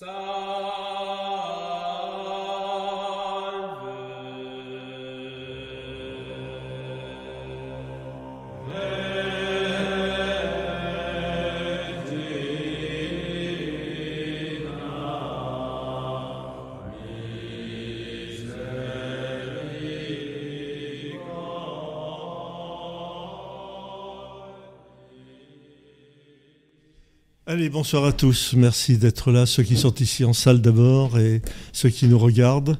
So 0.00 0.49
Allez, 27.52 27.68
bonsoir 27.68 28.04
à 28.04 28.12
tous. 28.12 28.54
Merci 28.56 28.96
d'être 28.96 29.32
là, 29.32 29.44
ceux 29.44 29.64
qui 29.64 29.76
sont 29.76 29.92
ici 29.96 30.24
en 30.24 30.32
salle 30.32 30.60
d'abord 30.60 31.18
et 31.18 31.42
ceux 31.72 31.88
qui 31.88 32.06
nous 32.06 32.16
regardent 32.16 32.78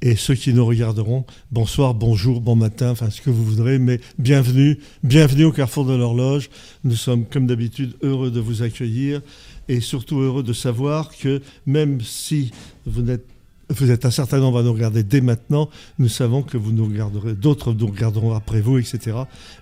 et 0.00 0.16
ceux 0.16 0.34
qui 0.34 0.54
nous 0.54 0.64
regarderont. 0.64 1.26
Bonsoir, 1.52 1.92
bonjour, 1.92 2.40
bon 2.40 2.56
matin, 2.56 2.92
enfin 2.92 3.10
ce 3.10 3.20
que 3.20 3.28
vous 3.28 3.44
voudrez, 3.44 3.78
mais 3.78 4.00
bienvenue, 4.18 4.78
bienvenue 5.02 5.44
au 5.44 5.52
Carrefour 5.52 5.84
de 5.84 5.94
l'Horloge. 5.94 6.48
Nous 6.82 6.96
sommes 6.96 7.26
comme 7.26 7.46
d'habitude 7.46 7.94
heureux 8.00 8.30
de 8.30 8.40
vous 8.40 8.62
accueillir 8.62 9.20
et 9.68 9.82
surtout 9.82 10.20
heureux 10.20 10.42
de 10.42 10.54
savoir 10.54 11.14
que 11.14 11.42
même 11.66 12.00
si 12.00 12.52
vous 12.86 13.10
êtes 13.10 14.06
un 14.06 14.10
certain 14.10 14.38
nombre 14.38 14.60
à 14.60 14.62
nous 14.62 14.72
regarder 14.72 15.02
dès 15.02 15.20
maintenant. 15.20 15.68
Nous 15.98 16.08
savons 16.08 16.42
que 16.42 16.56
vous 16.56 16.72
nous 16.72 16.86
regarderez, 16.86 17.34
d'autres 17.34 17.74
nous 17.74 17.88
regarderont 17.88 18.32
après 18.32 18.62
vous, 18.62 18.78
etc. 18.78 19.14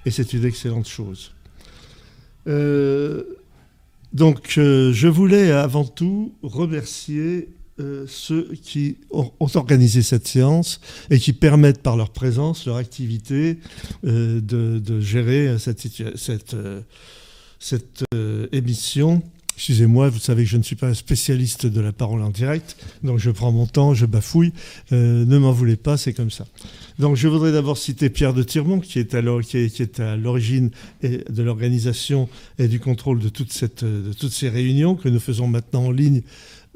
Et 0.07 0.13
c'est 0.13 0.33
une 0.33 0.45
excellente 0.45 0.87
chose. 0.87 1.33
Euh, 2.47 3.25
donc, 4.15 4.55
euh, 4.59 4.93
je 4.93 5.09
voulais 5.09 5.51
avant 5.51 5.85
tout 5.85 6.35
remercier 6.43 7.49
euh, 7.81 8.05
ceux 8.07 8.53
qui 8.63 8.99
ont, 9.11 9.33
organisé 9.41 10.03
cette 10.03 10.29
séance 10.29 10.81
et 11.11 11.19
qui 11.19 11.33
permettent 11.33 11.83
par 11.83 11.97
leur 11.97 12.11
présence, 12.11 12.65
leur 12.65 12.77
activité, 12.77 13.59
euh, 14.05 14.41
de, 14.41 15.01
gérer 15.01 15.57
cette, 15.59 15.93
émission 18.53 19.21
Excusez-moi, 19.57 20.09
vous 20.09 20.19
savez 20.19 20.45
que 20.45 20.51
je 20.51 20.57
ne 20.57 20.63
suis 20.63 20.77
pas 20.77 20.89
un 20.89 20.95
spécialiste 20.95 21.67
de 21.67 21.81
la 21.81 21.93
parole 21.93 22.23
en 22.23 22.31
direct, 22.31 22.77
donc 23.05 23.19
je 23.19 23.31
prends 23.31 23.53
mon 23.53 23.67
temps, 23.67 23.95
je 23.95 24.05
bafouille. 24.05 24.53
Euh, 24.93 25.25
ne 25.25 25.39
m'en 25.39 25.53
voulez 25.53 25.77
pas, 25.77 25.97
c'est 25.97 26.13
comme 26.13 26.31
ça. 26.31 26.45
Donc 26.99 27.17
je 27.17 27.29
voudrais 27.29 27.53
d'abord 27.53 27.79
citer 27.79 28.11
Pierre 28.11 28.35
de 28.35 28.43
Tirmont, 28.43 28.81
qui 28.81 28.99
est 28.99 29.15
à 29.15 29.21
l'origine 30.17 30.71
de 31.03 31.43
l'organisation 31.43 32.29
et 32.59 32.69
du 32.69 32.81
contrôle 32.81 33.21
de, 33.21 33.29
toutes 33.29 33.53
ces 33.53 34.49
réunions 34.49 34.97
que 34.97 35.09
nous 35.09 35.21
faisons 35.21 35.47
maintenant 35.47 35.87
en 35.87 35.91
ligne 35.91 36.23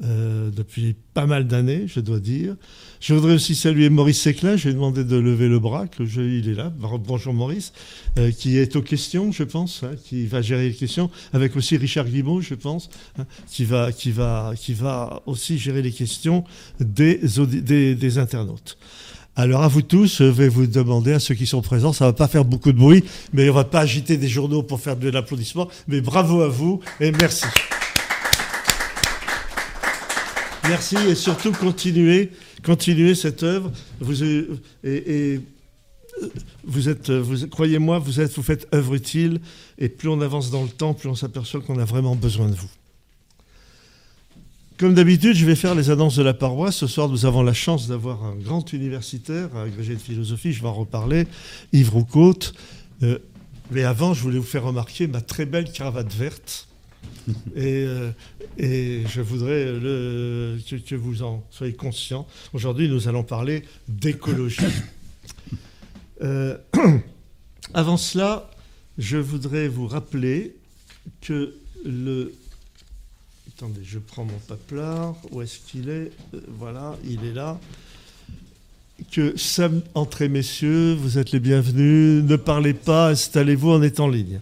euh, 0.04 0.50
depuis 0.50 0.94
pas 1.14 1.26
mal 1.26 1.46
d'années, 1.46 1.84
je 1.86 2.00
dois 2.00 2.20
dire. 2.20 2.54
Je 3.00 3.14
voudrais 3.14 3.34
aussi 3.34 3.54
saluer 3.54 3.90
Maurice 3.90 4.20
Séclin, 4.20 4.56
je 4.56 4.64
lui 4.64 4.70
ai 4.70 4.74
demandé 4.74 5.04
de 5.04 5.16
lever 5.16 5.48
le 5.48 5.58
bras, 5.58 5.86
que 5.86 6.02
il 6.02 6.48
est 6.48 6.54
là. 6.54 6.72
Bonjour 6.78 7.34
Maurice, 7.34 7.72
euh, 8.18 8.30
qui 8.30 8.58
est 8.58 8.76
aux 8.76 8.82
questions, 8.82 9.32
je 9.32 9.42
pense, 9.42 9.82
hein, 9.82 9.96
qui 10.04 10.26
va 10.26 10.42
gérer 10.42 10.68
les 10.68 10.74
questions, 10.74 11.10
avec 11.32 11.56
aussi 11.56 11.76
Richard 11.76 12.06
Guimau, 12.06 12.40
je 12.40 12.54
pense, 12.54 12.90
hein, 13.18 13.24
qui, 13.48 13.64
va, 13.64 13.92
qui, 13.92 14.10
va, 14.10 14.52
qui 14.56 14.74
va 14.74 15.22
aussi 15.26 15.58
gérer 15.58 15.82
les 15.82 15.92
questions 15.92 16.44
des, 16.80 17.20
des, 17.62 17.94
des 17.94 18.18
internautes. 18.18 18.78
Alors 19.34 19.62
à 19.62 19.68
vous 19.68 19.82
tous, 19.82 20.18
je 20.18 20.24
vais 20.24 20.48
vous 20.48 20.66
demander, 20.66 21.12
à 21.12 21.20
ceux 21.20 21.36
qui 21.36 21.46
sont 21.46 21.62
présents, 21.62 21.92
ça 21.92 22.06
va 22.06 22.12
pas 22.12 22.26
faire 22.26 22.44
beaucoup 22.44 22.72
de 22.72 22.78
bruit, 22.78 23.04
mais 23.32 23.48
on 23.48 23.54
va 23.54 23.62
pas 23.64 23.80
agiter 23.80 24.16
des 24.16 24.28
journaux 24.28 24.64
pour 24.64 24.80
faire 24.80 24.96
de 24.96 25.08
l'applaudissement, 25.08 25.68
mais 25.86 26.00
bravo 26.00 26.42
à 26.42 26.48
vous 26.48 26.80
et 27.00 27.12
merci. 27.12 27.46
Merci 30.68 30.96
et 30.96 31.14
surtout 31.14 31.52
continuez, 31.52 32.30
continuez 32.62 33.14
cette 33.14 33.42
œuvre. 33.42 33.72
Vous, 34.00 34.22
êtes, 36.88 37.10
croyez-moi, 37.48 37.98
vous 37.98 38.42
faites 38.42 38.68
œuvre 38.74 38.94
utile 38.94 39.40
et 39.78 39.88
plus 39.88 40.08
on 40.08 40.20
avance 40.20 40.50
dans 40.50 40.62
le 40.62 40.68
temps, 40.68 40.92
plus 40.92 41.08
on 41.08 41.14
s'aperçoit 41.14 41.62
qu'on 41.62 41.78
a 41.78 41.86
vraiment 41.86 42.16
besoin 42.16 42.50
de 42.50 42.54
vous. 42.54 42.68
Comme 44.76 44.94
d'habitude, 44.94 45.34
je 45.34 45.46
vais 45.46 45.56
faire 45.56 45.74
les 45.74 45.90
annonces 45.90 46.16
de 46.16 46.22
la 46.22 46.34
paroisse. 46.34 46.76
Ce 46.76 46.86
soir, 46.86 47.08
nous 47.08 47.24
avons 47.24 47.42
la 47.42 47.54
chance 47.54 47.88
d'avoir 47.88 48.22
un 48.24 48.36
grand 48.36 48.72
universitaire, 48.72 49.56
agrégé 49.56 49.94
de 49.94 50.00
philosophie, 50.00 50.52
je 50.52 50.60
vais 50.60 50.68
en 50.68 50.74
reparler, 50.74 51.26
Yves 51.72 51.90
Roucaute. 51.90 52.54
Euh, 53.02 53.18
mais 53.70 53.84
avant, 53.84 54.12
je 54.12 54.22
voulais 54.22 54.38
vous 54.38 54.44
faire 54.44 54.64
remarquer 54.64 55.06
ma 55.06 55.22
très 55.22 55.46
belle 55.46 55.72
cravate 55.72 56.12
verte 56.14 56.68
et, 57.56 57.84
euh, 57.84 58.10
et, 58.56 59.02
je 59.06 59.20
voudrais 59.20 59.64
le, 59.64 60.58
que, 60.86 60.94
vous 60.94 61.22
en 61.22 61.44
soyez 61.50 61.74
conscients. 61.74 62.26
Aujourd'hui, 62.52 62.88
nous 62.88 63.08
allons 63.08 63.24
parler 63.24 63.64
d'écologie. 63.88 64.62
Euh, 66.20 66.58
avant 67.74 67.96
cela, 67.96 68.50
je 68.98 69.18
voudrais 69.18 69.68
vous 69.68 69.86
rappeler 69.86 70.56
que 71.20 71.54
le... 71.84 72.34
Attendez, 73.46 73.82
je 73.84 74.00
prends 74.00 74.24
mon 74.24 74.38
paplard. 74.48 75.14
Où 75.30 75.42
est-ce 75.42 75.60
qu'il 75.60 75.88
est, 75.88 76.10
euh, 76.34 76.40
Voilà, 76.48 76.96
il 77.04 77.24
est 77.24 77.32
là. 77.32 77.60
Que 79.12 79.36
Sam, 79.36 79.80
entrez 79.94 80.28
messieurs, 80.28 80.94
vous 80.94 81.18
êtes 81.18 81.30
les 81.30 81.38
bienvenus. 81.38 82.24
Ne 82.24 82.34
parlez 82.34 82.74
pas, 82.74 83.10
installez-vous, 83.10 83.70
en 83.70 83.82
étant 83.82 84.06
en 84.06 84.08
ligne. 84.08 84.40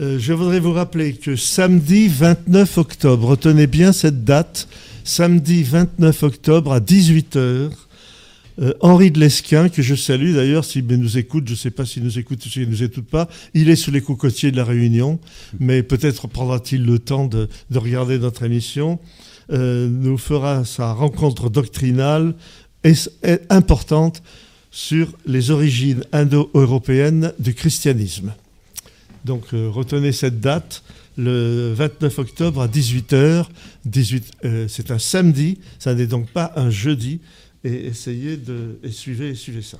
Euh, 0.00 0.18
je 0.18 0.32
voudrais 0.32 0.60
vous 0.60 0.72
rappeler 0.72 1.12
que 1.12 1.36
samedi 1.36 2.08
29 2.08 2.78
octobre, 2.78 3.28
retenez 3.28 3.66
bien 3.66 3.92
cette 3.92 4.24
date, 4.24 4.66
samedi 5.04 5.62
29 5.62 6.22
octobre 6.22 6.72
à 6.72 6.80
18h, 6.80 7.36
euh, 7.38 8.72
Henri 8.80 9.10
de 9.10 9.20
Lesquin, 9.20 9.68
que 9.68 9.82
je 9.82 9.94
salue 9.94 10.34
d'ailleurs, 10.34 10.64
s'il 10.64 10.86
nous 10.86 11.18
écoute, 11.18 11.44
je 11.46 11.52
ne 11.52 11.56
sais 11.56 11.70
pas 11.70 11.84
s'il 11.84 12.04
nous 12.04 12.18
écoute 12.18 12.44
ou 12.46 12.48
s'il 12.48 12.62
ne 12.62 12.70
nous 12.70 12.82
écoute 12.82 13.04
pas, 13.04 13.28
il 13.52 13.68
est 13.68 13.76
sous 13.76 13.90
les 13.90 14.00
cocotiers 14.00 14.50
de 14.50 14.56
la 14.56 14.64
Réunion, 14.64 15.18
mais 15.60 15.82
peut-être 15.82 16.26
prendra-t-il 16.26 16.86
le 16.86 16.98
temps 16.98 17.26
de, 17.26 17.48
regarder 17.74 18.18
notre 18.18 18.44
émission, 18.44 18.98
euh, 19.52 19.90
nous 19.90 20.16
fera 20.16 20.64
sa 20.64 20.94
rencontre 20.94 21.50
doctrinale 21.50 22.34
et, 22.84 22.94
importante 23.50 24.22
sur 24.70 25.12
les 25.26 25.50
origines 25.50 26.02
indo-européennes 26.12 27.34
du 27.38 27.52
christianisme. 27.52 28.32
Donc 29.24 29.54
euh, 29.54 29.68
retenez 29.68 30.12
cette 30.12 30.40
date, 30.40 30.82
le 31.16 31.72
29 31.74 32.18
octobre 32.18 32.60
à 32.60 32.68
18h. 32.68 33.46
18, 33.84 34.32
euh, 34.44 34.68
c'est 34.68 34.90
un 34.90 34.98
samedi, 34.98 35.58
ça 35.78 35.94
n'est 35.94 36.06
donc 36.06 36.30
pas 36.30 36.52
un 36.56 36.70
jeudi. 36.70 37.20
Et 37.64 37.86
essayez 37.86 38.36
de 38.36 38.78
et 38.82 38.90
suivez, 38.90 39.34
suivez 39.34 39.62
ça. 39.62 39.78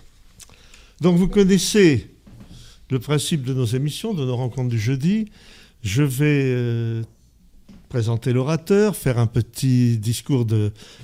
Donc 1.00 1.16
vous 1.16 1.28
connaissez 1.28 2.08
le 2.90 2.98
principe 2.98 3.44
de 3.44 3.54
nos 3.54 3.64
émissions, 3.64 4.14
de 4.14 4.24
nos 4.24 4.36
rencontres 4.36 4.68
du 4.68 4.78
jeudi. 4.78 5.26
Je 5.82 6.02
vais 6.02 6.44
euh, 6.44 7.02
présenter 7.88 8.32
l'orateur, 8.32 8.94
faire 8.94 9.18
un 9.18 9.26
petit 9.26 9.98
discours 9.98 10.46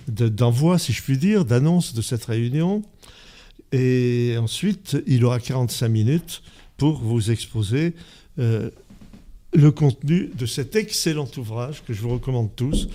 d'envoi, 0.06 0.76
de, 0.76 0.80
si 0.80 0.92
je 0.92 1.02
puis 1.02 1.18
dire, 1.18 1.44
d'annonce 1.44 1.94
de 1.94 2.02
cette 2.02 2.24
réunion. 2.26 2.84
Et 3.72 4.36
ensuite, 4.38 4.96
il 5.06 5.24
aura 5.24 5.40
45 5.40 5.88
minutes 5.88 6.42
pour 6.76 6.98
vous 6.98 7.30
exposer 7.30 7.94
euh, 8.38 8.70
le 9.54 9.70
contenu 9.70 10.30
de 10.38 10.46
cet 10.46 10.76
excellent 10.76 11.28
ouvrage 11.36 11.82
que 11.86 11.94
je 11.94 12.02
vous 12.02 12.10
recommande 12.10 12.50
tous, 12.54 12.88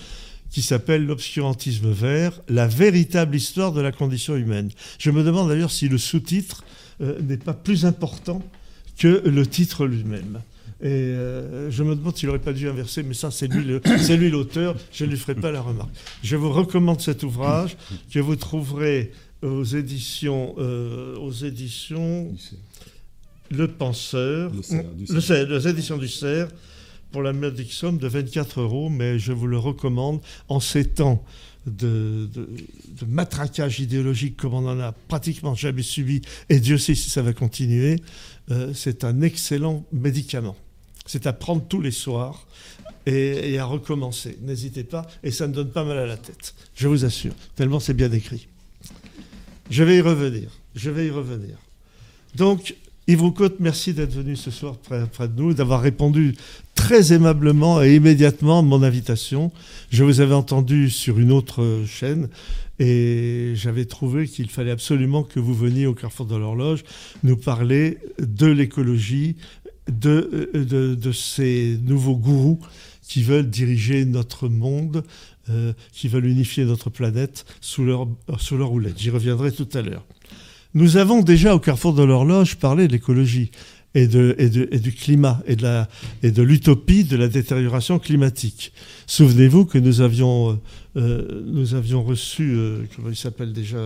qui 0.50 0.62
s'appelle 0.62 1.04
L'obscurantisme 1.04 1.90
vert, 1.90 2.40
la 2.48 2.68
véritable 2.68 3.34
histoire 3.34 3.72
de 3.72 3.80
la 3.80 3.90
condition 3.90 4.36
humaine. 4.36 4.70
Je 4.98 5.10
me 5.10 5.24
demande 5.24 5.48
d'ailleurs 5.48 5.72
si 5.72 5.88
le 5.88 5.98
sous-titre 5.98 6.64
euh, 7.00 7.20
n'est 7.22 7.38
pas 7.38 7.54
plus 7.54 7.84
important 7.86 8.40
que 8.96 9.22
le 9.26 9.46
titre 9.46 9.86
lui-même. 9.86 10.40
Et 10.80 10.86
euh, 10.86 11.70
je 11.70 11.82
me 11.82 11.96
demande 11.96 12.16
s'il 12.16 12.28
n'aurait 12.28 12.38
pas 12.38 12.52
dû 12.52 12.68
inverser, 12.68 13.02
mais 13.02 13.14
ça, 13.14 13.30
c'est 13.32 13.48
lui 13.48 14.30
l'auteur, 14.30 14.76
je 14.92 15.04
ne 15.04 15.10
lui 15.10 15.18
ferai 15.18 15.34
pas 15.34 15.50
la 15.50 15.60
remarque. 15.60 15.90
Je 16.22 16.36
vous 16.36 16.52
recommande 16.52 17.00
cet 17.00 17.24
ouvrage 17.24 17.76
que 18.12 18.20
vous 18.20 18.36
trouverez 18.36 19.10
aux 19.42 19.64
éditions, 19.64 20.56
aux 20.56 21.32
éditions 21.32 22.32
le 23.54 23.68
Penseur, 23.68 24.52
les 25.08 25.68
éditions 25.68 25.98
du 25.98 26.08
Cerf, 26.08 26.48
pour 27.12 27.22
la 27.22 27.32
modique 27.32 27.72
somme 27.72 27.98
de 27.98 28.08
24 28.08 28.60
euros, 28.60 28.88
mais 28.88 29.18
je 29.18 29.32
vous 29.32 29.46
le 29.46 29.58
recommande 29.58 30.20
en 30.48 30.60
ces 30.60 30.84
temps 30.84 31.24
de, 31.66 32.28
matraquage 33.06 33.80
idéologique 33.80 34.36
comme 34.36 34.54
on 34.54 34.62
n'en 34.62 34.80
a 34.80 34.92
pratiquement 34.92 35.54
jamais 35.54 35.82
subi, 35.82 36.22
et 36.48 36.60
Dieu 36.60 36.76
sait 36.78 36.94
si 36.94 37.10
ça 37.10 37.22
va 37.22 37.32
continuer, 37.32 37.96
euh, 38.50 38.72
c'est 38.74 39.04
un 39.04 39.22
excellent 39.22 39.84
médicament. 39.92 40.56
C'est 41.06 41.26
à 41.26 41.32
prendre 41.32 41.62
tous 41.66 41.80
les 41.80 41.90
soirs 41.90 42.46
et, 43.06 43.52
et 43.52 43.58
à 43.58 43.64
recommencer. 43.64 44.38
N'hésitez 44.42 44.84
pas, 44.84 45.06
et 45.22 45.30
ça 45.30 45.46
ne 45.46 45.52
donne 45.52 45.70
pas 45.70 45.84
mal 45.84 45.98
à 45.98 46.06
la 46.06 46.16
tête, 46.16 46.54
je 46.74 46.88
vous 46.88 47.04
assure, 47.04 47.34
tellement 47.54 47.80
c'est 47.80 47.94
bien 47.94 48.10
écrit. 48.12 48.48
Je 49.70 49.82
vais 49.82 49.96
y 49.96 50.00
revenir, 50.00 50.50
je 50.74 50.90
vais 50.90 51.06
y 51.06 51.10
revenir. 51.10 51.56
Donc, 52.34 52.74
Yves 53.06 53.20
Roucotte, 53.20 53.56
merci 53.60 53.92
d'être 53.92 54.14
venu 54.14 54.34
ce 54.34 54.50
soir 54.50 54.78
près, 54.78 55.28
de 55.28 55.34
nous, 55.36 55.52
d'avoir 55.52 55.82
répondu 55.82 56.34
très 56.74 57.12
aimablement 57.12 57.82
et 57.82 57.96
immédiatement 57.96 58.62
mon 58.62 58.82
invitation. 58.82 59.52
Je 59.90 60.04
vous 60.04 60.20
avais 60.20 60.34
entendu 60.34 60.88
sur 60.88 61.18
une 61.18 61.30
autre 61.30 61.82
chaîne 61.86 62.30
et 62.78 63.52
j'avais 63.56 63.84
trouvé 63.84 64.26
qu'il 64.26 64.48
fallait 64.48 64.70
absolument 64.70 65.22
que 65.22 65.38
vous 65.38 65.52
veniez 65.52 65.86
au 65.86 65.92
carrefour 65.92 66.24
de 66.24 66.34
l'horloge 66.34 66.82
nous 67.24 67.36
parler 67.36 67.98
de 68.18 68.46
l'écologie, 68.46 69.36
de, 69.86 70.50
de, 70.54 71.12
ces 71.12 71.78
nouveaux 71.82 72.16
gourous 72.16 72.60
qui 73.02 73.22
veulent 73.22 73.50
diriger 73.50 74.06
notre 74.06 74.48
monde, 74.48 75.04
euh, 75.50 75.74
qui 75.92 76.08
veulent 76.08 76.24
unifier 76.24 76.64
notre 76.64 76.88
planète 76.88 77.44
sous 77.60 77.84
leur, 77.84 78.08
sous 78.38 78.56
leur 78.56 78.72
houlette. 78.72 78.98
J'y 78.98 79.10
reviendrai 79.10 79.52
tout 79.52 79.68
à 79.74 79.82
l'heure. 79.82 80.06
Nous 80.74 80.96
avons 80.96 81.22
déjà 81.22 81.54
au 81.54 81.60
carrefour 81.60 81.94
de 81.94 82.02
l'horloge 82.02 82.56
parlé 82.56 82.88
de 82.88 82.92
l'écologie 82.92 83.50
et, 83.94 84.08
de, 84.08 84.34
et, 84.38 84.48
de, 84.48 84.68
et, 84.72 84.80
du 84.80 84.92
climat 84.92 85.40
et 85.46 85.54
de, 85.54 85.84
et 86.24 86.32
de 86.32 86.42
l'utopie 86.42 87.04
de 87.04 87.16
la 87.16 87.28
détérioration 87.28 88.00
climatique. 88.00 88.72
Souvenez-vous 89.06 89.66
que 89.66 89.78
nous 89.78 90.00
avions, 90.00 90.50
euh, 90.50 90.56
euh 90.96 91.42
nous 91.46 91.74
avions 91.74 92.02
reçu, 92.02 92.54
euh, 92.56 92.84
il 93.08 93.14
s'appelle 93.14 93.52
déjà, 93.52 93.78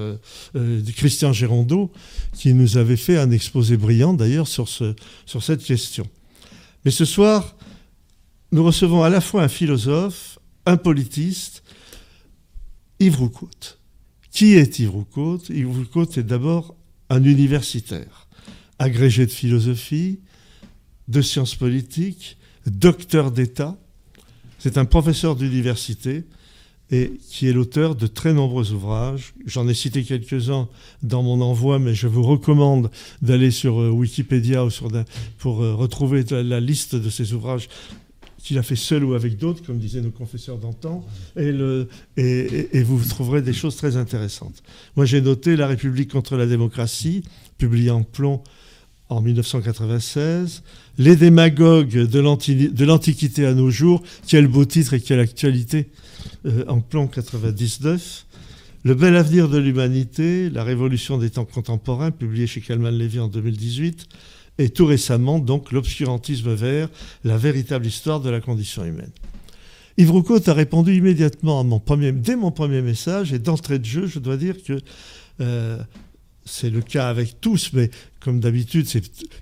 Christian 0.96 1.35
Gérondeau, 1.35 1.93
qui 2.32 2.55
nous 2.55 2.79
avait 2.79 2.96
fait 2.96 3.19
un 3.19 3.31
exposé 3.31 3.76
brillant 3.76 4.14
d'ailleurs 4.14 4.49
sur, 4.49 4.69
ce, 4.69 4.94
sur 5.26 5.43
cette 5.43 5.62
question. 5.62 6.06
Mais 6.87 6.91
ce 6.91 7.05
soir, 7.05 7.55
nous 8.50 8.64
recevons 8.64 9.02
à 9.02 9.11
la 9.11 9.20
fois 9.20 9.43
un 9.43 9.49
philosophe, 9.49 10.38
un 10.64 10.79
politiste, 10.79 11.62
Yves. 12.99 13.29
Qui 14.31 14.55
est 14.55 14.79
Yves 14.79 14.91
Roucaute 14.91 15.50
Yves 15.50 15.87
est 16.17 16.23
d'abord 16.23 16.78
un 17.10 17.25
universitaire 17.25 18.28
agrégé 18.78 19.26
de 19.26 19.31
philosophie, 19.31 20.20
de 21.08 21.22
sciences 21.22 21.55
politiques, 21.55 22.37
docteur 22.66 23.31
d'État. 23.31 23.76
C'est 24.58 24.78
un 24.78 24.84
professeur 24.84 25.37
d'université 25.37 26.25
et 26.90 27.12
qui 27.28 27.49
est 27.49 27.52
l'auteur 27.52 27.94
de 27.94 28.06
très 28.06 28.32
nombreux 28.32 28.72
ouvrages. 28.72 29.34
J'en 29.44 29.69
ai 29.69 29.75
cité 29.75 30.05
quelques-uns 30.05 30.69
dans 31.02 31.22
mon 31.22 31.40
envoi, 31.40 31.78
mais 31.78 31.94
je 31.94 32.06
vous 32.06 32.22
recommande 32.22 32.90
d'aller 33.20 33.50
sur 33.50 33.81
euh, 33.81 33.90
Wikipédia 33.90 34.66
pour 35.38 35.62
euh, 35.62 35.75
retrouver 35.75 36.25
la 36.31 36.60
liste 36.60 36.96
de 36.96 37.10
ces 37.10 37.34
ouvrages 37.34 37.69
qu'il 38.49 38.56
a 38.56 38.62
fait 38.62 38.77
seul 38.77 39.05
ou 39.05 39.12
avec 39.12 39.37
d'autres, 39.37 39.62
comme 39.62 39.79
disaient 39.79 40.00
nos 40.00 40.11
confesseurs 40.11 40.56
d'antan, 40.56 41.05
et, 41.37 42.83
vous 42.83 43.05
trouverez 43.06 43.43
des 43.43 43.53
choses 43.53 43.77
très 43.77 43.99
intéressantes. 43.99 44.62
Moi, 44.97 45.05
j'ai 45.05 45.21
noté 45.21 45.55
La 45.55 45.67
République 45.67 46.11
contre 46.11 46.35
la 46.37 46.47
démocratie, 46.47 47.25
publié 47.59 47.91
en 47.91 48.03
plomb 48.03 48.43
en 49.11 49.21
1996, 49.21 50.62
Les 50.97 51.15
démagogues 51.15 52.06
de 52.09 52.85
l'Antiquité 52.85 53.45
à 53.45 53.53
nos 53.53 53.69
jours, 53.71 54.03
quel 54.27 54.49
beau 54.49 54.65
titre 54.65 54.94
et 54.94 55.01
quelle 55.01 55.21
actualité, 55.21 55.91
euh, 56.47 56.65
en 56.69 56.81
plan 56.81 57.06
99, 57.06 58.25
Le 58.85 58.94
bel 58.94 59.15
avenir 59.15 59.51
de 59.51 59.59
l'humanité, 59.59 60.49
La 60.49 60.65
révolution 60.65 61.19
des 61.19 61.29
temps 61.29 61.44
contemporains, 61.44 62.12
publié 62.12 62.47
chez 62.47 62.62
Kalman 62.62 62.97
Levy 62.97 63.21
en 63.21 63.29
2018, 63.29 64.09
et 64.58 64.70
tout 64.70 64.87
récemment, 64.87 65.38
donc, 65.38 65.72
L'obscurantisme 65.72 66.52
vert, 66.55 66.88
la 67.25 67.37
véritable 67.37 67.87
histoire 67.87 68.20
de 68.20 68.31
la 68.31 68.40
condition 68.40 68.84
humaine. 68.84 69.10
Yves 69.96 70.10
Roucault 70.10 70.49
a 70.49 70.52
répondu 70.52 70.94
immédiatement 70.94 71.60
à 71.60 71.64
mon 71.64 71.81
premier, 71.81 72.12
dès 72.12 72.37
mon 72.37 72.50
premier 72.50 72.82
message, 72.82 73.32
et 73.32 73.38
d'entrée 73.38 73.78
de 73.78 73.84
jeu, 73.84 74.06
je 74.06 74.19
dois 74.19 74.37
dire 74.37 74.62
que 74.62 74.81
euh, 75.40 75.78
c'est 76.44 76.70
le 76.70 76.81
cas 76.81 77.08
avec 77.08 77.40
tous, 77.40 77.70
mais 77.72 77.90
comme 78.20 78.40
d'habitude, 78.40 78.87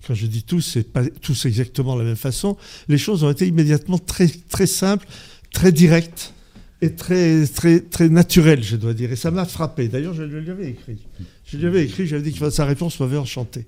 quand 0.07 0.15
je 0.15 0.27
dis 0.27 0.43
tous, 0.43 0.61
c'est 0.61 0.93
pas 0.93 1.05
tous 1.07 1.47
exactement 1.47 1.97
la 1.97 2.05
même 2.05 2.17
façon. 2.17 2.57
Les 2.89 2.99
choses 2.99 3.23
ont 3.23 3.31
été 3.31 3.47
immédiatement 3.47 3.99
très, 3.99 4.29
très 4.29 4.67
simples, 4.67 5.07
très 5.53 5.73
directes 5.73 6.35
et 6.83 6.95
très, 6.95 7.47
très, 7.47 7.81
très 7.81 8.09
naturelles, 8.09 8.63
je 8.63 8.77
dois 8.77 8.95
dire. 8.95 9.13
Et 9.13 9.17
ça 9.17 9.31
m'a 9.31 9.45
frappé. 9.45 9.89
D'ailleurs, 9.89 10.15
je 10.15 10.23
lui 10.23 10.51
avais 10.51 10.71
écrit. 10.71 10.99
Je 11.47 11.57
lui 11.57 11.67
avais 11.67 11.85
écrit, 11.85 12.07
j'avais 12.07 12.23
dit 12.23 12.33
que 12.33 12.51
sa 12.51 12.65
réponse 12.65 12.99
m'avait 13.01 13.17
enchanté. 13.17 13.67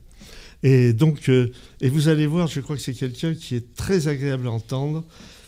Et 0.63 0.93
donc, 0.93 1.29
euh, 1.29 1.53
et 1.81 1.89
vous 1.89 2.09
allez 2.09 2.27
voir, 2.27 2.49
je 2.49 2.61
crois 2.61 2.77
que 2.77 2.83
c'est 2.83 2.95
quelqu'un 2.95 3.35
qui 3.35 3.55
est 3.55 3.75
très 3.75 4.09
agréable 4.09 4.49
à 4.49 4.51
entendre 4.51 5.05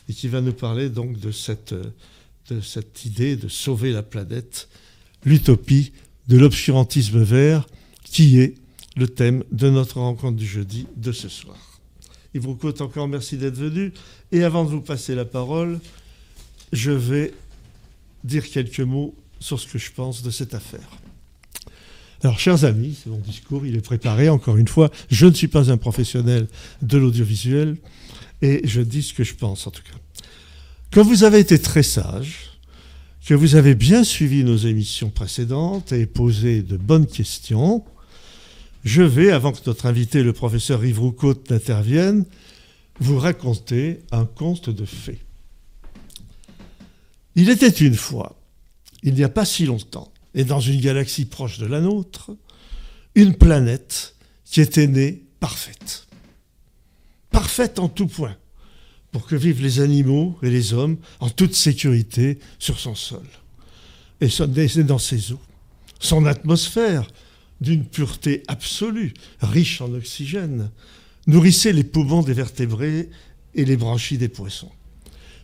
et 0.09 0.13
qui 0.13 0.29
va 0.29 0.41
nous 0.41 0.53
parler 0.53 0.89
donc 0.89 1.19
de 1.19 1.33
cette, 1.33 1.75
de 2.49 2.61
cette 2.61 3.05
idée 3.05 3.37
de 3.37 3.49
sauver 3.49 3.93
la 3.93 4.03
planète, 4.03 4.69
l'utopie 5.25 5.93
de 6.29 6.39
l'obscurantisme 6.39 7.23
vert 7.23 7.67
qui 8.05 8.41
est 8.41 8.55
le 8.97 9.09
thème 9.09 9.45
de 9.51 9.71
notre 9.71 9.99
rencontre 9.99 10.37
du 10.37 10.47
jeudi 10.47 10.87
de 10.97 11.13
ce 11.13 11.29
soir. 11.29 11.57
Yves 12.35 12.47
Roucault, 12.47 12.81
encore 12.81 13.09
merci 13.09 13.37
d'être 13.37 13.57
venu. 13.57 13.93
Et 14.31 14.45
avant 14.45 14.65
de 14.65 14.71
vous 14.71 14.81
passer 14.81 15.15
la 15.15 15.25
parole, 15.25 15.81
je 16.73 16.93
vais 16.93 17.33
dire 18.23 18.49
quelques 18.49 18.81
mots 18.81 19.15
sur 19.41 19.59
ce 19.59 19.67
que 19.67 19.79
je 19.79 19.91
pense 19.91 20.23
de 20.23 20.31
cette 20.31 20.55
affaire. 20.55 21.00
Alors, 22.23 22.39
chers 22.39 22.65
amis, 22.65 22.99
c'est 23.03 23.09
mon 23.09 23.19
discours, 23.19 23.65
il 23.65 23.77
est 23.77 23.81
préparé, 23.81 24.29
encore 24.29 24.57
une 24.59 24.69
fois. 24.69 24.91
Je 25.11 25.27
ne 25.27 25.33
suis 25.33 25.49
pas 25.49 25.71
un 25.71 25.79
professionnel 25.79 26.49
de 26.83 26.99
l'audiovisuel 26.99 27.77
et 28.43 28.61
je 28.65 28.81
dis 28.83 29.03
ce 29.03 29.15
que 29.15 29.25
je 29.25 29.35
pense, 29.35 29.67
en 29.67 29.71
tout 29.71 29.83
cas. 29.83 29.99
Quand 30.93 31.03
vous 31.03 31.25
avez 31.25 31.39
été 31.39 31.59
très 31.59 31.83
sage, 31.83 32.51
que 33.25 33.35
vous 33.35 33.55
avez 33.55 33.77
bien 33.77 34.03
suivi 34.03 34.43
nos 34.43 34.57
émissions 34.57 35.09
précédentes 35.09 35.93
et 35.93 36.05
posé 36.05 36.63
de 36.63 36.77
bonnes 36.77 37.07
questions, 37.07 37.85
je 38.83 39.03
vais, 39.03 39.31
avant 39.31 39.53
que 39.53 39.61
notre 39.67 39.87
invité, 39.87 40.23
le 40.23 40.33
professeur 40.33 40.85
Yves 40.85 40.99
Roucault, 40.99 41.35
n'intervienne, 41.49 42.25
vous 42.99 43.19
raconter 43.19 44.01
un 44.11 44.25
conte 44.25 44.69
de 44.69 44.85
fées. 44.85 45.21
Il 47.37 47.51
était 47.51 47.69
une 47.69 47.95
fois, 47.95 48.37
il 49.03 49.15
n'y 49.15 49.23
a 49.23 49.29
pas 49.29 49.45
si 49.45 49.65
longtemps, 49.65 50.13
et 50.35 50.45
dans 50.45 50.61
une 50.61 50.81
galaxie 50.81 51.25
proche 51.25 51.59
de 51.59 51.67
la 51.67 51.81
nôtre, 51.81 52.31
une 53.15 53.35
planète 53.35 54.15
qui 54.45 54.61
était 54.61 54.87
née 54.87 55.25
parfaite. 55.41 56.07
Parfaite 57.31 57.79
en 57.79 57.89
tout 57.89 58.07
point, 58.07 58.37
pour 59.13 59.27
que 59.27 59.37
vivent 59.37 59.63
les 59.63 59.81
animaux 59.81 60.39
et 60.43 60.51
les 60.51 60.73
hommes 60.73 60.99
en 61.21 61.31
toute 61.31 61.55
sécurité 61.55 62.39
sur 62.59 62.79
son 62.79 62.95
sol. 62.95 63.27
Et 64.21 64.29
dans 64.83 64.99
ses 64.99 65.33
eaux. 65.33 65.41
Son 65.99 66.27
atmosphère, 66.27 67.09
d'une 67.61 67.85
pureté 67.85 68.43
absolue, 68.49 69.15
riche 69.41 69.81
en 69.81 69.93
oxygène, 69.93 70.71
nourrissait 71.27 71.73
les 71.73 71.85
poumons 71.85 72.23
des 72.23 72.33
vertébrés 72.33 73.11
et 73.55 73.65
les 73.65 73.77
branchies 73.77 74.19
des 74.19 74.29
poissons. 74.29 74.71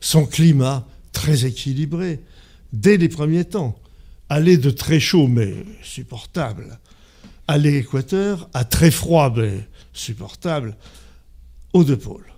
Son 0.00 0.26
climat, 0.26 0.86
très 1.12 1.46
équilibré, 1.46 2.20
dès 2.72 2.96
les 2.96 3.08
premiers 3.08 3.44
temps, 3.44 3.78
allait 4.28 4.56
de 4.56 4.70
très 4.70 5.00
chaud 5.00 5.28
mais 5.28 5.54
supportable 5.82 6.78
à 7.48 7.58
l'équateur, 7.58 8.48
à 8.54 8.64
très 8.64 8.90
froid 8.90 9.32
mais 9.36 9.68
supportable, 9.92 10.76
aux 11.72 11.84
deux 11.84 11.96
pôles. 11.96 12.32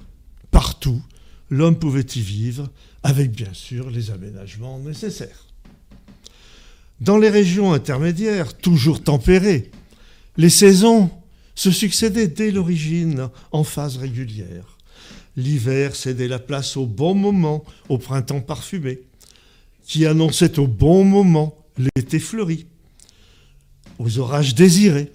Partout, 0.51 1.03
l'homme 1.51 1.79
pouvait 1.79 2.07
y 2.15 2.21
vivre 2.21 2.71
avec 3.03 3.31
bien 3.31 3.53
sûr 3.53 3.91
les 3.91 4.11
aménagements 4.11 4.79
nécessaires. 4.79 5.47
Dans 7.01 7.17
les 7.17 7.31
régions 7.31 7.73
intermédiaires, 7.73 8.57
toujours 8.57 9.03
tempérées, 9.03 9.71
les 10.37 10.51
saisons 10.51 11.11
se 11.55 11.71
succédaient 11.71 12.29
dès 12.29 12.51
l'origine 12.51 13.29
en 13.53 13.65
phase 13.65 13.97
régulière. 13.97 14.79
L'hiver 15.37 15.95
cédait 15.95 16.29
la 16.29 16.41
place 16.41 16.77
au 16.77 16.87
bon 16.87 17.15
moment 17.15 17.65
au 17.89 17.99
printemps 17.99 18.41
parfumé, 18.41 19.01
qui 19.87 20.07
annonçait 20.07 20.59
au 20.59 20.67
bon 20.67 21.05
moment 21.05 21.57
l'été 21.79 22.19
fleuri, 22.19 22.67
aux 23.99 24.19
orages 24.19 24.55
désirés, 24.55 25.13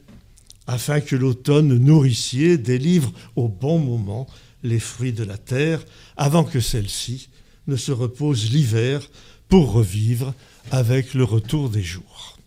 afin 0.68 1.02
que 1.02 1.16
l'automne 1.16 1.78
nourricier 1.78 2.58
délivre 2.58 3.12
au 3.36 3.48
bon 3.48 3.80
moment 3.80 4.28
les 4.64 4.80
fruits 4.80 5.14
de 5.14 5.24
la 5.24 5.38
terre, 5.38 5.84
avant 6.16 6.44
que 6.44 6.60
celle-ci 6.60 7.30
ne 7.68 7.76
se 7.76 7.92
repose 7.92 8.52
l'hiver 8.52 9.10
pour 9.50 9.72
revivre 9.72 10.34
avec 10.72 11.14
le 11.14 11.24
retour 11.24 11.70
des 11.70 11.84
jours. 11.84 12.38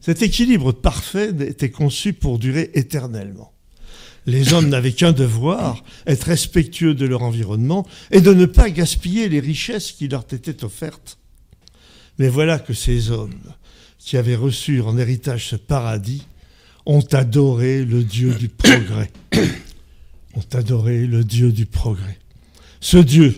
Cet 0.00 0.22
équilibre 0.22 0.72
parfait 0.72 1.32
était 1.46 1.70
conçu 1.70 2.12
pour 2.12 2.38
durer 2.38 2.70
éternellement. 2.74 3.52
Les 4.26 4.54
hommes 4.54 4.68
n'avaient 4.68 4.92
qu'un 4.92 5.12
devoir, 5.12 5.84
être 6.06 6.24
respectueux 6.24 6.94
de 6.94 7.06
leur 7.06 7.22
environnement 7.22 7.86
et 8.10 8.20
de 8.20 8.32
ne 8.32 8.46
pas 8.46 8.70
gaspiller 8.70 9.28
les 9.28 9.40
richesses 9.40 9.92
qui 9.92 10.08
leur 10.08 10.24
étaient 10.32 10.64
offertes. 10.64 11.18
Mais 12.18 12.28
voilà 12.28 12.58
que 12.58 12.74
ces 12.74 13.10
hommes, 13.10 13.40
qui 13.98 14.16
avaient 14.16 14.36
reçu 14.36 14.80
en 14.80 14.98
héritage 14.98 15.48
ce 15.48 15.56
paradis, 15.56 16.22
ont 16.86 17.04
adoré 17.12 17.84
le 17.84 18.04
Dieu 18.04 18.34
du 18.34 18.48
progrès. 18.48 19.10
ont 20.34 20.56
adoré 20.56 21.06
le 21.06 21.24
Dieu 21.24 21.52
du 21.52 21.66
progrès. 21.66 22.18
Ce 22.80 22.98
Dieu 22.98 23.36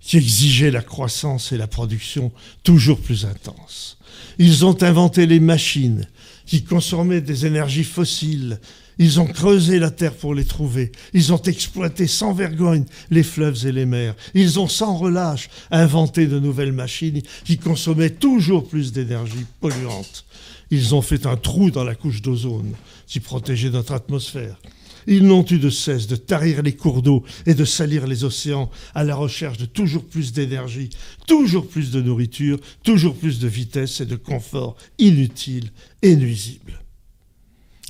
qui 0.00 0.16
exigeait 0.16 0.70
la 0.70 0.82
croissance 0.82 1.52
et 1.52 1.56
la 1.56 1.68
production 1.68 2.32
toujours 2.64 3.00
plus 3.00 3.24
intenses. 3.24 3.98
Ils 4.38 4.66
ont 4.66 4.82
inventé 4.82 5.26
les 5.26 5.40
machines 5.40 6.06
qui 6.44 6.64
consommaient 6.64 7.20
des 7.20 7.46
énergies 7.46 7.84
fossiles 7.84 8.58
Ils 8.98 9.20
ont 9.20 9.26
creusé 9.26 9.78
la 9.78 9.90
terre 9.90 10.14
pour 10.14 10.34
les 10.34 10.44
trouver. 10.44 10.92
Ils 11.12 11.32
ont 11.32 11.42
exploité 11.42 12.06
sans 12.06 12.32
vergogne 12.32 12.84
les 13.10 13.22
fleuves 13.22 13.66
et 13.66 13.72
les 13.72 13.86
mers. 13.86 14.14
Ils 14.34 14.60
ont 14.60 14.68
sans 14.68 14.96
relâche 14.96 15.48
inventé 15.70 16.26
de 16.26 16.38
nouvelles 16.38 16.72
machines 16.72 17.22
qui 17.44 17.58
consommaient 17.58 18.10
toujours 18.10 18.68
plus 18.68 18.92
d'énergie 18.92 19.46
polluante. 19.60 20.24
Ils 20.70 20.94
ont 20.94 21.02
fait 21.02 21.26
un 21.26 21.36
trou 21.36 21.70
dans 21.70 21.84
la 21.84 21.94
couche 21.94 22.22
d'ozone 22.22 22.72
qui 23.06 23.20
protégeait 23.20 23.70
notre 23.70 23.92
atmosphère. 23.92 24.58
Ils 25.06 25.26
n'ont 25.26 25.44
eu 25.50 25.58
de 25.58 25.70
cesse 25.70 26.06
de 26.06 26.16
tarir 26.16 26.62
les 26.62 26.76
cours 26.76 27.02
d'eau 27.02 27.24
et 27.46 27.54
de 27.54 27.64
salir 27.64 28.06
les 28.06 28.24
océans 28.24 28.70
à 28.94 29.04
la 29.04 29.16
recherche 29.16 29.58
de 29.58 29.64
toujours 29.64 30.04
plus 30.04 30.32
d'énergie, 30.32 30.90
toujours 31.26 31.66
plus 31.66 31.90
de 31.90 32.00
nourriture, 32.00 32.58
toujours 32.84 33.16
plus 33.16 33.40
de 33.40 33.48
vitesse 33.48 34.00
et 34.00 34.06
de 34.06 34.16
confort 34.16 34.76
inutiles 34.98 35.72
et 36.02 36.14
nuisibles. 36.14 36.80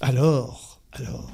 Alors, 0.01 0.72
alors, 0.93 1.31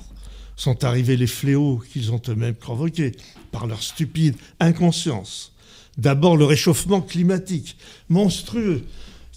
sont 0.57 0.85
arrivés 0.85 1.17
les 1.17 1.27
fléaux 1.27 1.83
qu'ils 1.93 2.13
ont 2.13 2.21
eux-mêmes 2.29 2.55
provoqués 2.55 3.13
par 3.53 3.67
leur 3.67 3.83
stupide 3.83 4.37
inconscience. 4.61 5.53
D'abord 5.97 6.37
le 6.37 6.45
réchauffement 6.45 7.01
climatique, 7.01 7.77
monstrueux, 8.09 8.85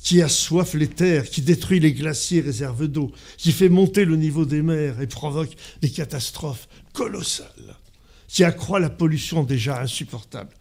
qui 0.01 0.21
assoiffe 0.21 0.73
les 0.73 0.87
terres, 0.87 1.29
qui 1.29 1.41
détruit 1.41 1.79
les 1.79 1.93
glaciers 1.93 2.41
réserves 2.41 2.87
d'eau, 2.87 3.11
qui 3.37 3.51
fait 3.51 3.69
monter 3.69 4.03
le 4.03 4.15
niveau 4.15 4.45
des 4.45 4.63
mers 4.63 4.99
et 4.99 5.07
provoque 5.07 5.55
des 5.81 5.91
catastrophes 5.91 6.67
colossales, 6.93 7.77
qui 8.27 8.43
accroît 8.43 8.79
la 8.79 8.89
pollution 8.89 9.43
déjà 9.43 9.79
insupportable. 9.79 10.53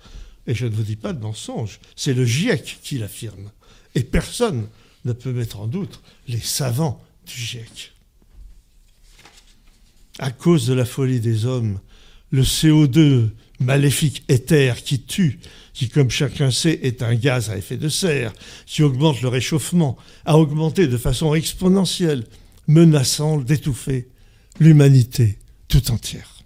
Et 0.47 0.55
je 0.55 0.67
ne 0.67 0.75
vous 0.75 0.83
dis 0.83 0.97
pas 0.97 1.14
de 1.14 1.23
mensonge, 1.23 1.81
c'est 1.97 2.12
le 2.12 2.25
GIEC 2.25 2.81
qui 2.83 2.99
l'affirme. 2.99 3.50
Et 3.95 4.02
personne 4.02 4.69
ne 5.05 5.12
peut 5.12 5.33
mettre 5.33 5.61
en 5.61 5.67
doute 5.67 6.00
les 6.29 6.40
savants 6.40 7.02
du 7.26 7.33
GIEC. 7.33 7.93
À 10.19 10.31
cause 10.31 10.67
de 10.67 10.75
la 10.75 10.85
folie 10.85 11.21
des 11.21 11.47
hommes, 11.47 11.81
le 12.31 12.43
CO2 12.43 13.31
maléfique 13.61 14.25
éther 14.29 14.83
qui 14.83 15.00
tue 15.00 15.38
qui, 15.73 15.88
comme 15.88 16.11
chacun 16.11 16.50
sait, 16.50 16.79
est 16.83 17.02
un 17.02 17.14
gaz 17.14 17.49
à 17.49 17.57
effet 17.57 17.79
de 17.79 17.88
serre, 17.88 18.35
qui 18.67 18.83
augmente 18.83 19.23
le 19.23 19.29
réchauffement, 19.29 19.97
a 20.26 20.37
augmenté 20.37 20.87
de 20.87 20.97
façon 20.97 21.35
exponentielle, 21.35 22.26
menaçant 22.67 23.38
d'étouffer 23.38 24.09
l'humanité 24.59 25.38
tout 25.69 25.90
entière. 25.90 26.43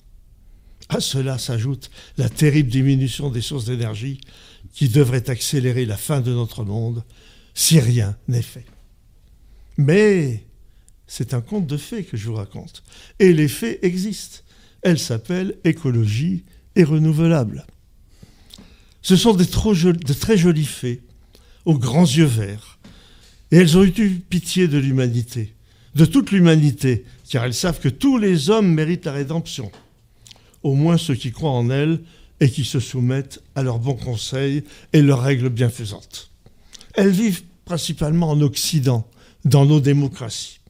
À 0.88 1.00
cela 1.00 1.38
s'ajoute 1.38 1.90
la 2.16 2.28
terrible 2.28 2.70
diminution 2.70 3.28
des 3.28 3.40
sources 3.40 3.64
d'énergie 3.64 4.20
qui 4.72 4.88
devrait 4.88 5.28
accélérer 5.28 5.84
la 5.84 5.96
fin 5.96 6.20
de 6.20 6.32
notre 6.32 6.62
monde 6.62 7.02
si 7.54 7.80
rien 7.80 8.16
n'est 8.28 8.40
fait. 8.40 8.66
Mais 9.78 10.44
c'est 11.06 11.34
un 11.34 11.40
conte 11.40 11.66
de 11.66 11.76
fées 11.76 12.04
que 12.04 12.16
je 12.16 12.26
vous 12.26 12.34
raconte. 12.34 12.82
Et 13.18 13.32
les 13.32 13.48
fées 13.48 13.84
existent. 13.84 14.38
Elles 14.82 14.98
s'appellent 14.98 15.56
écologie 15.64 16.44
et 16.76 16.84
renouvelable. 16.84 17.66
Ce 19.02 19.16
sont 19.16 19.34
de 19.34 19.44
très 20.14 20.36
jolis 20.36 20.64
fées, 20.64 21.02
aux 21.64 21.78
grands 21.78 22.06
yeux 22.06 22.24
verts. 22.24 22.78
Et 23.50 23.56
elles 23.58 23.76
ont 23.76 23.84
eu 23.84 23.90
pitié 23.90 24.66
de 24.66 24.78
l'humanité, 24.78 25.54
de 25.94 26.04
toute 26.04 26.32
l'humanité, 26.32 27.04
car 27.28 27.44
elles 27.44 27.54
savent 27.54 27.80
que 27.80 27.88
tous 27.88 28.18
les 28.18 28.50
hommes 28.50 28.72
méritent 28.72 29.04
la 29.04 29.12
rédemption. 29.12 29.70
Au 30.62 30.74
moins 30.74 30.96
ceux 30.96 31.14
qui 31.14 31.32
croient 31.32 31.50
en 31.50 31.70
elles 31.70 32.00
et 32.40 32.50
qui 32.50 32.64
se 32.64 32.80
soumettent 32.80 33.42
à 33.54 33.62
leurs 33.62 33.78
bons 33.78 33.94
conseils 33.94 34.64
et 34.92 35.02
leurs 35.02 35.22
règles 35.22 35.50
bienfaisantes. 35.50 36.30
Elles 36.94 37.10
vivent 37.10 37.42
principalement 37.64 38.30
en 38.30 38.40
Occident, 38.40 39.08
dans 39.44 39.66
nos 39.66 39.80
démocraties. 39.80 40.60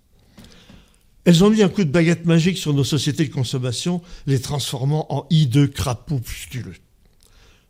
Elles 1.24 1.42
ont 1.42 1.50
mis 1.50 1.62
un 1.62 1.68
coup 1.68 1.84
de 1.84 1.90
baguette 1.90 2.26
magique 2.26 2.58
sur 2.58 2.74
nos 2.74 2.84
sociétés 2.84 3.26
de 3.26 3.32
consommation, 3.32 4.02
les 4.26 4.40
transformant 4.40 5.06
en 5.14 5.26
hideux 5.30 5.68
crapauds 5.68 6.20
pustuleux. 6.20 6.76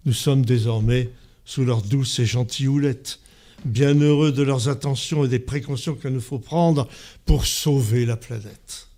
Nous 0.07 0.13
sommes 0.13 0.45
désormais 0.45 1.11
sous 1.45 1.65
leurs 1.65 1.83
douces 1.83 2.19
et 2.19 2.27
gentilles 2.27 2.69
houlettes, 2.69 3.21
bien 3.65 3.95
heureux 3.95 4.33
de 4.33 4.43
leurs 4.43 4.69
attentions 4.69 5.25
et 5.25 5.29
des 5.29 5.39
précautions 5.39 5.95
qu'il 5.95 6.11
nous 6.11 6.21
faut 6.21 6.39
prendre 6.39 6.89
pour 7.25 7.47
sauver 7.47 8.05
la 8.07 8.17
planète. 8.17 8.89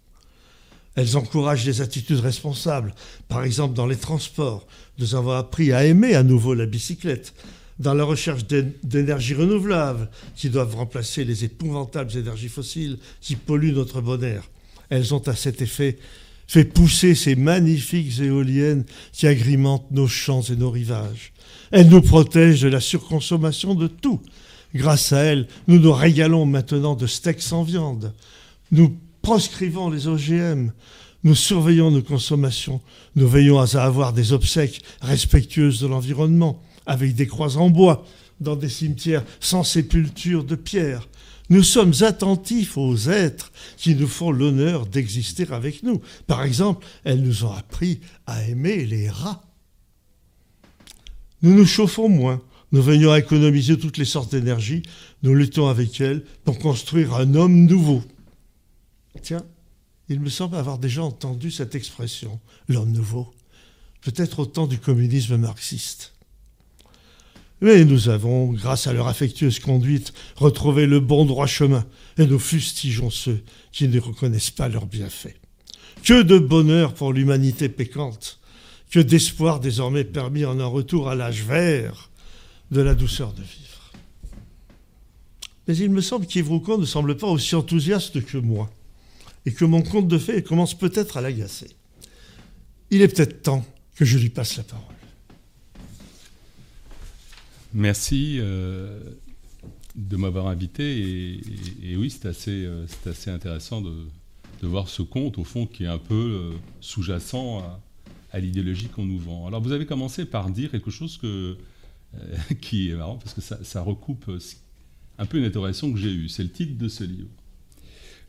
Elles 0.95 1.19
encouragent 1.19 1.67
des 1.67 1.83
attitudes 1.83 2.21
responsables, 2.21 2.95
par 3.29 3.45
exemple 3.45 3.75
dans 3.75 3.87
les 3.87 3.97
transports. 3.97 4.67
Nous 4.99 5.15
avons 5.15 5.33
appris 5.33 5.73
à 5.73 5.85
aimer 5.85 6.15
à 6.15 6.23
nouveau 6.23 6.55
la 6.55 6.65
bicyclette, 6.65 7.35
dans 7.79 7.95
la 7.95 8.05
recherche 8.05 8.47
d'énergies 8.83 9.35
renouvelables 9.35 10.09
qui 10.35 10.49
doivent 10.49 10.77
remplacer 10.77 11.25
les 11.25 11.45
épouvantables 11.45 12.17
énergies 12.17 12.49
fossiles 12.49 12.99
qui 13.21 13.37
polluent 13.37 13.75
notre 13.75 14.01
bon 14.01 14.23
air. 14.23 14.49
Elles 14.89 15.15
ont 15.15 15.27
à 15.29 15.35
cet 15.35 15.61
effet 15.63 15.99
fait 16.47 16.65
pousser 16.65 17.15
ces 17.15 17.35
magnifiques 17.35 18.21
éoliennes 18.21 18.85
qui 19.13 19.27
agrimentent 19.27 19.91
nos 19.91 20.07
champs 20.07 20.43
et 20.43 20.57
nos 20.57 20.71
rivages. 20.71 21.33
Elles 21.73 21.89
nous 21.89 22.03
protègent 22.03 22.63
de 22.63 22.69
la 22.69 22.81
surconsommation 22.81 23.75
de 23.75 23.89
tout. 23.89 24.21
Grâce 24.75 25.13
à 25.13 25.23
elles, 25.23 25.49
nous 25.69 25.79
nous 25.79 25.93
régalons 25.93 26.47
maintenant 26.47 26.95
de 26.95 27.07
steaks 27.07 27.43
sans 27.43 27.65
viande. 27.65 28.13
Nous 28.71 28.97
proscrivons 29.23 29.91
les 29.91 30.07
OGM. 30.07 30.71
Nous 31.25 31.35
surveillons 31.35 31.91
nos 31.91 32.03
consommations. 32.03 32.81
Nous 33.17 33.27
veillons 33.27 33.59
à 33.59 33.67
avoir 33.81 34.13
des 34.13 34.33
obsèques 34.33 34.83
respectueuses 35.01 35.81
de 35.81 35.89
l'environnement, 35.89 36.63
avec 36.87 37.15
des 37.15 37.27
croix 37.27 37.57
en 37.57 37.71
bois, 37.71 38.05
dans 38.41 38.57
des 38.57 38.69
cimetières 38.69 39.25
sans 39.41 39.65
sépulture 39.65 40.45
de 40.45 40.55
pierre. 40.55 41.09
Nous 41.49 41.63
sommes 41.63 41.93
attentifs 42.01 42.77
aux 42.77 43.09
êtres 43.09 43.53
qui 43.77 43.95
nous 43.95 44.09
font 44.09 44.33
l'honneur 44.33 44.87
d'exister 44.87 45.47
avec 45.53 45.83
nous. 45.83 46.01
Par 46.27 46.43
exemple, 46.43 46.85
elles 47.05 47.23
nous 47.23 47.45
ont 47.45 47.53
appris 47.53 48.01
à 48.27 48.43
aimer 48.45 48.85
les 48.85 49.09
rats. 49.09 49.43
Nous 51.43 51.55
nous 51.55 51.67
chauffons 51.67 52.09
moins, 52.09 52.43
nous 52.73 52.83
venions 52.83 53.13
à 53.13 53.19
économiser 53.19 53.79
toutes 53.79 53.99
les 53.99 54.05
sortes 54.05 54.33
d'énergie, 54.33 54.83
nous 55.23 55.35
luttons 55.35 55.69
avec 55.69 56.01
elles 56.01 56.25
pour 56.45 56.59
construire 56.59 57.15
un 57.15 57.35
homme 57.35 57.67
nouveau. 57.67 58.03
Tiens, 59.23 59.45
il 60.09 60.21
me 60.21 60.31
semble 60.31 60.57
avoir 60.57 60.79
déjà 60.79 61.05
entendu 61.05 61.51
cette 61.51 61.75
expression, 61.75 62.41
l'homme 62.69 62.91
nouveau, 62.91 63.33
peut-être 64.01 64.41
au 64.41 64.47
temps 64.47 64.67
du 64.67 64.79
communisme 64.79 65.37
marxiste. 65.37 66.16
Mais 67.61 67.85
nous 67.85 68.09
avons, 68.09 68.53
grâce 68.53 68.87
à 68.87 68.93
leur 68.93 69.09
affectueuse 69.09 69.61
conduite, 69.61 70.13
retrouvé 70.37 70.87
le 70.87 71.01
bon 71.01 71.25
droit 71.25 71.47
chemin, 71.47 71.87
et 72.19 72.27
nous 72.27 72.39
fustigeons 72.39 73.11
ceux 73.11 73.43
qui 73.73 73.89
ne 73.89 73.99
reconnaissent 73.99 74.51
pas 74.51 74.69
leurs 74.69 74.87
bienfaits. 74.87 75.37
Que 76.05 76.23
de 76.23 76.39
bonheur 76.39 76.93
pour 76.93 77.13
l'humanité 77.13 77.69
pécante, 77.69 78.39
que 78.91 79.01
d'espoir 79.01 79.61
désormais 79.61 80.05
permis 80.05 80.45
en 80.45 80.61
un 80.61 80.67
retour 80.67 81.09
à 81.09 81.15
l'âge 81.15 81.43
vert 81.43 82.11
de 82.71 82.81
la 82.81 82.95
douceur 82.95 83.33
de 83.33 83.43
vivre. 83.43 83.93
Mais 85.67 85.77
il 85.77 85.91
me 85.91 86.01
semble 86.01 86.27
qu'Yves 86.27 86.51
ne 86.51 86.85
semble 86.85 87.17
pas 87.17 87.27
aussi 87.27 87.55
enthousiaste 87.55 88.25
que 88.25 88.39
moi, 88.39 88.71
et 89.47 89.53
que 89.53 89.65
mon 89.65 89.83
conte 89.83 90.09
de 90.09 90.19
fées 90.19 90.43
commence 90.43 90.75
peut-être 90.75 91.17
à 91.17 91.21
l'agacer. 91.21 91.69
Il 92.91 93.01
est 93.01 93.09
peut-être 93.09 93.43
temps 93.43 93.65
que 93.97 94.05
je 94.05 94.19
lui 94.19 94.29
passe 94.29 94.57
la 94.59 94.63
parole. 94.63 94.96
Merci 97.77 98.39
euh, 98.41 98.99
de 99.97 100.17
m'avoir 100.17 100.47
invité. 100.47 101.39
Et, 101.83 101.95
oui, 101.99 102.09
c'est 102.09 102.25
assez, 102.25 102.65
euh, 102.65 102.87
assez, 103.05 103.31
intéressant 103.31 103.83
de, 103.83 103.93
voir 104.63 104.89
ce 104.89 105.03
conte, 105.03 105.37
au 105.37 105.45
fond, 105.45 105.67
qui 105.67 105.85
est 105.85 105.89
un 105.89 105.99
peu 105.99 106.15
euh, 106.15 106.53
sous-jacent 106.81 107.63
à, 108.33 108.41
l'idéologie 108.41 108.89
qu'on 108.89 109.05
nous 109.05 109.19
vend. 109.19 109.47
Alors, 109.47 109.61
vous 109.61 109.73
avez 109.73 109.85
commencé 109.85 110.25
par 110.25 110.49
dire 110.49 110.71
quelque 110.71 110.91
chose 110.91 111.19
que, 111.19 111.59
qui 112.63 112.89
est 112.89 112.95
marrant, 112.95 113.17
parce 113.19 113.35
que 113.35 113.43
ça, 113.43 113.83
recoupe 113.83 114.31
un 115.19 115.27
peu 115.27 115.37
une 115.37 115.45
interrogation 115.45 115.93
que 115.93 115.99
j'ai 115.99 116.13
eue. 116.13 116.31
C'est 116.31 116.45
le 116.45 116.51
titre 116.51 116.79
de 116.79 116.89
ce 116.89 117.05
livre. 117.05 117.29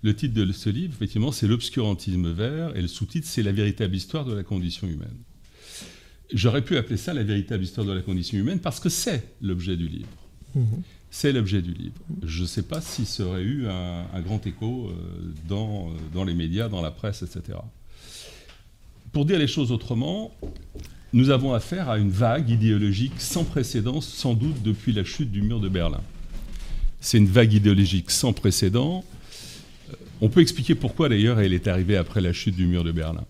Le 0.03 0.13
titre 0.13 0.33
de 0.33 0.51
ce 0.51 0.69
livre, 0.69 0.93
effectivement, 0.93 1.31
c'est 1.31 1.47
L'obscurantisme 1.47 2.31
vert, 2.31 2.75
et 2.75 2.81
le 2.81 2.89
sous-titre, 2.89 3.25
c'est 3.25 3.43
La 3.43 3.53
véritable 3.53 3.95
histoire 3.95 4.25
de 4.25 4.33
la 4.33 4.43
condition 4.43 4.87
humaine. 4.87 5.23
J'aurais 6.33 6.61
pu 6.61 6.77
appeler 6.77 6.97
ça 6.97 7.13
la 7.13 7.23
véritable 7.23 7.63
histoire 7.63 7.85
de 7.85 7.93
la 7.93 8.01
condition 8.01 8.37
humaine 8.37 8.59
parce 8.59 8.79
que 8.79 8.89
c'est 8.89 9.23
l'objet 9.41 9.77
du 9.77 9.87
livre. 9.87 10.07
Mhm. 10.55 10.81
C'est 11.09 11.31
l'objet 11.31 11.61
du 11.61 11.73
livre. 11.73 11.95
Je 12.23 12.41
ne 12.41 12.47
sais 12.47 12.63
pas 12.63 12.81
si 12.81 13.05
ça 13.05 13.23
aurait 13.23 13.43
eu 13.43 13.67
un, 13.67 14.21
grand 14.21 14.45
écho 14.45 14.89
euh, 14.89 15.33
dans, 15.47 15.89
euh, 15.89 15.93
dans 16.13 16.25
les 16.25 16.33
médias, 16.33 16.67
dans 16.67 16.81
la 16.81 16.91
presse, 16.91 17.23
etc. 17.23 17.59
Pour 19.13 19.25
dire 19.25 19.39
les 19.39 19.47
choses 19.47 19.71
autrement, 19.71 20.33
nous 21.13 21.29
avons 21.29 21.53
affaire 21.53 21.89
à 21.89 21.97
une 21.97 22.11
vague 22.11 22.49
idéologique 22.49 23.19
sans 23.19 23.45
précédent, 23.45 24.01
sans 24.01 24.33
doute 24.33 24.61
depuis 24.63 24.91
la 24.91 25.05
chute 25.05 25.31
du 25.31 25.41
mur 25.41 25.61
de 25.61 25.69
Berlin. 25.69 26.01
C'est 26.99 27.17
une 27.17 27.27
vague 27.27 27.53
idéologique 27.53 28.11
sans 28.11 28.33
précédent. 28.33 29.05
Euh, 29.89 29.93
on 30.19 30.27
peut 30.27 30.41
expliquer 30.41 30.75
pourquoi 30.75 31.07
d'ailleurs 31.07 31.39
elle 31.39 31.53
est 31.53 31.67
arrivée 31.69 31.95
après 31.95 32.19
la 32.19 32.33
chute 32.33 32.55
du 32.55 32.67
mur 32.67 32.83
de 32.83 32.91
Berlin 32.91 33.23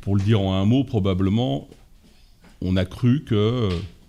pour 0.00 0.16
le 0.16 0.22
dire 0.22 0.40
en 0.40 0.54
un 0.54 0.64
mot, 0.64 0.84
probablement, 0.84 1.68
on 2.60 2.76
a 2.76 2.84
cru 2.84 3.22
que, 3.24 3.68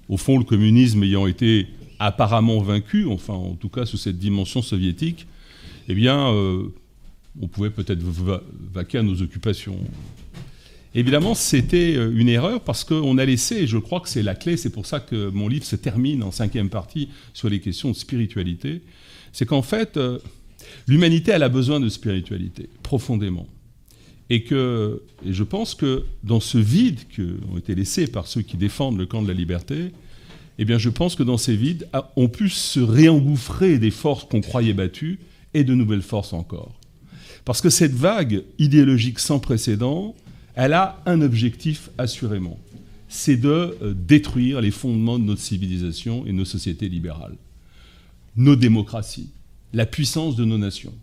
au 0.10 0.18
fond, 0.18 0.38
le 0.38 0.44
communisme 0.44 1.04
ayant 1.04 1.28
été 1.28 1.68
apparemment 2.00 2.60
vaincu, 2.62 3.06
enfin 3.06 3.34
en 3.34 3.54
tout 3.54 3.70
cas 3.70 3.86
sous 3.86 3.98
cette 3.98 4.18
dimension 4.18 4.62
soviétique, 4.62 5.28
eh 5.88 5.94
bien, 5.94 6.34
euh, 6.34 6.64
on 7.40 7.48
pouvait 7.48 7.70
peut-être 7.70 8.04
vaquer 8.74 8.98
à 8.98 9.04
nos 9.04 9.22
occupations. 9.22 9.78
Évidemment, 10.96 11.36
c'était 11.36 11.96
euh, 11.96 12.12
une 12.14 12.28
erreur 12.28 12.62
parce 12.62 12.84
qu'on 12.84 13.18
a 13.18 13.26
laissé, 13.26 13.58
et 13.58 13.68
je 13.68 13.78
crois 13.78 14.02
que 14.02 14.10
c'est 14.10 14.24
la 14.24 14.36
clé, 14.36 14.58
c'est 14.58 14.72
pour 14.72 14.86
ça 14.86 15.00
que 15.00 15.30
mon 15.30 15.48
livre 15.48 15.64
se 15.64 15.76
termine 15.76 16.24
en 16.24 16.32
cinquième 16.32 16.70
partie 16.70 17.10
sur 17.34 17.50
les 17.50 17.60
questions 17.60 17.92
de 17.92 17.96
spiritualité, 17.96 18.82
c'est 19.32 19.46
qu'en 19.46 19.62
fait, 19.62 19.96
euh, 19.98 20.18
l'humanité, 20.88 21.32
elle 21.32 21.44
a 21.44 21.50
besoin 21.50 21.80
de 21.80 21.88
spiritualité, 21.88 22.68
profondément. 22.84 23.48
Et 24.30 24.44
que, 24.44 25.04
je 25.28 25.44
pense 25.44 25.76
que 25.76 26.06
dans 26.24 26.40
ce 26.40 26.58
vide 26.58 27.00
qui 27.10 27.22
ont 27.52 27.58
été 27.58 27.76
laissés 27.76 28.08
par 28.08 28.28
ceux 28.28 28.42
qui 28.42 28.58
défendent 28.58 28.98
le 28.98 29.06
camp 29.06 29.22
de 29.22 29.28
la 29.28 29.34
liberté, 29.34 29.92
eh 30.58 30.66
bien, 30.66 30.78
je 30.78 30.90
pense 30.90 31.16
que 31.16 31.24
dans 31.24 31.38
ces 31.38 31.56
vides, 31.56 31.88
ah, 31.92 32.12
on 32.16 32.30
puisse 32.30 32.54
se 32.54 32.80
réengouffrer 32.80 33.80
des 33.80 33.92
forces 33.92 34.26
qu'on 34.26 34.42
croyait 34.42 34.74
battues 34.74 35.20
et 35.54 35.64
de 35.64 35.74
nouvelles 35.74 36.02
forces 36.02 36.34
encore. 36.34 36.80
Parce 37.46 37.62
que 37.62 37.70
cette 37.70 37.94
vague 37.94 38.44
idéologique 38.60 39.20
sans 39.20 39.40
précédent, 39.40 40.16
elle 40.56 40.74
a 40.74 41.02
un 41.06 41.22
objectif 41.22 41.90
assurément, 41.98 42.60
c'est 43.08 43.38
de 43.38 43.78
euh, 43.82 43.94
détruire 43.94 44.62
les 44.62 44.72
fondements 44.72 45.20
de 45.20 45.24
notre 45.24 45.42
civilisation 45.42 46.26
et 46.26 46.32
nos 46.32 46.46
sociétés 46.46 46.90
libérales, 46.90 47.38
nos 48.36 48.56
démocraties, 48.56 49.32
la 49.74 49.86
puissance 49.86 50.36
de 50.36 50.46
nos 50.46 50.58
nations. 50.58 50.94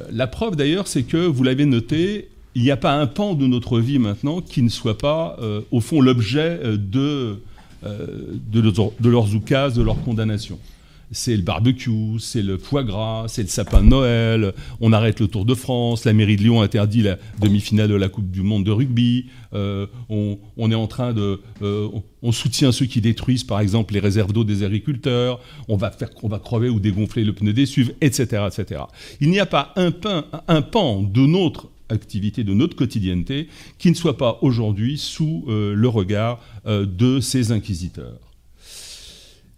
Euh, 0.00 0.04
la 0.12 0.26
preuve 0.26 0.56
d'ailleurs, 0.56 0.86
c'est 0.86 1.02
que, 1.02 1.16
vous 1.16 1.42
l'avez 1.42 1.66
noté, 1.66 2.28
il 2.54 2.62
n'y 2.62 2.70
a 2.70 2.76
pas 2.76 2.92
un 2.92 3.06
pan 3.06 3.34
de 3.34 3.46
notre 3.46 3.80
vie 3.80 3.98
maintenant 3.98 4.40
qui 4.40 4.62
ne 4.62 4.68
soit 4.68 4.98
pas, 4.98 5.36
euh, 5.40 5.60
au 5.70 5.80
fond, 5.80 6.00
l'objet 6.00 6.60
de, 6.64 7.40
de, 7.84 8.60
de 9.00 9.08
leurs 9.08 9.34
oukases, 9.34 9.74
de 9.74 9.82
leurs 9.82 10.02
condamnations 10.02 10.58
c'est 11.10 11.36
le 11.36 11.42
barbecue, 11.42 12.18
c'est 12.18 12.42
le 12.42 12.58
foie 12.58 12.84
gras, 12.84 13.24
c'est 13.28 13.42
le 13.42 13.48
sapin 13.48 13.82
de 13.82 13.88
Noël, 13.88 14.52
on 14.80 14.92
arrête 14.92 15.20
le 15.20 15.28
Tour 15.28 15.44
de 15.44 15.54
France, 15.54 16.04
la 16.04 16.12
mairie 16.12 16.36
de 16.36 16.42
Lyon 16.42 16.60
interdit 16.60 17.02
la 17.02 17.18
demi-finale 17.40 17.88
de 17.88 17.94
la 17.94 18.08
Coupe 18.08 18.30
du 18.30 18.42
Monde 18.42 18.64
de 18.64 18.70
rugby, 18.70 19.26
euh, 19.54 19.86
on, 20.08 20.70
est 20.70 20.74
en 20.74 20.86
train 20.86 21.12
de... 21.12 21.40
Euh, 21.62 21.88
on 22.22 22.32
soutient 22.32 22.72
ceux 22.72 22.86
qui 22.86 23.00
détruisent 23.00 23.44
par 23.44 23.60
exemple 23.60 23.94
les 23.94 24.00
réserves 24.00 24.32
d'eau 24.32 24.44
des 24.44 24.62
agriculteurs, 24.62 25.40
on 25.68 25.76
va, 25.76 25.90
faire, 25.90 26.10
crever 26.42 26.68
ou 26.68 26.80
dégonfler 26.80 27.24
le 27.24 27.32
pneu 27.32 27.52
des 27.52 27.66
SUV, 27.66 27.94
etc. 28.00 28.44
etc. 28.46 28.82
Il 29.20 29.30
n'y 29.30 29.40
a 29.40 29.46
pas 29.46 29.72
un, 29.76 29.92
un 30.48 30.62
pan 30.62 31.02
de 31.02 31.26
notre 31.26 31.70
activité, 31.88 32.44
de 32.44 32.52
notre 32.52 32.76
quotidienneté 32.76 33.48
qui 33.78 33.88
ne 33.88 33.94
soit 33.94 34.18
pas 34.18 34.38
aujourd'hui 34.42 34.98
sous 34.98 35.44
euh, 35.48 35.74
le 35.74 35.88
regard 35.88 36.40
de 36.66 37.18
ces 37.20 37.50
inquisiteurs. 37.50 38.27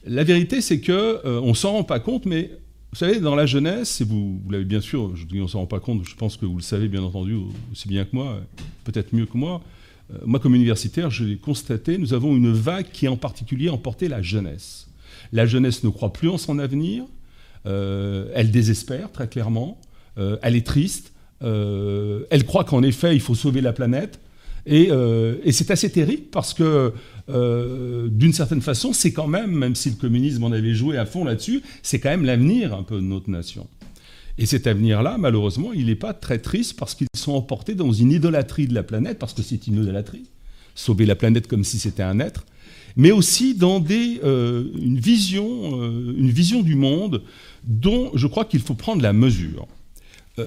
La 0.07 0.25
vérité, 0.25 0.61
c'est 0.61 0.81
que 0.81 0.93
euh, 0.93 1.41
on 1.43 1.53
s'en 1.55 1.73
rend 1.73 1.85
pas 1.85 2.01
compte, 2.01 2.25
mais 2.25 2.51
vous 2.93 2.99
savez, 2.99 3.21
dans 3.21 3.35
la 3.35 3.47
jeunesse, 3.47 4.01
et 4.01 4.05
vous, 4.05 4.41
l'avez 4.49 4.65
bien 4.65 4.81
sûr, 4.81 5.15
je 5.15 5.27
dis 5.27 5.41
on 5.41 5.49
s'en 5.49 5.61
rend 5.61 5.67
pas 5.67 5.81
compte, 5.81 6.09
je 6.09 6.15
pense 6.15 6.37
que 6.37 6.47
vous 6.47 6.57
le 6.57 6.63
savez 6.63 6.89
bien 6.89 7.03
entendu 7.03 7.37
aussi 7.71 7.87
bien 7.87 8.05
que 8.05 8.11
moi, 8.13 8.41
peut-être 8.85 9.15
mieux 9.15 9.27
que 9.27 9.37
moi. 9.37 9.61
Euh, 10.13 10.19
moi, 10.25 10.41
comme 10.41 10.55
universitaire, 10.55 11.11
je 11.11 11.25
l'ai 11.25 11.37
constaté, 11.37 11.99
nous 11.99 12.15
avons 12.15 12.35
une 12.35 12.53
vague 12.53 12.91
qui 12.91 13.09
en 13.09 13.17
particulier 13.17 13.69
emporté 13.69 14.09
la 14.09 14.23
jeunesse. 14.23 14.89
La 15.33 15.45
jeunesse 15.47 15.85
ne 15.85 15.91
croit 15.91 16.13
plus 16.13 16.29
en 16.29 16.39
son 16.39 16.59
avenir, 16.59 17.05
euh, 17.67 18.31
elle 18.35 18.51
désespère 18.51 19.13
très 19.13 19.29
clairement, 19.29 19.79
elle 20.43 20.55
est 20.55 20.67
triste, 20.67 21.15
elle 21.41 22.45
croit 22.45 22.65
qu'en 22.65 22.83
effet, 22.83 23.15
il 23.15 23.23
faut 23.23 23.35
sauver 23.35 23.63
la 23.63 23.73
planète. 23.73 24.21
Et, 24.67 24.91
et 25.45 25.53
c'est 25.53 25.71
assez 25.71 25.91
terrible 25.91 26.25
parce 26.31 26.55
que 26.55 26.93
euh, 27.33 28.09
d'une 28.11 28.33
certaine 28.33 28.61
façon, 28.61 28.93
c'est 28.93 29.13
quand 29.13 29.27
même, 29.27 29.53
même 29.53 29.75
si 29.75 29.91
le 29.91 29.97
communisme 29.97 30.43
en 30.45 30.53
avait 30.53 30.75
joué 30.75 30.97
à 30.97 31.07
fond 31.07 31.25
là-dessus, 31.25 31.63
c'est 31.83 32.01
quand 32.01 32.11
même 32.11 32.25
l'avenir 32.25 32.75
un 32.75 32.83
peu 32.83 32.97
de 32.97 33.03
notre 33.03 33.31
nation. 33.31 33.69
Et 34.39 34.47
cet 34.47 34.67
avenir-là, 34.67 35.17
malheureusement, 35.19 35.73
il 35.73 35.87
n'est 35.87 35.97
pas 35.97 36.15
très 36.15 36.39
triste 36.39 36.79
parce 36.79 36.95
qu'ils 36.95 37.07
sont 37.15 37.33
emportés 37.33 37.75
dans 37.75 37.93
une 37.93 38.11
idolâtrie 38.11 38.67
de 38.67 38.75
la 38.75 38.83
planète, 38.83 39.19
parce 39.19 39.35
que 39.35 39.43
c'est 39.43 39.67
une 39.67 39.83
idolâtrie, 39.83 40.25
sauver 40.75 41.07
la 41.07 41.15
planète 41.15 41.47
comme 41.47 41.63
si 41.63 41.79
c'était 41.79 42.03
un 42.03 42.21
être, 42.21 42.47
mais 42.97 43.13
aussi 43.13 43.55
dans 43.55 43.81
des, 43.81 44.21
euh, 44.25 44.65
une, 44.81 44.99
vision, 44.99 45.81
euh, 45.81 46.15
une 46.17 46.31
vision 46.31 46.63
du 46.63 46.75
monde 46.75 47.23
dont 47.65 48.11
je 48.15 48.27
crois 48.27 48.45
qu'il 48.45 48.61
faut 48.61 48.75
prendre 48.75 49.03
la 49.03 49.13
mesure. 49.13 49.69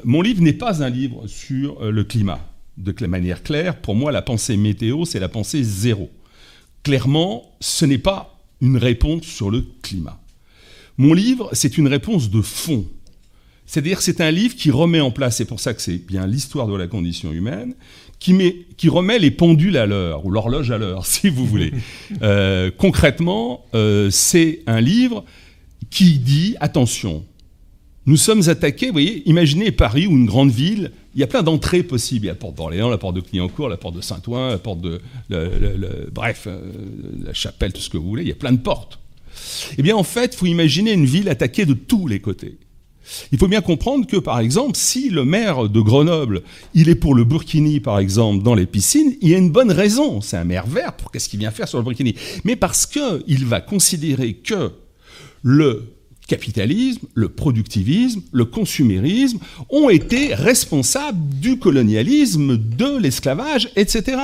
mon 0.03 0.21
livre 0.21 0.41
n'est 0.41 0.53
pas 0.53 0.83
un 0.83 0.89
livre 0.89 1.27
sur 1.27 1.83
le 1.83 2.03
climat. 2.03 2.52
De 2.77 3.05
manière 3.05 3.43
claire, 3.43 3.79
pour 3.79 3.95
moi, 3.95 4.11
la 4.11 4.21
pensée 4.21 4.57
météo, 4.57 5.05
c'est 5.05 5.19
la 5.19 5.29
pensée 5.29 5.63
zéro 5.63 6.09
clairement, 6.83 7.55
ce 7.61 7.85
n'est 7.85 7.97
pas 7.97 8.37
une 8.61 8.77
réponse 8.77 9.23
sur 9.23 9.49
le 9.49 9.65
climat. 9.81 10.19
Mon 10.97 11.13
livre, 11.13 11.49
c'est 11.53 11.77
une 11.77 11.87
réponse 11.87 12.29
de 12.29 12.41
fond. 12.41 12.85
C'est-à-dire 13.65 14.01
c'est 14.01 14.21
un 14.21 14.29
livre 14.29 14.55
qui 14.55 14.69
remet 14.69 14.99
en 14.99 15.09
place, 15.09 15.37
c'est 15.37 15.45
pour 15.45 15.59
ça 15.59 15.73
que 15.73 15.81
c'est 15.81 15.97
bien 15.97 16.27
l'histoire 16.27 16.67
de 16.67 16.75
la 16.75 16.87
condition 16.87 17.31
humaine, 17.31 17.73
qui, 18.19 18.37
qui 18.77 18.89
remet 18.89 19.17
les 19.17 19.31
pendules 19.31 19.77
à 19.77 19.85
l'heure, 19.85 20.25
ou 20.25 20.31
l'horloge 20.31 20.69
à 20.69 20.77
l'heure, 20.77 21.05
si 21.07 21.29
vous 21.29 21.47
voulez. 21.47 21.71
Euh, 22.21 22.69
concrètement, 22.77 23.65
euh, 23.73 24.09
c'est 24.11 24.61
un 24.67 24.81
livre 24.81 25.23
qui 25.89 26.19
dit, 26.19 26.55
attention, 26.59 27.25
nous 28.05 28.17
sommes 28.17 28.49
attaqués, 28.49 28.87
vous 28.87 28.93
voyez, 28.93 29.27
imaginez 29.27 29.71
Paris 29.71 30.07
ou 30.07 30.11
une 30.11 30.25
grande 30.25 30.51
ville, 30.51 30.91
il 31.15 31.21
y 31.21 31.23
a 31.23 31.27
plein 31.27 31.43
d'entrées 31.43 31.83
possibles. 31.83 32.25
Il 32.25 32.27
y 32.27 32.29
a 32.29 32.33
la 32.33 32.39
porte 32.39 32.55
d'Orléans, 32.55 32.89
la 32.89 32.97
porte 32.97 33.15
de 33.15 33.21
Clignancourt, 33.21 33.69
la 33.69 33.77
porte 33.77 33.95
de 33.95 34.01
Saint-Ouen, 34.01 34.49
la 34.49 34.57
porte 34.57 34.81
de. 34.81 35.01
bref, 36.11 36.45
euh, 36.47 36.71
la 37.23 37.33
chapelle, 37.33 37.73
tout 37.73 37.81
ce 37.81 37.89
que 37.89 37.97
vous 37.97 38.07
voulez. 38.07 38.23
Il 38.23 38.29
y 38.29 38.31
a 38.31 38.35
plein 38.35 38.51
de 38.51 38.57
portes. 38.57 38.99
Eh 39.77 39.81
bien, 39.81 39.95
en 39.95 40.03
fait, 40.03 40.33
il 40.33 40.37
faut 40.37 40.45
imaginer 40.45 40.93
une 40.93 41.05
ville 41.05 41.29
attaquée 41.29 41.65
de 41.65 41.73
tous 41.73 42.07
les 42.07 42.19
côtés. 42.19 42.57
Il 43.31 43.37
faut 43.37 43.47
bien 43.47 43.61
comprendre 43.61 44.07
que, 44.07 44.17
par 44.17 44.39
exemple, 44.39 44.77
si 44.77 45.09
le 45.09 45.25
maire 45.25 45.67
de 45.69 45.81
Grenoble, 45.81 46.41
il 46.73 46.89
est 46.89 46.95
pour 46.95 47.15
le 47.15 47.25
burkini, 47.25 47.79
par 47.79 47.99
exemple, 47.99 48.43
dans 48.43 48.55
les 48.55 48.65
piscines, 48.65 49.15
il 49.21 49.29
y 49.29 49.35
a 49.35 49.37
une 49.37 49.51
bonne 49.51 49.71
raison. 49.71 50.21
C'est 50.21 50.37
un 50.37 50.45
maire 50.45 50.67
vert. 50.67 50.93
Pour 50.93 51.11
qu'est-ce 51.11 51.27
qu'il 51.29 51.39
vient 51.39 51.51
faire 51.51 51.67
sur 51.67 51.77
le 51.77 51.83
burkini? 51.83 52.15
Mais 52.43 52.55
parce 52.55 52.85
qu'il 52.85 53.45
va 53.45 53.59
considérer 53.59 54.35
que 54.35 54.71
le 55.41 55.92
capitalisme, 56.27 57.01
le 57.13 57.29
productivisme, 57.29 58.21
le 58.31 58.45
consumérisme 58.45 59.39
ont 59.69 59.89
été 59.89 60.33
responsables 60.33 61.19
du 61.39 61.57
colonialisme, 61.57 62.57
de 62.57 62.97
l'esclavage, 62.97 63.69
etc. 63.75 64.17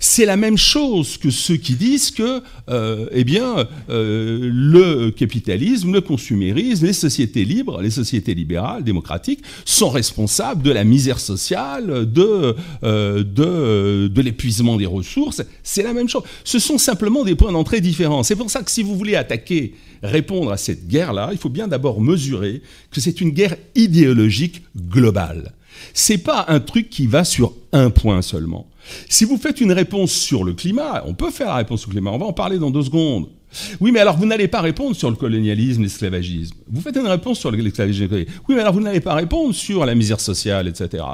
C'est 0.00 0.24
la 0.24 0.36
même 0.36 0.56
chose 0.56 1.18
que 1.18 1.30
ceux 1.30 1.56
qui 1.56 1.74
disent 1.74 2.10
que, 2.10 2.42
euh, 2.68 3.08
eh 3.12 3.24
bien, 3.24 3.66
euh, 3.90 4.50
le 4.52 5.10
capitalisme, 5.10 5.92
le 5.92 6.00
consumérisme, 6.00 6.86
les 6.86 6.92
sociétés 6.92 7.44
libres, 7.44 7.82
les 7.82 7.90
sociétés 7.90 8.34
libérales, 8.34 8.82
démocratiques, 8.82 9.42
sont 9.64 9.90
responsables 9.90 10.62
de 10.62 10.70
la 10.70 10.84
misère 10.84 11.20
sociale, 11.20 12.10
de, 12.10 12.56
euh, 12.82 13.22
de, 13.22 14.08
de 14.08 14.22
l'épuisement 14.22 14.76
des 14.76 14.86
ressources. 14.86 15.42
C'est 15.62 15.82
la 15.82 15.92
même 15.92 16.08
chose. 16.08 16.22
Ce 16.44 16.58
sont 16.58 16.78
simplement 16.78 17.24
des 17.24 17.34
points 17.34 17.52
d'entrée 17.52 17.80
différents. 17.80 18.22
C'est 18.22 18.36
pour 18.36 18.50
ça 18.50 18.62
que 18.62 18.70
si 18.70 18.82
vous 18.82 18.96
voulez 18.96 19.16
attaquer 19.16 19.74
répondre 20.04 20.52
à 20.52 20.56
cette 20.56 20.86
guerre-là, 20.86 21.30
il 21.32 21.38
faut 21.38 21.48
bien 21.48 21.68
d'abord 21.68 22.00
mesurer 22.00 22.62
que 22.90 23.00
c'est 23.00 23.20
une 23.20 23.30
guerre 23.30 23.56
idéologique 23.74 24.62
globale. 24.76 25.52
C'est 25.92 26.18
pas 26.18 26.44
un 26.48 26.60
truc 26.60 26.88
qui 26.90 27.06
va 27.06 27.24
sur 27.24 27.52
un 27.72 27.90
point 27.90 28.22
seulement. 28.22 28.68
Si 29.08 29.24
vous 29.24 29.38
faites 29.38 29.60
une 29.60 29.72
réponse 29.72 30.12
sur 30.12 30.44
le 30.44 30.52
climat, 30.52 31.02
on 31.06 31.14
peut 31.14 31.30
faire 31.30 31.48
la 31.48 31.56
réponse 31.56 31.86
le 31.86 31.92
climat, 31.92 32.10
on 32.10 32.18
va 32.18 32.26
en 32.26 32.32
parler 32.32 32.58
dans 32.58 32.70
deux 32.70 32.82
secondes. 32.82 33.28
Oui, 33.80 33.92
mais 33.92 34.00
alors 34.00 34.16
vous 34.16 34.26
n'allez 34.26 34.48
pas 34.48 34.60
répondre 34.60 34.96
sur 34.96 35.08
le 35.10 35.16
colonialisme, 35.16 35.82
l'esclavagisme. 35.82 36.56
Vous 36.68 36.80
faites 36.80 36.96
une 36.96 37.06
réponse 37.06 37.38
sur 37.38 37.50
l'esclavagisme. 37.50 38.08
Oui, 38.12 38.54
mais 38.54 38.60
alors 38.60 38.74
vous 38.74 38.80
n'allez 38.80 39.00
pas 39.00 39.14
répondre 39.14 39.54
sur 39.54 39.86
la 39.86 39.94
misère 39.94 40.20
sociale, 40.20 40.68
etc. 40.68 41.04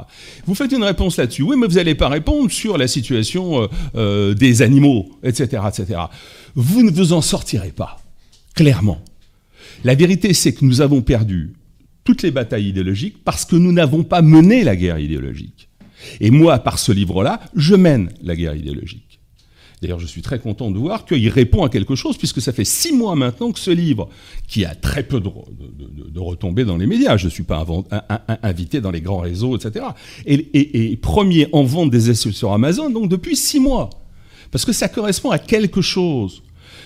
Vous 0.47 0.55
faites 0.55 0.73
une 0.73 0.85
réponse 0.85 1.19
là-dessus. 1.19 1.43
Oui, 1.43 1.57
mais 1.59 1.67
vous 1.67 1.75
n'allez 1.75 1.95
pas 1.95 2.09
répondre 2.09 2.51
sur 2.51 2.79
la 2.79 2.89
situation 2.89 3.63
euh, 3.63 3.67
euh, 3.95 4.35
des 4.35 4.63
animaux, 4.63 5.11
etc., 5.23 5.63
etc. 5.69 6.01
Vous 6.55 6.83
ne 6.83 6.91
vous 6.91 7.13
en 7.13 7.21
sortirez 7.21 7.73
pas 7.73 7.99
clairement. 8.55 9.03
La 9.85 9.95
vérité, 9.95 10.35
c'est 10.35 10.53
que 10.53 10.65
nous 10.65 10.81
avons 10.81 11.03
perdu 11.03 11.55
toutes 12.05 12.23
les 12.23 12.31
batailles 12.31 12.69
idéologiques 12.69 13.23
parce 13.25 13.45
que 13.45 13.57
nous 13.57 13.73
n'avons 13.73 14.05
pas 14.05 14.23
mené 14.23 14.65
la 14.65 14.77
guerre 14.77 14.99
idéologique. 14.99 15.69
Et 16.21 16.31
moi, 16.31 16.59
par 16.59 16.79
ce 16.79 16.93
livre-là, 16.93 17.41
je 17.55 17.75
mène 17.75 18.11
la 18.23 18.35
guerre 18.37 18.57
idéologique. 18.57 19.11
D'ailleurs, 19.81 19.99
je 19.99 20.07
suis 20.07 20.21
très 20.21 20.39
content 20.39 20.71
de 20.71 20.79
voir 20.79 21.07
qu'il 21.07 21.27
répond 21.31 21.65
à 21.65 21.71
quelque 21.71 21.95
chose, 21.95 22.19
puisque 22.19 22.43
ça 22.43 22.53
fait 22.53 22.67
six 22.67 22.93
mois 22.93 23.17
maintenant 23.17 23.51
que 23.51 23.59
ce 23.59 23.71
livre, 23.71 24.11
qui 24.47 24.67
a 24.67 24.75
très 24.75 25.03
peu 25.03 25.21
de, 25.21 26.21
retombées 26.21 26.67
dans 26.67 26.77
les 26.77 26.87
médias, 26.87 27.17
je 27.17 27.27
ne 27.27 27.31
suis 27.31 27.45
pas 27.45 27.65
invité 28.43 28.83
dans 28.83 28.91
les 28.91 29.01
grands 29.01 29.21
réseaux, 29.21 29.57
etc., 29.57 29.87
est, 30.27 31.01
premier 31.01 31.49
en 31.53 31.63
vente 31.63 31.91
des 31.91 32.11
essais 32.11 32.33
sur 32.33 32.53
Amazon, 32.53 32.91
donc 32.91 33.09
depuis 33.09 33.37
six 33.37 33.59
mois. 33.59 33.89
Parce 34.51 34.67
que 34.67 34.73
ça 34.73 34.89
correspond 34.89 35.31
à 35.31 35.39
quelque 35.39 35.81
chose. 35.81 36.43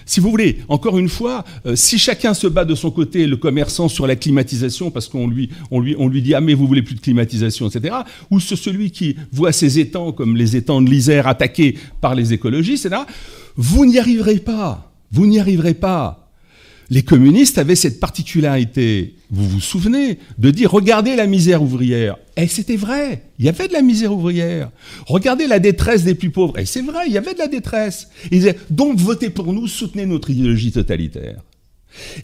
Si 0.07 0.20
vous 0.20 0.31
voulez, 0.31 0.59
encore 0.68 0.99
une 0.99 1.09
fois, 1.09 1.44
euh, 1.66 1.77
si 1.77 1.99
chacun 1.99 2.35
se 2.35 2.47
bat 2.47 2.64
de 2.64 2.75
son 2.75 2.90
côté, 2.90 3.27
le 3.27 3.37
commerçant 3.37 3.88
sur 3.88 4.07
la 4.07 4.16
climatisation, 4.16 4.90
parce 4.90 5.09
qu'on 5.09 5.29
lui, 5.29 5.51
on 5.70 5.81
lui, 5.81 5.94
on 5.99 6.09
lui 6.09 6.23
dit 6.23 6.35
ah 6.35 6.40
mais 6.40 6.55
vous 6.55 6.66
voulez 6.66 6.83
plus 6.83 6.94
de 6.94 7.01
climatisation, 7.01 7.68
etc. 7.68 7.94
Ou 8.31 8.40
celui 8.40 8.90
qui 8.90 9.16
voit 9.33 9.53
ses 9.53 9.79
étangs 9.79 10.12
comme 10.12 10.37
les 10.37 10.57
étangs 10.57 10.83
de 10.83 10.90
l'Isère 10.90 11.27
attaqués 11.27 11.77
par 12.01 12.14
les 12.14 12.33
écologistes, 12.33 12.87
etc. 12.87 13.03
Vous 13.57 13.87
n'y 13.87 13.99
arriverez 13.99 14.38
pas. 14.38 14.92
Vous 15.12 15.27
n'y 15.27 15.38
arriverez 15.38 15.75
pas. 15.75 16.24
Les 16.90 17.03
communistes 17.03 17.59
avaient 17.59 17.77
cette 17.77 18.01
particularité, 18.01 19.14
vous 19.31 19.49
vous 19.49 19.61
souvenez, 19.61 20.18
de 20.38 20.51
dire 20.51 20.70
regardez 20.70 21.16
la 21.16 21.27
misère 21.27 21.62
ouvrière. 21.62 22.16
Et 22.37 22.47
c'était 22.47 22.77
vrai, 22.77 23.23
il 23.38 23.44
y 23.44 23.49
avait 23.49 23.68
de 23.68 23.73
la 23.73 23.83
misère 23.83 24.12
ouvrière. 24.12 24.70
Regardez 25.07 25.47
la 25.47 25.59
détresse 25.59 26.05
des 26.05 26.14
plus 26.14 26.31
pauvres. 26.31 26.59
Et 26.59 26.66
c'est 26.66 26.83
vrai, 26.83 27.05
il 27.07 27.12
y 27.12 27.18
avait 27.18 27.35
de 27.35 27.38
la 27.38 27.49
détresse. 27.49 28.09
Ils 28.31 28.38
disaient 28.38 28.59
donc 28.70 28.99
votez 28.99 29.31
pour 29.31 29.53
nous, 29.53 29.66
soutenez 29.66 30.07
notre 30.07 30.31
idéologie 30.31 30.73
totalitaire. 30.73 31.42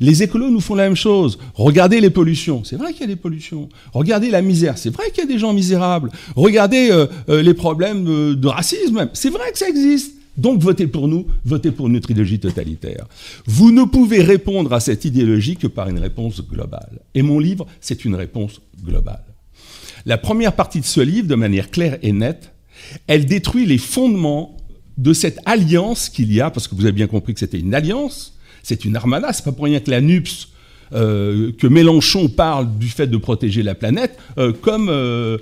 Les 0.01 0.23
écolos 0.23 0.51
nous 0.51 0.61
font 0.61 0.75
la 0.75 0.85
même 0.85 0.97
chose. 0.97 1.39
Regardez 1.55 2.01
les 2.01 2.11
pollutions. 2.11 2.65
C'est 2.65 2.77
vrai 2.77 2.93
qu'il 2.93 3.03
y 3.03 3.05
a 3.05 3.09
des 3.09 3.17
pollutions. 3.17 3.69
Regardez 3.93 4.31
la 4.31 4.43
misère. 4.43 4.79
C'est 4.79 4.91
vrai 4.91 5.11
qu'il 5.11 5.23
y 5.25 5.27
a 5.27 5.31
des 5.31 5.39
gens 5.39 5.53
misérables. 5.53 6.11
Regardez 6.35 6.91
euh, 6.91 7.07
euh, 7.29 7.41
les 7.41 7.55
problèmes 7.55 8.05
de, 8.05 8.35
de 8.35 8.49
racisme. 8.49 9.09
C'est 9.13 9.31
vrai 9.31 9.53
que 9.53 9.59
ça 9.59 9.69
existe. 9.69 10.17
Donc 10.37 10.61
votez 10.61 10.87
pour 10.87 11.09
nous, 11.09 11.27
votez 11.45 11.71
pour 11.71 11.89
notre 11.89 12.11
idéologie 12.11 12.39
totalitaire. 12.39 13.07
Vous 13.47 13.73
ne 13.73 13.85
pouvez 13.85 14.23
répondre 14.23 14.73
à 14.73 14.81
cette 14.81 15.05
idéologie 15.05 15.57
que 15.57 15.67
par 15.67 15.89
une 15.89 15.99
réponse 15.99 16.43
globale. 16.47 17.01
Et 17.15 17.23
mon 17.23 17.39
livre, 17.39 17.67
c'est 17.81 18.05
une 18.05 18.15
réponse 18.15 18.61
globale. 18.83 19.25
La 20.07 20.19
première 20.19 20.55
partie 20.55 20.81
de 20.81 20.87
ce 20.87 21.01
livre, 21.01 21.29
de 21.29 21.35
manière 21.35 21.71
claire 21.71 21.99
et 22.03 22.13
nette, 22.13 22.53
elle 23.07 23.27
détruit 23.27 23.67
les 23.67 23.79
fondements 23.79 24.57
de 24.97 25.13
cette 25.13 25.39
alliance 25.45 26.09
qu'il 26.09 26.33
y 26.33 26.41
a, 26.41 26.51
parce 26.51 26.69
que 26.69 26.75
vous 26.75 26.85
avez 26.85 26.93
bien 26.93 27.07
compris 27.07 27.35
que 27.35 27.41
c'était 27.41 27.59
une 27.59 27.75
alliance, 27.75 28.39
c'est 28.63 28.85
une 28.85 28.97
armada, 28.97 29.33
c'est 29.33 29.45
pas 29.45 29.53
pour 29.53 29.65
rien 29.65 29.81
que 29.81 29.91
la 29.91 30.01
NUPS, 30.01 30.49
euh, 30.93 31.53
que 31.53 31.67
Mélenchon 31.67 32.29
parle 32.29 32.79
du 32.79 32.89
fait 32.89 33.07
de 33.07 33.17
protéger 33.17 33.63
la 33.63 33.75
planète, 33.75 34.19
euh, 34.39 34.53
comme, 34.53 34.89
euh, 34.89 35.39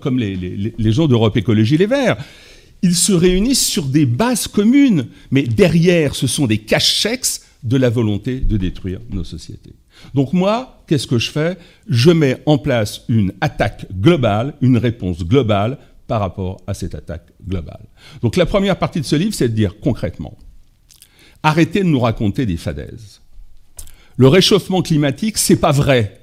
comme 0.00 0.18
les, 0.18 0.34
les, 0.34 0.74
les 0.76 0.92
gens 0.92 1.06
d'Europe 1.06 1.36
Écologie 1.36 1.76
Les 1.76 1.86
Verts 1.86 2.16
ils 2.82 2.94
se 2.94 3.12
réunissent 3.12 3.66
sur 3.66 3.84
des 3.86 4.06
bases 4.06 4.46
communes, 4.46 5.08
mais 5.30 5.42
derrière, 5.42 6.14
ce 6.14 6.26
sont 6.26 6.46
des 6.46 6.58
cache-chèques 6.58 7.40
de 7.62 7.76
la 7.76 7.90
volonté 7.90 8.40
de 8.40 8.56
détruire 8.56 9.00
nos 9.10 9.24
sociétés. 9.24 9.74
Donc 10.14 10.32
moi, 10.32 10.84
qu'est-ce 10.86 11.08
que 11.08 11.18
je 11.18 11.30
fais? 11.30 11.58
Je 11.88 12.10
mets 12.10 12.40
en 12.46 12.58
place 12.58 13.02
une 13.08 13.32
attaque 13.40 13.86
globale, 13.92 14.54
une 14.60 14.76
réponse 14.76 15.24
globale 15.24 15.78
par 16.06 16.20
rapport 16.20 16.60
à 16.66 16.74
cette 16.74 16.94
attaque 16.94 17.32
globale. 17.46 17.84
Donc 18.22 18.36
la 18.36 18.46
première 18.46 18.78
partie 18.78 19.00
de 19.00 19.04
ce 19.06 19.16
livre, 19.16 19.34
c'est 19.34 19.48
de 19.48 19.54
dire 19.54 19.80
concrètement, 19.80 20.38
arrêtez 21.42 21.80
de 21.80 21.88
nous 21.88 22.00
raconter 22.00 22.46
des 22.46 22.56
fadaises. 22.56 23.20
Le 24.16 24.28
réchauffement 24.28 24.82
climatique, 24.82 25.36
c'est 25.36 25.56
pas 25.56 25.72
vrai 25.72 26.20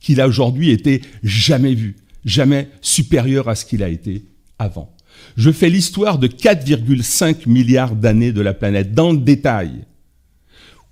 qu'il 0.00 0.20
a 0.20 0.26
aujourd'hui 0.26 0.70
été 0.70 1.02
jamais 1.22 1.74
vu, 1.74 1.96
jamais 2.24 2.68
supérieur 2.80 3.48
à 3.48 3.54
ce 3.54 3.64
qu'il 3.64 3.82
a 3.82 3.88
été 3.88 4.24
avant 4.58 4.94
je 5.36 5.50
fais 5.50 5.68
l'histoire 5.68 6.18
de 6.18 6.28
4,5 6.28 7.48
milliards 7.48 7.94
d'années 7.94 8.32
de 8.32 8.40
la 8.40 8.54
planète 8.54 8.94
dans 8.94 9.12
le 9.12 9.18
détail, 9.18 9.84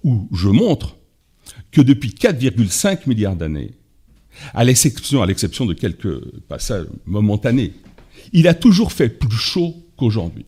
où 0.03 0.29
je 0.33 0.49
montre 0.49 0.97
que 1.71 1.81
depuis 1.81 2.11
4,5 2.11 3.01
milliards 3.07 3.37
d'années, 3.37 3.73
à 4.55 4.65
l'exception, 4.65 5.23
à 5.23 5.27
l'exception 5.27 5.67
de 5.67 5.75
quelques 5.75 6.21
passages 6.49 6.87
momentanés, 7.05 7.73
il 8.33 8.49
a 8.49 8.55
toujours 8.55 8.93
fait 8.93 9.09
plus 9.09 9.37
chaud 9.37 9.75
qu'aujourd'hui. 9.97 10.47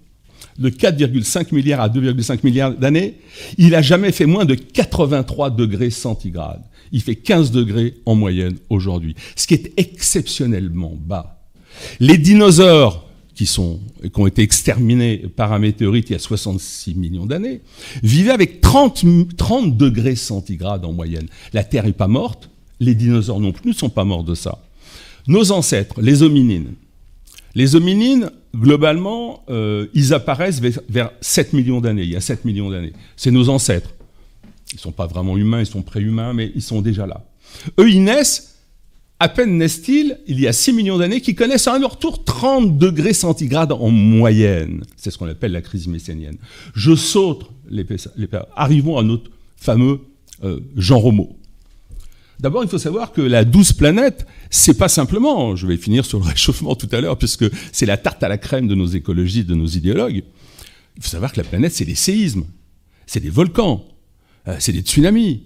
De 0.58 0.68
4,5 0.70 1.54
milliards 1.54 1.80
à 1.80 1.88
2,5 1.88 2.40
milliards 2.42 2.76
d'années, 2.76 3.18
il 3.58 3.70
n'a 3.70 3.82
jamais 3.82 4.12
fait 4.12 4.26
moins 4.26 4.44
de 4.44 4.54
83 4.54 5.50
degrés 5.50 5.90
centigrades. 5.90 6.62
Il 6.92 7.00
fait 7.00 7.16
15 7.16 7.52
degrés 7.52 7.94
en 8.04 8.14
moyenne 8.14 8.58
aujourd'hui, 8.68 9.14
ce 9.34 9.46
qui 9.46 9.54
est 9.54 9.72
exceptionnellement 9.78 10.94
bas. 10.94 11.42
Les 12.00 12.18
dinosaures 12.18 13.01
qui, 13.34 13.46
sont, 13.46 13.80
qui 14.02 14.20
ont 14.20 14.26
été 14.26 14.42
exterminés 14.42 15.18
par 15.36 15.52
un 15.52 15.58
météorite 15.58 16.10
il 16.10 16.12
y 16.12 16.16
a 16.16 16.18
66 16.18 16.94
millions 16.94 17.26
d'années, 17.26 17.60
vivaient 18.02 18.32
avec 18.32 18.60
30, 18.60 19.04
30 19.36 19.76
degrés 19.76 20.16
centigrades 20.16 20.84
en 20.84 20.92
moyenne. 20.92 21.26
La 21.52 21.64
Terre 21.64 21.84
n'est 21.84 21.92
pas 21.92 22.08
morte, 22.08 22.50
les 22.80 22.94
dinosaures 22.94 23.40
non 23.40 23.52
plus 23.52 23.70
ne 23.70 23.74
sont 23.74 23.88
pas 23.88 24.04
morts 24.04 24.24
de 24.24 24.34
ça. 24.34 24.58
Nos 25.26 25.52
ancêtres, 25.52 26.00
les 26.00 26.22
hominines, 26.22 26.74
les 27.54 27.76
hominines, 27.76 28.30
globalement, 28.54 29.44
euh, 29.48 29.86
ils 29.94 30.14
apparaissent 30.14 30.60
vers, 30.60 30.80
vers 30.88 31.10
7 31.20 31.52
millions 31.52 31.80
d'années, 31.80 32.02
il 32.02 32.10
y 32.10 32.16
a 32.16 32.20
7 32.20 32.44
millions 32.44 32.70
d'années. 32.70 32.92
C'est 33.16 33.30
nos 33.30 33.48
ancêtres. 33.48 33.94
Ils 34.72 34.76
ne 34.76 34.80
sont 34.80 34.92
pas 34.92 35.06
vraiment 35.06 35.36
humains, 35.36 35.60
ils 35.60 35.66
sont 35.66 35.82
préhumains, 35.82 36.32
mais 36.32 36.50
ils 36.54 36.62
sont 36.62 36.80
déjà 36.80 37.06
là. 37.06 37.24
Eux, 37.78 37.90
ils 37.90 38.02
naissent 38.02 38.51
à 39.22 39.28
peine 39.28 39.56
naissent-ils, 39.56 40.18
il 40.26 40.40
y 40.40 40.48
a 40.48 40.52
6 40.52 40.72
millions 40.72 40.98
d'années, 40.98 41.20
qui 41.20 41.36
connaissent 41.36 41.68
à 41.68 41.78
leur 41.78 41.96
tour 41.96 42.24
30 42.24 42.76
degrés 42.76 43.12
centigrades 43.12 43.70
en 43.70 43.88
moyenne. 43.88 44.82
C'est 44.96 45.12
ce 45.12 45.18
qu'on 45.18 45.28
appelle 45.28 45.52
la 45.52 45.62
crise 45.62 45.86
messénienne. 45.86 46.38
Je 46.74 46.96
saute 46.96 47.48
les, 47.70 47.86
les 48.16 48.28
Arrivons 48.56 48.98
à 48.98 49.04
notre 49.04 49.30
fameux 49.56 50.00
euh, 50.42 50.58
Jean 50.74 50.98
Romo. 50.98 51.38
D'abord, 52.40 52.64
il 52.64 52.68
faut 52.68 52.78
savoir 52.78 53.12
que 53.12 53.20
la 53.20 53.44
douce 53.44 53.72
planète, 53.72 54.26
c'est 54.50 54.76
pas 54.76 54.88
simplement, 54.88 55.54
je 55.54 55.68
vais 55.68 55.76
finir 55.76 56.04
sur 56.04 56.18
le 56.18 56.24
réchauffement 56.28 56.74
tout 56.74 56.88
à 56.90 57.00
l'heure, 57.00 57.16
puisque 57.16 57.44
c'est 57.70 57.86
la 57.86 57.98
tarte 57.98 58.24
à 58.24 58.28
la 58.28 58.38
crème 58.38 58.66
de 58.66 58.74
nos 58.74 58.86
écologistes, 58.86 59.46
de 59.46 59.54
nos 59.54 59.68
idéologues. 59.68 60.24
Il 60.96 61.02
faut 61.02 61.08
savoir 61.08 61.30
que 61.30 61.40
la 61.40 61.46
planète, 61.46 61.72
c'est 61.72 61.84
des 61.84 61.94
séismes, 61.94 62.46
c'est 63.06 63.20
des 63.20 63.30
volcans, 63.30 63.84
euh, 64.48 64.56
c'est 64.58 64.72
des 64.72 64.80
tsunamis. 64.80 65.44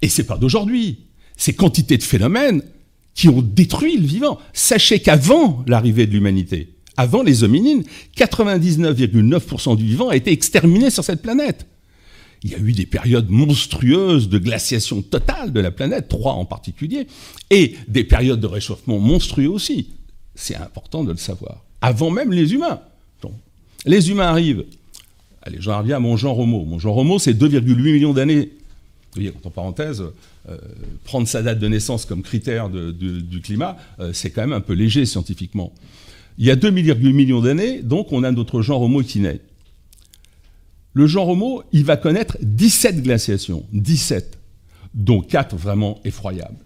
Et 0.00 0.08
c'est 0.08 0.22
pas 0.22 0.38
d'aujourd'hui. 0.38 1.00
Ces 1.36 1.54
quantités 1.54 1.98
de 1.98 2.04
phénomènes, 2.04 2.62
qui 3.16 3.28
ont 3.28 3.42
détruit 3.42 3.96
le 3.96 4.06
vivant. 4.06 4.38
Sachez 4.52 5.00
qu'avant 5.00 5.64
l'arrivée 5.66 6.06
de 6.06 6.12
l'humanité, 6.12 6.68
avant 6.96 7.22
les 7.22 7.42
hominines, 7.42 7.82
99,9% 8.16 9.76
du 9.76 9.84
vivant 9.84 10.10
a 10.10 10.16
été 10.16 10.30
exterminé 10.30 10.90
sur 10.90 11.02
cette 11.02 11.22
planète. 11.22 11.66
Il 12.44 12.50
y 12.52 12.54
a 12.54 12.58
eu 12.58 12.72
des 12.72 12.86
périodes 12.86 13.28
monstrueuses 13.28 14.28
de 14.28 14.38
glaciation 14.38 15.02
totale 15.02 15.52
de 15.52 15.58
la 15.58 15.72
planète, 15.72 16.08
trois 16.08 16.34
en 16.34 16.44
particulier, 16.44 17.08
et 17.50 17.74
des 17.88 18.04
périodes 18.04 18.40
de 18.40 18.46
réchauffement 18.46 19.00
monstrueux 19.00 19.48
aussi. 19.48 19.88
C'est 20.34 20.54
important 20.54 21.02
de 21.02 21.10
le 21.10 21.18
savoir. 21.18 21.64
Avant 21.80 22.10
même 22.10 22.32
les 22.32 22.52
humains. 22.52 22.80
Les 23.86 24.10
humains 24.10 24.26
arrivent. 24.26 24.64
Allez, 25.42 25.58
j'en 25.60 25.78
reviens 25.78 25.96
à 25.96 26.00
mon 26.00 26.16
Jean 26.16 26.34
Romo. 26.34 26.64
Mon 26.64 26.78
Jean 26.78 26.92
Romo, 26.92 27.18
c'est 27.20 27.32
2,8 27.32 27.76
millions 27.76 28.12
d'années. 28.12 28.50
Vous 28.50 29.22
voyez, 29.22 29.30
entre 29.30 29.50
parenthèses, 29.50 30.02
prendre 31.04 31.26
sa 31.26 31.42
date 31.42 31.58
de 31.58 31.68
naissance 31.68 32.04
comme 32.04 32.22
critère 32.22 32.68
du 32.70 33.40
climat, 33.40 33.76
euh, 34.00 34.12
c'est 34.12 34.30
quand 34.30 34.42
même 34.42 34.52
un 34.52 34.60
peu 34.60 34.74
léger 34.74 35.06
scientifiquement. 35.06 35.72
Il 36.38 36.46
y 36.46 36.50
a 36.50 36.56
2,8 36.56 37.12
millions 37.12 37.40
d'années, 37.40 37.82
donc 37.82 38.12
on 38.12 38.22
a 38.22 38.30
notre 38.30 38.62
genre 38.62 38.82
Homo 38.82 39.02
qui 39.02 39.20
naît. 39.20 39.40
Le 40.92 41.06
genre 41.06 41.28
Homo, 41.28 41.62
il 41.72 41.84
va 41.84 41.96
connaître 41.96 42.36
17 42.42 43.02
glaciations, 43.02 43.66
17, 43.72 44.38
dont 44.94 45.20
4 45.20 45.56
vraiment 45.56 46.00
effroyables. 46.04 46.64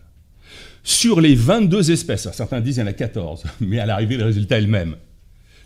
Sur 0.83 1.21
les 1.21 1.35
22 1.35 1.90
espèces, 1.90 2.29
certains 2.33 2.61
disent 2.61 2.75
qu'il 2.77 2.83
y 2.83 2.87
en 2.87 2.90
a 2.90 2.93
14, 2.93 3.45
mais 3.61 3.79
à 3.79 3.87
l'arrivée, 3.87 4.16
le 4.16 4.25
résultat 4.25 4.59
est 4.59 4.62
le 4.62 4.66
même. 4.66 4.97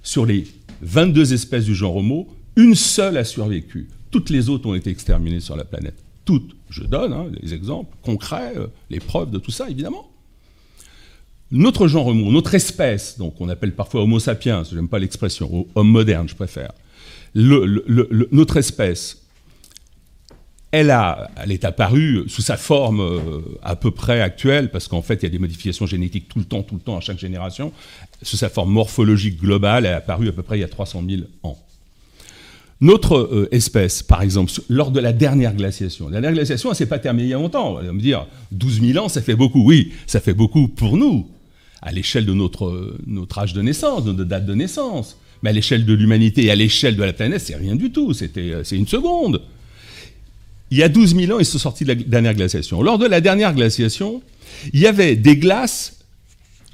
Sur 0.03 0.27
les 0.27 0.47
22 0.83 1.33
espèces 1.33 1.65
du 1.65 1.75
genre 1.75 1.97
Homo, 1.97 2.29
une 2.57 2.75
seule 2.75 3.17
a 3.17 3.25
survécu. 3.25 3.89
Toutes 4.11 4.31
les 4.31 4.49
autres 4.49 4.69
ont 4.69 4.75
été 4.75 4.91
exterminées 4.91 5.41
sur 5.41 5.57
la 5.57 5.65
planète 5.65 6.05
toutes, 6.25 6.57
je 6.75 6.83
donne 6.83 7.13
hein, 7.13 7.27
les 7.41 7.55
exemples 7.55 7.97
concrets, 8.03 8.55
euh, 8.57 8.67
les 8.91 9.01
preuves 9.01 9.31
de 9.31 9.39
tout 9.39 9.53
ça, 9.53 9.71
évidemment. 9.71 10.11
Notre 11.53 11.87
genre 11.87 12.09
homo, 12.09 12.33
notre 12.33 12.55
espèce, 12.55 13.17
donc 13.17 13.41
on 13.41 13.49
appelle 13.49 13.75
parfois 13.75 14.03
Homo 14.03 14.19
sapiens, 14.19 14.65
je 14.65 14.75
n'aime 14.75 14.89
pas 14.89 14.99
l'expression, 14.99 15.69
homme 15.75 15.89
moderne, 15.89 16.29
je 16.29 16.35
préfère. 16.35 16.73
notre 17.35 18.57
espèce, 18.57 19.23
elle, 20.73 20.91
a, 20.91 21.31
elle 21.37 21.53
est 21.53 21.65
apparue 21.65 22.25
sous 22.27 22.43
sa 22.43 22.57
forme 22.57 23.01
euh, 23.01 23.41
à 23.63 23.77
peu 23.77 23.93
près 23.93 24.21
actuelle, 24.21 24.73
parce 24.73 24.89
qu'en 24.89 25.03
fait, 25.03 25.15
il 25.15 25.23
y 25.23 25.27
a 25.27 25.29
des 25.29 25.39
modifications 25.39 25.87
génétiques 25.87 26.29
tout 26.29 26.41
le 26.41 26.45
temps, 26.45 26.65
tout 26.65 26.75
le 26.75 26.81
temps, 26.81 26.97
à 26.97 27.01
chaque 27.01 27.21
génération. 27.21 27.73
Sous 28.23 28.37
sa 28.37 28.49
forme 28.49 28.73
morphologique 28.73 29.39
globale, 29.39 29.87
elle 29.87 29.93
est 29.93 29.95
apparue 29.95 30.29
à 30.29 30.33
peu 30.33 30.43
près 30.43 30.59
il 30.59 30.63
y 30.63 30.65
a 30.65 30.69
300 30.69 31.05
000 31.09 31.23
ans. 31.45 31.57
Notre 32.81 33.17
euh, 33.17 33.49
espèce, 33.53 34.03
par 34.03 34.23
exemple, 34.23 34.53
lors 34.69 34.91
de 34.91 35.01
la 35.01 35.13
dernière 35.13 35.55
glaciation, 35.55 36.07
la 36.07 36.21
dernière 36.21 36.33
glaciation, 36.33 36.71
elle 36.71 36.75
ne 36.75 36.77
s'est 36.77 36.87
pas 36.87 36.99
terminée 36.99 37.29
il 37.29 37.31
y 37.31 37.35
a 37.35 37.39
longtemps. 37.39 37.73
On 37.73 37.75
va 37.75 37.93
me 37.93 38.01
dire, 38.01 38.27
12 38.53 38.81
000 38.81 39.05
ans, 39.05 39.09
ça 39.09 39.23
fait 39.23 39.37
beaucoup. 39.37 39.65
Oui, 39.65 39.93
ça 40.07 40.21
fait 40.21 40.35
beaucoup 40.35 40.69
pour 40.69 40.97
nous, 40.97 41.29
à 41.83 41.93
l'échelle 41.93 42.27
de 42.27 42.35
notre, 42.35 42.97
notre 43.07 43.39
âge 43.39 43.53
de 43.53 43.63
naissance, 43.63 44.05
de 44.05 44.13
notre 44.13 44.29
date 44.29 44.47
de 44.47 44.55
naissance. 44.55 45.17
Mais 45.43 45.51
à 45.51 45.53
l'échelle 45.53 45.85
de 45.85 45.93
l'humanité 45.93 46.45
et 46.45 46.51
à 46.51 46.57
l'échelle 46.57 46.97
de 46.97 47.03
la 47.03 47.13
planète, 47.13 47.41
c'est 47.43 47.55
rien 47.55 47.77
du 47.77 47.93
tout. 47.93 48.13
Euh, 48.13 48.63
c'est 48.65 48.77
une 48.77 48.89
seconde. 48.89 49.43
Il 50.71 50.79
y 50.79 50.83
a 50.83 50.89
12 50.89 51.15
000 51.15 51.33
ans, 51.37 51.39
ils 51.39 51.45
sont 51.45 51.59
sortis 51.59 51.85
de 51.85 51.91
la 51.91 51.95
dernière 51.95 52.35
glaciation. 52.35 52.83
Lors 52.83 52.99
de 52.99 53.07
la 53.07 53.21
dernière 53.21 53.55
glaciation, 53.55 54.23
il 54.73 54.81
y 54.81 54.87
avait 54.87 55.17
des 55.17 55.37
glaces 55.37 56.01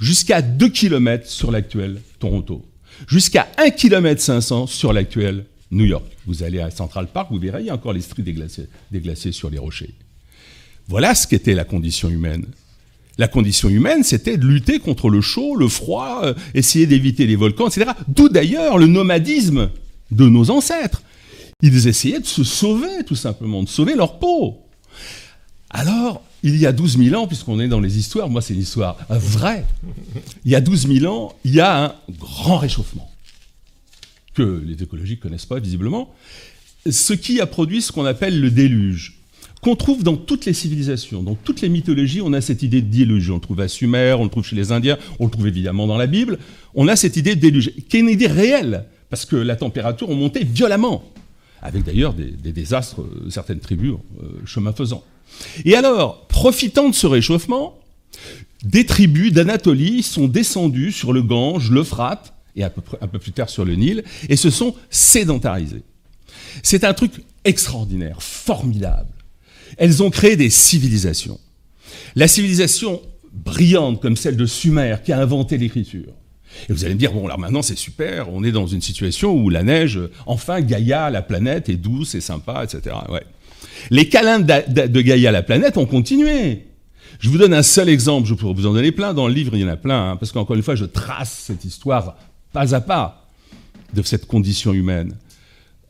jusqu'à 0.00 0.40
2 0.40 0.68
km 0.68 1.28
sur 1.28 1.50
l'actuel 1.50 2.00
Toronto, 2.18 2.64
jusqu'à 3.06 3.48
1 3.58 3.70
km 3.70 4.20
500 4.20 4.66
sur 4.66 4.92
l'actuel 4.92 5.44
New 5.70 5.85
York. 5.85 6.04
Vous 6.26 6.42
allez 6.42 6.61
à 6.61 6.70
Central 6.70 7.06
Park, 7.06 7.28
vous 7.30 7.38
verrez, 7.38 7.61
il 7.61 7.66
y 7.66 7.70
a 7.70 7.74
encore 7.74 7.92
les 7.92 8.00
stries 8.00 8.22
déglacées, 8.22 9.33
sur 9.33 9.50
les 9.50 9.59
rochers. 9.59 9.94
Voilà 10.88 11.14
ce 11.14 11.26
qu'était 11.26 11.54
la 11.54 11.64
condition 11.64 12.09
humaine. 12.09 12.46
La 13.18 13.28
condition 13.28 13.68
humaine, 13.68 14.02
c'était 14.02 14.37
de 14.37 14.46
lutter 14.46 14.78
contre 14.78 15.11
le 15.11 15.20
chaud, 15.20 15.54
le 15.54 15.68
froid, 15.68 16.22
euh, 16.24 16.35
essayer 16.54 16.87
d'éviter 16.87 17.26
les 17.26 17.37
volcans, 17.37 17.68
etc. 17.68 17.90
D'où 18.09 18.28
d'ailleurs 18.28 18.78
le 18.78 18.87
nomadisme 18.87 19.70
de 20.11 20.28
nos 20.28 20.50
ancêtres. 20.50 21.02
Ils 21.62 21.87
essayaient 21.87 22.20
de 22.20 22.26
se 22.26 22.44
sauver, 22.44 23.04
tout 23.06 23.16
simplement, 23.16 23.62
de 23.62 23.68
sauver 23.68 23.94
leur 23.94 24.18
peau. 24.18 24.64
Alors, 25.68 26.22
il 26.42 26.56
y 26.56 26.66
a 26.66 26.72
12 26.72 26.98
000 26.98 27.20
ans, 27.20 27.26
puisqu'on 27.26 27.61
est 27.61 27.68
dans 27.68 27.80
les 27.80 27.98
histoires, 27.98 28.28
moi 28.28 28.40
c'est 28.42 28.54
une 28.54 28.61
histoire 28.61 28.96
vraie, 29.09 29.64
il 30.44 30.50
y 30.50 30.54
a 30.54 30.61
12 30.61 30.88
000 31.00 31.12
ans, 31.12 31.35
il 31.44 31.54
y 31.54 31.61
a 31.61 31.85
un 31.85 31.94
grand 32.18 32.59
réchauffement, 32.59 33.11
que 34.34 34.62
les 34.66 34.82
écologiques 34.82 35.18
ne 35.18 35.28
connaissent 35.28 35.46
pas 35.46 35.58
visiblement, 35.58 36.14
ce 36.88 37.12
qui 37.12 37.40
a 37.40 37.46
produit 37.46 37.82
ce 37.82 37.92
qu'on 37.92 38.04
appelle 38.04 38.40
le 38.40 38.50
déluge, 38.50 39.20
qu'on 39.60 39.76
trouve 39.76 40.02
dans 40.02 40.16
toutes 40.16 40.46
les 40.46 40.54
civilisations, 40.54 41.22
dans 41.22 41.34
toutes 41.34 41.60
les 41.60 41.68
mythologies, 41.68 42.22
on 42.22 42.32
a 42.32 42.40
cette 42.40 42.62
idée 42.62 42.80
de 42.80 42.90
déluge. 42.90 43.30
On 43.30 43.34
le 43.34 43.40
trouve 43.40 43.60
à 43.60 43.68
Sumer, 43.68 44.16
on 44.18 44.24
le 44.24 44.30
trouve 44.30 44.44
chez 44.44 44.56
les 44.56 44.72
Indiens, 44.72 44.98
on 45.18 45.26
le 45.26 45.30
trouve 45.30 45.48
évidemment 45.48 45.86
dans 45.86 45.98
la 45.98 46.06
Bible, 46.06 46.38
on 46.74 46.88
a 46.88 46.96
cette 46.96 47.16
idée 47.16 47.34
de 47.34 47.40
déluge, 47.40 47.72
qui 47.88 47.98
est 47.98 48.00
une 48.00 48.08
idée 48.08 48.26
réelle, 48.26 48.86
parce 49.10 49.26
que 49.26 49.36
la 49.36 49.56
température 49.56 50.10
a 50.10 50.14
monté 50.14 50.44
violemment, 50.44 51.04
avec 51.60 51.84
d'ailleurs 51.84 52.14
des, 52.14 52.52
désastres, 52.52 53.02
euh, 53.02 53.28
certaines 53.28 53.60
tribus, 53.60 53.92
euh, 54.22 54.26
chemin 54.46 54.72
faisant. 54.72 55.04
Et 55.64 55.74
alors, 55.74 56.26
profitant 56.26 56.88
de 56.88 56.94
ce 56.94 57.06
réchauffement, 57.06 57.78
des 58.64 58.86
tribus 58.86 59.32
d'Anatolie 59.32 60.02
sont 60.02 60.26
descendues 60.26 60.92
sur 60.92 61.12
le 61.12 61.22
Gange, 61.22 61.70
l'Euphrate, 61.70 62.34
et 62.56 62.64
un 62.64 62.70
peu, 62.70 63.18
plus 63.18 63.32
tard 63.32 63.48
sur 63.48 63.64
le 63.64 63.74
Nil, 63.74 64.04
et 64.28 64.36
se 64.36 64.50
sont 64.50 64.74
sédentarisées. 64.90 65.82
C'est 66.62 66.84
un 66.84 66.94
truc 66.94 67.22
extraordinaire, 67.44 68.22
formidable. 68.22 69.12
Elles 69.76 70.02
ont 70.02 70.10
créé 70.10 70.36
des 70.36 70.50
civilisations. 70.50 71.38
La 72.16 72.28
civilisation 72.28 73.00
brillante 73.32 74.02
comme 74.02 74.16
celle 74.16 74.36
de 74.36 74.46
Sumer 74.46 74.96
qui 75.04 75.12
a 75.12 75.20
inventé 75.20 75.58
l'écriture. 75.58 76.12
Et 76.68 76.72
vous 76.72 76.84
allez 76.84 76.94
me 76.94 76.98
dire, 76.98 77.12
bon, 77.12 77.24
alors 77.26 77.38
maintenant 77.38 77.62
c'est 77.62 77.78
super, 77.78 78.32
on 78.32 78.42
est 78.42 78.52
dans 78.52 78.66
une 78.66 78.80
situation 78.80 79.34
où 79.34 79.50
la 79.50 79.62
neige, 79.62 80.00
enfin 80.26 80.60
Gaïa, 80.60 81.10
la 81.10 81.22
planète, 81.22 81.68
est 81.68 81.76
douce 81.76 82.14
et 82.14 82.20
sympa, 82.20 82.64
etc. 82.64 82.96
Ouais. 83.08 83.22
Les 83.90 84.08
câlins 84.08 84.40
de, 84.40 85.00
Gaïa 85.00 85.30
la 85.30 85.42
planète 85.42 85.76
ont 85.76 85.86
continué. 85.86 86.66
Je 87.20 87.28
vous 87.28 87.38
donne 87.38 87.54
un 87.54 87.62
seul 87.62 87.88
exemple, 87.88 88.26
je 88.26 88.34
pourrais 88.34 88.54
vous 88.54 88.66
en 88.66 88.72
donner 88.72 88.92
plein, 88.92 89.14
dans 89.14 89.28
le 89.28 89.34
livre 89.34 89.54
il 89.54 89.60
y 89.60 89.64
en 89.64 89.68
a 89.68 89.76
plein, 89.76 90.10
hein, 90.10 90.16
parce 90.16 90.32
qu'encore 90.32 90.56
une 90.56 90.62
fois 90.62 90.74
je 90.74 90.84
trace 90.84 91.44
cette 91.46 91.64
histoire 91.64 92.16
pas 92.52 92.74
à 92.74 92.80
pas 92.80 93.28
de 93.94 94.02
cette 94.02 94.26
condition 94.26 94.72
humaine. 94.72 95.16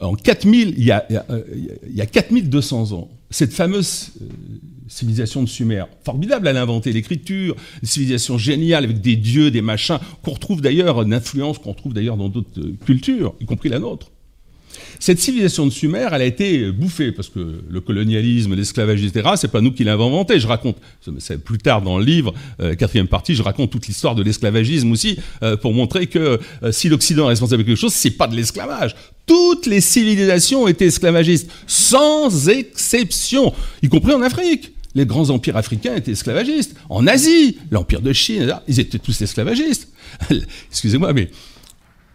En 0.01 0.15
4000, 0.15 0.75
il 0.79 0.85
y 0.85 0.91
a, 0.91 1.07
il 1.11 1.95
y 1.95 2.01
a 2.01 2.07
4200 2.07 2.93
ans, 2.93 3.11
cette 3.31 3.53
fameuse 3.53 4.11
euh, 4.21 4.27
civilisation 4.89 5.43
de 5.43 5.49
Sumer, 5.49 5.85
formidable, 6.05 6.49
elle 6.49 6.57
a 6.57 6.63
inventé 6.63 6.93
l'écriture, 6.93 7.55
une 7.81 7.89
civilisation 7.89 8.39
géniale 8.39 8.85
avec 8.85 9.01
des 9.01 9.17
dieux, 9.17 9.51
des 9.51 9.63
machins, 9.63 9.99
qu'on 10.23 10.33
retrouve 10.33 10.61
d'ailleurs, 10.61 11.01
une 11.03 11.15
influence 11.15 11.59
qu'on 11.59 11.71
retrouve 11.71 11.95
d'ailleurs 11.95 12.17
dans 12.17 12.29
d'autres 12.29 12.61
euh, 12.61 12.77
cultures, 12.85 13.35
y 13.41 13.47
compris 13.47 13.69
la 13.69 13.79
nôtre. 13.79 14.11
Cette 14.99 15.19
civilisation 15.19 15.67
de 15.67 15.71
Sumer, 15.71 16.09
elle 16.13 16.23
a 16.23 16.25
été 16.25 16.71
bouffée, 16.73 17.13
parce 17.13 17.29
que 17.29 17.63
le 17.69 17.81
colonialisme, 17.81 18.55
l'esclavage, 18.55 19.03
etc., 19.03 19.31
c'est 19.37 19.51
pas 19.51 19.61
nous 19.61 19.73
qui 19.73 19.85
l'avons 19.85 20.09
inventé. 20.09 20.39
Je 20.39 20.47
raconte, 20.47 20.77
c'est 21.19 21.43
plus 21.43 21.59
tard 21.59 21.83
dans 21.83 21.99
le 21.99 22.05
livre, 22.05 22.35
euh, 22.61 22.75
quatrième 22.75 23.09
partie, 23.09 23.35
je 23.35 23.43
raconte 23.43 23.71
toute 23.71 23.87
l'histoire 23.87 24.15
de 24.15 24.23
l'esclavagisme 24.23 24.93
aussi, 24.93 25.19
euh, 25.43 25.57
pour 25.57 25.73
montrer 25.73 26.07
que 26.07 26.41
euh, 26.63 26.73
si 26.73 26.89
l'Occident 26.89 27.27
est 27.27 27.31
responsable 27.31 27.63
de 27.63 27.69
quelque 27.69 27.81
chose, 27.81 27.95
c'est 27.95 28.11
pas 28.11 28.27
de 28.27 28.37
l'esclavage. 28.37 28.95
Toutes 29.27 29.67
les 29.67 29.81
civilisations 29.81 30.69
étaient 30.69 30.87
esclavagistes, 30.87 31.51
sans 31.67 32.49
exception, 32.49 33.55
y 33.83 33.89
compris 33.89 34.13
en 34.13 34.23
Afrique. 34.23 34.73
Les 34.95 35.07
grands 35.07 35.31
empires 35.31 35.57
africains 35.57 35.95
étaient 35.95 36.13
esclavagistes. 36.13 36.75
En 36.89 37.07
Asie, 37.07 37.59
l'empire 37.71 38.01
de 38.01 38.13
Chine, 38.13 38.53
ils 38.67 38.81
étaient 38.81 38.99
tous 38.99 39.21
esclavagistes. 39.23 39.89
Excusez-moi, 40.71 41.13
mais 41.13 41.31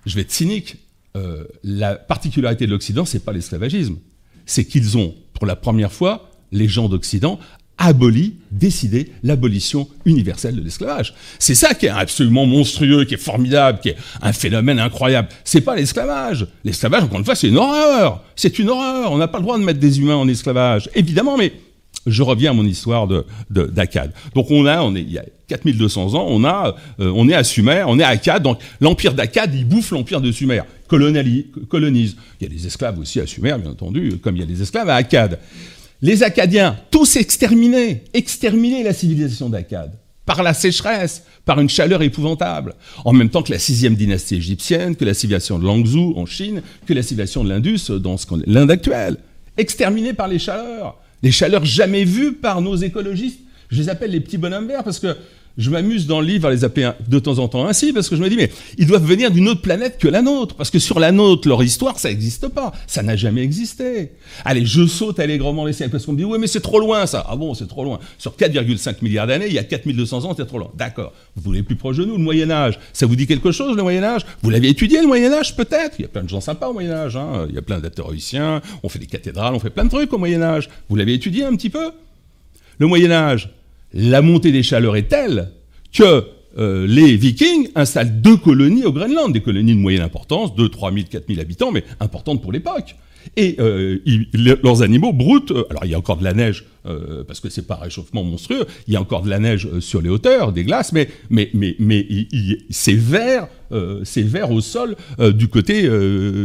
je 0.06 0.16
vais 0.16 0.22
être 0.22 0.32
cynique. 0.32 0.78
Euh, 1.16 1.46
la 1.64 1.96
particularité 1.96 2.66
de 2.66 2.72
l'Occident, 2.72 3.06
c'est 3.06 3.24
pas 3.24 3.32
l'esclavagisme. 3.32 3.98
C'est 4.46 4.66
qu'ils 4.66 4.98
ont, 4.98 5.16
pour 5.34 5.46
la 5.46 5.56
première 5.56 5.92
fois, 5.92 6.30
les 6.52 6.68
gens 6.68 6.90
d'Occident, 6.90 7.40
aboli, 7.78 8.36
décidé 8.52 9.12
l'abolition 9.24 9.88
universelle 10.06 10.56
de 10.56 10.62
l'esclavage. 10.62 11.14
C'est 11.40 11.56
ça 11.56 11.74
qui 11.74 11.88
est 11.88 11.90
absolument 11.90 12.46
monstrueux, 12.46 13.06
qui 13.06 13.16
est 13.16 13.18
formidable, 13.18 13.80
qui 13.80 13.90
est 13.90 13.98
un 14.22 14.34
phénomène 14.34 14.80
incroyable. 14.80 15.30
C'est 15.44 15.62
pas 15.62 15.76
l'esclavage. 15.76 16.48
L'esclavage, 16.64 17.04
encore 17.04 17.20
une 17.20 17.26
fois, 17.26 17.36
c'est 17.36 17.50
une 17.50 17.58
horreur. 17.58 18.24
C'est 18.36 18.60
une 18.60 18.70
horreur. 18.70 19.12
On 19.12 19.18
n'a 19.18 19.28
pas 19.28 19.40
le 19.40 19.44
droit 19.44 19.58
de 19.58 19.64
mettre 19.64 19.80
des 19.80 20.00
humains 20.00 20.16
en 20.16 20.28
esclavage. 20.28 20.90
Évidemment, 20.96 21.38
mais 21.38 21.54
je 22.06 22.24
reviens 22.24 22.52
à 22.52 22.54
mon 22.54 22.66
histoire 22.66 23.08
de, 23.08 23.26
d'Akkad. 23.50 24.12
Donc 24.34 24.52
on 24.52 24.66
a, 24.66 24.82
on 24.82 24.96
est, 24.96 25.02
il 25.02 25.12
y 25.12 25.18
a 25.18 25.26
4200 25.48 26.14
ans, 26.16 26.40
euh, 27.00 27.12
on 27.16 27.30
est 27.30 27.34
à 27.34 27.44
Sumer, 27.44 27.84
on 27.88 28.00
est 28.00 28.04
à 28.04 28.10
Akkad. 28.10 28.42
Donc 28.44 28.60
l'empire 28.82 29.14
d'Akkad, 29.14 29.54
il 29.54 29.66
bouffe 29.66 29.92
l'empire 29.92 30.22
de 30.22 30.32
Sumer, 30.32 30.62
colonise. 30.88 32.16
Il 32.40 32.44
y 32.44 32.46
a 32.46 32.50
des 32.50 32.68
esclaves 32.68 33.00
aussi 33.00 33.20
à 33.20 33.28
Sumer, 33.28 33.56
bien 33.62 33.72
entendu, 33.72 34.18
comme 34.22 34.36
il 34.36 34.40
y 34.40 34.44
a 34.44 34.48
des 34.48 34.62
esclaves 34.62 34.90
à 34.90 34.96
Akkad. 34.96 35.40
Les 36.02 36.24
Akkadiens, 36.24 36.78
tous 36.92 37.16
exterminés, 37.16 38.04
exterminés 38.14 38.84
la 38.84 38.94
civilisation 38.94 39.50
d'Akkad 39.50 39.92
par 40.26 40.42
la 40.42 40.54
sécheresse, 40.54 41.24
par 41.46 41.60
une 41.60 41.70
chaleur 41.70 42.02
épouvantable, 42.02 42.74
en 43.06 43.14
même 43.14 43.30
temps 43.30 43.44
que 43.44 43.52
la 43.52 43.60
sixième 43.60 43.96
dynastie 43.96 44.36
égyptienne, 44.36 44.96
que 44.96 45.06
la 45.06 45.14
civilisation 45.14 45.60
de 45.60 45.66
Langzhou 45.66 46.14
en 46.18 46.26
Chine, 46.26 46.62
que 46.86 46.94
la 46.94 47.04
civilisation 47.04 47.44
de 47.44 47.50
l'Indus 47.50 47.92
dans 48.00 48.16
l'Inde 48.48 48.72
actuelle, 48.72 49.18
exterminés 49.58 50.14
par 50.14 50.28
les 50.28 50.40
chaleurs. 50.40 50.98
Les 51.26 51.32
chaleurs 51.32 51.66
jamais 51.66 52.04
vues 52.04 52.34
par 52.34 52.62
nos 52.62 52.76
écologistes. 52.76 53.40
Je 53.72 53.82
les 53.82 53.90
appelle 53.90 54.12
les 54.12 54.20
petits 54.20 54.38
bonhommes 54.38 54.68
verts 54.68 54.84
parce 54.84 55.00
que 55.00 55.18
je 55.58 55.70
m'amuse 55.70 56.06
dans 56.08 56.20
le 56.20 56.28
livre 56.28 56.48
à 56.48 56.52
les 56.52 56.64
appeler 56.64 56.92
de 57.08 57.20
temps 57.20 57.40
en 57.40 57.48
temps 57.48 57.66
ainsi, 57.66 57.94
parce 57.94 58.10
que 58.10 58.16
je 58.16 58.22
me 58.22 58.30
dis, 58.30 58.36
mais 58.36 58.52
ils 58.78 58.88
doivent 58.88 59.06
venir 59.06 59.32
d'une 59.32 59.48
autre 59.48 59.62
planète 59.62 59.98
que 59.98 60.08
la 60.08 60.22
nôtre, 60.22 60.56
parce 60.56 60.70
que 60.70 60.80
sur 60.80 61.00
la 61.00 61.12
nôtre, 61.12 61.48
leur 61.48 61.64
histoire, 61.64 61.98
ça 62.00 62.10
n'existe 62.10 62.50
pas, 62.50 62.74
ça 62.88 63.04
n'a 63.04 63.16
jamais 63.16 63.42
existé. 63.42 64.12
Allez, 64.44 64.66
je 64.66 64.86
saute 64.86 65.20
allègrement 65.20 65.66
les 65.66 65.74
siècles, 65.74 65.92
parce 65.92 66.06
qu'on 66.06 66.14
me 66.14 66.18
dit, 66.18 66.26
oui, 66.26 66.38
mais 66.40 66.48
c'est 66.48 66.62
trop 66.62 66.80
loin 66.80 67.06
ça. 67.06 67.26
Ah 67.30 67.36
bon, 67.36 67.54
c'est 67.54 67.68
trop 67.68 67.84
loin. 67.84 68.00
Sur 68.18 68.36
4,5 68.36 68.98
milliards 69.02 69.28
d'années, 69.28 69.48
il 69.48 69.54
y 69.54 69.60
a 69.60 69.64
4200 69.64 70.26
ans, 70.26 70.34
c'est 70.36 70.46
trop 70.46 70.58
loin. 70.58 70.72
D'accord. 70.76 71.14
Vous 71.36 71.44
voulez 71.44 71.64
plus 71.64 71.76
proche 71.76 71.98
de 71.98 72.06
nous, 72.06 72.18
le 72.18 72.24
Moyen-Âge. 72.24 72.80
Ça 72.94 73.06
vous 73.06 73.16
dit 73.16 73.28
quelque 73.28 73.52
chose, 73.52 73.76
le 73.76 73.84
Moyen-Âge 73.84 74.26
Vous 74.42 74.50
l'avez 74.50 74.70
étudié, 74.70 75.00
le 75.02 75.08
Moyen-Âge, 75.08 75.56
peut-être? 75.56 75.96
Il 76.00 76.04
y 76.04 76.06
a 76.06 76.10
plein 76.10 76.24
de 76.24 76.30
gens 76.30 76.42
sympas 76.42 76.68
au 76.68 76.74
Moyen-Âge, 76.74 77.16
hein. 77.16 77.46
il 77.50 77.56
y 77.56 77.58
a 77.58 77.62
plein 77.62 77.80
d'athéroïciens, 77.80 78.62
on 78.84 78.90
fait 78.90 79.00
des 79.00 79.06
cathédrales, 79.06 79.54
on 79.54 79.60
fait 79.60 79.70
plein 79.70 79.86
de 79.86 79.90
trucs 79.90 80.12
au 80.12 80.18
Moyen-Âge. 80.18 80.70
Vous 80.90 80.96
l'avez 80.96 81.14
étudié 81.14 81.44
un 81.44 81.56
petit 81.56 81.70
peu? 81.70 81.92
Le 82.78 82.88
Moyen-Âge, 82.88 83.50
la 83.96 84.22
montée 84.22 84.52
des 84.52 84.62
chaleurs 84.62 84.98
est 84.98 85.08
telle 85.08 85.52
que 85.94 86.26
euh, 86.58 86.86
les 86.88 87.16
Vikings 87.16 87.70
installent 87.76 88.22
deux 88.22 88.38
colonies 88.38 88.86
au 88.86 88.92
Groenland, 88.92 89.34
des 89.34 89.42
colonies 89.42 89.74
de 89.74 89.80
moyenne 89.80 90.02
importance, 90.02 90.54
2, 90.56 90.70
3 90.70 90.94
000, 90.94 91.06
4 91.10 91.28
000 91.28 91.40
habitants, 91.40 91.72
mais 91.72 91.84
importantes 92.00 92.42
pour 92.42 92.52
l'époque. 92.52 92.96
Et 93.38 93.56
euh, 93.60 94.00
leurs 94.34 94.82
animaux 94.82 95.14
broutent. 95.14 95.52
Euh, 95.52 95.66
alors 95.70 95.86
il 95.86 95.92
y 95.92 95.94
a 95.94 95.98
encore 95.98 96.18
de 96.18 96.24
la 96.24 96.34
neige 96.34 96.66
parce 97.28 97.40
que 97.40 97.50
c'est 97.50 97.66
pas 97.66 97.80
un 97.82 97.86
réchauffement 97.86 98.24
monstrueux. 98.24 98.68
Il 98.88 98.94
y 98.94 98.96
a 98.96 99.02
encore 99.02 99.24
de 99.24 99.30
la 99.32 99.40
neige 99.40 99.80
sur 99.80 100.04
les 100.04 100.10
hauteurs, 100.10 100.52
des 100.52 100.64
glaces, 100.64 100.94
mais 100.94 101.10
mais 101.32 101.50
mais 101.56 101.76
mais 101.80 102.08
c'est 102.70 102.94
vert, 102.94 103.48
c'est 104.04 104.22
vert 104.22 104.52
au 104.52 104.62
sol 104.62 104.96
du 105.34 105.48
côté 105.48 105.90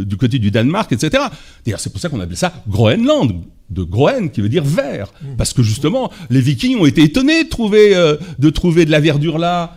du 0.07 0.17
côté 0.17 0.39
du 0.39 0.51
Danemark, 0.51 0.91
etc. 0.93 1.25
D'ailleurs 1.67 1.81
c'est 1.81 1.91
pour 1.91 2.01
ça 2.01 2.09
qu'on 2.09 2.21
appelle 2.21 2.39
ça 2.39 2.55
Groenland 2.67 3.35
de 3.71 3.83
Groen, 3.83 4.31
qui 4.31 4.41
veut 4.41 4.49
dire 4.49 4.65
vert. 4.65 5.13
Parce 5.39 5.53
que 5.53 5.63
justement, 5.63 6.11
les 6.29 6.41
Vikings 6.41 6.79
ont 6.79 6.87
été 6.87 7.03
étonnés 7.03 7.45
de 7.45 7.49
trouver, 7.49 7.95
euh, 7.95 8.17
de, 8.39 8.51
trouver 8.51 8.85
de 8.85 8.91
la 8.91 9.01
verdure 9.01 9.39
là. 9.39 9.77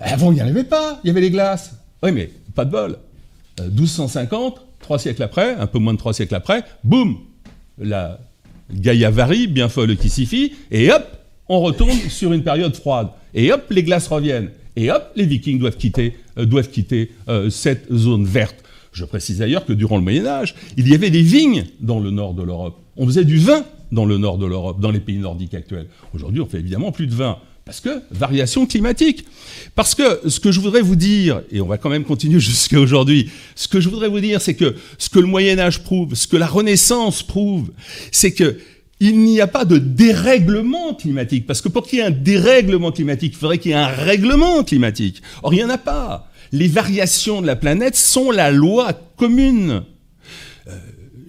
Avant, 0.00 0.32
il 0.32 0.36
n'y 0.36 0.42
en 0.42 0.46
avait 0.46 0.64
pas, 0.64 1.00
il 1.04 1.08
y 1.08 1.10
avait 1.10 1.20
les 1.20 1.30
glaces. 1.30 1.72
Oui, 2.02 2.12
mais 2.12 2.30
pas 2.54 2.64
de 2.64 2.70
bol. 2.70 2.98
1250, 3.60 4.56
euh, 4.56 4.60
trois 4.86 5.00
siècles 5.00 5.22
après, 5.24 5.54
un 5.56 5.66
peu 5.66 5.80
moins 5.80 5.94
de 5.94 5.98
trois 5.98 6.14
siècles 6.14 6.36
après, 6.36 6.62
boum, 6.84 7.18
la 7.76 8.20
Gaïa 8.72 9.10
varie, 9.10 9.48
bien 9.48 9.68
folle 9.68 9.96
qui 9.96 10.08
s'y 10.08 10.52
et 10.70 10.92
hop, 10.92 11.04
on 11.48 11.60
retourne 11.60 11.98
sur 12.08 12.32
une 12.32 12.44
période 12.44 12.74
froide. 12.76 13.08
Et 13.34 13.52
hop, 13.52 13.64
les 13.70 13.82
glaces 13.82 14.06
reviennent. 14.06 14.50
Et 14.76 14.92
hop, 14.92 15.10
les 15.16 15.26
Vikings 15.26 15.58
doivent 15.58 15.76
quitter, 15.76 16.16
euh, 16.38 16.46
doivent 16.46 16.70
quitter 16.70 17.10
cette 17.50 17.92
zone 17.92 18.24
verte. 18.24 18.62
Je 18.92 19.04
précise 19.04 19.38
d'ailleurs 19.38 19.66
que 19.66 19.72
durant 19.72 19.96
le 19.96 20.02
Moyen 20.02 20.26
Âge, 20.26 20.54
il 20.76 20.88
y 20.88 20.94
avait 20.94 21.10
des 21.10 21.22
vignes 21.22 21.66
dans 21.80 21.98
le 21.98 22.10
nord 22.10 22.34
de 22.34 22.42
l'Europe. 22.42 22.78
On 22.96 23.06
faisait 23.06 23.24
du 23.24 23.38
vin 23.38 23.64
dans 23.92 24.06
le 24.06 24.18
nord 24.18 24.38
de 24.38 24.46
l'Europe, 24.46 24.80
dans 24.80 24.90
les 24.90 25.00
pays 25.00 25.18
nordiques 25.18 25.54
actuels. 25.54 25.88
Aujourd'hui, 26.14 26.40
on 26.40 26.46
fait 26.46 26.60
évidemment 26.60 26.92
plus 26.92 27.06
de 27.08 27.14
vin. 27.14 27.38
Parce 27.66 27.80
que 27.80 28.00
variation 28.12 28.64
climatique. 28.64 29.26
Parce 29.74 29.96
que 29.96 30.28
ce 30.28 30.38
que 30.38 30.52
je 30.52 30.60
voudrais 30.60 30.82
vous 30.82 30.94
dire, 30.94 31.42
et 31.50 31.60
on 31.60 31.66
va 31.66 31.78
quand 31.78 31.90
même 31.90 32.04
continuer 32.04 32.38
jusqu'à 32.50 32.78
aujourd'hui, 32.78 33.28
ce 33.56 33.66
que 33.66 33.80
je 33.80 33.88
voudrais 33.88 34.08
vous 34.08 34.20
dire, 34.20 34.40
c'est 34.40 34.54
que 34.54 34.76
ce 34.98 35.10
que 35.10 35.18
le 35.18 35.26
Moyen 35.26 35.58
Âge 35.58 35.82
prouve, 35.82 36.14
ce 36.14 36.28
que 36.28 36.36
la 36.36 36.46
Renaissance 36.46 37.24
prouve, 37.24 37.72
c'est 38.12 38.32
que 38.32 38.56
il 39.00 39.18
n'y 39.18 39.40
a 39.40 39.48
pas 39.48 39.64
de 39.64 39.78
dérèglement 39.78 40.94
climatique. 40.94 41.44
Parce 41.44 41.60
que 41.60 41.68
pour 41.68 41.86
qu'il 41.86 41.98
y 41.98 42.02
ait 42.02 42.06
un 42.06 42.12
dérèglement 42.12 42.92
climatique, 42.92 43.32
il 43.34 43.38
faudrait 43.38 43.58
qu'il 43.58 43.72
y 43.72 43.74
ait 43.74 43.78
un 43.78 43.88
règlement 43.88 44.62
climatique. 44.62 45.20
Or, 45.42 45.52
il 45.52 45.56
n'y 45.56 45.64
en 45.64 45.68
a 45.68 45.76
pas. 45.76 46.30
Les 46.52 46.68
variations 46.68 47.42
de 47.42 47.48
la 47.48 47.56
planète 47.56 47.96
sont 47.96 48.30
la 48.30 48.52
loi 48.52 48.92
commune 49.16 49.82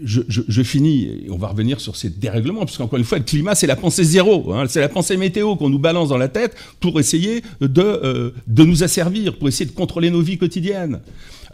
je, 0.03 0.61
finis, 0.63 1.25
on 1.29 1.37
va 1.37 1.47
revenir 1.47 1.79
sur 1.79 1.95
ces 1.95 2.09
dérèglements, 2.09 2.61
parce 2.61 2.77
qu'encore 2.77 2.99
une 2.99 3.05
fois, 3.05 3.17
le 3.17 3.23
climat, 3.23 3.55
c'est 3.55 3.67
la 3.67 3.75
pensée 3.75 4.03
zéro, 4.03 4.53
hein. 4.53 4.65
c'est 4.67 4.81
la 4.81 4.89
pensée 4.89 5.17
météo 5.17 5.55
qu'on 5.55 5.69
nous 5.69 5.79
balance 5.79 6.09
dans 6.09 6.17
la 6.17 6.27
tête 6.27 6.55
pour 6.79 6.99
essayer 6.99 7.41
de, 7.61 7.81
euh, 7.81 8.31
de 8.47 8.63
nous 8.63 8.83
asservir, 8.83 9.37
pour 9.37 9.47
essayer 9.47 9.65
de 9.65 9.75
contrôler 9.75 10.09
nos 10.09 10.21
vies 10.21 10.37
quotidiennes. 10.37 10.99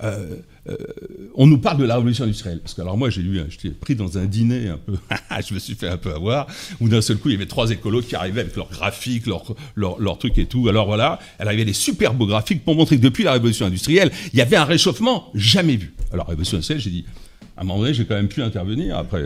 euh, 0.04 0.36
euh, 0.70 0.78
on 1.36 1.46
nous 1.46 1.58
parle 1.58 1.78
de 1.78 1.84
la 1.84 1.96
révolution 1.96 2.24
industrielle. 2.24 2.60
Parce 2.60 2.74
que 2.74 2.82
alors 2.82 2.98
moi 2.98 3.10
j'ai 3.10 3.22
lu, 3.22 3.40
j'étais 3.50 3.70
pris 3.70 3.96
dans 3.96 4.18
un 4.18 4.26
dîner 4.26 4.70
un 4.70 4.78
peu, 4.78 4.94
je 5.48 5.54
me 5.54 5.60
suis 5.60 5.76
fait 5.76 5.90
un 5.90 5.98
peu 5.98 6.14
avoir, 6.14 6.48
où 6.80 6.88
d'un 6.88 7.02
seul 7.02 7.18
coup 7.18 7.30
il 7.30 7.34
y 7.34 7.36
avait 7.36 7.48
trois 7.48 7.70
écolos 7.72 8.02
qui 8.02 8.16
arrivaient 8.16 8.42
avec 8.42 8.56
leurs 8.56 8.70
graphiques, 8.70 9.26
leurs 9.26 9.44
leur, 9.76 10.00
leur 10.00 10.18
trucs 10.18 10.38
et 10.38 10.46
tout. 10.46 10.70
Alors 10.70 10.86
voilà, 10.86 11.20
elle 11.38 11.50
avait 11.50 11.66
des 11.66 11.74
super 11.74 12.14
beaux 12.14 12.28
graphiques 12.28 12.64
pour 12.64 12.76
montrer 12.76 12.98
que 12.98 13.02
depuis 13.02 13.24
la 13.26 13.34
révolution 13.34 13.66
industrielle, 13.66 14.12
il 14.32 14.40
y 14.40 14.42
avait 14.42 14.56
un 14.56 14.64
réchauffement 14.64 15.30
jamais 15.34 15.76
vu. 15.76 15.94
Alors 16.14 16.28
révolution 16.28 16.56
industrielle, 16.58 16.82
j'ai 16.82 16.90
dit, 16.92 17.06
à 17.58 17.62
un 17.62 17.64
moment 17.64 17.80
donné 17.80 17.94
j'ai 17.94 18.06
quand 18.06 18.16
même 18.16 18.28
pu 18.28 18.42
intervenir, 18.42 18.98
après 18.98 19.24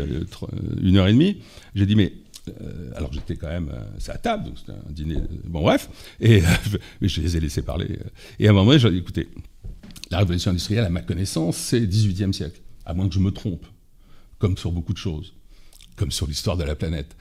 une 0.81 0.97
heure 0.97 1.07
et 1.07 1.13
demie, 1.13 1.37
j'ai 1.75 1.85
dit 1.85 1.95
mais 1.95 2.13
alors 2.95 3.11
j'étais 3.11 3.35
quand 3.35 3.49
même, 3.49 3.71
c'est 3.99 4.11
à 4.11 4.17
table, 4.17 4.45
donc 4.45 4.57
c'était 4.57 4.71
un 4.71 4.91
dîner, 4.91 5.17
bon 5.43 5.61
bref, 5.61 5.89
et 6.21 6.41
mais 7.01 7.09
je 7.09 7.21
les 7.21 7.35
ai 7.35 7.39
laissés 7.41 7.61
parler. 7.61 7.99
Et 8.39 8.47
à 8.47 8.51
un 8.51 8.53
moment 8.53 8.67
donné, 8.67 8.79
j'ai 8.79 8.89
dit, 8.89 8.97
écoutez, 8.99 9.27
la 10.11 10.19
révolution 10.19 10.51
industrielle, 10.51 10.85
à 10.85 10.89
ma 10.89 11.01
connaissance, 11.01 11.57
c'est 11.57 11.81
18e 11.81 12.31
siècle, 12.33 12.61
à 12.85 12.93
moins 12.93 13.07
que 13.07 13.15
je 13.15 13.19
me 13.19 13.31
trompe, 13.31 13.65
comme 14.39 14.57
sur 14.57 14.71
beaucoup 14.71 14.93
de 14.93 14.97
choses, 14.97 15.33
comme 15.95 16.11
sur 16.11 16.27
l'histoire 16.27 16.57
de 16.57 16.63
la 16.63 16.75
planète, 16.75 17.15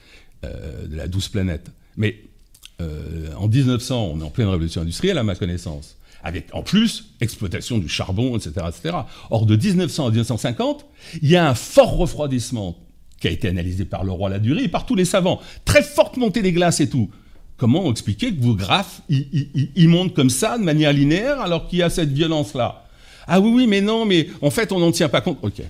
euh, 0.45 0.87
de 0.87 0.95
la 0.95 1.07
douce 1.07 1.29
planète. 1.29 1.71
Mais 1.97 2.23
euh, 2.81 3.33
en 3.35 3.47
1900, 3.47 4.11
on 4.13 4.21
est 4.21 4.23
en 4.23 4.29
pleine 4.29 4.47
révolution 4.47 4.81
industrielle, 4.81 5.17
à 5.17 5.23
ma 5.23 5.35
connaissance, 5.35 5.97
avec 6.27 6.53
en 6.53 6.61
plus 6.61 7.05
exploitation 7.21 7.77
du 7.77 7.87
charbon, 7.87 8.35
etc., 8.37 8.65
etc. 8.67 8.97
Or, 9.29 9.45
de 9.45 9.55
1900 9.55 10.07
à 10.07 10.09
1950, 10.09 10.85
il 11.21 11.29
y 11.29 11.37
a 11.37 11.49
un 11.49 11.55
fort 11.55 11.95
refroidissement 11.95 12.77
qui 13.19 13.27
a 13.27 13.31
été 13.31 13.47
analysé 13.47 13.85
par 13.85 14.03
le 14.03 14.11
roi 14.11 14.29
Ladurie 14.29 14.65
et 14.65 14.67
par 14.67 14.85
tous 14.85 14.95
les 14.95 15.05
savants. 15.05 15.39
Très 15.63 15.81
forte 15.81 16.17
montée 16.17 16.41
des 16.41 16.51
glaces 16.51 16.81
et 16.81 16.89
tout. 16.89 17.09
Comment 17.55 17.89
expliquer 17.89 18.35
que 18.35 18.41
vos 18.41 18.55
graphes, 18.55 19.01
ils, 19.09 19.87
montent 19.87 20.13
comme 20.13 20.29
ça, 20.29 20.59
de 20.59 20.63
manière 20.63 20.93
linéaire, 20.93 21.41
alors 21.41 21.67
qu'il 21.67 21.79
y 21.79 21.81
a 21.81 21.89
cette 21.89 22.11
violence-là? 22.11 22.85
Ah 23.25 23.39
oui, 23.39 23.49
oui, 23.51 23.67
mais 23.67 23.81
non, 23.81 24.05
mais 24.05 24.27
en 24.41 24.51
fait, 24.51 24.71
on 24.71 24.79
n'en 24.79 24.91
tient 24.91 25.09
pas 25.09 25.21
compte. 25.21 25.39
Ok. 25.41 25.61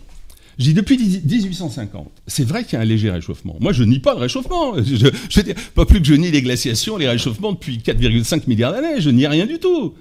J'ai 0.58 0.74
depuis 0.74 0.98
1850, 0.98 2.12
c'est 2.26 2.43
vrai 2.43 2.63
qu'il 2.63 2.74
y 2.74 2.76
a 2.78 2.80
un 2.80 2.86
léger 2.86 3.12
réchauffement. 3.12 3.56
Moi, 3.60 3.74
je 3.74 3.84
nie 3.84 4.00
pas 4.00 4.15
le 4.15 4.22
réchauffement. 4.22 4.74
Je, 4.84 5.12
je, 5.30 5.54
pas 5.76 5.86
plus 5.86 6.02
que 6.02 6.08
je 6.08 6.15
nie 6.15 6.32
les 6.32 6.41
glaciations, 6.41 6.98
les 6.98 7.08
réchauffements 7.08 7.52
depuis 7.52 7.78
4,5 7.78 8.41
milliards 8.48 8.72
d'années. 8.74 9.00
Je 9.00 9.12
nie 9.12 9.28
rien 9.28 9.46
du 9.46 9.60
tout 9.60 9.93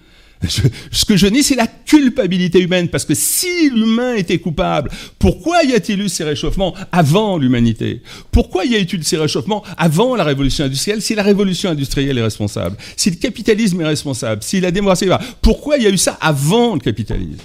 ce 0.49 1.05
que 1.05 1.17
je 1.17 1.27
dis, 1.27 1.43
c'est 1.43 1.55
la 1.55 1.67
culpabilité 1.67 2.61
humaine, 2.61 2.89
parce 2.89 3.05
que 3.05 3.15
si 3.15 3.71
l'humain 3.71 4.15
était 4.15 4.39
coupable, 4.39 4.91
pourquoi 5.19 5.65
y 5.65 5.73
a-t-il 5.73 6.01
eu 6.01 6.09
ces 6.09 6.25
réchauffements 6.25 6.75
avant 6.93 7.39
l'humanité? 7.39 8.03
Pourquoi 8.31 8.65
y 8.65 8.77
a-t-il 8.77 9.01
eu 9.01 9.05
ces 9.05 9.17
réchauffements 9.17 9.65
avant 9.79 10.15
la 10.15 10.25
révolution 10.25 10.65
industrielle 10.65 11.03
si 11.03 11.15
la 11.15 11.23
révolution 11.23 11.71
industrielle 11.71 12.19
est 12.19 12.23
responsable 12.23 12.77
Si 12.97 13.11
le 13.11 13.17
capitalisme 13.17 13.81
est 13.81 13.87
responsable 13.87 14.43
Si 14.43 14.61
la 14.61 14.71
démocratie 14.71 15.05
est 15.07 15.19
Pourquoi 15.41 15.79
y 15.79 15.87
a 15.87 15.91
eu 15.91 15.99
ça 15.99 16.19
avant 16.21 16.75
le 16.75 16.81
capitalisme? 16.81 17.43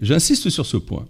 J'insiste 0.00 0.50
sur 0.50 0.66
ce 0.66 0.76
point. 0.76 1.06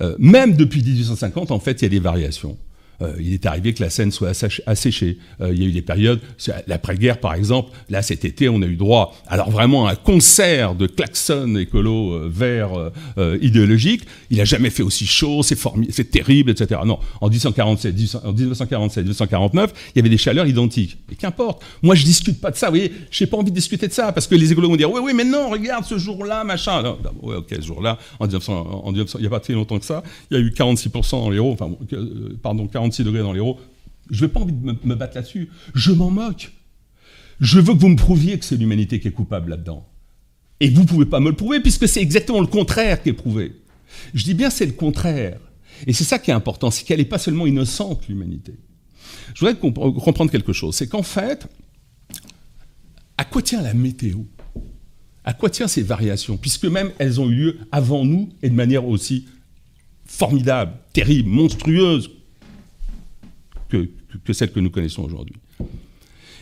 Euh, 0.00 0.14
même 0.18 0.56
depuis 0.56 0.82
1850, 0.82 1.50
en 1.50 1.60
fait, 1.60 1.80
il 1.80 1.84
y 1.84 1.86
a 1.86 1.90
des 1.90 2.00
variations. 2.00 2.56
Euh, 3.02 3.14
il 3.20 3.34
est 3.34 3.46
arrivé 3.46 3.72
que 3.74 3.82
la 3.82 3.90
Seine 3.90 4.10
soit 4.10 4.32
asséchée. 4.66 5.18
Euh, 5.40 5.52
il 5.52 5.62
y 5.62 5.64
a 5.64 5.68
eu 5.68 5.72
des 5.72 5.82
périodes, 5.82 6.20
l'après-guerre 6.66 7.18
par 7.18 7.34
exemple, 7.34 7.70
là 7.90 8.02
cet 8.02 8.24
été 8.24 8.48
on 8.48 8.62
a 8.62 8.66
eu 8.66 8.76
droit, 8.76 9.14
alors 9.26 9.50
vraiment 9.50 9.86
à 9.86 9.92
un 9.92 9.94
concert 9.94 10.74
de 10.74 10.86
klaxons 10.86 11.56
écolo 11.56 12.12
euh, 12.12 12.30
verts 12.32 12.90
idéologiques. 13.40 14.04
Il 14.30 14.38
n'a 14.38 14.44
jamais 14.44 14.70
fait 14.70 14.82
aussi 14.82 15.06
chaud, 15.06 15.42
c'est 15.42 15.58
c'est 15.90 16.10
terrible, 16.10 16.50
etc. 16.50 16.80
Non, 16.84 16.98
en 17.20 17.28
1947, 17.28 17.94
en 18.24 18.32
1947, 18.32 19.04
1949, 19.04 19.72
il 19.94 19.98
y 19.98 20.00
avait 20.00 20.08
des 20.08 20.18
chaleurs 20.18 20.46
identiques. 20.46 20.98
Et 21.10 21.14
qu'importe. 21.14 21.62
Moi 21.82 21.94
je 21.94 22.04
discute 22.04 22.40
pas 22.40 22.50
de 22.50 22.56
ça. 22.56 22.66
Vous 22.66 22.76
voyez, 22.76 22.92
j'ai 23.10 23.26
pas 23.26 23.36
envie 23.36 23.50
de 23.50 23.56
discuter 23.56 23.88
de 23.88 23.92
ça 23.92 24.12
parce 24.12 24.26
que 24.26 24.34
les 24.34 24.52
écolos 24.52 24.68
vont 24.68 24.76
dire 24.76 24.90
oui, 24.90 25.00
oui, 25.02 25.12
mais 25.14 25.24
non, 25.24 25.50
regarde 25.50 25.84
ce 25.84 25.98
jour-là, 25.98 26.44
machin. 26.44 26.82
Non, 26.82 26.98
ouais, 27.22 27.36
ok, 27.36 27.48
ce 27.50 27.62
jour-là, 27.62 27.98
en 28.18 28.24
1900, 28.24 28.82
en 28.84 28.92
1900, 28.92 29.18
il 29.18 29.22
n'y 29.22 29.26
a 29.26 29.30
pas 29.30 29.40
très 29.40 29.52
longtemps 29.52 29.78
que 29.78 29.84
ça, 29.84 30.02
il 30.30 30.36
y 30.36 30.40
a 30.40 30.42
eu 30.42 30.50
46% 30.50 31.10
dans 31.10 31.30
l'héros, 31.30 31.52
enfin, 31.52 31.70
pardon, 32.42 32.66
40 32.92 33.02
degrés 33.02 33.22
dans. 33.22 33.58
Je 34.10 34.24
n'ai 34.24 34.30
pas 34.30 34.40
envie 34.40 34.52
de 34.52 34.64
me, 34.84 34.94
battre 34.94 35.16
là-dessus. 35.16 35.50
Je 35.74 35.92
m'en 35.92 36.10
moque. 36.10 36.52
Je 37.40 37.60
veux 37.60 37.74
que 37.74 37.78
vous 37.78 37.88
me 37.88 37.96
prouviez 37.96 38.38
que 38.38 38.44
c'est 38.44 38.56
l'humanité 38.56 39.00
qui 39.00 39.08
est 39.08 39.12
coupable 39.12 39.50
là-dedans. 39.50 39.88
Et 40.60 40.68
vous 40.68 40.82
ne 40.82 40.86
pouvez 40.86 41.06
pas 41.06 41.18
me 41.18 41.30
le 41.30 41.36
prouver 41.36 41.60
puisque 41.60 41.88
c'est 41.88 42.00
exactement 42.00 42.40
le 42.40 42.46
contraire 42.46 43.02
qui 43.02 43.08
est 43.08 43.14
prouvé. 43.14 43.52
Je 44.14 44.24
dis 44.24 44.34
bien 44.34 44.50
c'est 44.50 44.66
le 44.66 44.72
contraire. 44.72 45.38
Et 45.86 45.92
c'est 45.92 46.04
ça 46.04 46.18
qui 46.18 46.30
est 46.30 46.34
important, 46.34 46.70
c'est 46.70 46.84
qu'elle 46.84 46.98
n'est 46.98 47.04
pas 47.04 47.18
seulement 47.18 47.46
innocente, 47.46 48.06
l'humanité. 48.08 48.54
Je 49.34 49.40
voudrais 49.40 49.56
comprendre 49.56 50.30
quelque 50.30 50.52
chose. 50.52 50.76
C'est 50.76 50.86
qu'en 50.86 51.02
fait, 51.02 51.48
à 53.16 53.24
quoi 53.24 53.42
tient 53.42 53.62
la 53.62 53.74
météo? 53.74 54.18
À 55.24 55.32
quoi 55.32 55.50
tient 55.50 55.66
ces 55.66 55.82
variations? 55.82 56.36
Puisque 56.36 56.66
même 56.66 56.92
elles 56.98 57.20
ont 57.20 57.28
eu 57.28 57.34
lieu 57.34 57.58
avant 57.72 58.04
nous 58.04 58.28
et 58.42 58.50
de 58.50 58.54
manière 58.54 58.86
aussi 58.86 59.26
formidable, 60.04 60.74
terrible, 60.92 61.28
monstrueuse, 61.28 62.10
que, 63.72 64.32
celle 64.32 64.52
que 64.52 64.60
nous 64.60 64.70
connaissons 64.70 65.02
aujourd'hui. 65.02 65.36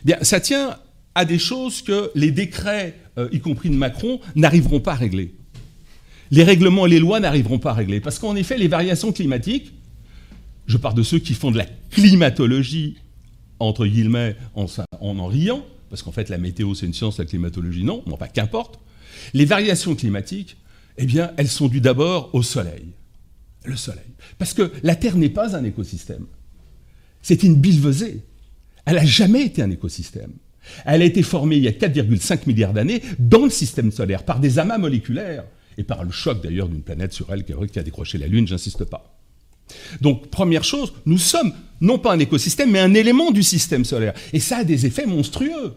Bien, 0.04 0.18
ça 0.22 0.40
tient 0.40 0.76
à 1.14 1.24
des 1.24 1.38
choses 1.38 1.82
que 1.82 2.10
les 2.14 2.30
décrets, 2.30 2.96
euh, 3.18 3.28
y 3.32 3.40
compris 3.40 3.70
de 3.70 3.74
Macron, 3.74 4.20
n'arriveront 4.34 4.80
pas 4.80 4.92
à 4.92 4.96
régler. 4.96 5.34
Les 6.30 6.44
règlements 6.44 6.86
et 6.86 6.90
les 6.90 7.00
lois 7.00 7.20
n'arriveront 7.20 7.58
pas 7.58 7.70
à 7.70 7.74
régler. 7.74 8.00
Parce 8.00 8.18
qu'en 8.18 8.36
effet, 8.36 8.56
les 8.56 8.68
variations 8.68 9.12
climatiques, 9.12 9.72
je 10.66 10.76
parle 10.76 10.94
de 10.94 11.02
ceux 11.02 11.18
qui 11.18 11.34
font 11.34 11.50
de 11.50 11.58
la 11.58 11.66
climatologie, 11.90 12.96
entre 13.58 13.86
guillemets, 13.86 14.36
en 14.54 14.66
en, 15.00 15.26
riant, 15.26 15.64
parce 15.88 16.02
qu'en 16.02 16.12
fait 16.12 16.28
la 16.28 16.38
météo 16.38 16.74
c'est 16.74 16.86
une 16.86 16.94
science, 16.94 17.18
la 17.18 17.24
climatologie 17.24 17.82
non, 17.82 18.04
enfin 18.10 18.28
qu'importe. 18.28 18.78
Les 19.34 19.44
variations 19.44 19.94
climatiques, 19.94 20.56
eh 20.98 21.06
bien, 21.06 21.32
elles 21.36 21.48
sont 21.48 21.68
dues 21.68 21.80
d'abord 21.80 22.30
au 22.32 22.42
soleil. 22.42 22.92
Le 23.64 23.76
soleil. 23.76 24.04
Parce 24.38 24.54
que 24.54 24.70
la 24.82 24.94
Terre 24.94 25.16
n'est 25.16 25.30
pas 25.30 25.56
un 25.56 25.64
écosystème. 25.64 26.26
C'est 27.22 27.42
une 27.42 27.56
billevesée. 27.56 28.22
Elle 28.84 28.96
n'a 28.96 29.04
jamais 29.04 29.42
été 29.42 29.62
un 29.62 29.70
écosystème. 29.70 30.32
Elle 30.84 31.02
a 31.02 31.04
été 31.04 31.22
formée 31.22 31.56
il 31.56 31.62
y 31.62 31.68
a 31.68 31.72
4,5 31.72 32.40
milliards 32.46 32.72
d'années 32.72 33.02
dans 33.18 33.44
le 33.44 33.50
système 33.50 33.90
solaire 33.90 34.24
par 34.24 34.40
des 34.40 34.58
amas 34.58 34.78
moléculaires 34.78 35.44
et 35.78 35.84
par 35.84 36.04
le 36.04 36.10
choc 36.10 36.42
d'ailleurs 36.42 36.68
d'une 36.68 36.82
planète 36.82 37.12
sur 37.12 37.32
elle 37.32 37.44
qui 37.44 37.78
a 37.78 37.82
décroché 37.82 38.18
la 38.18 38.26
Lune, 38.26 38.46
j'insiste 38.46 38.84
pas. 38.84 39.16
Donc, 40.00 40.28
première 40.30 40.64
chose, 40.64 40.92
nous 41.06 41.18
sommes 41.18 41.52
non 41.80 41.98
pas 41.98 42.12
un 42.12 42.18
écosystème, 42.18 42.70
mais 42.70 42.80
un 42.80 42.94
élément 42.94 43.30
du 43.30 43.42
système 43.42 43.84
solaire. 43.84 44.14
Et 44.32 44.40
ça 44.40 44.58
a 44.58 44.64
des 44.64 44.86
effets 44.86 45.06
monstrueux. 45.06 45.74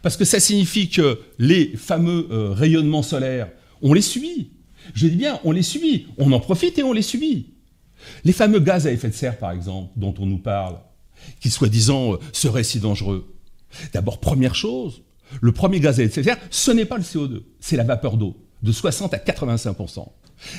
Parce 0.00 0.16
que 0.16 0.24
ça 0.24 0.40
signifie 0.40 0.88
que 0.88 1.20
les 1.38 1.76
fameux 1.76 2.28
euh, 2.30 2.50
rayonnements 2.52 3.02
solaires, 3.02 3.48
on 3.82 3.92
les 3.92 4.02
subit. 4.02 4.50
Je 4.94 5.06
dis 5.06 5.16
bien, 5.16 5.38
on 5.44 5.52
les 5.52 5.62
subit. 5.62 6.06
On 6.18 6.32
en 6.32 6.40
profite 6.40 6.78
et 6.78 6.82
on 6.82 6.92
les 6.92 7.02
subit. 7.02 7.51
Les 8.24 8.32
fameux 8.32 8.60
gaz 8.60 8.86
à 8.86 8.92
effet 8.92 9.08
de 9.08 9.14
serre, 9.14 9.38
par 9.38 9.52
exemple, 9.52 9.92
dont 9.96 10.14
on 10.18 10.26
nous 10.26 10.38
parle, 10.38 10.76
qui 11.40 11.50
soi-disant 11.50 12.14
euh, 12.14 12.16
seraient 12.32 12.64
si 12.64 12.80
dangereux. 12.80 13.34
D'abord, 13.92 14.20
première 14.20 14.54
chose, 14.54 15.02
le 15.40 15.52
premier 15.52 15.80
gaz 15.80 16.00
à 16.00 16.02
effet 16.02 16.22
de 16.22 16.26
serre, 16.26 16.38
ce 16.50 16.70
n'est 16.70 16.84
pas 16.84 16.96
le 16.96 17.04
CO2, 17.04 17.42
c'est 17.60 17.76
la 17.76 17.84
vapeur 17.84 18.16
d'eau, 18.16 18.36
de 18.62 18.72
60 18.72 19.14
à 19.14 19.18
85% 19.18 20.06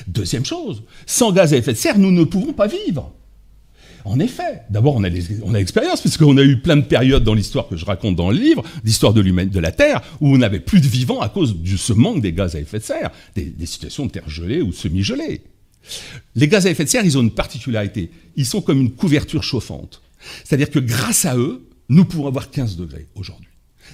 Deuxième 0.06 0.44
chose, 0.44 0.82
sans 1.06 1.32
gaz 1.32 1.52
à 1.52 1.56
effet 1.56 1.72
de 1.72 1.78
serre, 1.78 1.98
nous 1.98 2.10
ne 2.10 2.24
pouvons 2.24 2.52
pas 2.52 2.66
vivre. 2.66 3.12
En 4.06 4.20
effet, 4.20 4.62
d'abord, 4.68 4.96
on 4.96 5.04
a 5.04 5.08
l'expérience, 5.08 6.02
puisqu'on 6.02 6.36
a 6.36 6.42
eu 6.42 6.60
plein 6.60 6.76
de 6.76 6.82
périodes 6.82 7.24
dans 7.24 7.32
l'histoire 7.32 7.68
que 7.68 7.76
je 7.76 7.86
raconte 7.86 8.16
dans 8.16 8.30
le 8.30 8.36
livre, 8.36 8.62
d'histoire 8.84 9.14
de, 9.14 9.22
de 9.22 9.60
la 9.60 9.72
Terre, 9.72 10.02
où 10.20 10.34
on 10.34 10.38
n'avait 10.38 10.60
plus 10.60 10.80
de 10.80 10.86
vivants 10.86 11.20
à 11.20 11.30
cause 11.30 11.56
de 11.56 11.76
ce 11.76 11.94
manque 11.94 12.20
des 12.20 12.32
gaz 12.34 12.54
à 12.54 12.60
effet 12.60 12.78
de 12.78 12.84
serre, 12.84 13.10
des, 13.34 13.44
des 13.46 13.66
situations 13.66 14.04
de 14.04 14.10
terre 14.10 14.28
gelée 14.28 14.60
ou 14.60 14.72
semi-gelée. 14.72 15.42
Les 16.34 16.48
gaz 16.48 16.66
à 16.66 16.70
effet 16.70 16.84
de 16.84 16.88
serre, 16.88 17.04
ils 17.04 17.18
ont 17.18 17.22
une 17.22 17.34
particularité. 17.34 18.10
Ils 18.36 18.46
sont 18.46 18.60
comme 18.60 18.80
une 18.80 18.92
couverture 18.92 19.42
chauffante. 19.42 20.02
C'est-à-dire 20.44 20.70
que 20.70 20.78
grâce 20.78 21.24
à 21.24 21.36
eux, 21.36 21.68
nous 21.88 22.04
pouvons 22.04 22.26
avoir 22.26 22.50
15 22.50 22.76
degrés 22.76 23.06
aujourd'hui. 23.14 23.48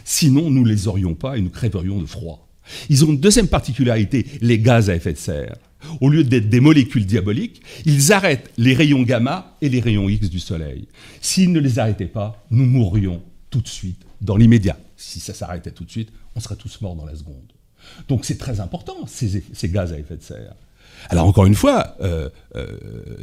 Sinon, 0.04 0.50
nous 0.50 0.62
ne 0.62 0.68
les 0.68 0.88
aurions 0.88 1.14
pas 1.14 1.36
et 1.36 1.40
nous 1.40 1.50
crèverions 1.50 2.00
de 2.00 2.06
froid. 2.06 2.48
Ils 2.88 3.04
ont 3.04 3.08
une 3.08 3.20
deuxième 3.20 3.48
particularité, 3.48 4.24
les 4.40 4.58
gaz 4.58 4.90
à 4.90 4.94
effet 4.94 5.12
de 5.12 5.18
serre. 5.18 5.56
Au 6.00 6.08
lieu 6.10 6.24
d'être 6.24 6.48
des 6.48 6.60
molécules 6.60 7.06
diaboliques, 7.06 7.62
ils 7.86 8.12
arrêtent 8.12 8.50
les 8.58 8.74
rayons 8.74 9.02
gamma 9.02 9.56
et 9.60 9.68
les 9.68 9.80
rayons 9.80 10.08
X 10.08 10.28
du 10.28 10.38
Soleil. 10.38 10.86
S'ils 11.20 11.52
ne 11.52 11.58
les 11.58 11.78
arrêtaient 11.78 12.06
pas, 12.06 12.44
nous 12.50 12.66
mourrions 12.66 13.22
tout 13.48 13.60
de 13.60 13.68
suite, 13.68 14.02
dans 14.20 14.36
l'immédiat. 14.36 14.78
Si 14.96 15.18
ça 15.18 15.34
s'arrêtait 15.34 15.72
tout 15.72 15.84
de 15.84 15.90
suite, 15.90 16.10
on 16.36 16.40
serait 16.40 16.56
tous 16.56 16.80
morts 16.82 16.94
dans 16.94 17.06
la 17.06 17.16
seconde. 17.16 17.52
Donc 18.08 18.24
c'est 18.24 18.36
très 18.36 18.60
important, 18.60 19.06
ces 19.06 19.42
gaz 19.64 19.92
à 19.92 19.98
effet 19.98 20.16
de 20.16 20.22
serre. 20.22 20.54
Alors 21.08 21.26
encore 21.26 21.46
une 21.46 21.54
fois, 21.54 21.96
euh, 22.00 22.28
euh, 22.56 22.66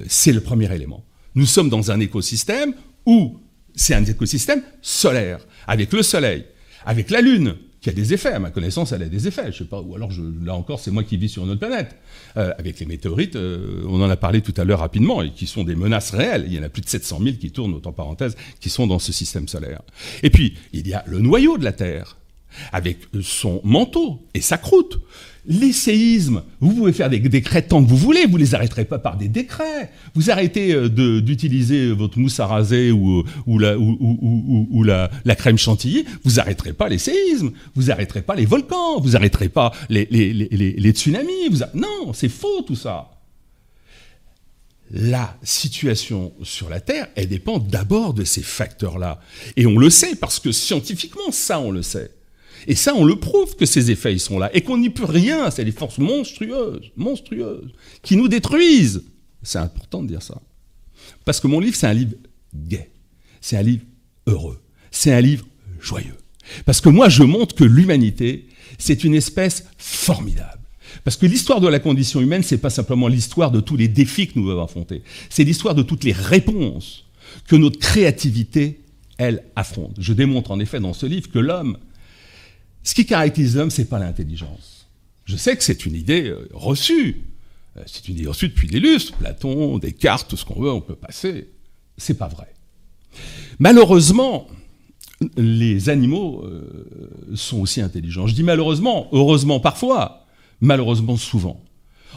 c'est 0.08 0.34
le 0.34 0.42
premier 0.42 0.74
élément. 0.74 1.04
Nous 1.36 1.46
sommes 1.46 1.70
dans 1.70 1.92
un 1.92 2.00
écosystème 2.00 2.74
où 3.06 3.40
c'est 3.76 3.94
un 3.94 4.04
écosystème 4.04 4.62
solaire, 4.82 5.40
avec 5.68 5.94
le 5.94 6.02
Soleil, 6.02 6.46
avec 6.86 7.12
la 7.12 7.22
Lune, 7.22 7.56
qui 7.80 7.90
a 7.92 7.94
des 7.94 8.14
effets. 8.14 8.32
À 8.32 8.40
ma 8.40 8.50
connaissance, 8.50 8.92
elle 8.92 9.04
a 9.04 9.08
des 9.08 9.28
effets. 9.28 9.52
Je 9.52 9.60
sais 9.60 9.66
pas. 9.66 9.80
Ou 9.82 9.96
alors, 9.96 10.10
là 10.44 10.56
encore, 10.56 10.80
c'est 10.80 10.90
moi 10.90 11.04
qui 11.04 11.16
vis 11.16 11.30
sur 11.30 11.44
une 11.44 11.52
autre 11.52 11.60
planète. 11.60 11.96
Euh, 12.38 12.52
avec 12.58 12.80
les 12.80 12.88
météorites, 12.88 13.36
on 13.36 14.02
en 14.02 14.10
a 14.10 14.18
parlé 14.18 14.42
tout 14.42 14.54
à 14.58 14.64
l'heure 14.64 14.80
rapidement, 14.80 15.22
et 15.22 15.32
qui 15.32 15.46
sont 15.46 15.64
des 15.64 15.76
menaces 15.76 16.10
réelles. 16.10 16.46
Il 16.48 16.54
y 16.54 16.60
en 16.60 16.64
a 16.64 16.70
plus 16.70 16.82
de 16.82 16.90
700 16.90 17.20
000 17.22 17.36
qui 17.38 17.52
tournent, 17.52 17.76
entre 17.76 17.92
parenthèses, 17.92 18.36
qui 18.60 18.72
sont 18.72 18.88
dans 18.88 19.00
ce 19.00 19.14
système 19.14 19.48
solaire. 19.48 19.82
Et 20.24 20.32
puis, 20.32 20.56
il 20.74 20.88
y 20.88 20.94
a 20.96 21.04
le 21.08 21.20
noyau 21.20 21.58
de 21.58 21.64
la 21.64 21.74
Terre. 21.74 22.18
avec 22.72 23.00
son 23.22 23.62
manteau 23.64 24.26
et 24.34 24.42
sa 24.42 24.58
croûte. 24.58 25.00
Les 25.50 25.72
séismes, 25.72 26.44
vous 26.60 26.74
pouvez 26.74 26.92
faire 26.92 27.10
des 27.10 27.20
décrets 27.20 27.62
tant 27.62 27.82
que 27.82 27.88
vous 27.90 27.96
voulez, 27.96 28.26
vous 28.26 28.36
les 28.36 28.54
arrêterez 28.54 28.84
pas 28.84 29.00
par 29.00 29.16
des 29.16 29.30
décrets. 29.30 29.90
Vous 30.14 30.30
arrêtez 30.30 30.74
euh, 30.74 30.90
d'utiliser 31.22 31.94
votre 31.94 32.20
mousse 32.20 32.42
à 32.42 32.48
raser 32.48 32.92
ou, 32.92 33.24
ou, 33.46 33.58
la, 33.58 35.10
crème 35.38 35.58
chantilly, 35.58 36.04
vous 36.26 36.42
arrêterez 36.42 36.74
pas 36.74 36.90
les 36.90 36.98
séismes, 36.98 37.52
vous 37.76 37.90
arrêterez 37.92 38.24
pas 38.24 38.36
les 38.36 38.46
volcans, 38.46 39.00
vous 39.00 39.16
arrêterez 39.16 39.48
pas 39.48 39.72
les, 39.88 40.92
tsunamis. 40.92 41.62
Non, 41.74 42.12
c'est 42.14 42.30
faux 42.30 42.62
tout 42.64 42.76
ça. 42.76 43.12
La 44.92 45.38
situation 45.44 46.34
sur 46.44 46.70
la 46.70 46.82
Terre, 46.82 47.08
elle 47.16 47.30
dépend 47.30 47.60
d'abord 47.60 48.14
de 48.14 48.26
ces 48.26 48.42
facteurs-là. 48.42 49.22
Et 49.56 49.66
on 49.66 49.78
le 49.78 49.90
sait 49.90 50.16
parce 50.16 50.40
que 50.40 50.52
scientifiquement, 50.52 51.32
ça, 51.32 51.62
on 51.62 51.72
le 51.72 51.84
sait. 51.84 52.12
Et 52.66 52.76
ça, 52.76 52.96
on 52.96 53.04
le 53.04 53.18
prouve 53.18 53.56
que 53.56 53.66
ces 53.66 53.92
effets, 53.92 54.14
ils 54.14 54.20
sont 54.20 54.40
là. 54.40 54.50
Et 54.56 54.62
qu'on 54.62 54.78
n'y 54.78 54.90
peut 54.90 55.06
rien. 55.06 55.52
C'est 55.52 55.66
des 55.66 55.72
forces 55.72 56.00
monstrueuses, 56.00 56.92
monstrueuses, 56.96 57.72
qui 58.02 58.18
nous 58.18 58.28
détruisent. 58.28 59.04
C'est 59.44 59.60
important 59.60 60.02
de 60.02 60.08
dire 60.08 60.22
ça. 60.22 60.42
Parce 61.26 61.40
que 61.40 61.48
mon 61.48 61.60
livre, 61.60 61.76
c'est 61.76 61.88
un 61.88 61.94
livre 61.94 62.14
gai. 62.56 62.90
C'est 63.42 63.58
un 63.58 63.62
livre 63.62 63.84
heureux. 64.26 64.60
C'est 64.92 65.14
un 65.14 65.22
livre 65.22 65.46
joyeux. 65.80 66.18
Parce 66.66 66.82
que 66.82 66.90
moi, 66.90 67.10
je 67.10 67.24
montre 67.24 67.56
que 67.56 67.64
l'humanité, 67.64 68.48
c'est 68.78 69.04
une 69.04 69.14
espèce 69.14 69.66
formidable. 69.78 70.60
Parce 71.04 71.18
que 71.18 71.26
l'histoire 71.26 71.62
de 71.62 71.68
la 71.68 71.80
condition 71.80 72.22
humaine, 72.22 72.44
c'est 72.44 72.58
pas 72.58 72.70
simplement 72.70 73.08
l'histoire 73.08 73.52
de 73.52 73.60
tous 73.60 73.78
les 73.78 73.88
défis 73.88 74.28
que 74.28 74.40
nous 74.40 74.50
devons 74.50 74.64
affronter. 74.64 75.04
C'est 75.30 75.44
l'histoire 75.44 75.76
de 75.76 75.84
toutes 75.84 76.04
les 76.04 76.12
réponses 76.12 77.06
que 77.48 77.56
notre 77.56 77.80
créativité, 77.80 78.82
elle, 79.18 79.44
affronte. 79.56 79.96
Je 80.00 80.14
démontre 80.14 80.52
en 80.52 80.60
effet 80.60 80.80
dans 80.80 80.94
ce 80.94 81.06
livre 81.06 81.30
que 81.30 81.40
l'homme 81.40 81.78
ce 82.88 82.96
qui 82.96 83.06
caractérise 83.06 83.58
l'homme, 83.58 83.70
c'est 83.70 83.90
pas 83.90 84.00
l'intelligence. 84.00 84.88
Je 85.26 85.36
sais 85.36 85.58
que 85.58 85.64
c'est 85.66 85.86
une 85.86 85.94
idée 85.94 86.30
euh, 86.30 86.48
reçue. 86.54 87.18
Euh, 87.76 87.82
c'est 87.86 88.08
une 88.08 88.16
idée 88.16 88.28
reçue 88.28 88.48
depuis 88.48 88.70
des 88.70 88.80
lustres. 88.80 89.14
Platon, 89.18 89.78
Descartes, 89.78 90.30
tout 90.30 90.38
ce 90.38 90.46
qu'on 90.46 90.62
veut, 90.62 90.72
on 90.72 90.80
peut 90.80 90.96
passer. 90.96 91.50
C'est 91.98 92.14
pas 92.14 92.30
vrai. 92.30 92.48
Malheureusement, 93.60 94.48
les 95.36 95.90
animaux 95.90 96.46
euh, 96.46 97.36
sont 97.36 97.60
aussi 97.60 97.82
intelligents. 97.82 98.26
Je 98.26 98.36
dis 98.36 98.44
malheureusement, 98.44 99.10
heureusement 99.12 99.60
parfois, 99.60 100.26
malheureusement 100.62 101.18
souvent. 101.18 101.62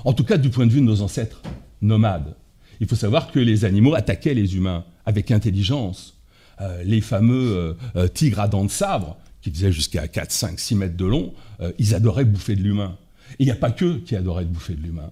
En 0.05 0.13
tout 0.13 0.23
cas, 0.23 0.37
du 0.37 0.51
point 0.51 0.69
de 0.69 0.73
vue 0.73 0.81
de 0.81 0.87
nos 0.87 1.03
ancêtres 1.03 1.43
nomades. 1.83 2.37
Il 2.79 2.87
faut 2.87 2.95
savoir 2.95 3.33
que 3.33 3.41
les 3.41 3.65
animaux 3.65 3.97
attaquaient 3.97 4.35
les 4.35 4.55
humains 4.55 4.85
avec 5.05 5.33
intelligence. 5.33 6.17
les 6.85 7.01
fameux 7.01 7.77
tigres 8.15 8.41
à 8.41 8.49
dents 8.49 8.65
de 8.65 8.71
sabre 8.71 9.17
qui 9.43 9.51
disaient 9.51 9.73
jusqu'à 9.73 10.09
4, 10.09 10.31
5, 10.33 10.61
6 10.61 10.75
mètres 10.75 10.97
de 10.97 11.05
long, 11.05 11.33
euh, 11.61 11.73
ils 11.79 11.95
adoraient 11.95 12.25
bouffer 12.25 12.57
de 12.57 12.63
l'humain. 12.63 12.97
Et 13.33 13.45
il 13.45 13.47
n'y 13.47 13.53
a 13.53 13.57
pas 13.57 13.71
qu'eux 13.71 14.03
qui 14.05 14.17
adoraient 14.17 14.45
bouffer 14.45 14.75
de 14.75 14.83
l'humain. 14.83 15.11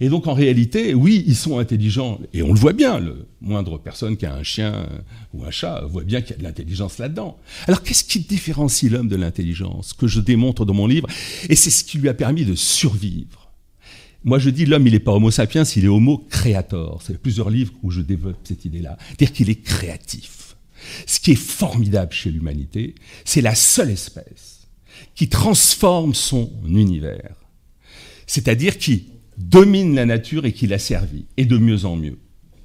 Et 0.00 0.08
donc 0.08 0.26
en 0.26 0.34
réalité, 0.34 0.94
oui, 0.94 1.24
ils 1.26 1.36
sont 1.36 1.58
intelligents, 1.58 2.20
et 2.32 2.42
on 2.42 2.52
le 2.52 2.58
voit 2.58 2.72
bien, 2.72 2.98
le 2.98 3.26
moindre 3.40 3.78
personne 3.78 4.16
qui 4.16 4.26
a 4.26 4.34
un 4.34 4.42
chien 4.42 4.74
euh, 4.74 4.86
ou 5.34 5.44
un 5.44 5.50
chat 5.50 5.82
voit 5.86 6.04
bien 6.04 6.20
qu'il 6.20 6.32
y 6.32 6.34
a 6.34 6.38
de 6.38 6.44
l'intelligence 6.44 6.98
là-dedans. 6.98 7.38
Alors 7.66 7.82
qu'est-ce 7.82 8.04
qui 8.04 8.20
différencie 8.20 8.90
l'homme 8.90 9.08
de 9.08 9.16
l'intelligence 9.16 9.92
que 9.92 10.06
je 10.06 10.20
démontre 10.20 10.64
dans 10.64 10.74
mon 10.74 10.86
livre? 10.86 11.08
Et 11.48 11.56
c'est 11.56 11.70
ce 11.70 11.84
qui 11.84 11.98
lui 11.98 12.08
a 12.08 12.14
permis 12.14 12.44
de 12.44 12.54
survivre. 12.54 13.50
Moi 14.22 14.38
je 14.38 14.50
dis 14.50 14.66
l'homme 14.66 14.86
il 14.86 14.92
n'est 14.92 14.98
pas 14.98 15.12
homo 15.12 15.30
sapiens, 15.30 15.64
il 15.64 15.84
est 15.86 15.88
homo 15.88 16.26
creator. 16.28 17.00
C'est 17.02 17.18
plusieurs 17.18 17.48
livres 17.48 17.72
où 17.82 17.90
je 17.90 18.02
développe 18.02 18.36
cette 18.44 18.66
idée-là. 18.66 18.98
Dire 19.18 19.32
qu'il 19.32 19.48
est 19.48 19.62
créatif. 19.62 20.39
Ce 21.06 21.20
qui 21.20 21.32
est 21.32 21.36
formidable 21.36 22.12
chez 22.12 22.30
l'humanité, 22.30 22.94
c'est 23.24 23.40
la 23.40 23.54
seule 23.54 23.90
espèce 23.90 24.68
qui 25.14 25.28
transforme 25.28 26.14
son 26.14 26.50
univers, 26.66 27.34
c'est-à-dire 28.26 28.78
qui 28.78 29.08
domine 29.36 29.94
la 29.94 30.06
nature 30.06 30.44
et 30.44 30.52
qui 30.52 30.66
la 30.66 30.78
servit, 30.78 31.26
et 31.36 31.46
de 31.46 31.58
mieux 31.58 31.84
en 31.84 31.96
mieux. 31.96 32.18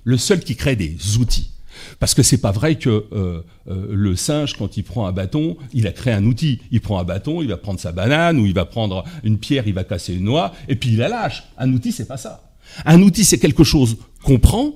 Le 0.03 0.17
seul 0.17 0.39
qui 0.41 0.55
crée 0.55 0.75
des 0.75 1.17
outils. 1.17 1.51
Parce 1.99 2.13
que 2.13 2.23
c'est 2.23 2.37
pas 2.37 2.51
vrai 2.51 2.75
que 2.75 3.05
euh, 3.11 3.41
euh, 3.67 3.87
le 3.91 4.15
singe, 4.15 4.53
quand 4.53 4.77
il 4.77 4.83
prend 4.83 5.07
un 5.07 5.11
bâton, 5.11 5.57
il 5.73 5.87
a 5.87 5.91
créé 5.91 6.13
un 6.13 6.25
outil. 6.25 6.61
Il 6.71 6.81
prend 6.81 6.99
un 6.99 7.03
bâton, 7.03 7.41
il 7.41 7.49
va 7.49 7.57
prendre 7.57 7.79
sa 7.79 7.91
banane, 7.91 8.39
ou 8.39 8.45
il 8.45 8.53
va 8.53 8.65
prendre 8.65 9.03
une 9.23 9.37
pierre, 9.37 9.67
il 9.67 9.73
va 9.73 9.83
casser 9.83 10.13
une 10.13 10.23
noix, 10.23 10.53
et 10.67 10.75
puis 10.75 10.91
il 10.91 10.97
la 10.97 11.09
lâche. 11.09 11.43
Un 11.57 11.73
outil, 11.73 11.91
c'est 11.91 12.07
pas 12.07 12.17
ça. 12.17 12.53
Un 12.85 13.01
outil, 13.01 13.25
c'est 13.25 13.39
quelque 13.39 13.63
chose 13.63 13.97
qu'on 14.23 14.39
prend, 14.39 14.75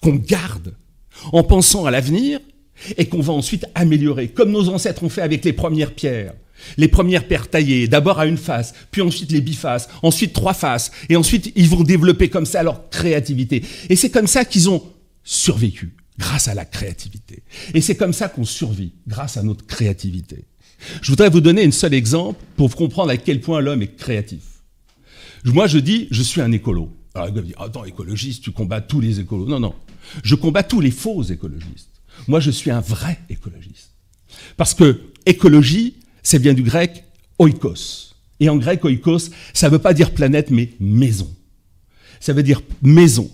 qu'on 0.00 0.14
garde, 0.14 0.74
en 1.32 1.42
pensant 1.42 1.86
à 1.86 1.90
l'avenir 1.90 2.40
et 2.96 3.06
qu'on 3.06 3.20
va 3.20 3.32
ensuite 3.32 3.66
améliorer, 3.74 4.28
comme 4.28 4.50
nos 4.50 4.68
ancêtres 4.68 5.04
ont 5.04 5.08
fait 5.08 5.22
avec 5.22 5.44
les 5.44 5.52
premières 5.52 5.94
pierres. 5.94 6.34
Les 6.76 6.88
premières 6.88 7.26
pierres 7.26 7.48
taillées, 7.48 7.88
d'abord 7.88 8.18
à 8.18 8.26
une 8.26 8.38
face, 8.38 8.74
puis 8.90 9.02
ensuite 9.02 9.32
les 9.32 9.40
bifaces, 9.40 9.88
ensuite 10.02 10.32
trois 10.32 10.54
faces, 10.54 10.90
et 11.08 11.16
ensuite 11.16 11.52
ils 11.56 11.68
vont 11.68 11.82
développer 11.82 12.28
comme 12.28 12.46
ça 12.46 12.62
leur 12.62 12.88
créativité. 12.88 13.62
Et 13.88 13.96
c'est 13.96 14.10
comme 14.10 14.26
ça 14.26 14.44
qu'ils 14.44 14.70
ont 14.70 14.82
survécu, 15.24 15.94
grâce 16.18 16.48
à 16.48 16.54
la 16.54 16.64
créativité. 16.64 17.42
Et 17.74 17.80
c'est 17.80 17.96
comme 17.96 18.12
ça 18.12 18.28
qu'on 18.28 18.44
survit, 18.44 18.92
grâce 19.06 19.36
à 19.36 19.42
notre 19.42 19.66
créativité. 19.66 20.44
Je 21.02 21.10
voudrais 21.10 21.30
vous 21.30 21.40
donner 21.40 21.64
un 21.64 21.70
seul 21.70 21.94
exemple 21.94 22.42
pour 22.56 22.74
comprendre 22.74 23.10
à 23.10 23.16
quel 23.16 23.40
point 23.40 23.60
l'homme 23.60 23.82
est 23.82 23.96
créatif. 23.96 24.42
Moi, 25.44 25.66
je 25.66 25.78
dis, 25.78 26.08
je 26.10 26.22
suis 26.22 26.40
un 26.40 26.52
écolo. 26.52 26.90
Alors, 27.14 27.28
il 27.28 27.34
va 27.34 27.40
me 27.42 27.46
dire, 27.46 27.60
attends, 27.60 27.84
écologiste, 27.84 28.42
tu 28.42 28.50
combats 28.50 28.80
tous 28.80 29.00
les 29.00 29.20
écolos. 29.20 29.46
Non, 29.46 29.60
non. 29.60 29.74
Je 30.22 30.34
combats 30.34 30.64
tous 30.64 30.80
les 30.80 30.90
faux 30.90 31.22
écologistes. 31.22 31.90
Moi, 32.26 32.40
je 32.40 32.50
suis 32.50 32.70
un 32.70 32.80
vrai 32.80 33.18
écologiste. 33.30 33.92
Parce 34.56 34.74
que 34.74 35.00
écologie, 35.26 35.94
c'est 36.22 36.40
bien 36.40 36.54
du 36.54 36.62
grec 36.62 37.04
oikos. 37.38 38.14
Et 38.40 38.48
en 38.48 38.56
grec, 38.56 38.84
oikos, 38.84 39.30
ça 39.52 39.68
ne 39.68 39.72
veut 39.72 39.78
pas 39.78 39.94
dire 39.94 40.12
planète, 40.12 40.50
mais 40.50 40.72
maison. 40.80 41.32
Ça 42.18 42.32
veut 42.32 42.42
dire 42.42 42.62
maison. 42.82 43.30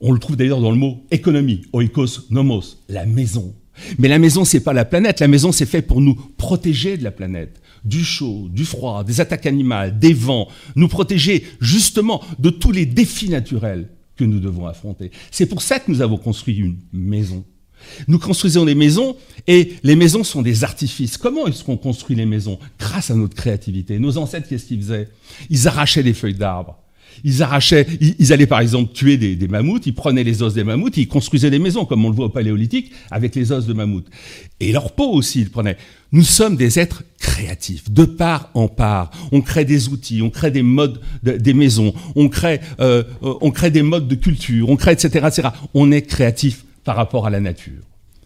On 0.00 0.10
le 0.10 0.18
trouve 0.18 0.36
d'ailleurs 0.36 0.60
dans 0.60 0.72
le 0.72 0.76
mot 0.76 1.04
économie, 1.10 1.62
oikos, 1.72 2.26
nomos, 2.30 2.78
la 2.88 3.06
maison. 3.06 3.54
Mais 3.98 4.08
la 4.08 4.18
maison, 4.18 4.44
c'est 4.44 4.60
pas 4.60 4.72
la 4.72 4.84
planète. 4.84 5.20
La 5.20 5.28
maison, 5.28 5.52
c'est 5.52 5.66
fait 5.66 5.82
pour 5.82 6.00
nous 6.00 6.14
protéger 6.14 6.96
de 6.96 7.04
la 7.04 7.10
planète, 7.10 7.60
du 7.84 8.04
chaud, 8.04 8.48
du 8.50 8.64
froid, 8.64 9.04
des 9.04 9.20
attaques 9.20 9.46
animales, 9.46 9.98
des 9.98 10.12
vents, 10.12 10.48
nous 10.76 10.88
protéger 10.88 11.44
justement 11.60 12.22
de 12.38 12.50
tous 12.50 12.72
les 12.72 12.86
défis 12.86 13.28
naturels 13.28 13.88
que 14.16 14.24
nous 14.24 14.40
devons 14.40 14.66
affronter. 14.66 15.10
C'est 15.30 15.46
pour 15.46 15.62
ça 15.62 15.80
que 15.80 15.90
nous 15.90 16.00
avons 16.00 16.16
construit 16.16 16.56
une 16.56 16.76
maison. 16.92 17.44
Nous 18.08 18.18
construisons 18.18 18.64
des 18.64 18.74
maisons 18.74 19.16
et 19.46 19.74
les 19.82 19.96
maisons 19.96 20.24
sont 20.24 20.42
des 20.42 20.64
artifices. 20.64 21.18
Comment 21.18 21.46
est-ce 21.46 21.64
qu'on 21.64 21.76
construit 21.76 22.16
les 22.16 22.24
maisons? 22.24 22.58
Grâce 22.78 23.10
à 23.10 23.14
notre 23.14 23.34
créativité. 23.34 23.98
Nos 23.98 24.16
ancêtres, 24.16 24.48
qu'est-ce 24.48 24.66
qu'ils 24.66 24.80
faisaient? 24.80 25.08
Ils 25.50 25.68
arrachaient 25.68 26.02
des 26.02 26.14
feuilles 26.14 26.34
d'arbres. 26.34 26.78
Ils 27.22 27.42
arrachaient, 27.42 27.86
ils, 28.00 28.32
allaient 28.32 28.46
par 28.46 28.60
exemple 28.60 28.92
tuer 28.92 29.16
des, 29.16 29.48
mammouths, 29.48 29.86
ils 29.86 29.94
prenaient 29.94 30.24
les 30.24 30.42
os 30.42 30.54
des 30.54 30.64
mammouths, 30.64 30.96
ils 30.96 31.08
construisaient 31.08 31.50
des 31.50 31.58
maisons, 31.58 31.84
comme 31.84 32.04
on 32.04 32.08
le 32.08 32.14
voit 32.14 32.26
au 32.26 32.30
paléolithique, 32.30 32.92
avec 33.10 33.34
les 33.34 33.52
os 33.52 33.66
de 33.66 33.72
mammouth. 33.72 34.06
Et 34.60 34.72
leur 34.72 34.92
peau 34.92 35.10
aussi, 35.10 35.42
ils 35.42 35.50
prenaient. 35.50 35.76
Nous 36.12 36.22
sommes 36.22 36.56
des 36.56 36.78
êtres 36.78 37.04
créatifs, 37.18 37.90
de 37.90 38.04
part 38.04 38.50
en 38.54 38.68
part. 38.68 39.10
On 39.32 39.40
crée 39.40 39.64
des 39.64 39.88
outils, 39.88 40.22
on 40.22 40.30
crée 40.30 40.50
des 40.50 40.62
modes, 40.62 41.00
des 41.22 41.54
maisons, 41.54 41.94
on 42.16 42.28
crée, 42.28 42.60
euh, 42.80 43.04
on 43.22 43.50
crée 43.50 43.70
des 43.70 43.82
modes 43.82 44.08
de 44.08 44.14
culture, 44.14 44.68
on 44.68 44.76
crée, 44.76 44.92
etc., 44.92 45.26
etc. 45.28 45.48
On 45.74 45.92
est 45.92 46.02
créatif 46.02 46.64
par 46.84 46.96
rapport 46.96 47.26
à 47.26 47.30
la 47.30 47.40
nature. 47.40 47.82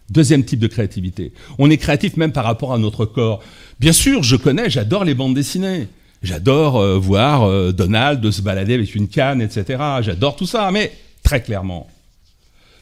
Deuxième 0.09 0.43
type 0.43 0.59
de 0.59 0.67
créativité. 0.67 1.33
On 1.59 1.69
est 1.69 1.77
créatif 1.77 2.17
même 2.17 2.31
par 2.31 2.43
rapport 2.43 2.73
à 2.73 2.79
notre 2.79 3.05
corps. 3.05 3.41
Bien 3.79 3.93
sûr, 3.93 4.23
je 4.23 4.35
connais, 4.35 4.69
j'adore 4.69 5.05
les 5.05 5.13
bandes 5.13 5.35
dessinées. 5.35 5.87
J'adore 6.21 6.77
euh, 6.77 6.97
voir 6.97 7.43
euh, 7.43 7.71
Donald 7.71 8.29
se 8.31 8.41
balader 8.41 8.73
avec 8.73 8.93
une 8.95 9.07
canne, 9.07 9.41
etc. 9.41 9.81
J'adore 10.01 10.35
tout 10.35 10.45
ça, 10.45 10.69
mais 10.71 10.91
très 11.23 11.41
clairement, 11.41 11.87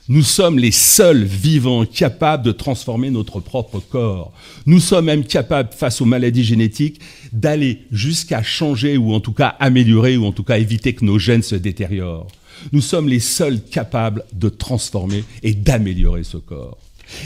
nous 0.09 0.23
sommes 0.23 0.57
les 0.57 0.71
seuls 0.71 1.23
vivants 1.23 1.85
capables 1.85 2.43
de 2.43 2.53
transformer 2.53 3.09
notre 3.09 3.41
propre 3.41 3.79
corps. 3.79 4.31
Nous 4.65 4.79
sommes 4.79 5.05
même 5.05 5.25
capables, 5.25 5.73
face 5.73 6.01
aux 6.01 6.05
maladies 6.05 6.45
génétiques, 6.45 7.01
d'aller 7.33 7.81
jusqu'à 7.91 8.41
changer 8.41 8.95
ou 8.95 9.13
en 9.13 9.19
tout 9.19 9.33
cas 9.33 9.55
améliorer 9.59 10.15
ou 10.15 10.25
en 10.25 10.31
tout 10.31 10.45
cas 10.45 10.59
éviter 10.59 10.93
que 10.93 11.03
nos 11.03 11.19
gènes 11.19 11.43
se 11.43 11.55
détériorent. 11.55 12.27
Nous 12.71 12.81
sommes 12.81 13.09
les 13.09 13.19
seuls 13.19 13.61
capables 13.61 14.23
de 14.33 14.47
transformer 14.47 15.25
et 15.43 15.53
d'améliorer 15.53 16.23
ce 16.23 16.37
corps. 16.37 16.77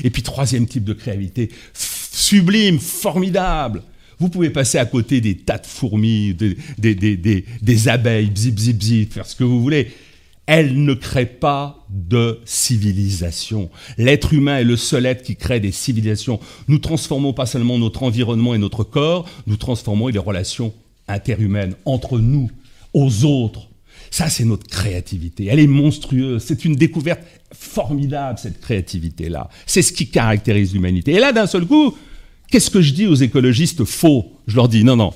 Et 0.03 0.09
puis 0.09 0.24
troisième 0.24 0.68
type 0.68 0.84
de 0.84 0.93
créativité, 0.93 1.49
sublime, 1.74 2.80
formidable. 2.80 3.84
Vous 4.22 4.30
pouvez 4.30 4.51
passer 4.51 4.78
à 4.78 4.86
côté 4.86 5.19
des 5.19 5.36
tas 5.36 5.57
de 5.57 5.65
fourmis, 5.65 6.36
des, 6.78 7.88
abeilles, 7.88 8.30
bzip, 8.30 8.53
bzip, 8.53 8.78
bzip, 8.78 9.13
faire 9.13 9.26
ce 9.26 9.36
que 9.36 9.43
vous 9.43 9.59
voulez. 9.59 9.88
Elles 10.45 10.84
ne 10.84 10.93
créent 10.93 11.26
pas 11.26 11.88
de 11.89 12.39
civilisation. 12.45 13.72
L'être 13.97 14.32
humain 14.32 14.59
est 14.59 14.63
le 14.63 14.78
seul 14.78 15.07
être 15.07 15.24
qui 15.24 15.36
crée 15.38 15.59
des 15.59 15.72
civilisations. 15.72 16.39
Nous 16.67 16.78
transformons 16.78 17.34
pas 17.34 17.47
seulement 17.47 17.80
notre 17.80 18.03
environnement 18.03 18.53
et 18.53 18.59
notre 18.59 18.84
corps, 18.84 19.28
nous 19.47 19.57
transformons 19.57 20.09
les 20.09 20.19
relations 20.19 20.72
interhumaines 21.07 21.74
entre 21.86 22.19
nous, 22.19 22.51
aux 22.93 23.26
autres, 23.26 23.69
ça, 24.11 24.30
c'est 24.30 24.43
notre 24.43 24.67
créativité. 24.67 25.47
Elle 25.49 25.59
est 25.59 25.67
monstrueuse. 25.67 26.43
C'est 26.45 26.65
une 26.65 26.76
découverte 26.76 27.22
formidable, 27.53 28.38
cette 28.38 28.59
créativité-là. 28.59 29.49
C'est 29.65 29.82
ce 29.82 29.93
qui 29.93 30.09
caractérise 30.09 30.74
l'humanité. 30.74 31.13
Et 31.13 31.19
là, 31.19 31.32
d'un 31.32 31.47
seul 31.47 31.65
coup, 31.65 31.95
Qu'est-ce 32.51 32.69
que 32.69 32.81
je 32.81 32.93
dis 32.93 33.07
aux 33.07 33.15
écologistes 33.15 33.85
faux? 33.85 34.33
Je 34.45 34.57
leur 34.57 34.67
dis 34.67 34.83
non, 34.83 34.97
non. 34.97 35.13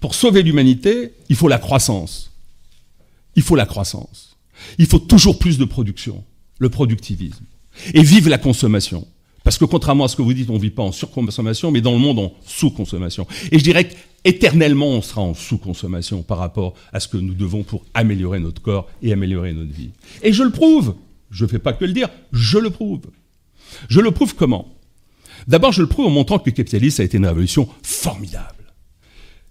Pour 0.00 0.14
sauver 0.14 0.42
l'humanité, 0.42 1.12
il 1.28 1.36
faut 1.36 1.48
la 1.48 1.58
croissance. 1.58 2.32
Il 3.36 3.42
faut 3.42 3.56
la 3.56 3.66
croissance. 3.66 4.36
Il 4.78 4.86
faut 4.86 4.98
toujours 4.98 5.38
plus 5.38 5.58
de 5.58 5.64
production, 5.64 6.24
le 6.58 6.70
productivisme. 6.70 7.44
Et 7.94 8.02
vive 8.02 8.28
la 8.28 8.38
consommation. 8.38 9.06
Parce 9.44 9.58
que 9.58 9.64
contrairement 9.64 10.04
à 10.04 10.08
ce 10.08 10.16
que 10.16 10.22
vous 10.22 10.34
dites, 10.34 10.50
on 10.50 10.54
ne 10.54 10.60
vit 10.60 10.70
pas 10.70 10.82
en 10.82 10.92
surconsommation, 10.92 11.70
mais 11.70 11.80
dans 11.80 11.92
le 11.92 11.98
monde 11.98 12.18
en 12.18 12.32
sous-consommation. 12.46 13.26
Et 13.50 13.58
je 13.58 13.64
dirais 13.64 13.88
qu'éternellement, 13.88 14.88
on 14.88 15.02
sera 15.02 15.20
en 15.20 15.34
sous-consommation 15.34 16.22
par 16.22 16.38
rapport 16.38 16.74
à 16.92 17.00
ce 17.00 17.08
que 17.08 17.16
nous 17.16 17.34
devons 17.34 17.64
pour 17.64 17.84
améliorer 17.92 18.40
notre 18.40 18.62
corps 18.62 18.88
et 19.02 19.12
améliorer 19.12 19.52
notre 19.52 19.72
vie. 19.72 19.90
Et 20.22 20.32
je 20.32 20.42
le 20.42 20.50
prouve. 20.50 20.94
Je 21.30 21.44
ne 21.44 21.50
fais 21.50 21.58
pas 21.58 21.72
que 21.72 21.84
le 21.84 21.92
dire, 21.92 22.08
je 22.32 22.58
le 22.58 22.70
prouve. 22.70 23.02
Je 23.88 24.00
le 24.00 24.10
prouve 24.10 24.34
comment? 24.34 24.68
D'abord, 25.46 25.72
je 25.72 25.82
le 25.82 25.88
prouve 25.88 26.06
en 26.06 26.10
montrant 26.10 26.38
que 26.38 26.50
le 26.50 26.54
capitalisme 26.54 27.02
a 27.02 27.04
été 27.04 27.16
une 27.16 27.26
révolution 27.26 27.68
formidable. 27.82 28.72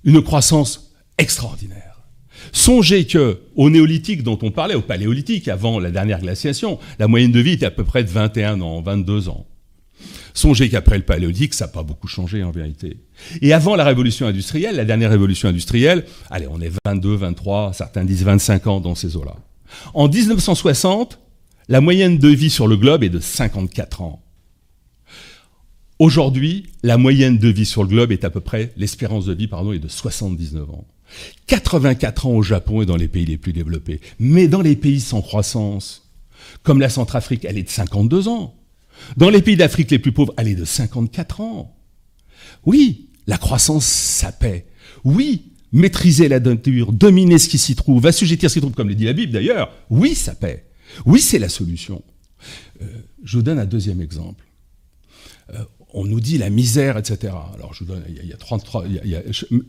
Une 0.03 0.21
croissance 0.21 0.93
extraordinaire. 1.17 2.01
Songez 2.51 3.05
que 3.05 3.41
au 3.55 3.69
néolithique 3.69 4.23
dont 4.23 4.39
on 4.41 4.51
parlait, 4.51 4.75
au 4.75 4.81
paléolithique, 4.81 5.47
avant 5.47 5.79
la 5.79 5.91
dernière 5.91 6.21
glaciation, 6.21 6.79
la 6.99 7.07
moyenne 7.07 7.31
de 7.31 7.39
vie 7.39 7.53
était 7.53 7.65
à 7.65 7.71
peu 7.71 7.83
près 7.83 8.03
de 8.03 8.09
21 8.09 8.61
ans, 8.61 8.81
22 8.81 9.29
ans. 9.29 9.45
Songez 10.33 10.69
qu'après 10.69 10.97
le 10.97 11.03
paléolithique, 11.03 11.53
ça 11.53 11.65
n'a 11.65 11.71
pas 11.71 11.83
beaucoup 11.83 12.07
changé 12.07 12.43
en 12.43 12.51
vérité. 12.51 12.97
Et 13.41 13.53
avant 13.53 13.75
la 13.75 13.83
révolution 13.83 14.27
industrielle, 14.27 14.75
la 14.75 14.85
dernière 14.85 15.09
révolution 15.09 15.49
industrielle, 15.49 16.05
allez, 16.29 16.47
on 16.49 16.61
est 16.61 16.71
22, 16.85 17.15
23, 17.15 17.73
certains 17.73 18.05
disent 18.05 18.23
25 18.23 18.67
ans 18.67 18.79
dans 18.79 18.95
ces 18.95 19.17
eaux-là. 19.17 19.35
En 19.93 20.07
1960, 20.07 21.19
la 21.67 21.81
moyenne 21.81 22.17
de 22.17 22.27
vie 22.29 22.49
sur 22.49 22.67
le 22.67 22.77
globe 22.77 23.03
est 23.03 23.09
de 23.09 23.19
54 23.19 24.01
ans. 24.01 24.21
Aujourd'hui, 26.01 26.65
la 26.81 26.97
moyenne 26.97 27.37
de 27.37 27.47
vie 27.47 27.67
sur 27.67 27.83
le 27.83 27.89
globe 27.89 28.11
est 28.11 28.23
à 28.23 28.31
peu 28.31 28.39
près, 28.39 28.73
l'espérance 28.75 29.27
de 29.27 29.35
vie, 29.35 29.47
pardon, 29.47 29.71
est 29.71 29.77
de 29.77 29.87
79 29.87 30.67
ans. 30.71 30.87
84 31.45 32.25
ans 32.25 32.31
au 32.31 32.41
Japon 32.41 32.81
et 32.81 32.87
dans 32.87 32.95
les 32.95 33.07
pays 33.07 33.27
les 33.27 33.37
plus 33.37 33.53
développés. 33.53 34.01
Mais 34.17 34.47
dans 34.47 34.63
les 34.63 34.75
pays 34.75 34.99
sans 34.99 35.21
croissance, 35.21 36.09
comme 36.63 36.79
la 36.79 36.89
Centrafrique, 36.89 37.45
elle 37.45 37.59
est 37.59 37.63
de 37.63 37.69
52 37.69 38.29
ans. 38.29 38.55
Dans 39.15 39.29
les 39.29 39.43
pays 39.43 39.55
d'Afrique 39.55 39.91
les 39.91 39.99
plus 39.99 40.11
pauvres, 40.11 40.33
elle 40.37 40.47
est 40.47 40.55
de 40.55 40.65
54 40.65 41.41
ans. 41.41 41.77
Oui, 42.65 43.09
la 43.27 43.37
croissance, 43.37 43.85
ça 43.85 44.31
paie. 44.31 44.65
Oui, 45.03 45.51
maîtriser 45.71 46.29
la 46.29 46.39
nature, 46.39 46.93
dominer 46.93 47.37
ce 47.37 47.47
qui 47.47 47.59
s'y 47.59 47.75
trouve, 47.75 48.07
assujettir 48.07 48.49
ce 48.49 48.55
qui 48.55 48.57
s'y 48.57 48.61
trouve, 48.61 48.73
comme 48.73 48.89
le 48.89 48.95
dit 48.95 49.05
la 49.05 49.13
Bible 49.13 49.33
d'ailleurs, 49.33 49.71
oui, 49.91 50.15
ça 50.15 50.33
paie. 50.33 50.65
Oui, 51.05 51.21
c'est 51.21 51.37
la 51.37 51.47
solution. 51.47 52.01
Euh, 52.81 52.87
je 53.23 53.37
vous 53.37 53.43
donne 53.43 53.59
un 53.59 53.67
deuxième 53.67 54.01
exemple. 54.01 54.43
Euh, 55.53 55.63
on 55.93 56.05
nous 56.05 56.19
dit 56.19 56.37
la 56.37 56.49
misère, 56.49 56.97
etc. 56.97 57.33
Alors, 57.55 57.73
je 57.73 57.83
vous 57.83 57.91
donne, 57.91 58.03
il 58.07 58.25
y 58.25 58.33
a, 58.33 58.37
33, 58.37 58.85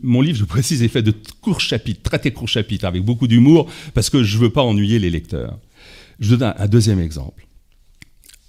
mon 0.01 0.21
livre, 0.21 0.37
je 0.37 0.45
précise, 0.45 0.81
est 0.83 0.87
fait 0.87 1.01
de 1.01 1.13
courts 1.41 1.61
chapitres, 1.61 2.01
très 2.01 2.19
très 2.19 2.31
courts 2.31 2.47
chapitres, 2.47 2.85
avec 2.85 3.03
beaucoup 3.03 3.27
d'humour, 3.27 3.69
parce 3.93 4.09
que 4.09 4.23
je 4.23 4.37
ne 4.37 4.43
veux 4.43 4.49
pas 4.49 4.63
ennuyer 4.63 4.99
les 4.99 5.09
lecteurs. 5.09 5.59
Je 6.19 6.29
vous 6.29 6.37
donne 6.37 6.53
un 6.57 6.67
deuxième 6.67 6.99
exemple 6.99 7.45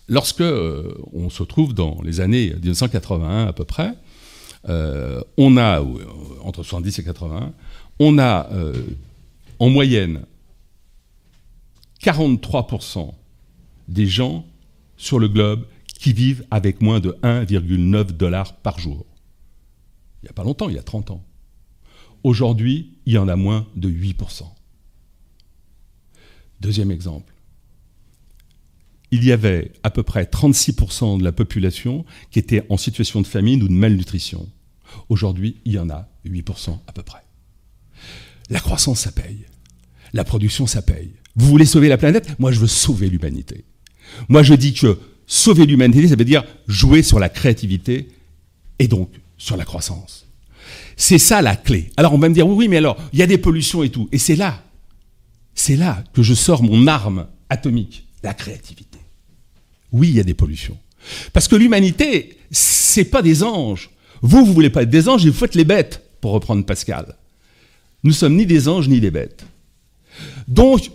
lorsque 0.09 0.41
euh, 0.41 0.95
on 1.13 1.31
se 1.31 1.43
trouve 1.43 1.75
dans 1.75 2.01
les 2.03 2.21
années 2.21 2.51
1981 2.63 3.47
à 3.47 3.53
peu 3.53 3.65
près, 3.65 3.95
euh, 4.69 5.21
on 5.37 5.57
a, 5.57 5.81
euh, 5.81 6.07
entre 6.43 6.63
70 6.63 6.99
et 6.99 7.05
80, 7.05 7.53
on 8.01 8.19
a 8.19 8.49
en 9.61 9.71
moyenne 9.71 10.23
43% 12.03 13.15
des 13.87 14.07
gens 14.07 14.45
sur 14.97 15.21
le 15.21 15.29
globe 15.29 15.65
qui 16.05 16.13
vivent 16.13 16.45
avec 16.51 16.83
moins 16.83 17.01
de 17.01 17.17
1,9 17.23 18.13
dollars 18.13 18.59
par 18.59 18.79
jour. 18.79 19.07
Il 20.21 20.27
n'y 20.27 20.29
a 20.29 20.35
pas 20.35 20.45
longtemps, 20.45 20.69
il 20.69 20.75
y 20.75 20.79
a 20.79 20.83
30 20.83 21.13
ans. 21.13 21.25
Aujourd'hui, 22.23 22.99
il 23.07 23.15
y 23.15 23.17
en 23.17 23.27
a 23.27 23.37
moins 23.37 23.67
de 23.75 23.89
8%. 23.89 24.43
Deuxième 26.61 26.91
exemple 26.91 27.33
il 29.13 29.25
y 29.25 29.31
avait 29.31 29.71
à 29.85 29.91
peu 29.91 30.03
près 30.03 30.25
36% 30.25 31.19
de 31.19 31.25
la 31.25 31.31
population 31.31 32.05
qui 32.33 32.41
était 32.41 32.67
en 32.69 32.77
situation 32.77 33.23
de 33.23 33.27
famine 33.29 33.63
ou 33.63 33.69
de 33.69 33.73
malnutrition. 33.73 34.49
Aujourd'hui, 35.09 35.61
il 35.65 35.73
y 35.73 35.79
en 35.79 35.89
a 35.89 36.09
8% 36.27 36.81
à 36.87 36.93
peu 36.93 37.05
près. 37.05 37.23
La 38.51 38.59
croissance, 38.59 39.01
ça 39.01 39.13
paye. 39.13 39.47
La 40.13 40.25
production, 40.25 40.67
ça 40.67 40.83
paye. 40.83 41.13
Vous 41.37 41.47
voulez 41.47 41.65
sauver 41.65 41.89
la 41.89 41.97
planète? 41.97 42.37
Moi, 42.41 42.51
je 42.51 42.59
veux 42.59 42.67
sauver 42.67 43.09
l'humanité. 43.09 43.65
Moi, 44.29 44.43
je 44.43 44.55
dis 44.55 44.75
que 44.75 44.99
sauver 45.27 45.67
l'humanité, 45.67 46.09
ça 46.09 46.17
veut 46.17 46.25
dire 46.25 46.45
jouer 46.67 47.03
sur 47.03 47.19
la 47.19 47.29
créativité 47.29 48.09
et 48.79 48.89
donc 48.89 49.11
sur 49.37 49.57
la 49.57 49.65
croissance. 49.65 50.27
C'est 50.97 51.19
ça 51.19 51.43
la 51.43 51.57
clé. 51.57 51.91
Alors 51.97 52.13
on 52.15 52.19
va 52.19 52.29
me 52.29 52.35
dire, 52.35 52.47
oui, 52.47 52.69
mais 52.69 52.77
alors, 52.77 52.97
il 53.13 53.19
y 53.19 53.23
a 53.23 53.27
des 53.27 53.39
pollutions 53.39 53.83
et 53.83 53.91
tout. 53.91 54.09
Et 54.13 54.19
c'est 54.19 54.37
là, 54.37 54.63
c'est 55.55 55.77
là 55.77 56.03
que 56.13 56.23
je 56.23 56.35
sors 56.35 56.63
mon 56.63 56.87
arme 56.87 57.27
atomique, 57.49 58.07
la 58.23 58.35
créativité. 58.35 58.99
Oui, 59.93 60.09
il 60.09 60.15
y 60.15 60.21
a 60.21 60.25
des 60.25 60.35
pollutions. 60.35 60.77
Parce 61.33 61.49
que 61.49 61.57
l'humanité, 61.57 62.39
c'est 62.51 63.05
pas 63.05 63.23
des 63.23 63.43
anges. 63.43 63.91
Vous, 64.23 64.45
vous 64.45 64.53
voulez 64.53 64.71
pas 64.71 64.83
être 64.83 64.91
des 64.91 65.09
anges, 65.09 65.25
vous 65.27 65.33
faites 65.33 65.55
les 65.55 65.65
bêtes, 65.65 66.03
pour 66.21 66.33
reprendre 66.33 66.65
Pascal. 66.65 67.17
Nous 68.03 68.13
sommes 68.13 68.37
ni 68.37 68.47
des 68.47 68.69
anges 68.69 68.89
ni 68.89 69.01
des 69.01 69.11
bêtes. 69.11 69.45
Donc, 70.49 70.91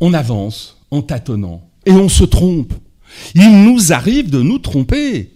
on 0.00 0.14
avance 0.14 0.78
en 0.90 1.02
tâtonnant 1.02 1.68
et 1.84 1.92
on 1.92 2.08
se 2.08 2.24
trompe. 2.24 2.72
Il 3.34 3.64
nous 3.64 3.92
arrive 3.92 4.30
de 4.30 4.40
nous 4.40 4.58
tromper. 4.58 5.30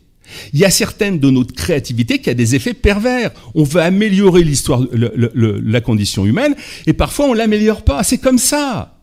Il 0.52 0.60
y 0.60 0.64
a 0.64 0.70
certaines 0.70 1.18
de 1.18 1.30
notre 1.30 1.54
créativité 1.54 2.18
qui 2.18 2.30
a 2.30 2.34
des 2.34 2.54
effets 2.54 2.74
pervers. 2.74 3.32
On 3.54 3.64
veut 3.64 3.82
améliorer 3.82 4.44
l'histoire, 4.44 4.82
la 4.92 5.80
condition 5.80 6.24
humaine, 6.24 6.54
et 6.86 6.92
parfois 6.92 7.26
on 7.26 7.34
l'améliore 7.34 7.82
pas. 7.82 8.02
C'est 8.02 8.18
comme 8.18 8.38
ça. 8.38 8.98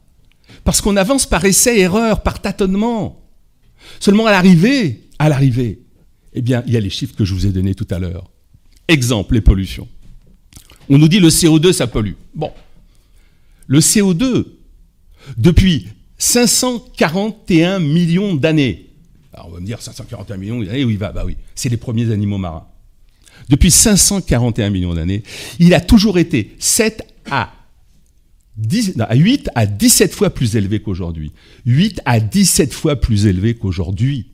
Parce 0.63 0.81
qu'on 0.81 0.97
avance 0.97 1.25
par 1.25 1.45
essai-erreur, 1.45 2.23
par 2.23 2.41
tâtonnement. 2.41 3.21
Seulement 3.99 4.25
à 4.25 4.31
l'arrivée, 4.31 5.07
à 5.19 5.29
l'arrivée, 5.29 5.81
eh 6.33 6.41
bien, 6.41 6.63
il 6.67 6.73
y 6.73 6.77
a 6.77 6.79
les 6.79 6.89
chiffres 6.89 7.15
que 7.15 7.25
je 7.25 7.33
vous 7.33 7.45
ai 7.45 7.49
donnés 7.49 7.75
tout 7.75 7.87
à 7.89 7.99
l'heure. 7.99 8.29
Exemple, 8.87 9.35
les 9.35 9.41
pollutions. 9.41 9.87
On 10.89 10.97
nous 10.97 11.07
dit 11.07 11.19
le 11.19 11.29
CO2, 11.29 11.71
ça 11.71 11.87
pollue. 11.87 12.13
Bon. 12.33 12.51
Le 13.67 13.79
CO2, 13.79 14.45
depuis 15.37 15.87
541 16.19 17.79
millions 17.79 18.35
d'années, 18.35 18.89
alors 19.33 19.47
on 19.47 19.51
va 19.51 19.59
me 19.59 19.65
dire 19.65 19.81
541 19.81 20.37
millions 20.37 20.61
d'années, 20.61 20.83
oui, 20.83 20.97
bah, 20.97 21.11
bah 21.13 21.23
oui, 21.25 21.37
c'est 21.55 21.69
les 21.69 21.77
premiers 21.77 22.11
animaux 22.11 22.37
marins. 22.37 22.67
Depuis 23.47 23.71
541 23.71 24.69
millions 24.69 24.93
d'années, 24.93 25.23
il 25.59 25.73
a 25.73 25.81
toujours 25.81 26.19
été 26.19 26.55
7 26.59 27.03
à 27.31 27.53
8 29.15 29.49
à 29.55 29.65
17 29.65 30.13
fois 30.13 30.29
plus 30.29 30.55
élevé 30.55 30.81
qu'aujourd'hui. 30.81 31.31
8 31.65 32.01
à 32.05 32.19
17 32.19 32.73
fois 32.73 32.97
plus 32.97 33.25
élevé 33.25 33.55
qu'aujourd'hui. 33.55 34.27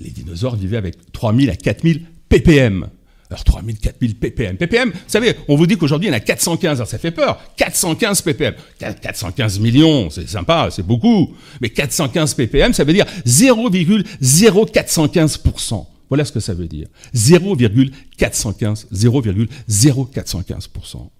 Les 0.00 0.10
dinosaures 0.10 0.56
vivaient 0.56 0.76
avec 0.76 1.12
3000 1.12 1.50
à 1.50 1.56
4000 1.56 2.02
ppm. 2.28 2.88
Alors 3.30 3.44
3000, 3.44 3.78
4000 3.78 4.16
ppm. 4.16 4.56
ppm, 4.56 4.90
vous 4.90 4.98
savez, 5.06 5.34
on 5.48 5.56
vous 5.56 5.66
dit 5.66 5.76
qu'aujourd'hui 5.76 6.08
il 6.08 6.12
y 6.12 6.14
en 6.14 6.16
a 6.16 6.20
415, 6.20 6.78
alors 6.78 6.88
ça 6.88 6.96
fait 6.96 7.10
peur. 7.10 7.38
415 7.56 8.22
ppm. 8.22 8.54
415 8.78 9.60
millions, 9.60 10.08
c'est 10.08 10.26
sympa, 10.26 10.70
c'est 10.70 10.86
beaucoup. 10.86 11.34
Mais 11.60 11.68
415 11.68 12.32
ppm, 12.34 12.72
ça 12.72 12.84
veut 12.84 12.94
dire 12.94 13.04
0,0415%. 13.26 15.86
Voilà 16.08 16.24
ce 16.24 16.32
que 16.32 16.40
ça 16.40 16.54
veut 16.54 16.68
dire. 16.68 16.88
0,415, 17.14 18.86
0,0415%. 18.92 21.10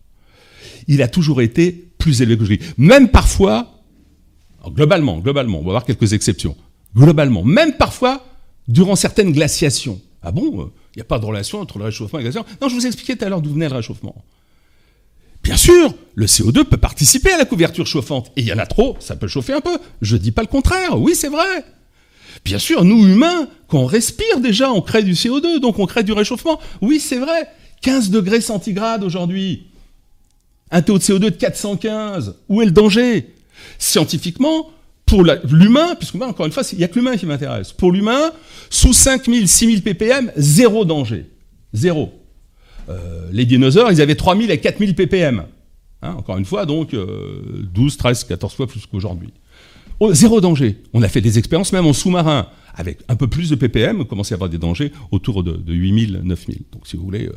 Il 0.87 1.03
a 1.03 1.09
toujours 1.09 1.43
été 1.43 1.73
plus 1.99 2.23
élevé 2.23 2.39
que 2.39 2.47
je 2.47 2.55
dis. 2.55 2.65
Même 2.79 3.11
parfois, 3.11 3.83
globalement, 4.67 5.19
globalement, 5.19 5.59
on 5.59 5.65
va 5.65 5.73
voir 5.73 5.85
quelques 5.85 6.15
exceptions. 6.15 6.57
Globalement, 6.97 7.45
même 7.45 7.75
parfois, 7.75 8.25
durant 8.67 8.97
certaines 8.97 9.33
glaciations. 9.33 10.01
Ah 10.23 10.33
bon 10.33 10.71
Il 10.99 11.03
n'y 11.03 11.07
a 11.07 11.15
pas 11.15 11.21
de 11.21 11.27
relation 11.27 11.61
entre 11.61 11.79
le 11.79 11.85
réchauffement 11.85 12.19
et 12.19 12.25
la 12.25 12.31
glaciation 12.33 12.59
Non, 12.61 12.69
je 12.69 12.75
vous 12.75 12.85
expliquais 12.85 13.15
tout 13.15 13.25
à 13.25 13.29
l'heure 13.29 13.41
d'où 13.41 13.53
venait 13.53 13.69
le 13.69 13.77
réchauffement. 13.77 14.17
Bien 15.45 15.57
sûr, 15.57 15.95
le 16.17 16.27
CO2 16.27 16.65
peut 16.65 16.77
participer 16.77 17.31
à 17.31 17.39
la 17.39 17.45
couverture 17.45 17.87
chauffante. 17.87 18.33
Et 18.35 18.41
il 18.41 18.49
y 18.49 18.53
en 18.53 18.59
a 18.59 18.67
trop, 18.67 18.97
ça 18.99 19.15
peut 19.15 19.29
chauffer 19.29 19.53
un 19.53 19.61
peu. 19.61 19.79
Je 20.03 20.17
ne 20.17 20.21
dis 20.21 20.33
pas 20.33 20.43
le 20.43 20.49
contraire. 20.49 21.01
Oui, 21.01 21.15
c'est 21.15 21.29
vrai. 21.29 21.65
Bien 22.45 22.59
sûr, 22.59 22.85
nous 22.85 23.07
humains, 23.07 23.49
quand 23.69 23.79
on 23.79 23.87
respire 23.87 24.41
déjà, 24.41 24.73
on 24.73 24.81
crée 24.81 25.05
du 25.05 25.13
CO2, 25.13 25.61
donc 25.61 25.79
on 25.79 25.87
crée 25.87 26.03
du 26.03 26.11
réchauffement. 26.11 26.59
Oui, 26.81 26.99
c'est 26.99 27.19
vrai. 27.19 27.49
15 27.83 28.11
degrés 28.11 28.41
centigrades 28.41 29.05
aujourd'hui. 29.05 29.69
Un 30.73 30.83
taux 30.83 30.99
de 30.99 31.05
CO2 31.05 31.19
de 31.21 31.31
415. 31.31 32.35
Où 32.49 32.61
est 32.61 32.67
le 32.67 32.73
danger? 32.73 33.37
Scientifiquement, 33.79 34.69
pour 35.09 35.25
l'humain, 35.25 35.95
puisque 35.97 36.15
moi, 36.15 36.29
encore 36.29 36.47
une 36.47 36.53
fois, 36.53 36.63
il 36.73 36.79
n'y 36.79 36.85
a 36.85 36.89
que 36.89 36.95
l'humain 36.97 37.17
qui 37.17 37.27
m'intéresse. 37.27 37.73
Pour 37.73 37.93
l'humain, 37.93 38.31
sous 38.71 38.93
5000, 38.93 39.49
6000 39.49 39.83
ppm, 39.83 40.31
zéro 40.37 40.85
danger. 40.85 41.27
Zéro. 41.73 42.13
Euh, 42.89 43.29
les 43.33 43.47
dinosaures, 43.47 43.91
ils 43.91 44.01
avaient 44.01 44.15
3000 44.15 44.51
à 44.51 44.57
4000 44.57 44.95
ppm. 44.95 45.45
Hein, 46.03 46.15
encore 46.17 46.37
une 46.39 46.45
fois, 46.45 46.67
donc 46.67 46.95
12, 46.95 47.97
13, 47.97 48.25
14 48.25 48.55
fois 48.55 48.67
plus 48.67 48.87
qu'aujourd'hui. 48.87 49.31
Oh, 49.99 50.13
zéro 50.13 50.41
danger. 50.41 50.77
On 50.93 51.03
a 51.03 51.09
fait 51.09 51.21
des 51.21 51.39
expériences 51.39 51.73
même 51.73 51.87
en 51.87 51.93
sous-marin, 51.93 52.47
avec 52.75 52.99
un 53.09 53.17
peu 53.17 53.27
plus 53.27 53.51
de 53.51 53.57
ppm, 53.57 54.05
commencer 54.05 54.35
à 54.35 54.37
avoir 54.37 54.49
des 54.51 54.59
dangers 54.59 54.93
autour 55.11 55.43
de, 55.43 55.53
de 55.53 55.73
8000, 55.75 56.21
9000. 56.23 56.61
Donc 56.71 56.87
si 56.87 56.97
vous 56.97 57.03
voulez, 57.03 57.29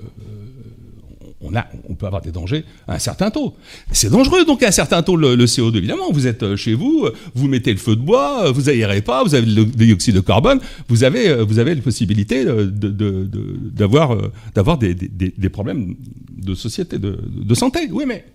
on, 1.42 1.56
a, 1.56 1.66
on 1.81 1.81
peut 2.02 2.08
avoir 2.08 2.22
des 2.22 2.32
dangers 2.32 2.66
à 2.88 2.96
un 2.96 3.00
certain 3.00 3.30
taux. 3.32 3.56
C'est 3.92 4.10
dangereux 4.10 4.44
donc 4.44 4.64
à 4.64 4.68
un 4.68 4.72
certain 4.72 5.04
taux 5.04 5.16
le, 5.16 5.46
CO2 5.46 5.78
évidemment. 5.78 6.12
Vous 6.12 6.28
êtes 6.28 6.44
euh, 6.44 6.56
chez 6.58 6.74
vous, 6.74 7.04
euh, 7.06 7.14
vous 7.36 7.48
mettez 7.48 7.72
le 7.72 7.78
feu 7.78 7.96
de 7.96 8.02
bois, 8.02 8.48
euh, 8.48 8.52
vous 8.52 8.70
aérez 8.70 9.02
pas, 9.02 9.24
vous 9.24 9.36
avez 9.36 9.46
le 9.46 9.66
dioxyde 9.66 10.16
de 10.16 10.20
carbone, 10.20 10.60
vous 10.90 11.04
avez 11.04 11.44
vous 11.44 11.60
avez 11.60 11.76
la 11.76 11.82
possibilité 11.82 12.44
d'avoir 12.44 14.18
d'avoir 14.56 14.78
des, 14.78 14.96
des, 14.96 15.50
problèmes 15.50 15.96
de 16.32 16.56
société, 16.56 16.98
de, 16.98 17.20
de 17.52 17.56
santé. 17.56 17.88
Oui, 17.92 18.06
mais 18.08 18.26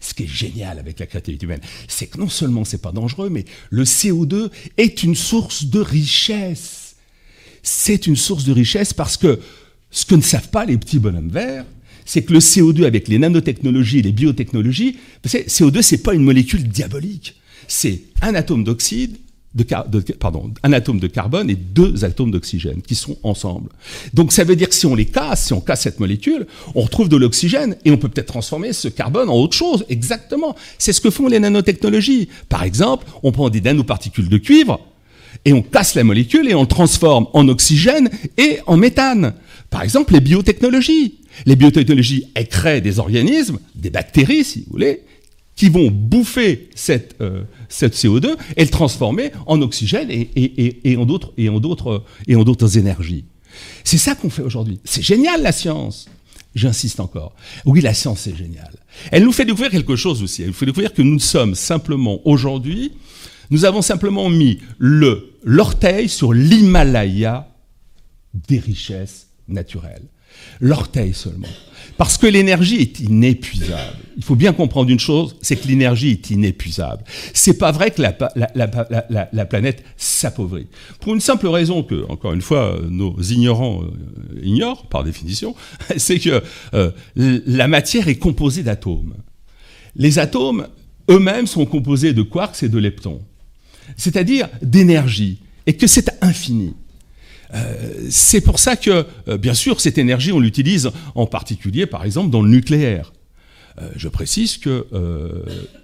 ce 0.00 0.12
qui 0.14 0.24
est 0.24 0.28
génial 0.44 0.78
avec 0.78 1.00
la 1.00 1.06
créativité 1.06 1.46
humaine, 1.46 1.60
c'est 1.88 2.06
que 2.06 2.18
non 2.18 2.28
seulement 2.28 2.64
c'est 2.64 2.82
pas 2.82 2.92
dangereux, 2.92 3.30
mais 3.30 3.44
le 3.70 3.84
CO2 3.84 4.50
est 4.76 5.02
une 5.02 5.14
source 5.14 5.64
de 5.64 5.80
richesse. 5.80 6.96
C'est 7.62 8.06
une 8.06 8.16
source 8.16 8.44
de 8.44 8.52
richesse 8.52 8.92
parce 8.92 9.16
que 9.16 9.40
ce 9.90 10.04
que 10.04 10.14
ne 10.14 10.22
savent 10.22 10.50
pas 10.50 10.66
les 10.66 10.76
petits 10.76 10.98
bonhommes 10.98 11.30
verts, 11.30 11.64
c'est 12.06 12.22
que 12.22 12.32
le 12.32 12.38
CO2 12.38 12.84
avec 12.84 13.08
les 13.08 13.18
nanotechnologies 13.18 13.98
et 13.98 14.02
les 14.02 14.12
biotechnologies, 14.12 14.96
CO2 15.26 15.82
c'est 15.82 15.98
pas 15.98 16.14
une 16.14 16.22
molécule 16.22 16.66
diabolique, 16.66 17.34
c'est 17.68 18.00
un 18.22 18.34
atome 18.34 18.64
d'oxyde 18.64 19.18
un 20.62 20.72
atome 20.72 21.00
de 21.00 21.06
carbone 21.06 21.50
et 21.50 21.54
deux 21.54 22.04
atomes 22.04 22.30
d'oxygène 22.30 22.82
qui 22.82 22.94
sont 22.94 23.16
ensemble. 23.22 23.70
Donc 24.12 24.32
ça 24.32 24.44
veut 24.44 24.56
dire 24.56 24.68
que 24.68 24.74
si 24.74 24.86
on 24.86 24.94
les 24.94 25.06
casse, 25.06 25.46
si 25.46 25.52
on 25.52 25.60
casse 25.60 25.82
cette 25.82 26.00
molécule, 26.00 26.46
on 26.74 26.82
retrouve 26.82 27.08
de 27.08 27.16
l'oxygène 27.16 27.76
et 27.84 27.90
on 27.90 27.96
peut 27.96 28.08
peut-être 28.08 28.28
transformer 28.28 28.72
ce 28.72 28.88
carbone 28.88 29.28
en 29.28 29.36
autre 29.36 29.56
chose. 29.56 29.84
Exactement. 29.88 30.54
C'est 30.78 30.92
ce 30.92 31.00
que 31.00 31.10
font 31.10 31.26
les 31.28 31.40
nanotechnologies. 31.40 32.28
Par 32.48 32.62
exemple, 32.64 33.06
on 33.22 33.32
prend 33.32 33.48
des 33.48 33.60
nanoparticules 33.60 34.28
de 34.28 34.38
cuivre 34.38 34.80
et 35.44 35.52
on 35.52 35.62
casse 35.62 35.94
la 35.94 36.04
molécule 36.04 36.48
et 36.48 36.54
on 36.54 36.66
transforme 36.66 37.26
en 37.32 37.48
oxygène 37.48 38.10
et 38.36 38.58
en 38.66 38.76
méthane. 38.76 39.34
Par 39.70 39.82
exemple, 39.82 40.12
les 40.12 40.20
biotechnologies. 40.20 41.14
Les 41.44 41.56
biotechnologies, 41.56 42.24
elles 42.34 42.48
créent 42.48 42.80
des 42.80 42.98
organismes, 42.98 43.58
des 43.74 43.90
bactéries, 43.90 44.44
si 44.44 44.60
vous 44.60 44.72
voulez, 44.72 45.02
qui 45.54 45.68
vont 45.68 45.90
bouffer 45.90 46.68
cette, 46.74 47.16
euh, 47.20 47.42
cette 47.68 47.94
CO2 47.94 48.36
et 48.56 48.64
le 48.64 48.70
transformer 48.70 49.32
en 49.46 49.60
oxygène 49.62 50.10
et, 50.10 50.30
et, 50.36 50.92
et 50.92 50.96
en 50.96 51.06
d'autres 51.06 52.78
énergies. 52.78 53.24
C'est 53.84 53.98
ça 53.98 54.14
qu'on 54.14 54.30
fait 54.30 54.42
aujourd'hui. 54.42 54.80
C'est 54.84 55.02
génial 55.02 55.42
la 55.42 55.52
science. 55.52 56.06
J'insiste 56.54 57.00
encore. 57.00 57.34
Oui, 57.66 57.80
la 57.82 57.92
science 57.92 58.20
c'est 58.20 58.36
génial. 58.36 58.70
Elle 59.12 59.24
nous 59.24 59.32
fait 59.32 59.44
découvrir 59.44 59.70
quelque 59.70 59.96
chose 59.96 60.22
aussi. 60.22 60.42
Elle 60.42 60.48
nous 60.48 60.54
fait 60.54 60.66
découvrir 60.66 60.92
que 60.92 61.02
nous 61.02 61.18
sommes 61.18 61.54
simplement 61.54 62.20
aujourd'hui, 62.24 62.92
nous 63.50 63.64
avons 63.64 63.82
simplement 63.82 64.28
mis 64.28 64.58
le 64.78 65.34
l'orteil 65.44 66.08
sur 66.08 66.32
l'Himalaya 66.32 67.48
des 68.34 68.58
richesses 68.58 69.28
naturelles 69.48 70.08
l'orteil 70.60 71.14
seulement. 71.14 71.48
Parce 71.96 72.18
que 72.18 72.26
l'énergie 72.26 72.76
est 72.76 73.00
inépuisable. 73.00 73.96
Il 74.18 74.24
faut 74.24 74.36
bien 74.36 74.52
comprendre 74.52 74.90
une 74.90 75.00
chose, 75.00 75.36
c'est 75.40 75.56
que 75.56 75.66
l'énergie 75.66 76.10
est 76.10 76.30
inépuisable. 76.30 77.04
C'est 77.32 77.56
pas 77.56 77.72
vrai 77.72 77.90
que 77.90 78.02
la, 78.02 78.16
la, 79.32 79.46
planète 79.46 79.82
s'appauvrit. 79.96 80.66
Pour 81.00 81.14
une 81.14 81.20
simple 81.20 81.46
raison 81.48 81.82
que, 81.82 82.04
encore 82.10 82.32
une 82.32 82.42
fois, 82.42 82.78
nos 82.88 83.18
ignorants 83.20 83.82
euh, 83.82 84.40
ignorent, 84.42 84.86
par 84.88 85.04
définition, 85.04 85.54
c'est 85.96 86.18
que 86.18 86.42
euh, 86.74 86.90
la 87.14 87.68
matière 87.68 88.08
est 88.08 88.16
composée 88.16 88.62
d'atomes. 88.62 89.14
Les 89.96 90.18
atomes 90.18 90.66
eux-mêmes 91.10 91.46
sont 91.46 91.64
composés 91.66 92.12
de 92.12 92.22
quarks 92.22 92.62
et 92.62 92.68
de 92.68 92.78
leptons. 92.78 93.20
C'est-à-dire 93.96 94.48
d'énergie. 94.62 95.38
Et 95.66 95.76
que 95.76 95.86
c'est 95.86 96.22
infini. 96.22 96.74
Euh, 97.54 98.06
c'est 98.10 98.40
pour 98.40 98.58
ça 98.58 98.76
que, 98.76 99.06
euh, 99.28 99.38
bien 99.38 99.54
sûr, 99.54 99.80
cette 99.80 99.98
énergie, 99.98 100.32
on 100.32 100.40
l'utilise 100.40 100.90
en 101.14 101.26
particulier, 101.26 101.86
par 101.86 102.04
exemple, 102.04 102.30
dans 102.30 102.42
le 102.42 102.50
nucléaire. 102.50 103.12
Euh, 103.80 103.90
je 103.96 104.08
précise 104.08 104.58
que 104.58 104.86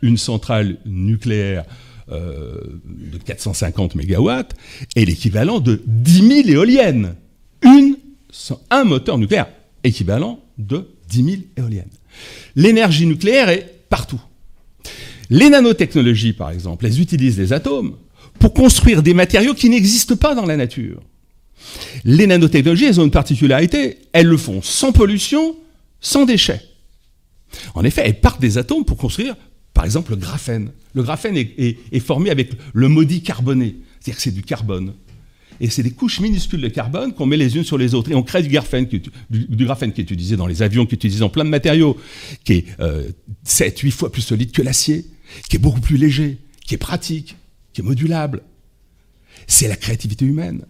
une 0.00 0.16
centrale 0.16 0.78
nucléaire 0.86 1.64
de 2.08 3.18
450 3.24 3.94
MW 3.94 4.30
est 4.96 5.04
l'équivalent 5.04 5.60
de 5.60 5.82
10 5.86 6.44
000 6.44 6.48
éoliennes. 6.48 7.14
Un 8.70 8.84
moteur 8.84 9.18
nucléaire 9.18 9.48
équivalent 9.84 10.40
de 10.58 10.88
10 11.08 11.24
000 11.24 11.36
éoliennes. 11.56 11.90
L'énergie 12.56 13.06
nucléaire 13.06 13.48
est 13.48 13.84
partout. 13.88 14.20
Les 15.30 15.48
nanotechnologies, 15.48 16.32
par 16.32 16.50
exemple, 16.50 16.86
elles 16.86 17.00
utilisent 17.00 17.38
les 17.38 17.52
atomes 17.52 17.96
pour 18.38 18.52
construire 18.52 19.02
des 19.02 19.14
matériaux 19.14 19.54
qui 19.54 19.70
n'existent 19.70 20.16
pas 20.16 20.34
dans 20.34 20.44
la 20.44 20.56
nature. 20.56 21.00
Les 22.04 22.26
nanotechnologies, 22.26 22.86
elles 22.86 23.00
ont 23.00 23.04
une 23.04 23.10
particularité, 23.10 23.98
elles 24.12 24.26
le 24.26 24.36
font 24.36 24.62
sans 24.62 24.92
pollution, 24.92 25.56
sans 26.00 26.24
déchets. 26.24 26.62
En 27.74 27.84
effet, 27.84 28.02
elles 28.04 28.20
partent 28.20 28.40
des 28.40 28.58
atomes 28.58 28.84
pour 28.84 28.96
construire, 28.96 29.36
par 29.74 29.84
exemple, 29.84 30.12
le 30.12 30.16
graphène. 30.16 30.72
Le 30.94 31.02
graphène 31.02 31.36
est, 31.36 32.00
formé 32.00 32.30
avec 32.30 32.52
le 32.72 32.88
maudit 32.88 33.22
carboné, 33.22 33.76
c'est-à-dire 34.00 34.16
que 34.16 34.22
c'est 34.22 34.34
du 34.34 34.42
carbone. 34.42 34.94
Et 35.60 35.70
c'est 35.70 35.82
des 35.82 35.92
couches 35.92 36.20
minuscules 36.20 36.60
de 36.60 36.68
carbone 36.68 37.14
qu'on 37.14 37.26
met 37.26 37.36
les 37.36 37.56
unes 37.56 37.64
sur 37.64 37.78
les 37.78 37.94
autres. 37.94 38.10
Et 38.10 38.14
on 38.14 38.22
crée 38.22 38.42
du 38.42 38.48
graphène, 38.48 38.88
qui, 38.88 38.96
est 38.96 39.98
utilisé 39.98 40.36
dans 40.36 40.46
les 40.46 40.62
avions, 40.62 40.86
qui 40.86 40.94
est 40.94 40.96
utilisé 40.96 41.20
dans 41.20 41.28
plein 41.28 41.44
de 41.44 41.50
matériaux, 41.50 41.96
qui 42.44 42.54
est 42.54 42.66
7, 43.44 43.78
euh, 43.78 43.82
8 43.82 43.90
fois 43.92 44.12
plus 44.12 44.22
solide 44.22 44.50
que 44.50 44.62
l'acier, 44.62 45.06
qui 45.48 45.56
est 45.56 45.60
beaucoup 45.60 45.80
plus 45.80 45.96
léger, 45.96 46.38
qui 46.66 46.74
est 46.74 46.78
pratique, 46.78 47.36
qui 47.72 47.80
est 47.80 47.84
modulable. 47.84 48.42
C'est 49.46 49.68
la 49.68 49.76
créativité 49.76 50.24
humaine. 50.24 50.64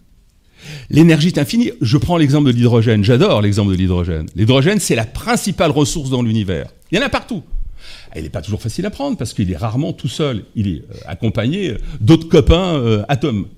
L'énergie 0.90 1.28
est 1.28 1.38
infinie. 1.38 1.72
Je 1.80 1.96
prends 1.96 2.16
l'exemple 2.16 2.52
de 2.52 2.56
l'hydrogène. 2.56 3.04
J'adore 3.04 3.42
l'exemple 3.42 3.72
de 3.72 3.76
l'hydrogène. 3.76 4.26
L'hydrogène, 4.34 4.78
c'est 4.78 4.94
la 4.94 5.04
principale 5.04 5.70
ressource 5.70 6.10
dans 6.10 6.22
l'univers. 6.22 6.66
Il 6.90 6.98
y 6.98 7.02
en 7.02 7.04
a 7.04 7.08
partout. 7.08 7.42
Il 8.14 8.22
n'est 8.22 8.28
pas 8.28 8.42
toujours 8.42 8.60
facile 8.60 8.86
à 8.86 8.90
prendre 8.90 9.16
parce 9.16 9.32
qu'il 9.32 9.50
est 9.50 9.56
rarement 9.56 9.92
tout 9.92 10.08
seul. 10.08 10.44
Il 10.54 10.68
est 10.68 10.82
euh, 10.90 10.94
accompagné 11.06 11.74
d'autres 12.00 12.28
copains 12.28 12.74
euh, 12.76 13.02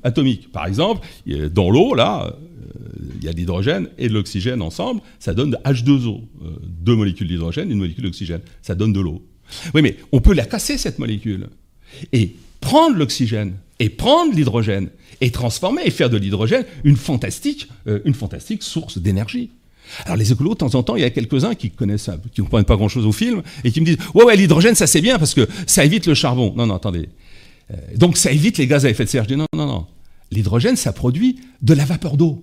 atomiques. 0.03 0.53
Par 0.53 0.67
exemple, 0.67 1.07
dans 1.53 1.71
l'eau, 1.71 1.95
là, 1.95 2.27
euh, 2.27 2.79
il 3.17 3.25
y 3.25 3.29
a 3.29 3.33
de 3.33 3.37
l'hydrogène 3.37 3.89
et 3.99 4.09
de 4.09 4.15
l'oxygène 4.15 4.63
ensemble. 4.63 5.01
Ça 5.19 5.35
donne 5.35 5.57
H2O. 5.65 6.21
deux 6.63 6.95
molécules 6.95 7.29
d'hydrogène 7.29 7.71
une 7.71 7.79
molécule 7.79 8.05
d'oxygène. 8.05 8.41
Ça 8.63 8.75
donne 8.75 8.93
de 8.93 9.01
l'eau. 9.01 9.23
Oui, 9.75 9.83
mais 9.83 9.97
on 10.13 10.21
peut 10.21 10.35
la 10.35 10.47
casser, 10.47 10.79
cette 10.79 10.99
molécule. 10.99 11.49
Et 12.13 12.35
prendre 12.61 12.97
l'oxygène 12.97 13.55
et 13.79 13.89
prendre 13.89 14.35
l'hydrogène 14.35 14.89
et 15.21 15.31
transformer 15.31 15.83
et 15.85 15.91
faire 15.91 16.11
de 16.11 16.17
l'hydrogène 16.17 16.65
une 16.85 16.97
fantastique, 16.97 17.69
euh, 17.87 18.01
une 18.05 18.15
fantastique 18.15 18.63
source 18.63 18.99
d'énergie. 18.99 19.51
Alors 20.07 20.17
les 20.17 20.33
écolos, 20.33 20.55
de 20.55 20.59
temps 20.59 20.75
en 20.75 20.83
temps, 20.83 20.97
il 20.97 21.03
y 21.03 21.05
a 21.05 21.11
quelques-uns 21.11 21.55
qui 21.55 21.71
connaissent, 21.71 22.11
qui 22.33 22.41
ne 22.41 22.47
comprennent 22.47 22.65
pas 22.65 22.77
grand-chose 22.77 23.07
au 23.07 23.13
film 23.13 23.43
et 23.65 23.71
qui 23.71 23.81
me 23.81 23.87
disent 23.87 23.99
ouais 24.15 24.25
ouais 24.25 24.37
l'hydrogène 24.37 24.75
ça 24.75 24.87
c'est 24.87 25.03
bien 25.03 25.19
parce 25.19 25.35
que 25.35 25.47
ça 25.67 25.85
évite 25.85 26.07
le 26.07 26.15
charbon. 26.15 26.55
Non 26.57 26.67
non 26.67 26.75
attendez. 26.75 27.09
Euh, 27.71 27.77
donc 27.97 28.17
ça 28.17 28.33
évite 28.33 28.59
les 28.59 28.67
gaz 28.67 28.87
à 28.87 28.91
effet 28.91 29.05
de 29.05 29.11
serre. 29.11 29.25
Je 29.25 29.29
dis 29.29 29.37
non 29.37 29.47
non 29.55 29.67
non. 29.67 29.87
L'hydrogène 30.31 30.77
ça 30.77 30.93
produit 30.93 31.39
de 31.63 31.75
la 31.75 31.85
vapeur 31.85 32.17
d'eau. 32.17 32.43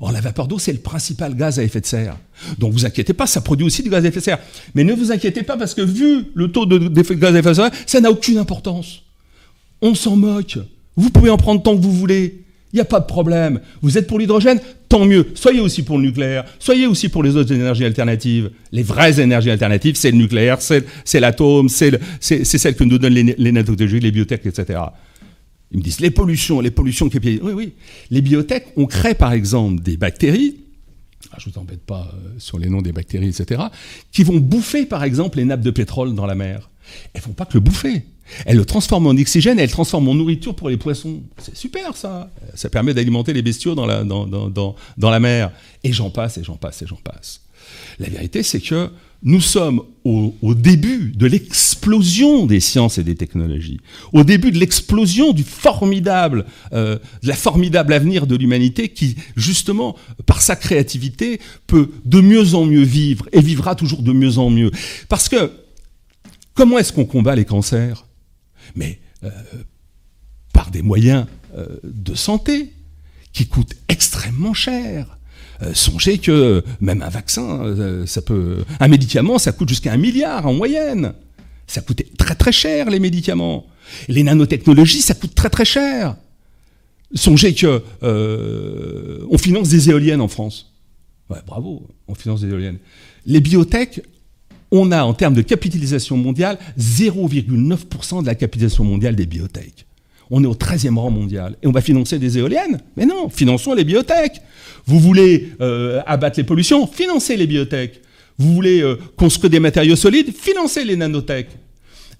Or 0.00 0.12
la 0.12 0.20
vapeur 0.20 0.48
d'eau 0.48 0.58
c'est 0.58 0.72
le 0.72 0.78
principal 0.78 1.34
gaz 1.34 1.58
à 1.58 1.62
effet 1.62 1.80
de 1.80 1.86
serre. 1.86 2.16
Donc 2.58 2.72
vous 2.72 2.86
inquiétez 2.86 3.12
pas, 3.12 3.26
ça 3.26 3.40
produit 3.40 3.66
aussi 3.66 3.82
du 3.82 3.90
gaz 3.90 4.04
à 4.04 4.08
effet 4.08 4.20
de 4.20 4.24
serre. 4.24 4.38
Mais 4.74 4.84
ne 4.84 4.94
vous 4.94 5.12
inquiétez 5.12 5.42
pas 5.42 5.56
parce 5.56 5.74
que 5.74 5.82
vu 5.82 6.26
le 6.34 6.50
taux 6.50 6.66
de, 6.66 6.78
de 6.78 7.02
gaz 7.14 7.34
à 7.34 7.38
effet 7.38 7.50
de 7.50 7.54
serre, 7.54 7.70
ça 7.86 8.00
n'a 8.00 8.10
aucune 8.10 8.38
importance. 8.38 9.02
On 9.82 9.94
s'en 9.94 10.16
moque. 10.16 10.58
Vous 10.96 11.10
pouvez 11.10 11.30
en 11.30 11.36
prendre 11.36 11.62
tant 11.62 11.76
que 11.76 11.82
vous 11.82 11.92
voulez. 11.92 12.44
Il 12.72 12.76
n'y 12.76 12.80
a 12.80 12.84
pas 12.84 13.00
de 13.00 13.06
problème. 13.06 13.60
Vous 13.82 13.98
êtes 13.98 14.06
pour 14.06 14.18
l'hydrogène 14.18 14.60
Tant 14.88 15.04
mieux. 15.04 15.28
Soyez 15.34 15.60
aussi 15.60 15.82
pour 15.82 15.98
le 15.98 16.04
nucléaire. 16.04 16.44
Soyez 16.58 16.86
aussi 16.86 17.08
pour 17.08 17.22
les 17.22 17.36
autres 17.36 17.52
énergies 17.52 17.84
alternatives. 17.84 18.50
Les 18.72 18.82
vraies 18.82 19.20
énergies 19.20 19.50
alternatives, 19.50 19.96
c'est 19.96 20.10
le 20.10 20.16
nucléaire, 20.16 20.58
c'est 20.60 21.20
l'atome, 21.20 21.68
c'est 21.68 22.44
celle 22.44 22.74
que 22.74 22.84
nous 22.84 22.98
donnent 22.98 23.12
les, 23.12 23.34
les 23.36 23.52
nanotechnologies, 23.52 24.00
les 24.00 24.10
biotech, 24.10 24.46
etc. 24.46 24.80
Ils 25.72 25.78
me 25.78 25.82
disent 25.82 26.00
les 26.00 26.10
pollutions, 26.10 26.60
les 26.60 26.70
pollutions 26.70 27.08
qui 27.08 27.18
Oui, 27.18 27.52
oui. 27.52 27.72
Les 28.10 28.20
biotech, 28.20 28.72
on 28.76 28.86
crée 28.86 29.14
par 29.14 29.32
exemple 29.32 29.82
des 29.82 29.96
bactéries, 29.96 30.56
ah, 31.32 31.36
je 31.38 31.48
ne 31.48 31.54
vous 31.54 31.60
embête 31.60 31.82
pas 31.82 32.10
euh, 32.12 32.30
sur 32.38 32.58
les 32.58 32.68
noms 32.68 32.82
des 32.82 32.92
bactéries, 32.92 33.28
etc., 33.28 33.62
qui 34.10 34.24
vont 34.24 34.38
bouffer 34.38 34.86
par 34.86 35.04
exemple 35.04 35.38
les 35.38 35.44
nappes 35.44 35.60
de 35.60 35.70
pétrole 35.70 36.14
dans 36.14 36.26
la 36.26 36.34
mer. 36.34 36.70
Elles 37.12 37.20
ne 37.20 37.24
font 37.24 37.32
pas 37.32 37.44
que 37.44 37.54
le 37.54 37.60
bouffer. 37.60 38.04
Elle 38.46 38.56
le 38.56 38.64
transforme 38.64 39.06
en 39.06 39.10
oxygène 39.10 39.58
et 39.58 39.62
elle 39.62 39.70
transforme 39.70 40.08
en 40.08 40.14
nourriture 40.14 40.54
pour 40.54 40.68
les 40.68 40.76
poissons. 40.76 41.22
C'est 41.38 41.56
super 41.56 41.96
ça. 41.96 42.30
Ça 42.54 42.68
permet 42.68 42.94
d'alimenter 42.94 43.32
les 43.32 43.42
bestiaux 43.42 43.74
dans 43.74 43.86
la, 43.86 44.04
dans, 44.04 44.76
la 44.98 45.20
mer. 45.20 45.52
Et 45.84 45.92
j'en 45.92 46.10
passe, 46.10 46.38
et 46.38 46.44
j'en 46.44 46.56
passe, 46.56 46.82
et 46.82 46.86
j'en 46.86 46.96
passe. 46.96 47.42
La 47.98 48.08
vérité, 48.08 48.42
c'est 48.42 48.60
que 48.60 48.90
nous 49.22 49.40
sommes 49.40 49.82
au, 50.04 50.54
début 50.54 51.12
de 51.14 51.26
l'explosion 51.26 52.46
des 52.46 52.60
sciences 52.60 52.96
et 52.98 53.04
des 53.04 53.14
technologies, 53.14 53.80
au 54.12 54.24
début 54.24 54.50
de 54.50 54.58
l'explosion 54.58 55.32
du 55.32 55.42
formidable, 55.42 56.46
euh, 56.72 56.98
de 57.22 57.28
la 57.28 57.34
formidable 57.34 57.92
avenir 57.92 58.26
de 58.26 58.34
l'humanité 58.34 58.88
qui, 58.88 59.16
justement, 59.36 59.96
par 60.24 60.40
sa 60.40 60.56
créativité, 60.56 61.40
peut 61.66 61.90
de 62.06 62.20
mieux 62.20 62.54
en 62.54 62.64
mieux 62.64 62.82
vivre 62.82 63.28
et 63.32 63.40
vivra 63.40 63.74
toujours 63.74 64.02
de 64.02 64.12
mieux 64.12 64.38
en 64.38 64.48
mieux. 64.48 64.70
Parce 65.08 65.28
que 65.28 65.52
comment 66.54 66.78
est-ce 66.78 66.92
qu'on 66.92 67.04
combat 67.04 67.34
les 67.34 67.44
cancers? 67.44 68.06
Mais 68.74 69.00
euh, 69.24 69.30
par 70.54 70.70
des 70.70 70.82
moyens 70.82 71.26
euh, 71.56 71.66
de 71.84 72.14
santé 72.14 72.72
qui 73.32 73.46
coûtent 73.46 73.76
extrêmement 73.88 74.54
cher. 74.54 75.18
Euh, 75.62 75.72
songez 75.74 76.18
que 76.18 76.64
même 76.80 77.02
un 77.02 77.08
vaccin, 77.08 77.60
euh, 77.64 78.06
ça 78.06 78.22
peut, 78.22 78.64
un 78.78 78.88
médicament, 78.88 79.38
ça 79.38 79.52
coûte 79.52 79.68
jusqu'à 79.68 79.92
un 79.92 79.96
milliard 79.96 80.46
en 80.46 80.54
moyenne. 80.54 81.12
Ça 81.66 81.80
coûtait 81.82 82.06
très 82.18 82.34
très 82.34 82.52
cher 82.52 82.90
les 82.90 82.98
médicaments. 82.98 83.66
Les 84.08 84.22
nanotechnologies, 84.22 85.02
ça 85.02 85.14
coûte 85.14 85.34
très 85.34 85.50
très 85.50 85.64
cher. 85.64 86.16
Songez 87.14 87.54
que 87.54 87.82
euh, 88.02 89.26
on 89.30 89.38
finance 89.38 89.68
des 89.68 89.90
éoliennes 89.90 90.20
en 90.20 90.28
France. 90.28 90.72
Ouais, 91.28 91.38
bravo, 91.46 91.86
on 92.08 92.14
finance 92.14 92.40
des 92.40 92.48
éoliennes. 92.48 92.78
Les 93.26 93.40
biotech, 93.40 94.00
on 94.70 94.92
a 94.92 95.02
en 95.02 95.14
termes 95.14 95.34
de 95.34 95.42
capitalisation 95.42 96.16
mondiale 96.16 96.58
0,9% 96.78 98.22
de 98.22 98.26
la 98.26 98.34
capitalisation 98.34 98.84
mondiale 98.84 99.16
des 99.16 99.26
biotech. 99.26 99.86
On 100.30 100.42
est 100.44 100.46
au 100.46 100.54
13e 100.54 100.96
rang 100.96 101.10
mondial. 101.10 101.56
Et 101.62 101.66
on 101.66 101.72
va 101.72 101.80
financer 101.80 102.18
des 102.18 102.38
éoliennes 102.38 102.80
Mais 102.96 103.06
non, 103.06 103.28
finançons 103.28 103.74
les 103.74 103.84
biotech. 103.84 104.40
Vous 104.86 105.00
voulez 105.00 105.52
euh, 105.60 106.00
abattre 106.06 106.38
les 106.38 106.44
pollutions 106.44 106.86
Financez 106.86 107.36
les 107.36 107.46
biotech. 107.46 108.00
Vous 108.38 108.54
voulez 108.54 108.80
euh, 108.80 108.96
construire 109.16 109.50
des 109.50 109.60
matériaux 109.60 109.96
solides 109.96 110.32
Financez 110.34 110.84
les 110.84 110.96
nanotech. 110.96 111.48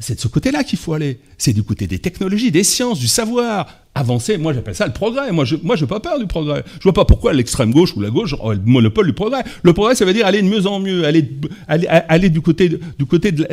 C'est 0.01 0.15
de 0.15 0.21
ce 0.21 0.29
côté-là 0.29 0.65
qu'il 0.65 0.79
faut 0.79 0.95
aller. 0.95 1.21
C'est 1.37 1.53
du 1.53 1.63
côté 1.63 1.87
des 1.87 1.99
technologies, 1.99 2.51
des 2.51 2.65
sciences, 2.65 2.99
du 2.99 3.07
savoir. 3.07 3.77
Avancer, 3.93 4.39
moi 4.39 4.53
j'appelle 4.53 4.75
ça 4.75 4.87
le 4.87 4.93
progrès. 4.93 5.33
Moi 5.33 5.45
je 5.45 5.57
moi, 5.63 5.77
pas 5.77 5.99
peur 5.99 6.19
du 6.19 6.27
progrès. 6.27 6.65
Je 6.79 6.85
vois 6.85 6.93
pas 6.93 7.05
pourquoi 7.05 7.33
l'extrême 7.33 7.73
gauche 7.73 7.95
ou 7.97 8.01
la 8.01 8.09
gauche 8.09 8.35
aurait 8.35 8.55
le 8.55 8.63
monopole 8.65 9.07
du 9.07 9.13
progrès. 9.13 9.43
Le 9.63 9.73
progrès, 9.73 9.97
ça 9.97 10.05
veut 10.05 10.13
dire 10.13 10.27
aller 10.27 10.43
de 10.43 10.47
mieux 10.47 10.67
en 10.67 10.79
mieux, 10.79 11.05
aller, 11.05 11.29
aller, 11.67 11.87
aller 11.89 12.31
du 12.31 12.41
côté, 12.41 12.69
du 12.69 13.07
côté 13.07 13.33
de 13.33 13.47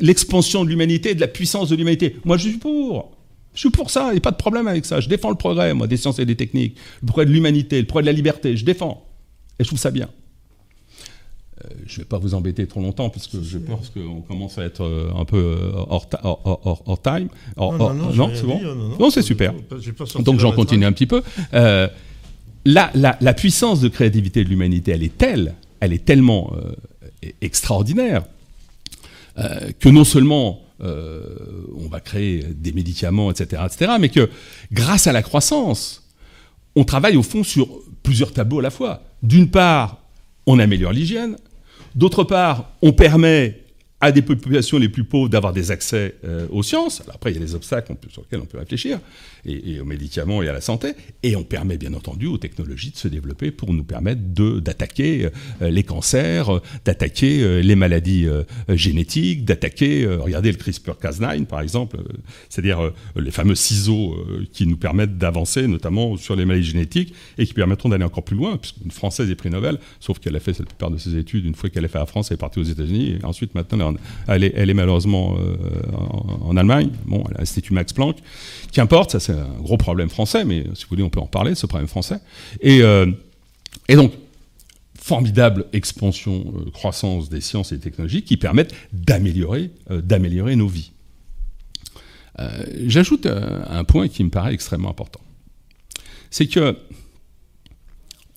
l'expansion 0.00 0.64
de 0.64 0.70
l'humanité, 0.70 1.14
de 1.14 1.20
la 1.20 1.28
puissance 1.28 1.68
de 1.68 1.76
l'humanité. 1.76 2.16
Moi 2.24 2.36
je 2.38 2.48
suis 2.48 2.56
pour. 2.56 3.15
Je 3.56 3.60
suis 3.60 3.70
pour 3.70 3.90
ça, 3.90 4.08
il 4.10 4.12
n'y 4.12 4.18
a 4.18 4.20
pas 4.20 4.30
de 4.30 4.36
problème 4.36 4.68
avec 4.68 4.84
ça. 4.84 5.00
Je 5.00 5.08
défends 5.08 5.30
le 5.30 5.36
progrès, 5.36 5.72
moi, 5.72 5.86
des 5.86 5.96
sciences 5.96 6.18
et 6.18 6.26
des 6.26 6.36
techniques, 6.36 6.76
le 7.00 7.06
progrès 7.06 7.24
de 7.24 7.32
l'humanité, 7.32 7.80
le 7.80 7.86
progrès 7.86 8.02
de 8.02 8.06
la 8.06 8.12
liberté, 8.12 8.54
je 8.54 8.64
défends. 8.64 9.04
Et 9.58 9.64
je 9.64 9.68
trouve 9.68 9.78
ça 9.78 9.90
bien. 9.90 10.08
Euh, 11.64 11.68
je 11.86 11.94
ne 11.94 11.98
vais 12.00 12.04
pas 12.04 12.18
vous 12.18 12.34
embêter 12.34 12.66
trop 12.66 12.80
longtemps, 12.80 13.08
parce 13.08 13.26
que 13.26 13.42
j'ai 13.42 13.58
peur 13.58 13.80
qu'on 13.94 14.20
commence 14.20 14.58
à 14.58 14.64
être 14.64 14.84
euh, 14.84 15.10
un 15.16 15.24
peu 15.24 15.38
euh, 15.38 15.72
hors, 15.88 16.06
time. 17.02 17.28
non, 17.56 18.30
c'est 18.34 18.42
bon 18.44 18.60
Non, 19.00 19.08
c'est 19.08 19.22
super. 19.22 19.54
Donc 20.20 20.38
j'en 20.38 20.52
continue 20.52 20.84
un 20.84 20.92
petit 20.92 21.06
peu. 21.06 21.22
la, 21.52 22.90
la, 22.94 23.34
puissance 23.34 23.80
de 23.80 23.88
créativité 23.88 24.44
de 24.44 24.50
l'humanité, 24.50 24.92
elle 24.92 25.02
est 25.02 25.16
telle, 25.16 25.54
elle 25.80 25.94
est 25.94 26.04
tellement 26.04 26.52
extraordinaire, 27.40 28.24
que 29.36 29.88
non 29.88 30.04
seulement 30.04 30.65
on 30.80 31.88
va 31.90 32.00
créer 32.00 32.44
des 32.54 32.72
médicaments, 32.72 33.30
etc., 33.30 33.62
etc., 33.66 33.92
mais 33.98 34.08
que 34.08 34.28
grâce 34.72 35.06
à 35.06 35.12
la 35.12 35.22
croissance, 35.22 36.08
on 36.74 36.84
travaille 36.84 37.16
au 37.16 37.22
fond 37.22 37.42
sur 37.42 37.68
plusieurs 38.02 38.32
tableaux 38.32 38.58
à 38.58 38.62
la 38.62 38.70
fois. 38.70 39.02
D'une 39.22 39.50
part, 39.50 40.02
on 40.46 40.58
améliore 40.58 40.92
l'hygiène. 40.92 41.36
D'autre 41.94 42.24
part, 42.24 42.70
on 42.82 42.92
permet 42.92 43.65
à 44.00 44.12
des 44.12 44.20
populations 44.20 44.78
les 44.78 44.90
plus 44.90 45.04
pauvres 45.04 45.30
d'avoir 45.30 45.54
des 45.54 45.70
accès 45.70 46.16
euh, 46.24 46.46
aux 46.50 46.62
sciences. 46.62 47.02
après, 47.12 47.30
il 47.30 47.34
y 47.34 47.42
a 47.42 47.44
des 47.44 47.54
obstacles 47.54 47.94
sur 48.10 48.22
lesquels 48.22 48.40
on 48.40 48.46
peut 48.46 48.58
réfléchir, 48.58 49.00
et, 49.46 49.80
aux 49.80 49.84
médicaments 49.84 50.42
et 50.42 50.48
à 50.48 50.52
la 50.52 50.60
santé. 50.60 50.92
Et 51.22 51.34
on 51.34 51.44
permet 51.44 51.78
bien 51.78 51.94
entendu 51.94 52.26
aux 52.26 52.36
technologies 52.36 52.90
de 52.90 52.96
se 52.96 53.08
développer 53.08 53.50
pour 53.50 53.72
nous 53.72 53.84
permettre 53.84 54.20
d'attaquer 54.60 55.30
euh, 55.62 55.70
les 55.70 55.82
cancers, 55.82 56.60
d'attaquer 56.84 57.42
euh, 57.42 57.60
les 57.60 57.74
maladies 57.74 58.26
génétiques, 58.68 59.44
d'attaquer, 59.44 60.06
regardez 60.06 60.52
le 60.52 60.58
CRISPR-Cas9 60.58 61.46
par 61.46 61.60
exemple, 61.60 61.98
c'est-à-dire 62.48 62.92
les 63.16 63.30
fameux 63.30 63.54
ciseaux 63.54 64.16
qui 64.52 64.66
nous 64.66 64.76
permettent 64.76 65.18
d'avancer, 65.18 65.66
notamment 65.66 66.16
sur 66.16 66.36
les 66.36 66.44
maladies 66.44 66.66
génétiques, 66.66 67.14
et 67.38 67.46
qui 67.46 67.54
permettront 67.54 67.88
d'aller 67.88 68.04
encore 68.04 68.24
plus 68.24 68.36
loin, 68.36 68.56
puisqu'une 68.56 68.90
Française 68.90 69.30
est 69.30 69.34
prix 69.34 69.50
Nobel, 69.50 69.78
sauf 70.00 70.18
qu'elle 70.18 70.36
a 70.36 70.40
fait 70.40 70.58
la 70.58 70.64
plupart 70.64 70.90
de 70.90 70.98
ses 70.98 71.16
études, 71.16 71.44
une 71.44 71.54
fois 71.54 71.70
qu'elle 71.70 71.84
a 71.84 71.88
fait 71.88 71.98
la 71.98 72.06
France, 72.06 72.30
elle 72.30 72.36
est 72.36 72.38
partie 72.38 72.58
aux 72.58 72.64
États-Unis, 72.64 73.18
et 73.20 73.24
ensuite 73.24 73.54
maintenant 73.54 73.85
est, 74.28 74.74
malheureusement 74.74 75.36
euh, 75.38 75.56
en, 76.40 76.56
Allemagne, 76.56 76.90
bon, 77.06 77.22
à 77.24 77.38
l'Institut 77.38 77.74
Max 77.74 77.92
Planck. 77.92 78.16
Qu'importe, 78.72 79.12
ça 79.12 79.20
c'est 79.20 79.32
un 79.32 79.60
gros 79.60 79.76
problème 79.76 80.08
français, 80.08 80.44
mais 80.44 80.64
si 80.74 80.84
vous 80.84 80.90
voulez, 80.90 81.02
on 81.02 81.10
peut 81.10 81.20
en 81.20 81.26
parler, 81.26 81.54
ce 81.54 81.66
problème 81.66 81.88
français. 81.88 82.18
Et, 82.60 82.82
euh, 82.82 83.06
donc, 83.88 84.12
formidable 84.98 85.66
expansion, 85.72 86.52
euh, 86.56 86.70
croissance 86.70 87.28
des 87.28 87.40
sciences 87.40 87.72
et 87.72 87.76
des 87.76 87.82
technologies 87.82 88.22
qui 88.22 88.36
permettent 88.36 88.74
d'améliorer, 88.92 89.70
d'améliorer 89.90 90.56
nos 90.56 90.68
vies. 90.68 90.92
J'ajoute 92.84 93.24
un 93.24 93.84
point 93.84 94.08
qui 94.08 94.22
me 94.22 94.28
paraît 94.28 94.52
extrêmement 94.52 94.90
important. 94.90 95.22
C'est 96.28 96.46
que 96.46 96.76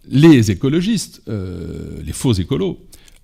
les 0.07 0.51
écologistes, 0.51 1.21
les 1.27 2.13
faux 2.13 2.31
écolos, 2.31 2.79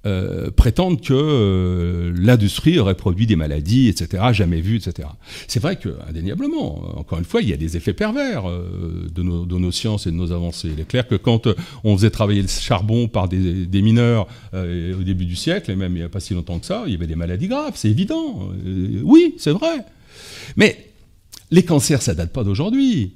euh, 0.06 0.52
prétendent 0.52 1.02
que 1.02 1.14
euh, 1.14 2.14
l'industrie 2.16 2.78
aurait 2.78 2.96
produit 2.96 3.26
des 3.26 3.36
maladies, 3.36 3.88
etc., 3.88 4.26
jamais 4.34 4.62
vues, 4.62 4.78
etc. 4.78 5.08
C'est 5.48 5.60
vrai 5.60 5.78
que, 5.78 5.90
indéniablement, 6.08 7.00
encore 7.00 7.18
une 7.18 7.26
fois, 7.26 7.42
il 7.42 7.50
y 7.50 7.54
a 7.54 7.58
des 7.58 7.76
effets 7.76 7.94
pervers 7.94 8.48
euh, 8.48 9.08
de, 9.12 9.24
nos, 9.24 9.72
sciences 9.72 10.06
et 10.06 10.12
de 10.12 10.16
nos 10.16 10.32
avancées. 10.32 10.70
Il 10.72 10.80
est 10.80 10.88
clair 10.88 11.08
que 11.08 11.16
quand 11.16 11.48
on 11.84 11.98
faisait 11.98 12.12
travailler 12.12 12.44
le 12.44 12.48
charbon 12.48 13.08
par 13.08 13.28
des, 13.28 13.82
mineurs 13.82 14.28
au 14.54 15.04
début 15.04 15.26
du 15.26 15.36
siècle, 15.36 15.72
et 15.72 15.76
même 15.76 15.94
il 15.94 16.00
n'y 16.00 16.06
a 16.06 16.10
pas 16.10 16.20
si 16.20 16.34
longtemps 16.34 16.60
que 16.60 16.66
ça, 16.66 16.84
il 16.86 16.94
y 16.94 16.96
avait 16.96 17.08
des 17.08 17.16
maladies 17.16 17.48
graves, 17.48 17.74
c'est 17.76 17.90
évident. 17.90 18.50
oui, 19.04 19.36
c'est 19.38 19.52
vrai. 19.52 19.86
Mais 20.56 20.92
les 21.50 21.64
cancers, 21.64 22.02
ça 22.02 22.14
date 22.14 22.32
pas 22.32 22.44
d'aujourd'hui 22.44 23.14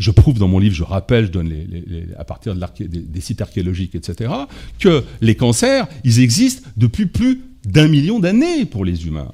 je 0.00 0.10
prouve 0.10 0.38
dans 0.38 0.48
mon 0.48 0.58
livre, 0.58 0.74
je 0.74 0.82
rappelle, 0.82 1.26
je 1.26 1.30
donne 1.30 1.48
les, 1.48 2.06
à 2.18 2.24
partir 2.24 2.54
de 2.54 2.86
des, 2.86 3.20
sites 3.20 3.42
archéologiques, 3.42 3.94
etc., 3.94 4.32
que 4.78 5.04
les 5.20 5.34
cancers, 5.36 5.86
ils 6.04 6.20
existent 6.20 6.68
depuis 6.76 7.06
plus 7.06 7.42
d'un 7.64 7.86
million 7.86 8.18
d'années 8.18 8.64
pour 8.64 8.84
les 8.84 9.06
humains. 9.06 9.32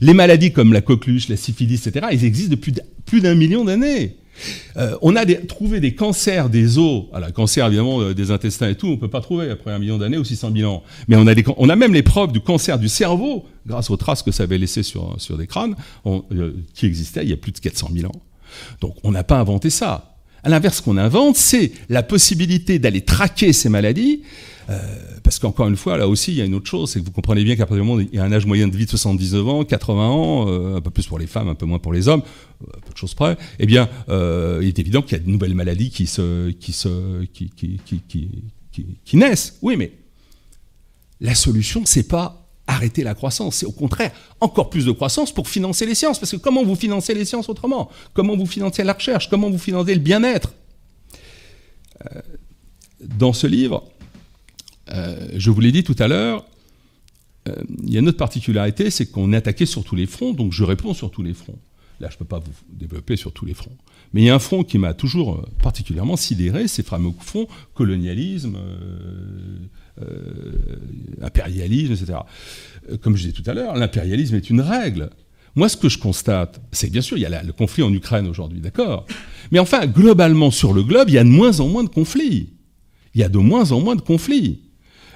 Les 0.00 0.14
maladies 0.14 0.52
comme 0.52 0.72
la 0.72 0.80
coqueluche, 0.80 1.28
la 1.28 1.36
syphilis, 1.36 1.86
etc., 1.86 2.06
ils 2.12 2.24
existent 2.24 2.52
depuis 2.52 2.72
plus 3.04 3.20
d'un 3.20 3.34
million 3.34 3.64
d'années. 3.64 4.16
Euh, 4.76 4.96
on 5.02 5.16
a 5.16 5.26
trouvé 5.26 5.80
des 5.80 5.96
cancers 5.96 6.48
des 6.48 6.78
os, 6.78 7.06
alors 7.12 7.32
cancer 7.32 7.66
évidemment 7.66 8.00
euh, 8.00 8.14
des 8.14 8.30
intestins 8.30 8.68
et 8.68 8.76
tout, 8.76 8.86
on 8.86 8.92
ne 8.92 8.96
peut 8.96 9.10
pas 9.10 9.20
trouver 9.20 9.50
après 9.50 9.72
un 9.72 9.80
million 9.80 9.98
d'années 9.98 10.16
ou 10.16 10.24
600 10.24 10.52
000 10.54 10.72
ans. 10.72 10.84
Mais 11.08 11.16
on 11.16 11.68
a, 11.68 11.76
même 11.76 11.92
les 11.92 12.04
preuves 12.04 12.30
du 12.30 12.40
cancer 12.40 12.78
du 12.78 12.88
cerveau, 12.88 13.46
grâce 13.66 13.90
aux 13.90 13.96
traces 13.96 14.22
que 14.22 14.30
ça 14.30 14.44
avait 14.44 14.58
laissées 14.58 14.84
sur, 14.84 15.16
sur 15.18 15.36
des 15.36 15.48
crânes, 15.48 15.74
euh, 16.06 16.52
qui 16.72 16.86
existaient 16.86 17.24
il 17.24 17.30
y 17.30 17.32
a 17.32 17.36
plus 17.36 17.50
de 17.50 17.58
400 17.58 17.90
000 17.92 18.06
ans. 18.06 18.22
Donc 18.80 18.96
on 19.02 19.10
n'a 19.10 19.24
pas 19.24 19.38
inventé 19.38 19.70
ça. 19.70 20.14
À 20.44 20.48
l'inverse, 20.48 20.76
ce 20.78 20.82
qu'on 20.82 20.96
invente, 20.96 21.36
c'est 21.36 21.72
la 21.88 22.02
possibilité 22.02 22.78
d'aller 22.78 23.00
traquer 23.02 23.52
ces 23.52 23.68
maladies. 23.68 24.22
Euh, 24.70 24.78
parce 25.22 25.38
qu'encore 25.38 25.66
une 25.66 25.76
fois, 25.76 25.96
là 25.96 26.06
aussi, 26.08 26.32
il 26.32 26.38
y 26.38 26.42
a 26.42 26.44
une 26.44 26.54
autre 26.54 26.68
chose, 26.68 26.90
c'est 26.90 27.00
que 27.00 27.04
vous 27.04 27.10
comprenez 27.10 27.42
bien 27.42 27.56
qu'à 27.56 27.64
partir 27.64 27.82
du 27.82 27.88
moment 27.88 28.00
il 28.00 28.14
y 28.14 28.20
a 28.20 28.24
un 28.24 28.32
âge 28.32 28.44
moyen 28.44 28.68
de 28.68 28.76
vie 28.76 28.84
de 28.84 28.90
79 28.90 29.48
ans, 29.48 29.64
80 29.64 30.08
ans, 30.08 30.48
euh, 30.48 30.76
un 30.76 30.80
peu 30.80 30.90
plus 30.90 31.06
pour 31.06 31.18
les 31.18 31.26
femmes, 31.26 31.48
un 31.48 31.54
peu 31.54 31.64
moins 31.64 31.78
pour 31.78 31.92
les 31.92 32.06
hommes, 32.06 32.22
euh, 32.62 32.70
peu 32.84 32.92
de 32.92 32.98
choses 32.98 33.14
près, 33.14 33.36
eh 33.58 33.66
bien, 33.66 33.88
il 34.08 34.68
est 34.68 34.78
évident 34.78 35.02
qu'il 35.02 35.16
y 35.16 35.20
a 35.20 35.24
de 35.24 35.30
nouvelles 35.30 35.54
maladies 35.54 35.90
qui, 35.90 36.06
qui 39.04 39.16
naissent. 39.16 39.58
Oui, 39.62 39.76
mais 39.76 39.92
la 41.20 41.34
solution, 41.34 41.82
c'est 41.84 42.06
pas 42.06 42.37
arrêter 42.68 43.02
la 43.02 43.14
croissance. 43.14 43.56
C'est 43.56 43.66
au 43.66 43.72
contraire 43.72 44.12
encore 44.40 44.70
plus 44.70 44.84
de 44.84 44.92
croissance 44.92 45.32
pour 45.32 45.48
financer 45.48 45.86
les 45.86 45.96
sciences. 45.96 46.20
Parce 46.20 46.30
que 46.30 46.36
comment 46.36 46.62
vous 46.62 46.76
financez 46.76 47.14
les 47.14 47.24
sciences 47.24 47.48
autrement? 47.48 47.90
Comment 48.14 48.36
vous 48.36 48.46
financez 48.46 48.84
la 48.84 48.92
recherche? 48.92 49.28
Comment 49.28 49.50
vous 49.50 49.58
financez 49.58 49.94
le 49.94 50.00
bien-être? 50.00 50.52
Euh, 52.04 52.20
Dans 53.00 53.32
ce 53.32 53.46
livre, 53.46 53.84
euh, 54.90 55.28
je 55.34 55.50
vous 55.50 55.60
l'ai 55.60 55.72
dit 55.72 55.82
tout 55.82 55.96
à 55.98 56.06
l'heure, 56.06 56.44
euh, 57.48 57.54
il 57.84 57.92
y 57.92 57.96
a 57.96 58.00
une 58.00 58.08
autre 58.08 58.18
particularité, 58.18 58.90
c'est 58.90 59.06
qu'on 59.06 59.32
est 59.32 59.36
attaqué 59.36 59.66
sur 59.66 59.82
tous 59.82 59.96
les 59.96 60.06
fronts, 60.06 60.34
donc 60.34 60.52
je 60.52 60.64
réponds 60.64 60.94
sur 60.94 61.10
tous 61.10 61.22
les 61.22 61.34
fronts. 61.34 61.58
Là, 62.00 62.08
je 62.10 62.14
ne 62.14 62.18
peux 62.18 62.24
pas 62.24 62.38
vous 62.38 62.52
développer 62.68 63.16
sur 63.16 63.32
tous 63.32 63.44
les 63.44 63.54
fronts. 63.54 63.76
Mais 64.12 64.20
il 64.22 64.24
y 64.26 64.30
a 64.30 64.34
un 64.34 64.38
front 64.38 64.62
qui 64.62 64.78
m'a 64.78 64.94
toujours 64.94 65.44
particulièrement 65.62 66.16
sidéré, 66.16 66.68
c'est 66.68 66.82
le 66.82 66.88
fameux 66.88 67.12
front 67.18 67.48
colonialisme, 67.74 68.56
impérialisme, 71.22 71.92
etc. 71.92 72.18
Euh, 72.90 72.96
comme 72.98 73.16
je 73.16 73.22
disais 73.22 73.32
tout 73.32 73.48
à 73.48 73.54
l'heure, 73.54 73.76
l'impérialisme 73.76 74.34
est 74.34 74.50
une 74.50 74.60
règle. 74.60 75.10
Moi, 75.54 75.68
ce 75.68 75.76
que 75.76 75.88
je 75.88 75.98
constate, 75.98 76.60
c'est 76.72 76.90
bien 76.90 77.00
sûr, 77.00 77.16
il 77.16 77.22
y 77.22 77.26
a 77.26 77.42
le 77.42 77.52
conflit 77.52 77.82
en 77.82 77.92
Ukraine 77.92 78.26
aujourd'hui, 78.28 78.60
d'accord 78.60 79.06
Mais 79.50 79.58
enfin, 79.58 79.86
globalement, 79.86 80.50
sur 80.50 80.72
le 80.72 80.82
globe, 80.82 81.08
il 81.08 81.14
y 81.14 81.18
a 81.18 81.24
de 81.24 81.28
moins 81.28 81.60
en 81.60 81.68
moins 81.68 81.84
de 81.84 81.88
conflits. 81.88 82.52
Il 83.14 83.20
y 83.20 83.24
a 83.24 83.28
de 83.28 83.38
moins 83.38 83.72
en 83.72 83.80
moins 83.80 83.96
de 83.96 84.02
conflits. 84.02 84.67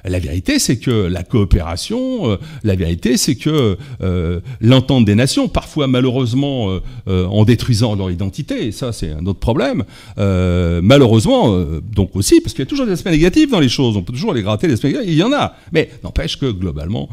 La 0.05 0.19
vérité, 0.19 0.59
c'est 0.59 0.79
que 0.79 0.91
la 0.91 1.23
coopération, 1.23 2.31
euh, 2.31 2.37
la 2.65 2.75
vérité, 2.75 3.17
c'est 3.17 3.37
que 3.37 3.77
euh, 4.03 4.41
l'entente 4.61 5.05
des 5.05 5.15
nations, 5.15 5.49
parfois 5.49 5.87
malheureusement 5.87 6.81
euh, 7.07 7.27
en 7.27 7.45
détruisant 7.45 7.95
leur 7.95 8.11
identité, 8.11 8.67
et 8.67 8.73
ça 8.73 8.93
c'est 8.93 9.13
un 9.13 9.27
autre 9.27 9.39
problème, 9.39 9.85
malheureusement, 10.17 11.65
donc 11.95 12.17
aussi, 12.17 12.41
parce 12.41 12.53
qu'il 12.53 12.63
y 12.63 12.67
a 12.67 12.67
toujours 12.67 12.87
des 12.87 12.93
aspects 12.93 13.11
négatifs 13.11 13.51
dans 13.51 13.61
les 13.61 13.69
choses, 13.69 13.97
on 13.97 14.03
peut 14.03 14.13
toujours 14.13 14.35
les 14.35 14.43
gratter, 14.43 14.67
les 14.67 14.75
aspects 14.75 14.85
négatifs, 14.85 15.11
il 15.11 15.17
y 15.17 15.23
en 15.23 15.33
a, 15.33 15.57
mais 15.73 15.91
n'empêche 16.03 16.39
que 16.39 16.51
globalement, 16.51 17.09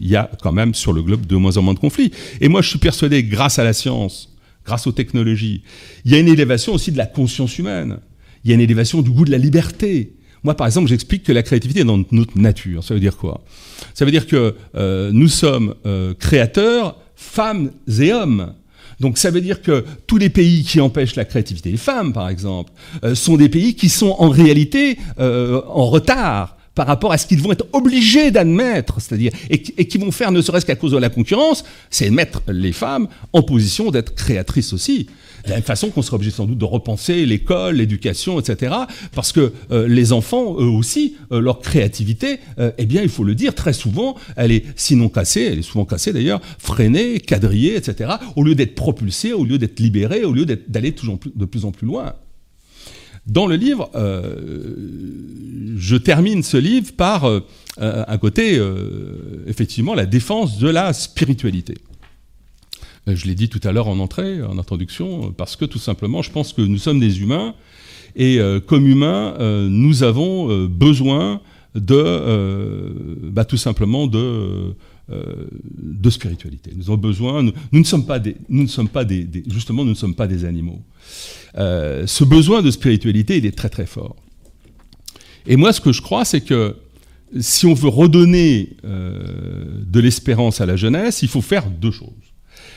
il 0.00 0.08
y 0.08 0.16
a 0.16 0.30
quand 0.42 0.52
même 0.52 0.74
sur 0.74 0.92
le 0.92 1.02
globe 1.02 1.26
de 1.26 1.36
moins 1.36 1.56
en 1.56 1.62
moins 1.62 1.74
de 1.74 1.78
conflits. 1.78 2.10
Et 2.40 2.48
moi 2.48 2.62
je 2.62 2.70
suis 2.70 2.78
persuadé, 2.78 3.22
grâce 3.22 3.58
à 3.58 3.64
la 3.64 3.72
science, 3.72 4.34
grâce 4.64 4.86
aux 4.86 4.92
technologies, 4.92 5.62
il 6.04 6.12
y 6.12 6.14
a 6.14 6.18
une 6.18 6.28
élévation 6.28 6.74
aussi 6.74 6.92
de 6.92 6.98
la 6.98 7.06
conscience 7.06 7.58
humaine 7.58 7.98
il 8.44 8.50
y 8.50 8.52
a 8.52 8.54
une 8.54 8.60
élévation 8.60 9.02
du 9.02 9.10
goût 9.10 9.24
de 9.24 9.30
la 9.30 9.38
liberté. 9.38 10.12
Moi, 10.44 10.54
par 10.54 10.66
exemple, 10.66 10.88
j'explique 10.88 11.24
que 11.24 11.32
la 11.32 11.42
créativité 11.42 11.80
est 11.80 11.84
dans 11.84 12.04
notre 12.12 12.38
nature. 12.38 12.84
Ça 12.84 12.94
veut 12.94 13.00
dire 13.00 13.16
quoi? 13.16 13.40
Ça 13.94 14.04
veut 14.04 14.10
dire 14.10 14.26
que 14.26 14.54
euh, 14.76 15.10
nous 15.12 15.28
sommes 15.28 15.74
euh, 15.86 16.12
créateurs, 16.14 16.96
femmes 17.16 17.70
et 17.98 18.12
hommes. 18.12 18.52
Donc 19.00 19.18
ça 19.18 19.30
veut 19.30 19.40
dire 19.40 19.62
que 19.62 19.84
tous 20.06 20.18
les 20.18 20.28
pays 20.28 20.62
qui 20.62 20.80
empêchent 20.80 21.16
la 21.16 21.24
créativité 21.24 21.70
des 21.70 21.78
femmes, 21.78 22.12
par 22.12 22.28
exemple, 22.28 22.72
euh, 23.02 23.14
sont 23.14 23.36
des 23.36 23.48
pays 23.48 23.74
qui 23.74 23.88
sont 23.88 24.14
en 24.18 24.28
réalité 24.28 24.98
en 25.18 25.86
retard 25.86 26.56
par 26.74 26.86
rapport 26.86 27.12
à 27.12 27.18
ce 27.18 27.26
qu'ils 27.26 27.40
vont 27.40 27.52
être 27.52 27.66
obligés 27.72 28.30
d'admettre, 28.30 29.00
c'est-à-dire 29.00 29.32
et, 29.48 29.60
qui 29.60 29.98
vont 29.98 30.10
faire, 30.10 30.32
ne 30.32 30.42
serait-ce 30.42 30.66
qu'à 30.66 30.74
cause 30.74 30.92
de 30.92 30.98
la 30.98 31.08
concurrence, 31.08 31.64
c'est 31.90 32.10
mettre 32.10 32.42
les 32.48 32.72
femmes 32.72 33.08
en 33.32 33.42
position 33.42 33.90
d'être 33.90 34.14
créatrices 34.14 34.72
aussi. 34.72 35.08
De 35.44 35.50
la 35.50 35.56
même 35.56 35.64
façon 35.64 35.90
qu'on 35.90 36.00
serait 36.00 36.14
obligé 36.14 36.30
sans 36.30 36.46
doute 36.46 36.58
de 36.58 36.64
repenser 36.64 37.26
l'école, 37.26 37.76
l'éducation, 37.76 38.40
etc. 38.40 38.74
Parce 39.14 39.30
que 39.32 39.52
euh, 39.70 39.86
les 39.86 40.12
enfants, 40.12 40.56
eux 40.58 40.68
aussi, 40.68 41.16
euh, 41.32 41.40
leur 41.40 41.60
créativité, 41.60 42.40
euh, 42.58 42.70
eh 42.78 42.86
bien, 42.86 43.02
il 43.02 43.10
faut 43.10 43.24
le 43.24 43.34
dire, 43.34 43.54
très 43.54 43.74
souvent, 43.74 44.16
elle 44.36 44.52
est 44.52 44.64
sinon 44.74 45.10
cassée, 45.10 45.42
elle 45.42 45.58
est 45.58 45.62
souvent 45.62 45.84
cassée 45.84 46.14
d'ailleurs, 46.14 46.40
freinée, 46.58 47.20
quadrillée, 47.20 47.76
etc. 47.76 48.12
Au 48.36 48.42
lieu 48.42 48.54
d'être 48.54 48.74
propulsée, 48.74 49.34
au 49.34 49.44
lieu 49.44 49.58
d'être 49.58 49.80
libérée, 49.80 50.24
au 50.24 50.32
lieu 50.32 50.46
d'aller 50.46 50.92
de 50.92 51.44
plus 51.44 51.64
en 51.66 51.72
plus 51.72 51.86
loin. 51.86 52.14
Dans 53.26 53.46
le 53.46 53.56
livre, 53.56 53.90
je 55.76 55.96
termine 55.96 56.42
ce 56.42 56.58
livre 56.58 56.92
par 56.92 57.24
un 57.78 58.18
côté, 58.18 58.60
effectivement, 59.46 59.94
la 59.94 60.04
défense 60.04 60.58
de 60.58 60.68
la 60.68 60.92
spiritualité. 60.92 61.76
Euh, 63.08 63.16
je 63.16 63.26
l'ai 63.26 63.34
dit 63.34 63.48
tout 63.48 63.60
à 63.64 63.72
l'heure 63.72 63.88
en 63.88 63.98
entrée, 63.98 64.42
en 64.42 64.58
introduction, 64.58 65.32
parce 65.32 65.56
que 65.56 65.64
tout 65.64 65.78
simplement, 65.78 66.22
je 66.22 66.30
pense 66.30 66.52
que 66.52 66.62
nous 66.62 66.78
sommes 66.78 67.00
des 67.00 67.20
humains, 67.20 67.54
et 68.16 68.38
euh, 68.38 68.60
comme 68.60 68.86
humains, 68.86 69.34
euh, 69.38 69.68
nous 69.68 70.02
avons 70.02 70.66
besoin 70.66 71.40
de, 71.74 73.30
bah, 73.30 73.44
tout 73.44 73.56
simplement, 73.56 74.06
de, 74.06 74.74
spiritualité. 76.08 76.70
Nous 76.76 76.84
avons 76.84 76.96
besoin. 76.96 77.42
Nous 77.42 77.52
ne 77.72 77.84
sommes 77.84 78.06
pas 78.06 78.20
des, 78.20 78.36
justement, 79.48 79.84
nous 79.84 79.90
ne 79.90 79.96
sommes 79.96 80.14
pas 80.14 80.28
des 80.28 80.44
animaux. 80.44 80.80
ce 81.56 82.24
besoin 82.24 82.62
de 82.62 82.70
spiritualité, 82.70 83.36
il 83.38 83.46
est 83.46 83.56
très 83.56 83.68
très 83.68 83.86
fort. 83.86 84.16
Et 85.46 85.56
moi, 85.56 85.72
ce 85.72 85.80
que 85.80 85.92
je 85.92 86.00
crois, 86.00 86.24
c'est 86.24 86.40
que 86.40 86.76
si 87.40 87.66
on 87.66 87.74
veut 87.74 87.88
redonner 87.88 88.76
de 88.84 90.00
l'espérance 90.00 90.60
à 90.60 90.66
la 90.66 90.76
jeunesse, 90.76 91.22
il 91.22 91.28
faut 91.28 91.42
faire 91.42 91.68
deux 91.68 91.90
choses. 91.90 92.23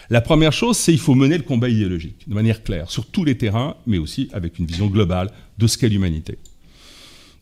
La 0.09 0.21
première 0.21 0.53
chose, 0.53 0.77
c'est 0.77 0.93
qu'il 0.93 1.01
faut 1.01 1.15
mener 1.15 1.37
le 1.37 1.43
combat 1.43 1.67
idéologique 1.67 2.27
de 2.27 2.33
manière 2.33 2.63
claire, 2.63 2.89
sur 2.89 3.05
tous 3.05 3.25
les 3.25 3.37
terrains, 3.37 3.75
mais 3.85 3.97
aussi 3.97 4.29
avec 4.31 4.57
une 4.57 4.65
vision 4.65 4.87
globale 4.87 5.31
de 5.57 5.67
ce 5.67 5.77
qu'est 5.77 5.89
l'humanité. 5.89 6.37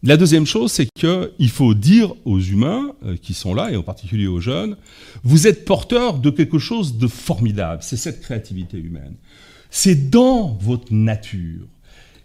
La 0.01 0.18
deuxième 0.18 0.45
chose, 0.45 0.72
c'est 0.72 0.88
qu'il 0.95 1.49
faut 1.49 1.74
dire 1.74 2.13
aux 2.26 2.39
humains 2.39 2.93
euh, 3.05 3.18
qui 3.18 3.34
sont 3.34 3.53
là, 3.53 3.72
et 3.72 3.76
en 3.76 3.84
particulier 3.84 4.28
aux 4.28 4.39
jeunes, 4.39 4.78
vous 5.24 5.47
êtes 5.47 5.66
porteurs 5.66 6.20
de 6.20 6.30
quelque 6.30 6.59
chose 6.59 6.97
de 6.97 7.07
formidable, 7.07 7.82
c'est 7.82 7.97
cette 7.97 8.22
créativité 8.22 8.78
humaine. 8.78 9.16
C'est 9.70 10.09
dans 10.09 10.57
votre 10.61 10.93
nature. 10.93 11.68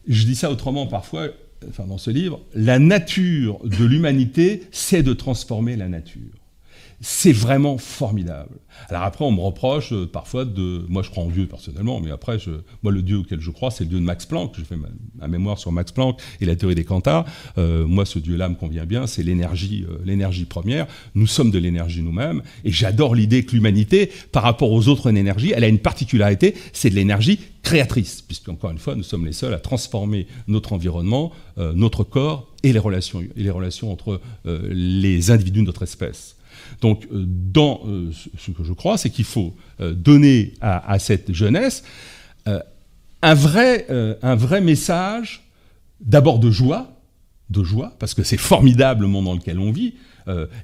Je 0.06 0.24
dis 0.24 0.36
ça 0.36 0.50
autrement 0.50 0.86
parfois, 0.86 1.28
enfin 1.68 1.84
dans 1.86 1.98
ce 1.98 2.10
livre, 2.10 2.40
la 2.54 2.78
nature 2.78 3.58
de 3.64 3.84
l'humanité, 3.84 4.62
c'est 4.72 5.02
de 5.02 5.12
transformer 5.12 5.76
la 5.76 5.88
nature 5.88 6.39
c'est 7.00 7.32
vraiment 7.32 7.78
formidable. 7.78 8.56
Alors 8.90 9.02
après, 9.04 9.24
on 9.24 9.32
me 9.32 9.40
reproche 9.40 9.92
euh, 9.92 10.06
parfois 10.06 10.44
de... 10.44 10.84
Moi, 10.88 11.02
je 11.02 11.08
crois 11.10 11.24
en 11.24 11.28
Dieu 11.28 11.46
personnellement, 11.46 11.98
mais 12.00 12.10
après, 12.10 12.38
je, 12.38 12.50
moi, 12.82 12.92
le 12.92 13.00
Dieu 13.00 13.18
auquel 13.18 13.40
je 13.40 13.50
crois, 13.50 13.70
c'est 13.70 13.84
le 13.84 13.90
Dieu 13.90 13.98
de 13.98 14.04
Max 14.04 14.26
Planck. 14.26 14.52
J'ai 14.56 14.64
fait 14.64 14.76
ma, 14.76 15.28
mémoire 15.28 15.58
sur 15.58 15.72
Max 15.72 15.92
Planck 15.92 16.20
et 16.40 16.44
la 16.44 16.56
théorie 16.56 16.74
des 16.74 16.84
quantas. 16.84 17.24
Euh, 17.56 17.86
moi, 17.86 18.04
ce 18.04 18.18
Dieu-là 18.18 18.50
me 18.50 18.54
convient 18.54 18.84
bien, 18.84 19.06
c'est 19.06 19.22
l'énergie 19.22 19.86
euh, 19.88 19.96
l'énergie 20.04 20.44
première. 20.44 20.86
Nous 21.14 21.26
sommes 21.26 21.50
de 21.50 21.58
l'énergie 21.58 22.02
nous-mêmes, 22.02 22.42
et 22.64 22.70
j'adore 22.70 23.14
l'idée 23.14 23.44
que 23.44 23.52
l'humanité, 23.52 24.10
par 24.30 24.42
rapport 24.42 24.70
aux 24.70 24.88
autres 24.88 25.08
énergies, 25.08 25.52
elle 25.56 25.64
a 25.64 25.68
une 25.68 25.78
particularité, 25.78 26.54
c'est 26.74 26.90
de 26.90 26.94
l'énergie 26.94 27.40
créatrice, 27.62 28.20
puisqu'encore 28.22 28.70
une 28.70 28.78
fois, 28.78 28.94
nous 28.94 29.02
sommes 29.02 29.24
les 29.24 29.32
seuls 29.32 29.54
à 29.54 29.58
transformer 29.58 30.26
notre 30.48 30.72
environnement, 30.72 31.32
notre 31.56 32.04
corps 32.04 32.48
et 32.62 32.72
les 32.72 32.78
relations, 32.78 33.20
et 33.20 33.42
les 33.42 33.50
relations 33.50 33.92
entre 33.92 34.20
les 34.44 35.30
individus 35.30 35.60
de 35.60 35.66
notre 35.66 35.82
espèce. 35.82 36.36
Donc, 36.80 37.06
euh, 37.12 37.24
dans 37.26 37.80
euh, 37.86 38.10
ce 38.38 38.50
que 38.50 38.64
je 38.64 38.72
crois, 38.72 38.98
c'est 38.98 39.10
qu'il 39.10 39.24
faut 39.24 39.54
euh, 39.80 39.94
donner 39.94 40.54
à, 40.60 40.98
cette 40.98 41.32
jeunesse 41.32 41.82
un, 43.22 43.34
vrai, 43.34 43.86
un 44.22 44.34
vrai 44.34 44.60
message, 44.60 45.44
d'abord 46.00 46.38
de 46.38 46.50
joie, 46.50 47.00
de 47.50 47.62
joie, 47.62 47.94
parce 47.98 48.14
que 48.14 48.22
c'est 48.22 48.38
formidable 48.38 49.02
le 49.02 49.08
monde 49.08 49.26
dans 49.26 49.34
lequel 49.34 49.58
on 49.58 49.70
vit. 49.70 49.94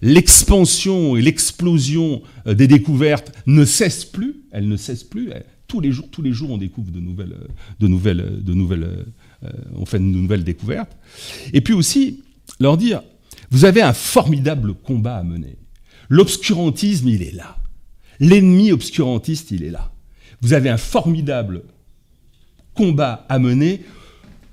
L'expansion 0.00 1.16
et 1.16 1.22
l'explosion 1.22 2.22
des 2.46 2.66
découvertes 2.66 3.32
ne 3.46 3.64
cessent 3.64 4.04
plus, 4.04 4.42
elles 4.52 4.68
ne 4.68 4.76
cessent 4.76 5.04
plus. 5.04 5.30
tous 5.68 5.80
les 5.80 5.92
jours, 5.92 6.08
tous 6.10 6.22
les 6.22 6.32
jours, 6.32 6.50
on 6.50 6.56
découvre 6.56 6.90
de 6.90 7.00
nouvelles, 7.00 7.36
de 7.78 7.88
nouvelles, 7.88 8.42
de 8.42 8.54
nouvelles, 8.54 9.06
on 9.74 9.84
fait 9.84 9.98
de 9.98 10.04
nouvelles 10.04 10.44
découvertes. 10.44 10.96
Et 11.52 11.60
puis 11.60 11.74
aussi 11.74 12.22
leur 12.58 12.76
dire, 12.76 13.02
vous 13.50 13.64
avez 13.64 13.82
un 13.82 13.92
formidable 13.92 14.74
combat 14.74 15.18
à 15.18 15.22
mener. 15.22 15.58
L'obscurantisme, 16.08 17.08
il 17.08 17.22
est 17.22 17.34
là. 17.34 17.56
L'ennemi 18.20 18.72
obscurantiste, 18.72 19.50
il 19.50 19.62
est 19.62 19.70
là. 19.70 19.92
Vous 20.40 20.52
avez 20.52 20.68
un 20.68 20.76
formidable 20.76 21.62
combat 22.74 23.26
à 23.28 23.38
mener 23.38 23.82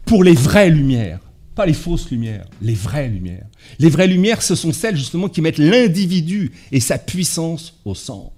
pour 0.05 0.23
les 0.23 0.33
vraies 0.33 0.69
lumières, 0.69 1.19
pas 1.55 1.65
les 1.65 1.73
fausses 1.73 2.09
lumières, 2.09 2.45
les 2.61 2.73
vraies 2.73 3.09
lumières. 3.09 3.45
Les 3.79 3.89
vraies 3.89 4.07
lumières, 4.07 4.41
ce 4.41 4.55
sont 4.55 4.73
celles 4.73 4.97
justement 4.97 5.29
qui 5.29 5.41
mettent 5.41 5.57
l'individu 5.57 6.51
et 6.71 6.79
sa 6.79 6.97
puissance 6.97 7.79
au 7.85 7.95
centre. 7.95 8.31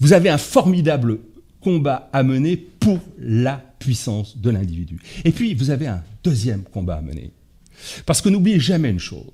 Vous 0.00 0.12
avez 0.12 0.28
un 0.28 0.38
formidable 0.38 1.18
combat 1.60 2.08
à 2.12 2.22
mener 2.22 2.56
pour 2.56 3.00
la 3.18 3.62
puissance 3.78 4.36
de 4.38 4.50
l'individu. 4.50 5.00
Et 5.24 5.32
puis, 5.32 5.54
vous 5.54 5.70
avez 5.70 5.86
un 5.86 6.02
deuxième 6.22 6.62
combat 6.62 6.96
à 6.96 7.02
mener. 7.02 7.30
Parce 8.06 8.20
que 8.20 8.28
n'oubliez 8.28 8.60
jamais 8.60 8.90
une 8.90 9.00
chose, 9.00 9.24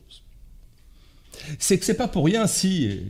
c'est 1.59 1.79
que 1.79 1.85
c'est 1.85 1.95
pas 1.95 2.09
pour 2.09 2.25
rien 2.25 2.47
si, 2.47 3.01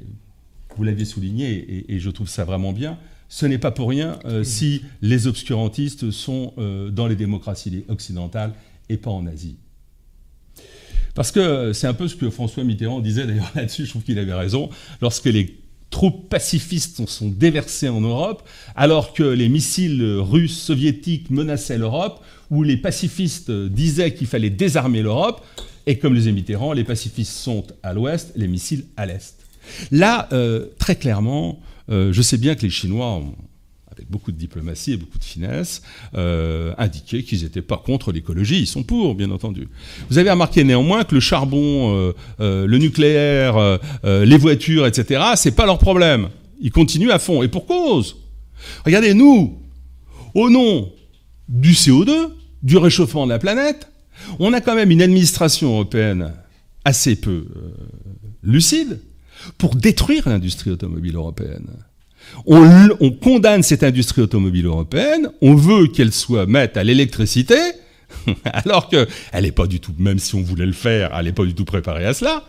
vous 0.76 0.84
l'aviez 0.84 1.04
souligné, 1.04 1.84
et, 1.88 1.98
je 1.98 2.10
trouve 2.10 2.28
ça 2.28 2.44
vraiment 2.44 2.72
bien, 2.72 2.98
ce 3.28 3.46
n'est 3.46 3.58
pas 3.58 3.70
pour 3.70 3.88
rien 3.88 4.18
euh, 4.24 4.42
si 4.42 4.82
les 5.02 5.26
obscurantistes 5.26 6.10
sont 6.10 6.52
euh, 6.58 6.90
dans 6.90 7.06
les 7.06 7.16
démocraties 7.16 7.84
occidentales 7.88 8.52
et 8.88 8.96
pas 8.96 9.10
en 9.10 9.26
Asie. 9.26 9.56
Parce 11.14 11.30
que 11.30 11.72
c'est 11.72 11.86
un 11.86 11.94
peu 11.94 12.08
ce 12.08 12.16
que 12.16 12.28
François 12.30 12.64
Mitterrand 12.64 13.00
disait 13.00 13.26
d'ailleurs 13.26 13.50
là-dessus, 13.54 13.84
je 13.84 13.90
trouve 13.90 14.02
qu'il 14.02 14.18
avait 14.18 14.34
raison, 14.34 14.68
lorsque 15.00 15.26
les 15.26 15.60
troupes 15.90 16.28
pacifistes 16.28 17.06
sont 17.06 17.28
déversées 17.28 17.88
en 17.88 18.00
Europe, 18.00 18.48
alors 18.76 19.12
que 19.12 19.24
les 19.24 19.48
missiles 19.48 20.02
russes, 20.18 20.58
soviétiques 20.58 21.30
menaçaient 21.30 21.78
l'Europe, 21.78 22.24
où 22.50 22.62
les 22.62 22.76
pacifistes 22.76 23.50
disaient 23.50 24.14
qu'il 24.14 24.26
fallait 24.26 24.50
désarmer 24.50 25.02
l'Europe, 25.02 25.44
et 25.90 25.98
comme 25.98 26.14
les 26.14 26.30
Mitterrand, 26.30 26.72
les 26.72 26.84
pacifistes 26.84 27.32
sont 27.32 27.64
à 27.82 27.92
l'ouest, 27.92 28.30
les 28.36 28.46
missiles 28.46 28.84
à 28.96 29.06
l'est. 29.06 29.34
Là, 29.90 30.28
euh, 30.32 30.66
très 30.78 30.94
clairement, 30.94 31.60
euh, 31.90 32.12
je 32.12 32.22
sais 32.22 32.38
bien 32.38 32.54
que 32.54 32.62
les 32.62 32.70
Chinois 32.70 33.20
avec 33.90 34.08
beaucoup 34.08 34.30
de 34.30 34.36
diplomatie 34.36 34.92
et 34.92 34.96
beaucoup 34.96 35.18
de 35.18 35.24
finesse, 35.24 35.82
euh, 36.14 36.72
indiqué 36.78 37.24
qu'ils 37.24 37.42
n'étaient 37.42 37.60
pas 37.60 37.76
contre 37.76 38.12
l'écologie, 38.12 38.60
ils 38.60 38.68
sont 38.68 38.84
pour, 38.84 39.16
bien 39.16 39.32
entendu. 39.32 39.66
Vous 40.08 40.18
avez 40.18 40.30
remarqué 40.30 40.62
néanmoins 40.62 41.02
que 41.02 41.16
le 41.16 41.20
charbon, 41.20 42.14
le 42.38 42.78
nucléaire, 42.78 43.80
les 44.04 44.38
voitures, 44.38 44.86
etc., 44.86 45.20
c'est 45.34 45.56
pas 45.56 45.66
leur 45.66 45.78
problème. 45.78 46.28
Ils 46.60 46.70
continuent 46.70 47.10
à 47.10 47.18
fond, 47.18 47.42
et 47.42 47.48
pour 47.48 47.66
cause. 47.66 48.16
Regardez, 48.86 49.12
nous, 49.12 49.58
au 50.34 50.50
nom 50.50 50.92
du 51.48 51.72
CO2, 51.72 52.28
du 52.62 52.76
réchauffement 52.76 53.26
de 53.26 53.32
la 53.32 53.40
planète, 53.40 53.89
on 54.38 54.52
a 54.52 54.60
quand 54.60 54.74
même 54.74 54.90
une 54.90 55.02
administration 55.02 55.72
européenne 55.72 56.32
assez 56.84 57.16
peu 57.16 57.46
euh, 57.56 57.70
lucide 58.42 59.00
pour 59.58 59.74
détruire 59.74 60.28
l'industrie 60.28 60.70
automobile 60.70 61.16
européenne. 61.16 61.68
On, 62.46 63.10
condamne 63.10 63.62
cette 63.62 63.82
industrie 63.82 64.22
automobile 64.22 64.66
européenne, 64.66 65.30
on 65.40 65.54
veut 65.54 65.88
qu'elle 65.88 66.12
soit 66.12 66.46
mette 66.46 66.76
à 66.76 66.84
l'électricité, 66.84 67.58
alors 68.44 68.88
qu'elle 68.88 69.08
n'est 69.40 69.52
pas 69.52 69.66
du 69.66 69.80
tout, 69.80 69.94
même 69.98 70.18
si 70.18 70.34
on 70.34 70.42
voulait 70.42 70.66
le 70.66 70.72
faire, 70.72 71.10
elle 71.16 71.26
n'est 71.26 71.32
pas 71.32 71.44
du 71.44 71.54
tout 71.54 71.64
préparée 71.64 72.06
à 72.06 72.14
cela. 72.14 72.44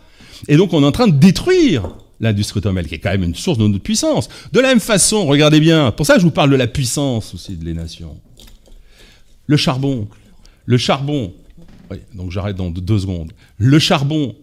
Et 0.47 0.57
donc 0.57 0.73
on 0.73 0.83
est 0.83 0.85
en 0.85 0.91
train 0.91 1.07
de 1.07 1.17
détruire 1.17 1.89
l'industrie 2.19 2.59
automobile, 2.59 2.87
qui 2.87 2.95
est 2.95 2.99
quand 2.99 3.11
même 3.11 3.23
une 3.23 3.35
source 3.35 3.57
de 3.57 3.67
notre 3.67 3.83
puissance. 3.83 4.29
De 4.51 4.59
la 4.59 4.69
même 4.69 4.79
façon, 4.79 5.25
regardez 5.25 5.59
bien, 5.59 5.91
pour 5.91 6.05
ça 6.05 6.17
je 6.17 6.23
vous 6.23 6.31
parle 6.31 6.51
de 6.51 6.55
la 6.55 6.67
puissance 6.67 7.33
aussi 7.33 7.55
de 7.55 7.65
les 7.65 7.73
nations. 7.73 8.19
Le 9.47 9.57
charbon. 9.57 10.07
Le 10.65 10.77
charbon, 10.77 11.33
donc 12.13 12.31
j'arrête 12.31 12.55
dans 12.55 12.69
deux 12.69 12.99
secondes. 12.99 13.33
Le 13.57 13.79
charbon, 13.79 14.35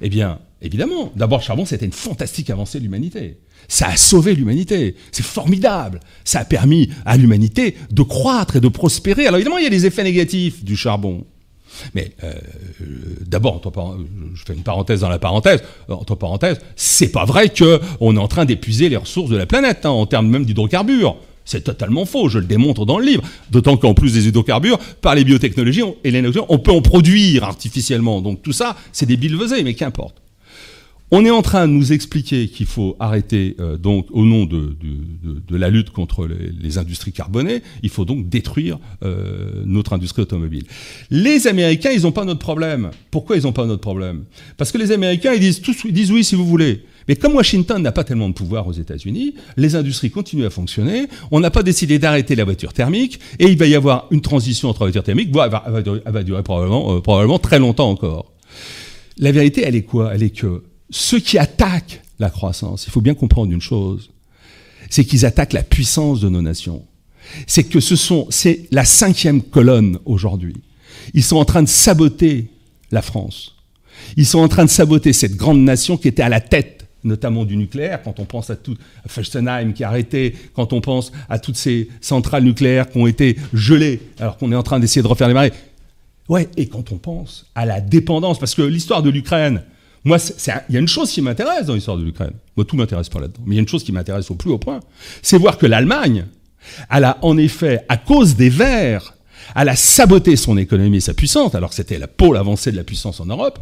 eh 0.00 0.08
bien, 0.08 0.38
Évidemment. 0.60 1.12
D'abord, 1.14 1.38
le 1.38 1.44
charbon, 1.44 1.64
c'était 1.64 1.86
une 1.86 1.92
fantastique 1.92 2.50
avancée 2.50 2.78
de 2.78 2.84
l'humanité. 2.84 3.38
Ça 3.68 3.88
a 3.88 3.96
sauvé 3.96 4.34
l'humanité. 4.34 4.96
C'est 5.12 5.24
formidable. 5.24 6.00
Ça 6.24 6.40
a 6.40 6.44
permis 6.44 6.90
à 7.04 7.16
l'humanité 7.16 7.76
de 7.90 8.02
croître 8.02 8.56
et 8.56 8.60
de 8.60 8.68
prospérer. 8.68 9.26
Alors 9.26 9.36
évidemment, 9.36 9.58
il 9.58 9.64
y 9.64 9.68
a 9.68 9.70
des 9.70 9.86
effets 9.86 10.02
négatifs 10.02 10.64
du 10.64 10.76
charbon. 10.76 11.24
Mais 11.94 12.12
euh, 12.24 12.32
d'abord, 13.24 13.60
je 14.34 14.42
fais 14.44 14.54
une 14.54 14.62
parenthèse 14.62 15.00
dans 15.00 15.08
la 15.08 15.18
parenthèse. 15.20 15.62
Entre 15.88 16.16
parenthèses, 16.16 16.58
c'est 16.74 17.12
pas 17.12 17.24
vrai 17.24 17.50
qu'on 17.50 18.16
est 18.16 18.20
en 18.20 18.28
train 18.28 18.46
d'épuiser 18.46 18.88
les 18.88 18.96
ressources 18.96 19.30
de 19.30 19.36
la 19.36 19.46
planète 19.46 19.86
hein, 19.86 19.90
en 19.90 20.06
termes 20.06 20.28
même 20.28 20.44
d'hydrocarbures. 20.44 21.16
C'est 21.48 21.62
totalement 21.62 22.04
faux, 22.04 22.28
je 22.28 22.38
le 22.38 22.44
démontre 22.44 22.84
dans 22.84 22.98
le 22.98 23.06
livre. 23.06 23.22
D'autant 23.50 23.78
qu'en 23.78 23.94
plus 23.94 24.12
des 24.12 24.28
hydrocarbures, 24.28 24.78
par 25.00 25.14
les 25.14 25.24
biotechnologies 25.24 25.80
et 26.04 26.10
l'énergie, 26.10 26.40
on 26.50 26.58
peut 26.58 26.72
en 26.72 26.82
produire 26.82 27.44
artificiellement. 27.44 28.20
Donc 28.20 28.42
tout 28.42 28.52
ça, 28.52 28.76
c'est 28.92 29.06
des 29.06 29.16
bilvesés, 29.16 29.62
mais 29.62 29.72
qu'importe. 29.72 30.16
On 31.10 31.24
est 31.24 31.30
en 31.30 31.40
train 31.40 31.66
de 31.66 31.72
nous 31.72 31.94
expliquer 31.94 32.48
qu'il 32.48 32.66
faut 32.66 32.96
arrêter, 33.00 33.56
euh, 33.60 33.78
donc, 33.78 34.08
au 34.10 34.26
nom 34.26 34.44
de, 34.44 34.76
la 35.48 35.70
lutte 35.70 35.88
contre 35.88 36.28
les, 36.28 36.76
industries 36.76 37.12
carbonées, 37.12 37.62
il 37.82 37.88
faut 37.88 38.04
donc 38.04 38.28
détruire 38.28 38.78
euh, 39.02 39.62
notre 39.64 39.94
industrie 39.94 40.20
automobile. 40.20 40.64
Les 41.10 41.46
Américains, 41.46 41.92
ils 41.92 42.02
n'ont 42.02 42.12
pas 42.12 42.26
notre 42.26 42.40
problème. 42.40 42.90
Pourquoi 43.10 43.38
ils 43.38 43.44
n'ont 43.44 43.52
pas 43.52 43.64
notre 43.64 43.80
problème? 43.80 44.24
Parce 44.58 44.70
que 44.70 44.76
les 44.76 44.92
Américains, 44.92 45.34
disent, 45.38 45.62
ils 45.86 45.94
disent 45.94 46.12
oui 46.12 46.24
si 46.24 46.34
vous 46.34 46.46
voulez. 46.46 46.82
Mais 47.08 47.16
comme 47.16 47.34
Washington 47.34 47.82
n'a 47.82 47.90
pas 47.90 48.04
tellement 48.04 48.28
de 48.28 48.34
pouvoir 48.34 48.66
aux 48.66 48.72
États-Unis, 48.72 49.34
les 49.56 49.74
industries 49.74 50.10
continuent 50.10 50.44
à 50.44 50.50
fonctionner. 50.50 51.06
On 51.30 51.40
n'a 51.40 51.50
pas 51.50 51.62
décidé 51.62 51.98
d'arrêter 51.98 52.36
la 52.36 52.44
voiture 52.44 52.74
thermique, 52.74 53.18
et 53.38 53.46
il 53.46 53.56
va 53.56 53.66
y 53.66 53.74
avoir 53.74 54.06
une 54.10 54.20
transition 54.20 54.68
entre 54.68 54.82
la 54.82 54.86
voiture 54.86 55.04
thermique, 55.04 55.30
elle 55.34 55.50
va, 56.12 56.22
durer, 56.22 56.42
probablement, 56.42 56.96
euh, 56.96 57.00
probablement 57.00 57.38
très 57.38 57.58
longtemps 57.58 57.88
encore. 57.88 58.32
La 59.16 59.32
vérité, 59.32 59.62
elle 59.64 59.74
est 59.74 59.82
quoi? 59.82 60.14
Elle 60.14 60.22
est 60.22 60.30
que 60.30 60.62
ceux 60.90 61.18
qui 61.18 61.38
attaquent 61.38 62.02
la 62.18 62.30
croissance, 62.30 62.86
il 62.86 62.90
faut 62.90 63.00
bien 63.00 63.14
comprendre 63.14 63.52
une 63.52 63.60
chose, 63.60 64.10
c'est 64.90 65.04
qu'ils 65.04 65.24
attaquent 65.24 65.54
la 65.54 65.62
puissance 65.62 66.20
de 66.20 66.28
nos 66.28 66.42
nations. 66.42 66.84
C'est 67.46 67.64
que 67.64 67.80
ce 67.80 67.96
sont, 67.96 68.26
c'est 68.30 68.66
la 68.70 68.84
cinquième 68.84 69.42
colonne 69.42 69.98
aujourd'hui. 70.04 70.56
Ils 71.14 71.22
sont 71.22 71.36
en 71.36 71.44
train 71.44 71.62
de 71.62 71.68
saboter 71.68 72.50
la 72.90 73.02
France. 73.02 73.54
Ils 74.16 74.26
sont 74.26 74.38
en 74.38 74.48
train 74.48 74.64
de 74.64 74.70
saboter 74.70 75.12
cette 75.12 75.36
grande 75.36 75.60
nation 75.60 75.96
qui 75.96 76.08
était 76.08 76.22
à 76.22 76.28
la 76.28 76.40
tête 76.40 76.87
notamment 77.04 77.44
du 77.44 77.56
nucléaire, 77.56 78.02
quand 78.02 78.20
on 78.20 78.24
pense 78.24 78.50
à 78.50 78.56
tout 78.56 78.76
Fessenheim 79.06 79.72
qui 79.72 79.84
a 79.84 79.88
arrêté, 79.88 80.34
quand 80.54 80.72
on 80.72 80.80
pense 80.80 81.12
à 81.28 81.38
toutes 81.38 81.56
ces 81.56 81.88
centrales 82.00 82.44
nucléaires 82.44 82.88
qui 82.88 82.98
ont 82.98 83.06
été 83.06 83.36
gelées 83.52 84.00
alors 84.18 84.36
qu'on 84.36 84.52
est 84.52 84.56
en 84.56 84.62
train 84.62 84.80
d'essayer 84.80 85.02
de 85.02 85.06
refaire 85.06 85.28
les 85.28 85.34
marées. 85.34 85.52
Ouais, 86.28 86.48
et 86.56 86.66
quand 86.66 86.92
on 86.92 86.98
pense 86.98 87.46
à 87.54 87.64
la 87.64 87.80
dépendance, 87.80 88.38
parce 88.38 88.54
que 88.54 88.62
l'histoire 88.62 89.02
de 89.02 89.10
l'Ukraine, 89.10 89.62
moi, 90.04 90.18
il 90.68 90.74
y 90.74 90.76
a 90.76 90.80
une 90.80 90.88
chose 90.88 91.10
qui 91.10 91.22
m'intéresse 91.22 91.66
dans 91.66 91.74
l'histoire 91.74 91.96
de 91.96 92.04
l'Ukraine. 92.04 92.34
Moi, 92.56 92.64
tout 92.64 92.76
m'intéresse 92.76 93.08
pas 93.08 93.20
là-dedans. 93.20 93.40
Mais 93.46 93.54
il 93.54 93.56
y 93.56 93.58
a 93.58 93.62
une 93.62 93.68
chose 93.68 93.84
qui 93.84 93.92
m'intéresse 93.92 94.30
au 94.30 94.34
plus 94.34 94.50
haut 94.50 94.58
point. 94.58 94.80
C'est 95.22 95.38
voir 95.38 95.58
que 95.58 95.66
l'Allemagne, 95.66 96.26
elle 96.90 97.04
a 97.04 97.18
en 97.22 97.36
effet, 97.36 97.84
à 97.88 97.96
cause 97.96 98.36
des 98.36 98.50
Verts, 98.50 99.14
elle 99.56 99.68
a 99.68 99.76
saboté 99.76 100.36
son 100.36 100.58
économie 100.58 100.98
et 100.98 101.00
sa 101.00 101.14
puissance, 101.14 101.54
alors 101.54 101.70
que 101.70 101.76
c'était 101.76 101.98
la 101.98 102.08
pôle 102.08 102.36
avancée 102.36 102.70
de 102.70 102.76
la 102.76 102.84
puissance 102.84 103.20
en 103.20 103.26
Europe, 103.26 103.58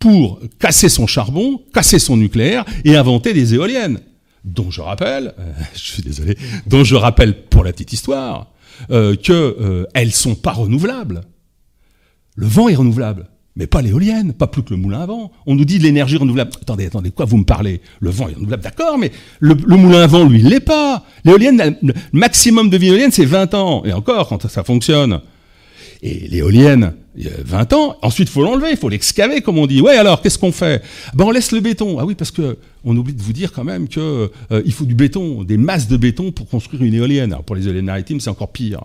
pour 0.00 0.40
casser 0.58 0.88
son 0.88 1.06
charbon, 1.06 1.62
casser 1.72 2.00
son 2.00 2.16
nucléaire 2.16 2.64
et 2.84 2.96
inventer 2.96 3.32
des 3.32 3.54
éoliennes. 3.54 4.00
Dont 4.42 4.70
je 4.70 4.80
rappelle, 4.80 5.34
euh, 5.38 5.52
je 5.74 5.78
suis 5.78 6.02
désolé, 6.02 6.36
dont 6.66 6.82
je 6.82 6.96
rappelle 6.96 7.44
pour 7.44 7.62
la 7.62 7.72
petite 7.72 7.92
histoire, 7.92 8.50
euh, 8.90 9.14
qu'elles 9.14 9.36
euh, 9.36 9.84
elles 9.94 10.12
sont 10.12 10.34
pas 10.34 10.52
renouvelables. 10.52 11.20
Le 12.34 12.46
vent 12.46 12.68
est 12.68 12.74
renouvelable. 12.74 13.28
Mais 13.56 13.66
pas 13.66 13.82
l'éolienne, 13.82 14.32
pas 14.32 14.46
plus 14.46 14.62
que 14.62 14.70
le 14.70 14.76
moulin 14.80 15.00
à 15.00 15.06
vent. 15.06 15.32
On 15.44 15.56
nous 15.56 15.64
dit 15.64 15.78
de 15.78 15.82
l'énergie 15.82 16.16
renouvelable. 16.16 16.52
Attendez, 16.62 16.86
attendez, 16.86 17.10
quoi 17.10 17.26
vous 17.26 17.36
me 17.36 17.44
parlez? 17.44 17.82
Le 17.98 18.08
vent 18.08 18.28
est 18.28 18.34
renouvelable, 18.34 18.62
d'accord, 18.62 18.96
mais 18.96 19.10
le, 19.40 19.54
moulin 19.54 20.02
à 20.02 20.06
vent, 20.06 20.24
lui, 20.26 20.38
il 20.38 20.48
l'est 20.48 20.60
pas. 20.60 21.04
L'éolienne, 21.24 21.76
le 21.82 21.92
maximum 22.12 22.70
de 22.70 22.78
vie 22.78 22.88
éolienne, 22.88 23.10
c'est 23.10 23.26
20 23.26 23.54
ans. 23.54 23.84
Et 23.84 23.92
encore, 23.92 24.28
quand 24.28 24.46
ça 24.46 24.62
fonctionne. 24.62 25.20
Et 26.02 26.28
l'éolienne, 26.28 26.94
il 27.20 27.26
y 27.26 27.28
a 27.28 27.32
20 27.44 27.72
ans, 27.74 27.96
ensuite 28.02 28.28
il 28.28 28.32
faut 28.32 28.42
l'enlever, 28.42 28.68
il 28.70 28.76
faut 28.76 28.88
l'excaver, 28.88 29.42
comme 29.42 29.58
on 29.58 29.66
dit. 29.66 29.80
Ouais, 29.82 29.96
alors, 29.96 30.22
qu'est-ce 30.22 30.38
qu'on 30.38 30.52
fait? 30.52 30.82
Ben, 31.14 31.26
on 31.26 31.30
laisse 31.30 31.52
le 31.52 31.60
béton. 31.60 31.98
Ah 31.98 32.06
oui, 32.06 32.14
parce 32.14 32.30
que 32.30 32.56
on 32.82 32.96
oublie 32.96 33.12
de 33.12 33.20
vous 33.20 33.34
dire 33.34 33.52
quand 33.52 33.64
même 33.64 33.88
qu'il 33.88 34.00
euh, 34.00 34.28
faut 34.70 34.86
du 34.86 34.94
béton, 34.94 35.44
des 35.44 35.58
masses 35.58 35.86
de 35.86 35.98
béton 35.98 36.32
pour 36.32 36.48
construire 36.48 36.82
une 36.82 36.94
éolienne. 36.94 37.32
Alors, 37.32 37.44
pour 37.44 37.56
les 37.56 37.66
éoliennes 37.66 37.84
maritimes, 37.84 38.20
c'est 38.20 38.30
encore 38.30 38.52
pire 38.52 38.84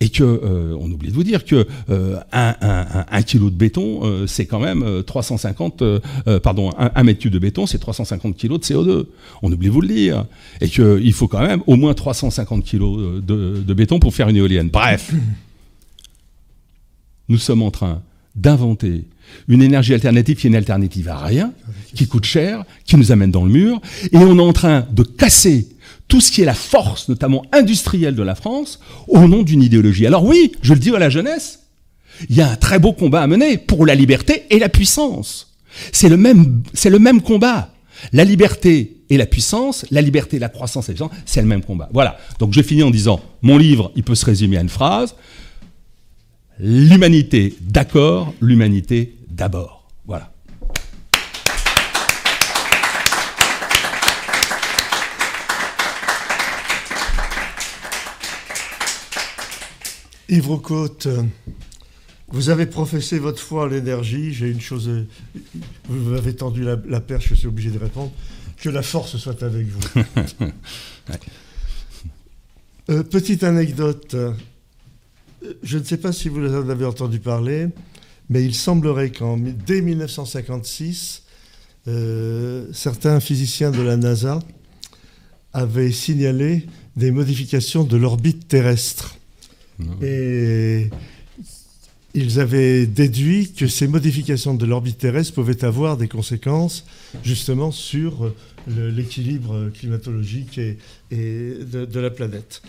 et 0.00 0.08
que 0.08 0.24
euh, 0.24 0.74
oublie 0.74 1.10
de 1.10 1.14
vous 1.14 1.22
dire 1.22 1.44
que 1.44 1.66
euh, 1.90 2.18
un, 2.32 3.22
kilo 3.22 3.50
de 3.50 3.54
béton, 3.54 4.26
c'est 4.26 4.46
quand 4.46 4.58
même 4.58 5.02
350, 5.04 5.82
pardon, 6.42 6.70
un, 6.78 7.02
mètre 7.02 7.20
cube 7.20 7.32
de 7.32 7.38
béton, 7.38 7.66
c'est 7.66 7.78
350 7.78 8.36
kilos 8.36 8.60
de 8.60 8.64
CO2. 8.64 9.04
On 9.42 9.52
oublie 9.52 9.68
de 9.68 9.72
vous 9.72 9.80
le 9.82 9.88
dire, 9.88 10.24
et 10.60 10.68
qu'il 10.68 11.12
faut 11.12 11.28
quand 11.28 11.46
même 11.46 11.62
au 11.66 11.76
moins 11.76 11.94
350 11.94 12.64
kilos 12.64 13.22
de 13.22 13.74
béton 13.74 13.98
pour 13.98 14.14
faire 14.14 14.28
une 14.28 14.36
éolienne. 14.36 14.70
Bref, 14.70 15.12
nous 17.28 17.38
sommes 17.38 17.62
en 17.62 17.70
train 17.70 18.02
d'inventer 18.34 19.04
une 19.48 19.62
énergie 19.62 19.94
alternative 19.94 20.36
qui 20.36 20.46
est 20.46 20.50
une 20.50 20.56
alternative 20.56 21.08
à 21.08 21.18
rien, 21.18 21.52
qui 21.94 22.06
coûte 22.06 22.24
cher, 22.24 22.64
qui 22.84 22.96
nous 22.96 23.10
amène 23.10 23.30
dans 23.30 23.44
le 23.44 23.50
mur, 23.50 23.80
et 24.12 24.18
on 24.18 24.38
est 24.38 24.42
en 24.42 24.52
train 24.52 24.86
de 24.92 25.02
casser 25.02 25.68
tout 26.08 26.20
ce 26.20 26.30
qui 26.30 26.42
est 26.42 26.44
la 26.44 26.54
force, 26.54 27.08
notamment 27.08 27.44
industrielle 27.52 28.14
de 28.14 28.22
la 28.22 28.34
France, 28.34 28.78
au 29.08 29.26
nom 29.26 29.42
d'une 29.42 29.62
idéologie. 29.62 30.06
Alors 30.06 30.24
oui, 30.24 30.52
je 30.62 30.74
le 30.74 30.78
dis 30.78 30.94
à 30.94 30.98
la 30.98 31.10
jeunesse, 31.10 31.60
il 32.28 32.36
y 32.36 32.40
a 32.40 32.50
un 32.50 32.56
très 32.56 32.78
beau 32.78 32.92
combat 32.92 33.22
à 33.22 33.26
mener 33.26 33.58
pour 33.58 33.86
la 33.86 33.94
liberté 33.94 34.44
et 34.50 34.58
la 34.58 34.68
puissance. 34.68 35.54
C'est 35.92 36.08
le 36.08 36.16
même, 36.16 37.20
combat. 37.22 37.72
La 38.12 38.24
liberté 38.24 38.98
et 39.10 39.16
la 39.16 39.26
puissance, 39.26 39.84
la 39.90 40.00
liberté, 40.00 40.38
la 40.38 40.48
croissance 40.48 40.88
et 40.88 40.92
la 40.92 40.94
puissance, 40.94 41.22
c'est 41.26 41.42
le 41.42 41.48
même 41.48 41.62
combat. 41.62 41.88
Voilà. 41.92 42.18
Donc 42.38 42.52
je 42.52 42.62
finis 42.62 42.82
en 42.82 42.90
disant, 42.90 43.20
mon 43.42 43.58
livre, 43.58 43.92
il 43.96 44.02
peut 44.02 44.14
se 44.14 44.24
résumer 44.24 44.58
à 44.58 44.60
une 44.60 44.68
phrase. 44.68 45.14
L'humanité 46.58 47.54
d'accord, 47.60 48.32
l'humanité 48.40 49.14
d'abord. 49.28 49.86
Voilà. 50.06 50.32
Yves 60.30 60.46
Roucaute, 60.48 61.08
vous 62.28 62.48
avez 62.48 62.64
professé 62.64 63.18
votre 63.18 63.40
foi 63.40 63.66
à 63.66 63.68
l'énergie. 63.68 64.32
J'ai 64.32 64.50
une 64.50 64.60
chose. 64.62 64.90
Vous 65.88 66.10
m'avez 66.10 66.34
tendu 66.34 66.64
la, 66.64 67.00
perche, 67.00 67.28
je 67.28 67.34
suis 67.34 67.48
obligé 67.48 67.70
de 67.70 67.78
répondre. 67.78 68.12
Que 68.56 68.70
la 68.70 68.82
force 68.82 69.18
soit 69.18 69.42
avec 69.42 69.66
vous. 69.66 70.02
Euh, 72.88 73.02
petite 73.02 73.42
anecdote. 73.42 74.14
Je 75.62 75.78
ne 75.78 75.84
sais 75.84 75.96
pas 75.96 76.12
si 76.12 76.28
vous 76.28 76.40
en 76.40 76.68
avez 76.68 76.84
entendu 76.84 77.18
parler, 77.18 77.68
mais 78.28 78.44
il 78.44 78.54
semblerait 78.54 79.10
qu'en 79.10 79.36
dès 79.36 79.80
1956, 79.80 81.22
euh, 81.88 82.66
certains 82.72 83.20
physiciens 83.20 83.70
de 83.70 83.82
la 83.82 83.96
NASA 83.96 84.40
avaient 85.52 85.92
signalé 85.92 86.66
des 86.96 87.10
modifications 87.10 87.84
de 87.84 87.96
l'orbite 87.96 88.48
terrestre. 88.48 89.16
Et 90.02 90.88
ils 92.14 92.40
avaient 92.40 92.86
déduit 92.86 93.52
que 93.52 93.66
ces 93.66 93.86
modifications 93.86 94.54
de 94.54 94.64
l'orbite 94.64 94.98
terrestre 94.98 95.34
pouvaient 95.34 95.64
avoir 95.64 95.98
des 95.98 96.08
conséquences 96.08 96.86
justement 97.22 97.70
sur 97.70 98.32
l'équilibre 98.66 99.70
climatologique 99.78 100.58
et, 100.58 100.78
de, 101.10 102.00
la 102.00 102.10
planète. 102.10 102.62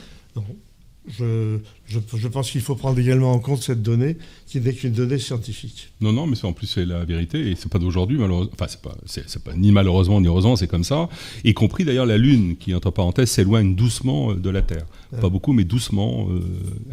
Je, 1.10 1.58
je, 1.88 2.28
pense 2.28 2.52
qu'il 2.52 2.62
faut 2.62 2.76
prendre 2.76 3.00
également 3.00 3.32
en 3.32 3.40
compte 3.40 3.62
cette 3.64 3.82
donnée, 3.82 4.18
qui 4.46 4.60
n'est 4.60 4.74
qu'une 4.74 4.92
donnée 4.92 5.20
scientifique. 5.20 5.90
Non, 6.02 6.12
non, 6.12 6.28
mais 6.28 6.36
en 6.44 6.54
plus 6.54 6.68
c'est 6.68 6.86
la 6.86 7.06
vérité, 7.06 7.50
et 7.50 7.56
c'est 7.56 7.72
pas 7.72 7.80
d'aujourd'hui, 7.80 8.18
malheureusement. 8.18 8.52
Enfin, 8.54 8.66
c'est 8.68 8.82
pas, 8.82 8.96
c'est, 9.06 9.44
pas 9.44 9.54
ni 9.56 9.72
malheureusement 9.72 10.20
ni 10.20 10.28
heureusement, 10.28 10.56
c'est 10.56 10.68
comme 10.68 10.84
ça. 10.84 11.08
Y 11.44 11.54
compris 11.54 11.86
d'ailleurs 11.86 12.06
la 12.06 12.18
Lune, 12.18 12.58
qui 12.58 12.74
entre 12.74 12.92
parenthèses 12.92 13.32
s'éloigne 13.32 13.76
doucement 13.76 14.32
euh, 14.32 14.36
de 14.36 14.50
la 14.50 14.62
Terre. 14.62 14.86
Pas 15.22 15.30
beaucoup, 15.30 15.54
mais 15.54 15.64
doucement, 15.64 16.28
euh, 16.30 16.42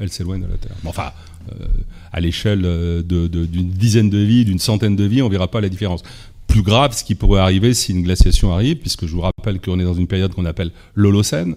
elle 0.01 0.11
s'éloigne 0.11 0.43
de 0.43 0.47
la 0.47 0.57
Terre. 0.57 0.77
enfin, 0.85 1.11
euh, 1.51 1.67
à 2.13 2.21
l'échelle 2.21 2.63
d'une 3.03 3.71
dizaine 3.71 4.11
de 4.11 4.19
vies, 4.19 4.45
d'une 4.45 4.61
centaine 4.61 4.95
de 4.95 5.05
vies, 5.05 5.23
on 5.23 5.29
verra 5.29 5.49
pas 5.49 5.61
la 5.61 5.69
différence. 5.69 6.03
Plus 6.47 6.63
grave, 6.63 6.97
ce 6.97 7.03
qui 7.03 7.17
pourrait 7.17 7.41
arriver 7.41 7.75
si 7.75 7.93
une 7.93 8.03
glaciation 8.03 8.53
arrive, 8.53 8.77
puisque 8.77 9.07
je 9.07 9.13
vous 9.13 9.23
rappelle 9.23 9.61
qu'on 9.61 9.81
est 9.81 9.85
dans 9.85 9.95
une 9.95 10.07
période 10.07 10.33
qu'on 10.33 10.45
appelle 10.45 10.71
l'Holocène 10.95 11.57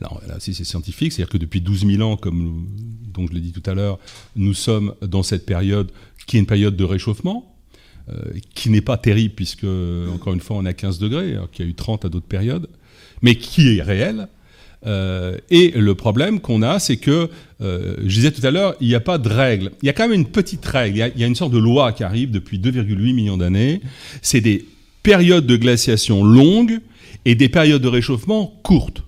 là 0.00 0.36
aussi 0.36 0.54
c'est 0.54 0.64
scientifique, 0.64 1.12
c'est-à-dire 1.12 1.32
que 1.32 1.38
depuis 1.38 1.60
12 1.60 1.86
000 1.86 2.02
ans, 2.02 2.16
comme 2.16 2.66
donc 3.12 3.30
je 3.30 3.34
l'ai 3.34 3.40
dit 3.40 3.52
tout 3.52 3.68
à 3.70 3.74
l'heure, 3.74 3.98
nous 4.36 4.54
sommes 4.54 4.94
dans 5.02 5.22
cette 5.22 5.46
période 5.46 5.90
qui 6.26 6.36
est 6.36 6.40
une 6.40 6.46
période 6.46 6.76
de 6.76 6.84
réchauffement, 6.84 7.54
euh, 8.08 8.20
qui 8.54 8.70
n'est 8.70 8.80
pas 8.80 8.96
terrible 8.96 9.34
puisque, 9.34 9.66
encore 10.14 10.32
une 10.32 10.40
fois, 10.40 10.56
on 10.56 10.64
a 10.64 10.72
15 10.72 10.98
degrés, 10.98 11.32
alors 11.32 11.50
qu'il 11.50 11.64
y 11.64 11.68
a 11.68 11.70
eu 11.70 11.74
30 11.74 12.04
à 12.04 12.08
d'autres 12.08 12.26
périodes, 12.26 12.68
mais 13.22 13.36
qui 13.36 13.76
est 13.76 13.82
réelle. 13.82 14.28
et 14.84 15.72
le 15.76 15.94
problème 15.94 16.40
qu'on 16.40 16.62
a, 16.62 16.78
c'est 16.78 16.96
que, 16.96 17.30
je 17.60 18.08
disais 18.08 18.32
tout 18.32 18.44
à 18.44 18.50
l'heure, 18.50 18.74
il 18.80 18.88
n'y 18.88 18.96
a 18.96 19.00
pas 19.00 19.18
de 19.18 19.28
règle. 19.28 19.70
Il 19.82 19.86
y 19.86 19.88
a 19.88 19.92
quand 19.92 20.08
même 20.08 20.18
une 20.18 20.26
petite 20.26 20.66
règle. 20.66 20.96
Il 21.14 21.20
y 21.20 21.24
a, 21.24 21.26
une 21.28 21.36
sorte 21.36 21.52
de 21.52 21.58
loi 21.58 21.92
qui 21.92 22.02
arrive 22.02 22.32
depuis 22.32 22.58
2,8 22.58 23.14
millions 23.14 23.36
d'années. 23.36 23.80
C'est 24.22 24.40
des 24.40 24.66
périodes 25.02 25.46
de 25.46 25.56
glaciation 25.56 26.24
longues 26.24 26.80
et 27.24 27.34
des 27.34 27.48
périodes 27.48 27.82
de 27.82 27.88
réchauffement 27.88 28.58
courtes. 28.62 29.04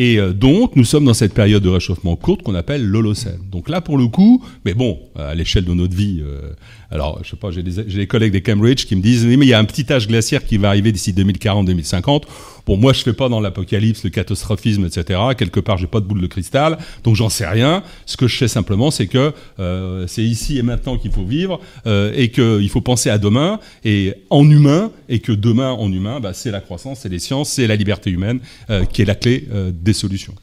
Et 0.00 0.18
euh, 0.18 0.32
donc, 0.32 0.76
nous 0.76 0.86
sommes 0.86 1.04
dans 1.04 1.12
cette 1.12 1.34
période 1.34 1.62
de 1.62 1.68
réchauffement 1.68 2.16
courte 2.16 2.42
qu'on 2.42 2.54
appelle 2.54 2.82
l'Holocène. 2.82 3.40
Donc 3.52 3.68
là, 3.68 3.82
pour 3.82 3.98
le 3.98 4.06
coup, 4.06 4.42
mais 4.64 4.72
bon, 4.72 4.98
à 5.14 5.34
l'échelle 5.34 5.66
de 5.66 5.74
notre 5.74 5.94
vie, 5.94 6.22
euh, 6.22 6.54
alors, 6.90 7.20
je 7.22 7.30
sais 7.30 7.36
pas, 7.36 7.50
j'ai 7.52 7.62
des, 7.62 8.06
collègues 8.08 8.32
des 8.32 8.42
Cambridge 8.42 8.84
qui 8.84 8.96
me 8.96 9.00
disent, 9.00 9.24
mais 9.24 9.34
il 9.34 9.48
y 9.48 9.54
a 9.54 9.58
un 9.58 9.64
petit 9.64 9.90
âge 9.92 10.08
glaciaire 10.08 10.44
qui 10.44 10.56
va 10.56 10.68
arriver 10.68 10.90
d'ici 10.90 11.12
2040-2050. 11.12 12.22
Bon, 12.66 12.76
moi, 12.76 12.92
je 12.92 13.02
fais 13.02 13.12
pas 13.12 13.28
dans 13.28 13.40
l'apocalypse, 13.40 14.02
le 14.02 14.10
catastrophisme, 14.10 14.84
etc. 14.84 15.20
Quelque 15.38 15.60
part, 15.60 15.78
j'ai 15.78 15.86
pas 15.86 16.00
de 16.00 16.06
boule 16.06 16.20
de 16.20 16.26
cristal, 16.26 16.78
donc 17.04 17.14
j'en 17.14 17.28
sais 17.28 17.46
rien. 17.46 17.84
Ce 18.06 18.16
que 18.16 18.26
je 18.26 18.36
sais 18.36 18.48
simplement, 18.48 18.90
c'est 18.90 19.06
que 19.06 19.32
euh, 19.60 20.06
c'est 20.08 20.24
ici 20.24 20.58
et 20.58 20.62
maintenant 20.62 20.98
qu'il 20.98 21.12
faut 21.12 21.24
vivre 21.24 21.60
euh, 21.86 22.12
et 22.16 22.30
qu'il 22.30 22.68
faut 22.68 22.80
penser 22.80 23.08
à 23.08 23.18
demain 23.18 23.60
et 23.84 24.14
en 24.28 24.48
humain 24.48 24.90
et 25.08 25.20
que 25.20 25.32
demain 25.32 25.70
en 25.70 25.92
humain, 25.92 26.18
bah, 26.18 26.32
c'est 26.32 26.50
la 26.50 26.60
croissance, 26.60 27.00
c'est 27.02 27.08
les 27.08 27.20
sciences, 27.20 27.50
c'est 27.50 27.68
la 27.68 27.76
liberté 27.76 28.10
humaine 28.10 28.40
euh, 28.68 28.84
qui 28.84 29.02
est 29.02 29.04
la 29.06 29.14
clé 29.14 29.46
des 29.72 29.92
solutions. 29.92 30.34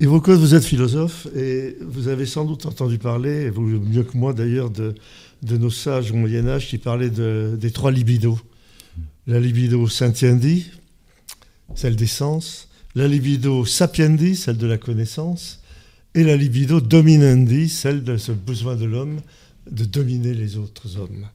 Yves 0.00 0.10
vous 0.10 0.54
êtes 0.56 0.64
philosophe 0.64 1.28
et 1.36 1.76
vous 1.80 2.08
avez 2.08 2.26
sans 2.26 2.44
doute 2.44 2.66
entendu 2.66 2.98
parler, 2.98 3.52
mieux 3.56 4.02
que 4.02 4.16
moi 4.16 4.32
d'ailleurs, 4.32 4.70
de 4.70 4.94
de 5.42 5.56
nos 5.56 5.70
sages 5.70 6.12
au 6.12 6.14
Moyen 6.14 6.46
Âge 6.48 6.68
qui 6.68 6.78
parlaient 6.78 7.10
des 7.10 7.70
trois 7.70 7.90
libidos. 7.90 8.38
La 9.26 9.38
libido 9.38 9.86
sentiendi, 9.88 10.66
celle 11.74 11.96
des 11.96 12.06
sens, 12.06 12.68
la 12.94 13.08
libido 13.08 13.64
sapiendi, 13.64 14.36
celle 14.36 14.56
de 14.56 14.66
la 14.66 14.78
connaissance, 14.78 15.60
et 16.14 16.24
la 16.24 16.36
libido 16.36 16.80
dominandi, 16.80 17.68
celle 17.68 18.04
de 18.04 18.16
ce 18.16 18.32
besoin 18.32 18.76
de 18.76 18.84
l'homme 18.84 19.20
de 19.70 19.84
dominer 19.84 20.34
les 20.34 20.56
autres 20.56 20.98
hommes. 20.98 21.26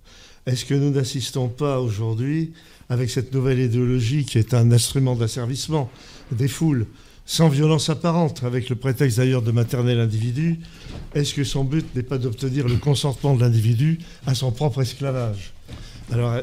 Est-ce 0.45 0.65
que 0.65 0.73
nous 0.73 0.91
n'assistons 0.91 1.49
pas 1.49 1.79
aujourd'hui, 1.79 2.51
avec 2.89 3.09
cette 3.09 3.33
nouvelle 3.33 3.59
idéologie 3.59 4.25
qui 4.25 4.37
est 4.37 4.53
un 4.53 4.71
instrument 4.71 5.15
d'asservissement 5.15 5.89
des 6.31 6.47
foules, 6.47 6.85
sans 7.27 7.49
violence 7.49 7.89
apparente, 7.89 8.43
avec 8.43 8.69
le 8.69 8.75
prétexte 8.75 9.17
d'ailleurs 9.17 9.41
de 9.41 9.51
materner 9.51 9.93
l'individu, 9.93 10.59
est-ce 11.13 11.33
que 11.33 11.43
son 11.43 11.65
but 11.65 11.85
n'est 11.93 12.01
pas 12.01 12.17
d'obtenir 12.17 12.67
le 12.67 12.77
consentement 12.77 13.35
de 13.35 13.41
l'individu 13.41 13.99
à 14.25 14.33
son 14.33 14.51
propre 14.51 14.81
esclavage? 14.81 15.51
Alors, 16.11 16.37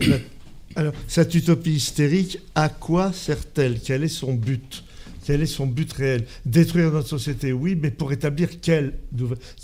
alors, 0.77 0.93
cette 1.09 1.35
utopie 1.35 1.73
hystérique, 1.73 2.39
à 2.55 2.69
quoi 2.69 3.15
sert-elle? 3.15 3.81
Quel 3.81 4.05
est 4.05 4.09
son 4.09 4.35
but? 4.35 4.85
Quel 5.25 5.41
est 5.41 5.47
son 5.47 5.67
but 5.67 5.91
réel? 5.95 6.27
Détruire 6.45 6.93
notre 6.93 7.09
société, 7.09 7.53
oui, 7.53 7.79
mais 7.81 7.91
pour 7.91 8.13
établir 8.13 8.61
quel, 8.61 8.93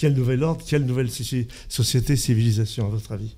nouvel 0.02 0.42
ordre, 0.42 0.64
quelle 0.66 0.86
nouvelle 0.86 1.10
société, 1.10 2.16
civilisation, 2.16 2.86
à 2.86 2.88
votre 2.88 3.12
avis? 3.12 3.36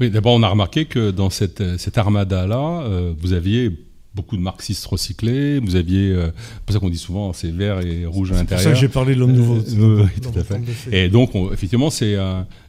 Oui, 0.00 0.10
d'abord, 0.10 0.34
on 0.34 0.42
a 0.42 0.48
remarqué 0.48 0.86
que 0.86 1.12
dans 1.12 1.30
cette, 1.30 1.78
cette 1.78 1.98
armada-là, 1.98 2.82
euh, 2.82 3.14
vous 3.16 3.32
aviez 3.32 3.70
beaucoup 4.14 4.36
de 4.36 4.42
marxistes 4.42 4.84
recyclés. 4.86 5.58
Vous 5.58 5.76
aviez, 5.76 6.10
euh, 6.10 6.26
c'est 6.26 6.64
pour 6.64 6.72
ça 6.74 6.80
qu'on 6.80 6.90
dit 6.90 6.98
souvent, 6.98 7.32
c'est 7.32 7.50
vert 7.50 7.80
et 7.80 8.06
rouge 8.06 8.32
à 8.32 8.36
l'intérieur. 8.36 8.60
C'est 8.60 8.68
pour 8.68 8.76
ça 8.76 8.80
que 8.80 8.86
j'ai 8.86 8.92
parlé 8.92 9.14
de 9.14 9.20
l'homme 9.20 9.32
nouveau. 9.32 9.56
Euh, 9.56 10.04
oui, 10.04 10.20
tout 10.20 10.38
à 10.38 10.44
fait. 10.44 10.60
Et 10.92 11.08
donc, 11.08 11.32
effectivement, 11.52 11.90
c'est, 11.90 12.16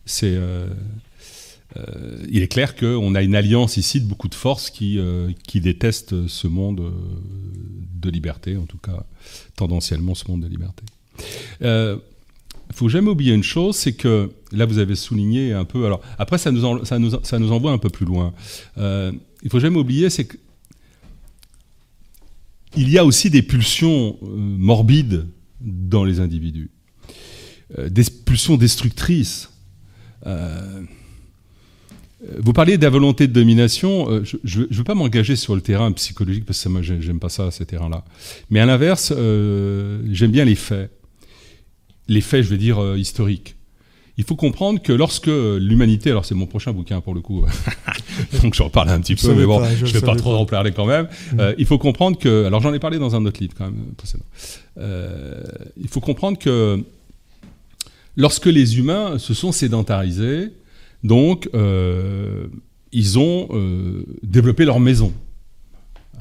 c'est, 0.05 0.33
euh, 0.35 0.67
il 2.29 2.43
est 2.43 2.47
clair 2.47 2.75
qu'on 2.75 3.15
a 3.15 3.21
une 3.21 3.35
alliance 3.35 3.77
ici 3.77 3.99
de 3.99 4.05
beaucoup 4.05 4.29
de 4.29 4.35
forces 4.35 4.69
qui, 4.69 4.99
qui 5.47 5.59
détestent 5.59 6.27
ce 6.27 6.47
monde 6.47 6.93
de 7.95 8.09
liberté, 8.09 8.57
en 8.57 8.65
tout 8.65 8.77
cas 8.77 9.03
tendanciellement 9.55 10.15
ce 10.15 10.29
monde 10.29 10.41
de 10.41 10.47
liberté. 10.47 10.83
Il 11.61 12.75
faut 12.75 12.89
jamais 12.89 13.09
oublier 13.09 13.33
une 13.33 13.43
chose, 13.43 13.75
c'est 13.75 13.93
que 13.93 14.31
là 14.51 14.65
vous 14.65 14.79
avez 14.79 14.95
souligné 14.95 15.53
un 15.53 15.65
peu. 15.65 15.85
Alors 15.85 16.01
après 16.17 16.37
ça 16.37 16.51
nous, 16.51 16.85
ça 16.85 16.97
nous, 16.97 17.11
ça 17.23 17.37
nous 17.37 17.51
envoie 17.51 17.71
un 17.71 17.77
peu 17.77 17.89
plus 17.89 18.05
loin. 18.05 18.33
il 18.77 19.49
faut 19.49 19.59
jamais 19.59 19.77
oublier, 19.77 20.09
c'est 20.09 20.25
que 20.25 20.37
il 22.75 22.89
y 22.89 22.97
a 22.97 23.05
aussi 23.05 23.29
des 23.29 23.41
pulsions 23.41 24.17
euh, 24.21 24.27
morbides 24.27 25.27
dans 25.61 26.03
les 26.03 26.19
individus, 26.19 26.71
euh, 27.77 27.89
des 27.89 28.03
pulsions 28.03 28.57
destructrices. 28.57 29.49
Euh, 30.25 30.81
vous 32.39 32.53
parliez 32.53 32.77
de 32.77 32.83
la 32.83 32.89
volonté 32.89 33.27
de 33.27 33.33
domination. 33.33 34.23
je 34.23 34.61
ne 34.61 34.73
veux 34.73 34.85
pas 34.85 34.95
m'engager 34.95 35.35
sur 35.35 35.55
le 35.55 35.61
terrain 35.61 35.91
psychologique 35.91 36.45
parce 36.45 36.63
que 36.63 36.69
moi, 36.69 36.81
j'aime 36.81 37.19
pas 37.19 37.27
ça, 37.27 37.51
ces 37.51 37.65
terrains-là. 37.65 38.05
Mais 38.49 38.61
à 38.61 38.65
l'inverse, 38.65 39.09
j'aime 39.09 40.31
bien 40.31 40.45
les 40.45 40.55
faits. 40.55 40.89
Les 42.07 42.21
faits, 42.21 42.45
je 42.45 42.49
veux 42.49 42.57
dire, 42.57 42.95
historiques. 42.95 43.57
Il 44.17 44.23
faut 44.23 44.35
comprendre 44.35 44.79
que 44.79 44.93
lorsque 44.93 45.27
l'humanité, 45.27 46.11
alors 46.11 46.23
c'est 46.25 46.35
mon 46.35 46.45
prochain 46.45 46.71
bouquin 46.71 47.01
pour 47.01 47.15
le 47.15 47.21
coup, 47.21 47.45
donc 48.43 48.53
j'en 48.53 48.69
parle 48.69 48.89
un 48.89 48.99
petit 48.99 49.15
peu, 49.15 49.33
mais 49.33 49.45
bon, 49.45 49.63
je 49.65 49.85
ne 49.85 49.89
vais 49.89 50.01
pas 50.01 50.15
trop 50.15 50.35
en 50.35 50.45
parler 50.45 50.71
quand 50.71 50.85
même. 50.85 51.07
Mm. 51.31 51.39
Euh, 51.39 51.55
il 51.57 51.65
faut 51.65 51.79
comprendre 51.79 52.19
que, 52.19 52.45
alors 52.45 52.61
j'en 52.61 52.73
ai 52.73 52.79
parlé 52.79 52.99
dans 52.99 53.15
un 53.15 53.25
autre 53.25 53.41
livre 53.41 53.55
quand 53.57 53.65
même 53.65 53.93
précédent. 53.97 54.25
Euh, 54.77 55.41
il 55.77 55.87
faut 55.87 55.99
comprendre 55.99 56.37
que 56.37 56.83
lorsque 58.15 58.45
les 58.45 58.77
humains 58.77 59.17
se 59.17 59.33
sont 59.33 59.51
sédentarisés, 59.51 60.51
donc 61.03 61.49
euh, 61.55 62.45
ils 62.91 63.17
ont 63.17 63.49
développé 64.21 64.63
leur 64.63 64.79
maison, 64.79 65.11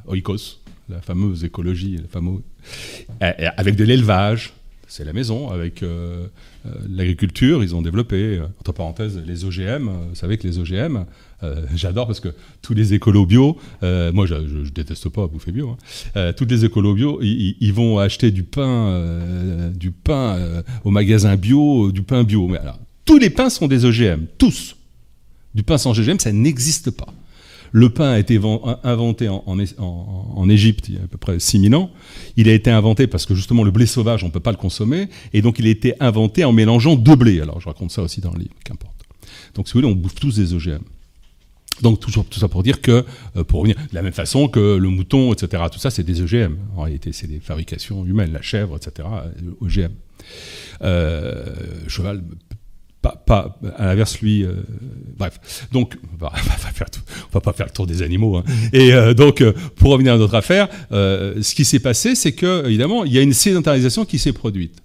oikos, 0.07 0.61
la 0.89 1.03
fameuse 1.03 1.45
écologie, 1.45 1.99
la 1.99 2.09
fameuse, 2.09 2.41
avec 3.21 3.77
de 3.77 3.85
l'élevage, 3.85 4.55
c'est 4.93 5.05
la 5.05 5.15
maison. 5.15 5.51
Avec 5.51 5.83
euh, 5.83 6.27
euh, 6.67 6.71
l'agriculture, 6.89 7.65
ils 7.65 7.75
ont 7.75 7.81
développé, 7.81 8.39
euh, 8.39 8.47
entre 8.61 8.73
parenthèses, 8.73 9.21
les 9.27 9.45
OGM. 9.45 9.89
Vous 10.11 10.15
savez 10.15 10.37
que 10.37 10.47
les 10.47 10.59
OGM, 10.59 11.05
j'adore 11.75 12.07
parce 12.07 12.21
que 12.21 12.29
tous 12.61 12.73
les 12.75 12.95
écolos 12.95 13.27
bio, 13.27 13.57
moi 13.83 14.27
je, 14.27 14.69
déteste 14.71 15.09
pas 15.09 15.27
bouffer 15.27 15.51
bio, 15.51 15.77
hein, 16.15 16.33
tous 16.37 16.45
les 16.45 16.65
écolos 16.65 16.95
bio, 16.95 17.21
ils, 17.21 17.73
vont 17.73 17.99
acheter 17.99 18.31
du 18.31 18.45
pain, 18.45 19.73
du 19.75 19.91
pain 19.91 20.63
au 20.85 20.91
magasin 20.93 21.35
bio, 21.35 21.91
du 21.91 22.03
pain 22.03 22.23
bio. 22.23 22.47
Mais 22.47 22.59
alors, 22.59 22.79
tous 23.05 23.19
les 23.19 23.29
pains 23.29 23.51
sont 23.51 23.67
des 23.67 23.85
OGM, 23.85 24.27
tous. 24.39 24.77
Du 25.53 25.65
pain 25.65 25.79
sans 25.79 25.99
OGM, 25.99 26.21
ça 26.21 26.31
n'existe 26.31 26.93
pas. 26.93 27.13
Le 27.73 27.89
pain 27.89 28.11
a 28.11 28.19
été 28.19 28.39
inventé 28.85 29.29
en, 29.29 30.49
Égypte 30.49 30.89
il 30.89 30.95
y 30.97 30.99
a 30.99 31.03
à 31.03 31.07
peu 31.07 31.17
près 31.17 31.39
6000 31.39 31.75
ans. 31.75 31.91
Il 32.37 32.49
a 32.49 32.53
été 32.53 32.71
inventé 32.71 33.07
parce 33.07 33.25
que 33.25 33.35
justement 33.35 33.65
le 33.65 33.71
blé 33.71 33.87
sauvage, 33.87 34.23
on 34.23 34.27
ne 34.27 34.33
peut 34.33 34.41
pas 34.41 34.51
le 34.51 34.59
consommer. 34.59 35.09
Et 35.33 35.41
donc 35.41 35.59
il 35.59 35.67
a 35.67 35.71
été 35.71 35.95
inventé 35.99 36.45
en 36.45 36.53
mélangeant 36.53 36.97
deux 36.97 37.17
blés. 37.17 37.41
Alors 37.41 37.61
je 37.61 37.67
raconte 37.67 37.91
ça 37.91 38.03
aussi 38.03 38.21
dans 38.21 38.33
le 38.33 38.41
livre, 38.41 38.55
qu'importe. 38.65 38.95
Donc 39.55 39.69
si 39.69 39.75
vous 39.75 39.81
voulez, 39.81 39.93
on 39.93 39.97
bouffe 39.97 40.15
tous 40.15 40.37
des 40.37 40.53
OGM. 40.53 40.83
Donc 41.81 42.01
toujours 42.01 42.27
tout 42.27 42.39
ça 42.39 42.49
pour 42.49 42.63
dire 42.63 42.83
que, 42.83 43.05
euh, 43.37 43.45
pour 43.45 43.61
revenir, 43.61 43.77
de 43.77 43.95
la 43.95 44.03
même 44.03 44.13
façon 44.13 44.49
que 44.49 44.77
le 44.77 44.89
mouton, 44.89 45.33
etc., 45.33 45.63
tout 45.73 45.79
ça, 45.79 45.91
c'est 45.91 46.03
des 46.03 46.21
OGM. 46.21 46.57
En 46.77 46.83
réalité, 46.83 47.13
c'est 47.13 47.27
des 47.27 47.41
fabrications 47.41 48.05
humaines, 48.05 48.33
la 48.33 48.43
chèvre, 48.43 48.77
etc., 48.77 49.09
OGM. 49.61 49.93
Euh, 50.83 51.55
cheval, 51.89 52.23
pas, 53.03 53.59
à 53.77 53.87
l'inverse, 53.87 54.21
lui. 54.21 54.45
Euh, 54.45 54.55
bref. 55.19 55.67
Donc, 55.73 55.97
on 56.13 56.17
va, 56.17 56.33
va, 57.33 57.41
pas 57.41 57.53
faire 57.53 57.67
le 57.67 57.73
tour 57.73 57.87
des 57.87 58.03
animaux. 58.03 58.37
Hein. 58.37 58.45
Et 58.73 58.93
euh, 58.93 59.15
donc, 59.15 59.41
euh, 59.41 59.53
pour 59.77 59.91
revenir 59.91 60.15
à 60.15 60.19
notre 60.19 60.35
affaire, 60.35 60.69
ce 60.91 61.55
qui 61.55 61.65
s'est 61.65 61.81
passé, 61.81 62.15
c'est 62.15 62.33
que, 62.33 62.67
évidemment, 62.67 63.05
il 63.05 63.13
y 63.13 63.19
a 63.19 63.23
une 63.23 63.33
sédentarisation 63.33 64.05
qui 64.05 64.19
s'est 64.19 64.33
produite. 64.33 64.82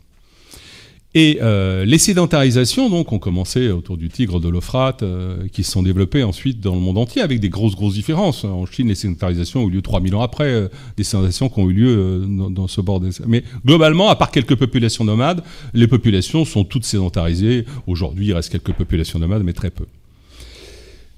Et 1.19 1.39
euh, 1.41 1.83
les 1.83 1.97
sédentarisations, 1.97 2.91
donc, 2.91 3.11
ont 3.11 3.17
commencé 3.17 3.71
autour 3.71 3.97
du 3.97 4.07
tigre 4.07 4.39
de 4.39 4.49
l'Euphrate, 4.49 5.01
euh, 5.01 5.47
qui 5.51 5.63
se 5.63 5.71
sont 5.71 5.81
développées 5.81 6.21
ensuite 6.21 6.59
dans 6.59 6.75
le 6.75 6.79
monde 6.79 6.99
entier, 6.99 7.23
avec 7.23 7.39
des 7.39 7.49
grosses, 7.49 7.73
grosses 7.75 7.95
différences. 7.95 8.43
En 8.43 8.67
Chine, 8.67 8.89
les 8.89 8.93
sédentarisations 8.93 9.63
ont 9.63 9.67
eu 9.67 9.71
lieu 9.71 9.81
3000 9.81 10.13
ans 10.13 10.21
après, 10.21 10.45
euh, 10.45 10.67
des 10.95 11.03
sédentarisations 11.03 11.49
qui 11.49 11.59
ont 11.59 11.71
eu 11.71 11.73
lieu 11.73 12.23
dans, 12.51 12.67
ce 12.67 12.81
bord. 12.81 13.01
Mais 13.25 13.43
globalement, 13.65 14.09
à 14.09 14.15
part 14.15 14.29
quelques 14.29 14.57
populations 14.57 15.05
nomades, 15.05 15.41
les 15.73 15.87
populations 15.87 16.45
sont 16.45 16.63
toutes 16.63 16.85
sédentarisées. 16.85 17.65
Aujourd'hui, 17.87 18.27
il 18.27 18.33
reste 18.33 18.51
quelques 18.51 18.73
populations 18.73 19.17
nomades, 19.17 19.41
mais 19.43 19.53
très 19.53 19.71
peu. 19.71 19.87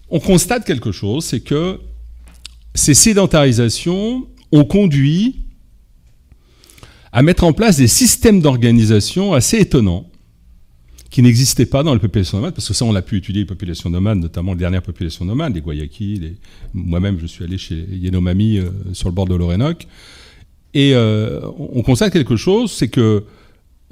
On 0.09 0.21
constate 0.21 0.63
quelque 0.63 0.93
chose, 0.93 1.26
c'est 1.26 1.41
que 1.41 1.77
ces 2.73 2.93
sédentarisations 2.93 4.26
ont 4.53 4.63
conduit 4.63 5.41
à 7.11 7.22
mettre 7.22 7.44
en 7.44 7.53
place 7.53 7.77
des 7.77 7.88
systèmes 7.88 8.41
d'organisation 8.41 9.34
assez 9.34 9.57
étonnants 9.57 10.10
qui 11.10 11.23
n'existaient 11.23 11.65
pas 11.65 11.81
dans 11.81 11.94
les 11.94 11.99
populations 11.99 12.38
nomades, 12.38 12.53
parce 12.53 12.68
que 12.68 12.73
ça, 12.73 12.86
on 12.86 12.94
a 12.94 13.02
pu 13.02 13.18
étudier 13.18 13.41
les 13.41 13.48
populations 13.48 13.90
nomades, 13.90 14.19
notamment 14.19 14.53
les 14.53 14.60
dernières 14.60 14.84
populations 14.84 15.26
nomades, 15.26 15.56
les 15.56 15.61
Guayaki. 15.61 16.36
Moi-même, 16.73 17.18
je 17.19 17.26
suis 17.26 17.44
allé 17.44 17.57
chez 17.57 17.84
Yenomami 17.91 18.60
euh, 18.60 18.69
sur 18.94 19.10
le 19.10 19.15
bord 19.15 19.26
de 19.26 19.34
l'Orénoque. 19.34 19.88
Et 20.76 20.94
euh, 20.94 21.41
on 21.57 21.81
constate 21.81 22.14
quelque 22.14 22.36
chose, 22.36 22.72
c'est 22.72 22.90
que 22.90 23.23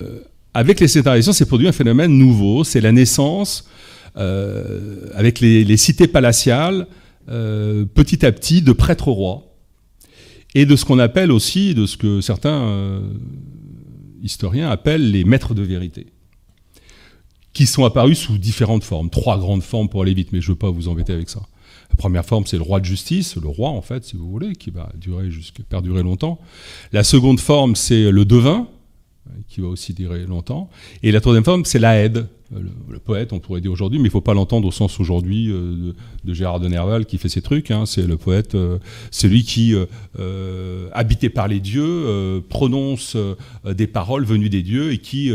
euh, 0.01 0.19
avec 0.53 0.79
les 0.79 0.87
sédentarisations, 0.87 1.33
s'est 1.33 1.47
produit 1.47 1.67
un 1.67 1.71
phénomène 1.71 2.11
nouveau, 2.11 2.63
c'est 2.63 2.81
la 2.81 2.91
naissance, 2.91 3.67
avec 4.15 5.41
les, 5.41 5.63
les, 5.63 5.77
cités 5.77 6.07
palatiales, 6.07 6.87
petit 7.27 8.25
à 8.25 8.31
petit, 8.31 8.63
de 8.63 8.71
prêtres 8.71 9.09
rois 9.09 9.46
et 10.57 10.65
de 10.65 10.75
ce 10.75 10.85
qu'on 10.85 10.97
appelle 10.97 11.31
aussi, 11.31 11.75
de 11.75 11.85
ce 11.85 11.97
que 11.97 12.19
certains 12.19 12.63
euh, 12.63 12.99
historiens 14.23 14.71
appellent 14.71 15.11
les 15.11 15.23
maîtres 15.23 15.53
de 15.53 15.61
vérité, 15.61 16.07
qui 17.53 17.67
sont 17.67 17.85
apparus 17.85 18.17
sous 18.17 18.39
différentes 18.39 18.83
formes, 18.83 19.11
trois 19.11 19.37
grandes 19.37 19.61
formes 19.61 19.87
pour 19.87 20.01
aller 20.01 20.15
vite, 20.15 20.29
mais 20.31 20.41
je 20.41 20.47
ne 20.47 20.53
veux 20.53 20.57
pas 20.57 20.71
vous 20.71 20.87
embêter 20.87 21.13
avec 21.13 21.29
ça. 21.29 21.41
La 21.91 21.95
première 21.97 22.25
forme, 22.25 22.47
c'est 22.47 22.57
le 22.57 22.63
roi 22.63 22.79
de 22.79 22.85
justice, 22.85 23.35
le 23.35 23.47
roi 23.47 23.69
en 23.69 23.83
fait, 23.83 24.03
si 24.03 24.17
vous 24.17 24.27
voulez, 24.27 24.55
qui 24.55 24.71
va 24.71 24.91
durer 24.99 25.29
jusqu'à 25.29 25.61
perdurer 25.61 26.01
longtemps. 26.01 26.39
La 26.91 27.03
seconde 27.03 27.39
forme, 27.39 27.75
c'est 27.75 28.11
le 28.11 28.25
devin, 28.25 28.67
qui 29.47 29.61
va 29.61 29.67
aussi 29.67 29.93
durer 29.93 30.25
longtemps. 30.25 30.71
Et 31.03 31.11
la 31.11 31.21
troisième 31.21 31.43
forme, 31.43 31.65
c'est 31.65 31.77
la 31.77 32.01
aide. 32.03 32.27
Le, 32.51 32.99
poète, 32.99 33.33
on 33.33 33.39
pourrait 33.39 33.59
dire 33.59 33.71
aujourd'hui, 33.71 33.99
mais 33.99 34.05
il 34.05 34.07
ne 34.07 34.11
faut 34.11 34.21
pas 34.21 34.33
l'entendre 34.33 34.67
au 34.67 34.71
sens 34.71 35.01
aujourd'hui 35.01 35.51
euh, 35.51 35.93
de, 36.23 36.33
Gérard 36.33 36.61
de 36.61 36.69
Nerval 36.69 37.05
qui 37.05 37.17
fait 37.17 37.27
ses 37.27 37.41
trucs. 37.41 37.71
Hein. 37.71 37.85
C'est 37.85 38.07
le 38.07 38.15
poète, 38.15 38.55
euh, 38.55 38.77
celui 39.11 39.43
qui, 39.43 39.75
euh, 40.17 40.89
habité 40.93 41.29
par 41.29 41.49
les 41.49 41.59
dieux, 41.59 42.41
prononce 42.49 43.17
des 43.65 43.87
paroles 43.87 44.23
venues 44.23 44.49
des 44.49 44.63
dieux 44.63 44.93
et 44.93 44.99
qui 44.99 45.31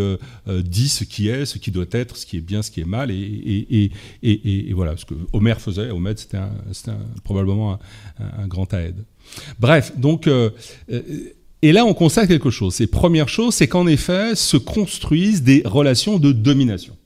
dit 0.49 0.89
ce 0.89 1.05
qui 1.05 1.29
est, 1.29 1.45
ce 1.45 1.59
qui 1.59 1.71
doit 1.71 1.85
être, 1.93 2.17
ce 2.17 2.25
qui 2.25 2.39
est 2.39 2.41
bien, 2.41 2.63
ce 2.63 2.71
qui 2.71 2.81
est 2.81 2.87
mal. 2.87 3.11
Et, 3.11 3.91
voilà, 4.73 4.97
ce 4.97 5.05
que 5.05 5.15
Homère 5.33 5.61
faisait. 5.61 5.91
Homère, 5.91 6.19
c'était 6.19 6.39
probablement 7.25 7.75
un, 7.75 7.79
un, 8.43 8.47
grand 8.47 8.73
aide. 8.73 9.05
Bref, 9.61 9.93
donc 9.99 10.29
et 11.65 11.71
là, 11.71 11.85
on 11.85 11.95
constate 11.95 12.27
quelque 12.29 12.51
chose. 12.51 12.75
C'est 12.75 12.89
première 12.89 13.29
chose, 13.29 13.55
c'est 13.55 13.69
qu'en 13.69 13.87
effet, 13.87 14.35
se 14.35 14.57
construisent 14.57 15.43
des 15.43 15.63
relations 15.65 16.19
de 16.19 16.33
domination 16.33 16.97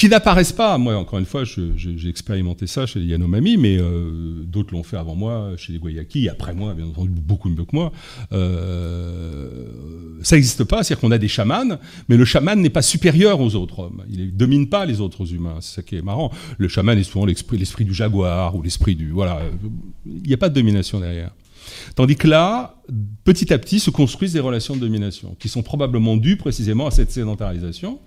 qui 0.00 0.08
n'apparaissent 0.08 0.54
pas. 0.54 0.78
Moi, 0.78 0.96
encore 0.96 1.18
une 1.18 1.26
fois, 1.26 1.44
j'ai 1.44 2.08
expérimenté 2.08 2.66
ça 2.66 2.86
chez 2.86 3.00
les 3.00 3.06
Yanomami, 3.06 3.58
mais 3.58 3.76
euh, 3.78 4.42
d'autres 4.46 4.72
l'ont 4.72 4.82
fait 4.82 4.96
avant 4.96 5.14
moi, 5.14 5.50
chez 5.58 5.74
les 5.74 5.78
Guayaki, 5.78 6.26
après 6.30 6.54
moi, 6.54 6.72
bien 6.72 6.86
entendu, 6.86 7.10
beaucoup 7.10 7.50
mieux 7.50 7.66
que 7.66 7.74
moi. 7.76 7.92
Euh, 8.32 9.66
ça 10.22 10.36
n'existe 10.36 10.64
pas, 10.64 10.82
c'est-à-dire 10.82 11.02
qu'on 11.02 11.10
a 11.10 11.18
des 11.18 11.28
chamans, 11.28 11.78
mais 12.08 12.16
le 12.16 12.24
chaman 12.24 12.58
n'est 12.58 12.70
pas 12.70 12.80
supérieur 12.80 13.40
aux 13.40 13.54
autres 13.56 13.80
hommes. 13.80 14.02
Il 14.10 14.24
ne 14.24 14.30
domine 14.30 14.70
pas 14.70 14.86
les 14.86 15.02
autres 15.02 15.34
humains. 15.34 15.56
C'est 15.60 15.76
ça 15.76 15.82
qui 15.82 15.96
est 15.96 16.02
marrant. 16.02 16.32
Le 16.56 16.68
chaman 16.68 16.98
est 16.98 17.02
souvent 17.02 17.26
l'esprit 17.26 17.84
du 17.84 17.92
jaguar 17.92 18.56
ou 18.56 18.62
l'esprit 18.62 18.94
du... 18.94 19.10
Voilà. 19.10 19.42
Il 20.06 20.22
n'y 20.26 20.32
a 20.32 20.38
pas 20.38 20.48
de 20.48 20.54
domination 20.54 20.98
derrière. 20.98 21.32
Tandis 21.94 22.16
que 22.16 22.28
là, 22.28 22.76
petit 23.24 23.52
à 23.52 23.58
petit, 23.58 23.80
se 23.80 23.90
construisent 23.90 24.32
des 24.32 24.40
relations 24.40 24.74
de 24.74 24.80
domination 24.80 25.36
qui 25.38 25.48
sont 25.48 25.62
probablement 25.62 26.16
dues 26.16 26.36
précisément 26.36 26.86
à 26.86 26.90
cette 26.90 27.10
sédentarisation 27.10 27.98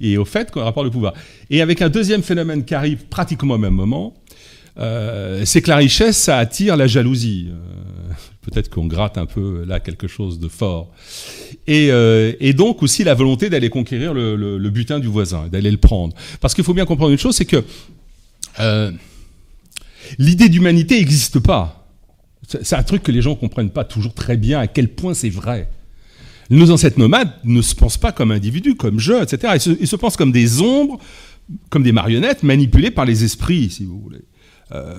et 0.00 0.18
au 0.18 0.24
fait 0.24 0.50
qu'on 0.50 0.62
rapporte 0.62 0.84
le 0.84 0.90
pouvoir. 0.90 1.14
Et 1.50 1.62
avec 1.62 1.82
un 1.82 1.88
deuxième 1.88 2.22
phénomène 2.22 2.64
qui 2.64 2.74
arrive 2.74 3.06
pratiquement 3.06 3.54
au 3.54 3.58
même 3.58 3.74
moment, 3.74 4.14
euh, 4.78 5.42
c'est 5.44 5.62
que 5.62 5.68
la 5.68 5.76
richesse, 5.76 6.16
ça 6.16 6.38
attire 6.38 6.76
la 6.76 6.86
jalousie. 6.86 7.48
Euh, 7.50 8.12
peut-être 8.42 8.68
qu'on 8.68 8.86
gratte 8.86 9.16
un 9.18 9.26
peu 9.26 9.64
là 9.66 9.80
quelque 9.80 10.06
chose 10.06 10.38
de 10.38 10.48
fort. 10.48 10.92
Et, 11.66 11.90
euh, 11.90 12.32
donc 12.52 12.82
aussi 12.82 13.04
la 13.04 13.14
volonté 13.14 13.48
d'aller 13.50 13.70
conquérir 13.70 14.12
le, 14.14 14.70
butin 14.70 14.98
du 14.98 15.08
voisin, 15.08 15.48
d'aller 15.48 15.70
le 15.70 15.78
prendre. 15.78 16.14
Parce 16.40 16.54
qu'il 16.54 16.64
faut 16.64 16.74
bien 16.74 16.86
comprendre 16.86 17.12
une 17.12 17.18
chose, 17.18 17.36
c'est 17.36 17.46
que 17.46 17.64
l'idée 20.18 20.48
d'humanité 20.48 20.98
n'existe 20.98 21.38
pas. 21.38 21.85
C'est 22.46 22.76
un 22.76 22.82
truc 22.82 23.02
que 23.02 23.12
les 23.12 23.22
gens 23.22 23.30
ne 23.30 23.36
comprennent 23.36 23.70
pas 23.70 23.84
toujours 23.84 24.14
très 24.14 24.36
bien 24.36 24.60
à 24.60 24.66
quel 24.66 24.88
point 24.88 25.14
c'est 25.14 25.30
vrai. 25.30 25.68
Nos 26.48 26.70
ancêtres 26.70 26.98
nomades 26.98 27.32
ne 27.44 27.60
se 27.60 27.74
pensent 27.74 27.98
pas 27.98 28.12
comme 28.12 28.30
individus, 28.30 28.76
comme 28.76 29.00
jeux, 29.00 29.20
etc. 29.20 29.54
Ils 29.80 29.86
se, 29.86 29.96
pensent 29.96 30.16
comme 30.16 30.30
des 30.30 30.60
ombres, 30.60 30.98
comme 31.70 31.82
des 31.82 31.92
marionnettes 31.92 32.44
manipulées 32.44 32.92
par 32.92 33.04
les 33.04 33.24
esprits, 33.24 33.70
si 33.70 33.84
vous 33.84 34.00
voulez. 34.00 34.22
Euh, 34.72 34.94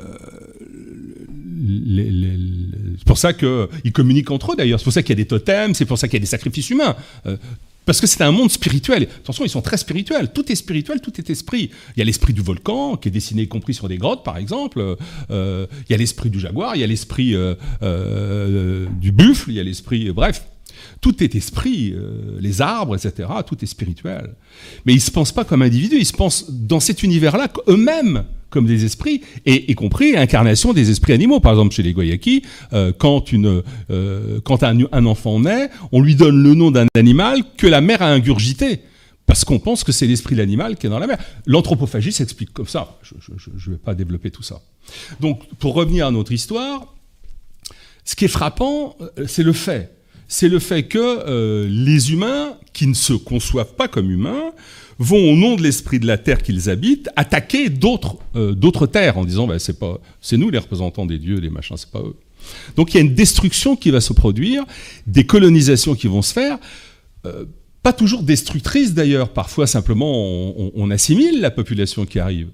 c'est 2.97 3.05
pour 3.05 3.17
ça 3.17 3.33
qu'ils 3.33 3.91
communiquent 3.93 4.31
entre 4.31 4.53
eux 4.53 4.55
d'ailleurs, 4.55 4.79
c'est 4.79 4.85
pour 4.85 4.93
ça 4.93 5.01
qu'il 5.01 5.11
y 5.11 5.19
a 5.19 5.23
des 5.23 5.27
totems, 5.27 5.73
c'est 5.73 5.85
pour 5.85 5.97
ça 5.97 6.07
qu'il 6.07 6.15
y 6.15 6.21
a 6.21 6.21
des 6.21 6.25
sacrifices 6.25 6.69
humains. 6.69 6.95
Euh, 7.25 7.37
parce 7.87 8.01
que 8.01 8.05
c'est 8.05 8.21
un 8.21 8.31
monde 8.31 8.51
spirituel. 8.51 9.07
Attention, 9.19 9.45
ils 9.45 9.49
sont 9.49 9.61
très 9.61 9.77
spirituels. 9.77 10.33
Tout 10.33 10.51
est 10.51 10.55
spirituel, 10.55 10.99
tout 10.99 11.13
est 11.17 11.29
esprit. 11.29 11.71
Il 11.95 11.99
y 11.99 12.01
a 12.01 12.05
l'esprit 12.05 12.33
du 12.33 12.41
volcan, 12.41 12.97
qui 12.97 13.07
est 13.07 13.11
dessiné 13.11 13.43
y 13.43 13.47
compris 13.47 13.73
sur 13.73 13.87
des 13.87 13.97
grottes, 13.97 14.25
par 14.25 14.35
exemple. 14.35 14.97
Euh, 15.31 15.65
il 15.87 15.91
y 15.91 15.95
a 15.95 15.97
l'esprit 15.97 16.29
du 16.29 16.37
jaguar, 16.37 16.75
il 16.75 16.81
y 16.81 16.83
a 16.83 16.87
l'esprit 16.87 17.33
euh, 17.33 17.55
euh, 17.81 18.87
du 18.99 19.13
buffle, 19.13 19.51
il 19.51 19.55
y 19.55 19.59
a 19.61 19.63
l'esprit... 19.63 20.11
bref, 20.11 20.45
tout 20.99 21.23
est 21.23 21.33
esprit, 21.35 21.95
les 22.39 22.61
arbres, 22.61 22.95
etc. 22.95 23.29
Tout 23.47 23.63
est 23.63 23.67
spirituel. 23.67 24.35
Mais 24.85 24.91
ils 24.91 24.97
ne 24.97 25.01
se 25.01 25.11
pensent 25.11 25.31
pas 25.31 25.45
comme 25.45 25.61
individus, 25.61 25.97
ils 25.97 26.05
se 26.05 26.13
pensent 26.13 26.51
dans 26.51 26.81
cet 26.81 27.03
univers-là 27.03 27.47
eux-mêmes 27.69 28.25
comme 28.49 28.65
des 28.65 28.85
esprits, 28.85 29.21
et 29.45 29.71
y 29.71 29.75
compris 29.75 30.15
incarnation 30.15 30.73
des 30.73 30.89
esprits 30.89 31.13
animaux. 31.13 31.39
Par 31.39 31.53
exemple, 31.53 31.73
chez 31.73 31.83
les 31.83 31.93
Goyaki, 31.93 32.43
euh, 32.73 32.91
quand, 32.97 33.31
une, 33.31 33.63
euh, 33.89 34.39
quand 34.43 34.63
un, 34.63 34.77
un, 34.91 35.05
enfant 35.05 35.39
naît, 35.39 35.69
on 35.91 36.01
lui 36.01 36.15
donne 36.15 36.41
le 36.41 36.53
nom 36.53 36.71
d'un 36.71 36.87
animal 36.95 37.43
que 37.57 37.67
la 37.67 37.81
mère 37.81 38.01
a 38.01 38.11
ingurgité. 38.11 38.81
Parce 39.25 39.43
qu'on 39.43 39.59
pense 39.59 39.83
que 39.83 39.91
c'est 39.91 40.07
l'esprit 40.07 40.35
de 40.35 40.39
l'animal 40.39 40.77
qui 40.77 40.87
est 40.87 40.89
dans 40.89 40.99
la 40.99 41.07
mer. 41.07 41.17
L'anthropophagie 41.45 42.13
s'explique 42.13 42.53
comme 42.53 42.67
ça. 42.67 42.97
Je 43.03 43.31
ne 43.69 43.75
vais 43.75 43.79
pas 43.79 43.93
développer 43.93 44.31
tout 44.31 44.43
ça. 44.43 44.61
Donc, 45.19 45.45
pour 45.59 45.73
revenir 45.73 46.07
à 46.07 46.11
notre 46.11 46.31
histoire, 46.31 46.93
ce 48.05 48.15
qui 48.15 48.23
est 48.23 48.29
frappant, 48.29 48.95
euh, 49.01 49.25
c'est 49.27 49.43
le 49.43 49.51
fait. 49.51 49.93
C'est 50.29 50.47
le 50.47 50.59
fait 50.59 50.83
que 50.83 51.65
les 51.69 52.11
humains, 52.11 52.57
qui 52.73 52.85
ne 52.85 52.93
se 52.93 53.13
conçoivent 53.13 53.75
pas 53.75 53.87
comme 53.87 54.11
humains, 54.11 54.51
vont, 54.99 55.31
au 55.31 55.35
nom 55.35 55.55
de 55.55 55.63
l'esprit 55.63 55.99
de 55.99 56.07
la 56.07 56.17
terre 56.17 56.41
qu'ils 56.41 56.69
habitent, 56.69 57.09
attaquer 57.15 57.69
d'autres 57.69 58.17
euh, 58.35 58.53
d'autres 58.53 58.87
terres 58.87 59.17
en 59.17 59.25
disant 59.25 59.47
bah, 59.47 59.59
c'est 59.59 59.79
pas 59.79 59.99
c'est 60.21 60.37
nous 60.37 60.49
les 60.49 60.57
représentants 60.57 61.05
des 61.05 61.17
dieux, 61.17 61.39
les 61.39 61.49
machins, 61.49 61.77
c'est 61.77 61.91
pas 61.91 62.01
eux. 62.01 62.15
Donc 62.75 62.93
il 62.93 62.97
y 62.97 62.99
a 62.99 63.03
une 63.03 63.15
destruction 63.15 63.75
qui 63.75 63.91
va 63.91 64.01
se 64.01 64.13
produire, 64.13 64.63
des 65.05 65.25
colonisations 65.25 65.95
qui 65.95 66.07
vont 66.07 66.21
se 66.21 66.33
faire. 66.33 66.57
Euh, 67.25 67.45
pas 67.83 67.93
toujours 67.93 68.23
destructrices 68.23 68.93
d'ailleurs, 68.93 69.29
parfois 69.29 69.67
simplement 69.67 70.11
on, 70.11 70.71
on, 70.75 70.91
assimile 70.91 71.39
la 71.41 71.51
population 71.51 72.05
qui 72.05 72.19
arrive. 72.19 72.49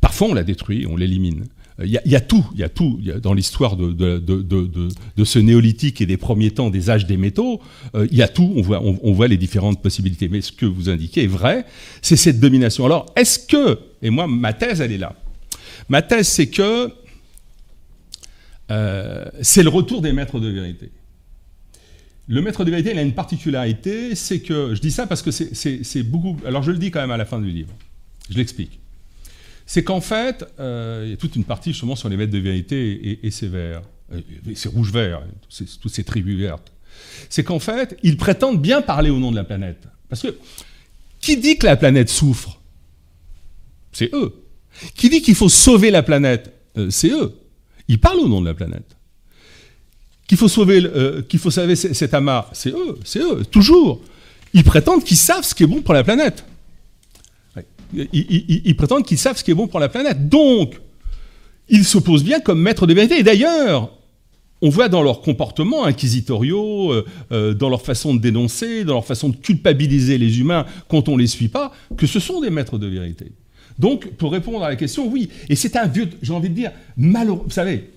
Parfois 0.00 0.28
on 0.28 0.34
la 0.34 0.44
détruit, 0.44 0.86
on 0.86 0.96
l'élimine. 0.96 1.46
Il 1.84 1.90
y, 1.90 2.16
a 2.16 2.20
tout, 2.20 2.44
il 2.54 2.58
y 2.58 2.64
a 2.64 2.68
tout 2.68 2.98
dans 3.22 3.32
l'histoire 3.32 3.76
de, 3.76 5.24
ce 5.24 5.38
néolithique 5.38 6.00
et 6.00 6.06
des 6.06 6.16
premiers 6.16 6.50
temps 6.50 6.70
des 6.70 6.90
âges 6.90 7.06
des 7.06 7.16
métaux. 7.16 7.60
Euh, 7.94 8.08
il 8.10 8.16
y 8.16 8.22
a 8.22 8.26
tout, 8.26 8.52
on 8.56 8.62
voit, 8.62 8.82
on, 8.82 9.12
voit 9.12 9.28
les 9.28 9.36
différentes 9.36 9.80
possibilités. 9.80 10.28
Mais 10.28 10.40
ce 10.40 10.50
que 10.50 10.66
vous 10.66 10.88
indiquez 10.88 11.22
est 11.22 11.28
vrai, 11.28 11.64
c'est 12.02 12.16
cette 12.16 12.40
domination. 12.40 12.84
Alors, 12.84 13.06
est-ce 13.14 13.38
que, 13.38 13.78
et 14.02 14.10
moi, 14.10 14.26
ma 14.26 14.52
thèse, 14.52 14.80
elle 14.80 14.90
est 14.90 14.98
là. 14.98 15.14
Ma 15.88 16.02
thèse, 16.02 16.26
c'est 16.26 16.48
que 16.48 16.92
euh, 18.72 19.24
c'est 19.40 19.62
le 19.62 19.68
retour 19.68 20.02
des 20.02 20.12
maîtres 20.12 20.40
de 20.40 20.48
vérité. 20.48 20.90
Le 22.26 22.42
maître 22.42 22.64
de 22.64 22.70
vérité, 22.72 22.90
il 22.90 22.98
a 22.98 23.02
une 23.02 23.14
particularité, 23.14 24.16
c'est 24.16 24.40
que, 24.40 24.74
je 24.74 24.80
dis 24.80 24.90
ça 24.90 25.06
parce 25.06 25.22
que 25.22 25.30
c'est 25.30 26.02
beaucoup, 26.02 26.36
alors 26.44 26.64
je 26.64 26.72
le 26.72 26.78
dis 26.78 26.90
quand 26.90 27.00
même 27.00 27.12
à 27.12 27.16
la 27.16 27.24
fin 27.24 27.40
du 27.40 27.50
livre, 27.50 27.72
je 28.28 28.36
l'explique 28.36 28.80
c'est 29.68 29.84
qu'en 29.84 30.00
fait, 30.00 30.46
euh, 30.58 31.02
il 31.04 31.10
y 31.10 31.12
a 31.12 31.18
toute 31.18 31.36
une 31.36 31.44
partie 31.44 31.72
justement 31.72 31.94
sur 31.94 32.08
les 32.08 32.16
maîtres 32.16 32.32
de 32.32 32.38
vérité 32.38 33.20
et, 33.22 33.30
ces 33.30 33.48
verts, 33.48 33.82
euh, 34.14 34.22
ces 34.54 34.70
rouges-verts, 34.70 35.20
toutes 35.82 35.92
ces 35.92 36.04
tribus 36.04 36.38
vertes. 36.38 36.72
C'est 37.28 37.44
qu'en 37.44 37.58
fait, 37.58 37.98
ils 38.02 38.16
prétendent 38.16 38.62
bien 38.62 38.80
parler 38.80 39.10
au 39.10 39.18
nom 39.18 39.30
de 39.30 39.36
la 39.36 39.44
planète. 39.44 39.86
Parce 40.08 40.22
que 40.22 40.34
qui 41.20 41.36
dit 41.36 41.58
que 41.58 41.66
la 41.66 41.76
planète 41.76 42.08
souffre? 42.08 42.58
C'est 43.92 44.08
eux. 44.14 44.42
Qui 44.94 45.10
dit 45.10 45.20
qu'il 45.20 45.34
faut 45.34 45.50
sauver 45.50 45.90
la 45.90 46.02
planète? 46.02 46.50
Euh, 46.78 46.88
C'est 46.88 47.10
eux. 47.10 47.34
Ils 47.88 48.00
parlent 48.00 48.20
au 48.20 48.28
nom 48.28 48.40
de 48.40 48.46
la 48.46 48.54
planète. 48.54 48.96
Qu'il 50.26 50.38
faut 50.38 50.48
sauver, 50.48 50.82
qu'il 51.28 51.38
faut 51.38 51.50
sauver 51.50 51.76
cet 51.76 52.14
amas, 52.14 52.48
c'est 52.52 52.70
eux, 52.70 52.98
c'est 53.04 53.20
eux, 53.20 53.44
toujours. 53.50 54.02
Ils 54.54 54.64
prétendent 54.64 55.04
qu'ils 55.04 55.16
savent 55.18 55.44
ce 55.44 55.54
qui 55.54 55.64
est 55.64 55.66
bon 55.66 55.82
pour 55.82 55.92
la 55.92 56.04
planète 56.04 56.44
ils, 57.92 58.76
prétendent 58.76 59.04
qu'ils 59.04 59.18
savent 59.18 59.36
ce 59.36 59.44
qui 59.44 59.50
est 59.50 59.54
bon 59.54 59.66
pour 59.66 59.80
la 59.80 59.88
planète. 59.88 60.28
Donc, 60.28 60.80
ils 61.68 61.84
s'opposent 61.84 62.24
bien 62.24 62.40
comme 62.40 62.60
maîtres 62.60 62.86
de 62.86 62.94
vérité. 62.94 63.18
Et 63.18 63.22
d'ailleurs, 63.22 63.90
on 64.60 64.70
voit 64.70 64.88
dans 64.88 65.02
leurs 65.02 65.20
comportements 65.20 65.84
inquisitoriaux, 65.84 66.92
euh, 66.92 67.04
euh, 67.32 67.54
dans 67.54 67.68
leur 67.68 67.82
façon 67.82 68.14
de 68.14 68.20
dénoncer, 68.20 68.84
dans 68.84 68.94
leur 68.94 69.06
façon 69.06 69.28
de 69.28 69.36
culpabiliser 69.36 70.18
les 70.18 70.40
humains 70.40 70.66
quand 70.88 71.08
on 71.08 71.16
ne 71.16 71.22
les 71.22 71.26
suit 71.26 71.48
pas, 71.48 71.72
que 71.96 72.06
ce 72.06 72.20
sont 72.20 72.40
des 72.40 72.50
maîtres 72.50 72.78
de 72.78 72.86
vérité. 72.86 73.32
Donc, 73.78 74.10
pour 74.14 74.32
répondre 74.32 74.64
à 74.64 74.68
la 74.68 74.76
question, 74.76 75.06
oui. 75.06 75.28
Et 75.48 75.54
c'est 75.54 75.76
un 75.76 75.86
vieux, 75.86 76.08
j'ai 76.20 76.32
envie 76.32 76.48
de 76.48 76.54
dire, 76.54 76.72
malheureux. 76.96 77.42
Vous 77.44 77.50
savez, 77.50 77.90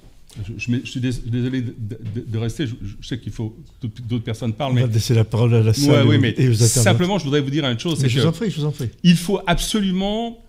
je, 0.58 0.80
suis 0.86 1.00
désolé 1.00 1.62
de, 1.62 2.38
rester. 2.38 2.66
Je, 2.68 2.74
sais 3.08 3.20
qu'il 3.20 3.32
faut 3.32 3.56
d'autres 3.82 4.24
personnes 4.24 4.54
parlent. 4.54 4.74
On 4.74 4.82
va 4.82 4.88
laisser 4.88 5.14
la 5.14 5.26
parole 5.26 5.54
à 5.54 5.62
la 5.62 5.74
salle. 5.74 6.08
oui, 6.08 6.18
mais 6.18 6.54
simplement, 6.54 7.18
je 7.18 7.26
voudrais 7.26 7.42
vous 7.42 7.50
dire 7.50 7.66
une 7.66 7.80
chose. 7.80 8.06
je 8.06 8.20
vous 8.20 8.26
en 8.26 8.32
prie, 8.32 8.50
je 8.50 8.62
vous 8.62 8.66
en 8.66 8.72
prie. 8.72 8.90
Il 9.04 9.18
faut 9.18 9.40
absolument 9.46 10.40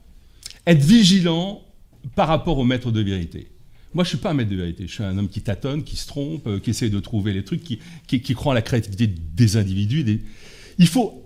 être 0.67 0.83
vigilant 0.83 1.63
par 2.15 2.29
rapport 2.29 2.59
au 2.59 2.65
maître 2.65 2.91
de 2.91 3.01
vérité. 3.01 3.49
Moi, 3.95 4.05
je 4.05 4.11
suis 4.11 4.19
pas 4.19 4.31
un 4.31 4.35
maître 4.35 4.51
de 4.51 4.57
vérité. 4.57 4.87
Je 4.87 4.93
suis 4.93 5.05
un 5.05 5.17
homme 5.19 5.29
qui 5.29 5.43
tâtonne, 5.43 5.85
qui 5.85 5.97
se 5.97 6.07
trompe, 6.07 6.47
euh, 6.47 6.59
qui 6.59 6.71
essaie 6.71 6.89
de 6.89 7.01
trouver 7.01 7.33
les 7.33 7.45
trucs, 7.45 7.63
qui, 7.63 7.79
qui, 8.07 8.35
croit 8.35 8.53
à 8.53 8.55
la 8.55 8.63
créativité 8.63 9.07
des 9.07 9.57
individus. 9.57 10.23
Il 10.79 10.87
faut 10.87 11.23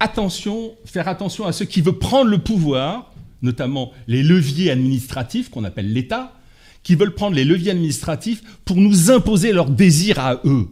attention, 0.00 0.72
faire 0.84 1.06
attention 1.06 1.46
à 1.46 1.52
ceux 1.52 1.66
qui 1.66 1.80
veulent 1.80 1.98
prendre 1.98 2.30
le 2.30 2.38
pouvoir, 2.38 3.12
notamment 3.42 3.92
les 4.08 4.22
leviers 4.22 4.70
administratifs 4.70 5.50
qu'on 5.50 5.64
appelle 5.64 5.92
l'État, 5.92 6.32
qui 6.84 6.94
veulent 6.94 7.14
prendre 7.14 7.34
les 7.34 7.44
leviers 7.44 7.72
administratifs 7.72 8.42
pour 8.64 8.76
nous 8.76 9.10
imposer 9.10 9.52
leurs 9.52 9.70
désirs 9.70 10.20
à 10.20 10.40
eux, 10.44 10.68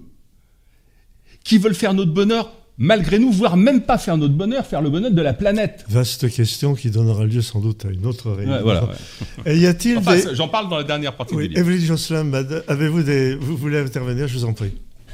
qui 1.43 1.59
veulent 1.59 1.74
faire 1.74 1.94
notre 1.94 2.12
bonheur 2.12 2.52
malgré 2.78 3.18
nous, 3.18 3.30
voire 3.30 3.56
même 3.56 3.82
pas 3.82 3.98
faire 3.98 4.16
notre 4.16 4.34
bonheur, 4.34 4.66
faire 4.66 4.80
le 4.82 4.90
bonheur 4.90 5.10
de 5.10 5.22
la 5.22 5.34
planète. 5.34 5.84
Vaste 5.89 6.28
question 6.30 6.74
qui 6.74 6.90
donnera 6.90 7.24
lieu 7.24 7.43
sans 7.43 7.60
doute 7.60 7.84
à 7.84 7.89
une 7.90 8.06
autre 8.06 8.30
réunion. 8.32 8.55
Ouais, 8.56 8.62
voilà, 8.62 8.89
Et 9.47 9.56
y 9.59 9.66
a-t-il 9.66 9.98
Enfin, 9.98 10.16
des... 10.16 10.34
J'en 10.34 10.48
parle 10.48 10.68
dans 10.68 10.78
la 10.78 10.84
dernière 10.84 11.14
partie 11.16 11.34
Oui, 11.34 11.48
du 11.48 11.55
livre. 11.55 11.60
Evelyne 11.68 11.84
Josselin, 11.86 12.32
avez-vous 12.68 13.02
des... 13.02 13.34
Vous 13.36 13.56
voulez 13.56 13.78
intervenir 13.78 14.26
Je 14.26 14.34
vous 14.39 14.44
en 14.47 14.52
prie. 14.55 14.72
Euh, 15.09 15.12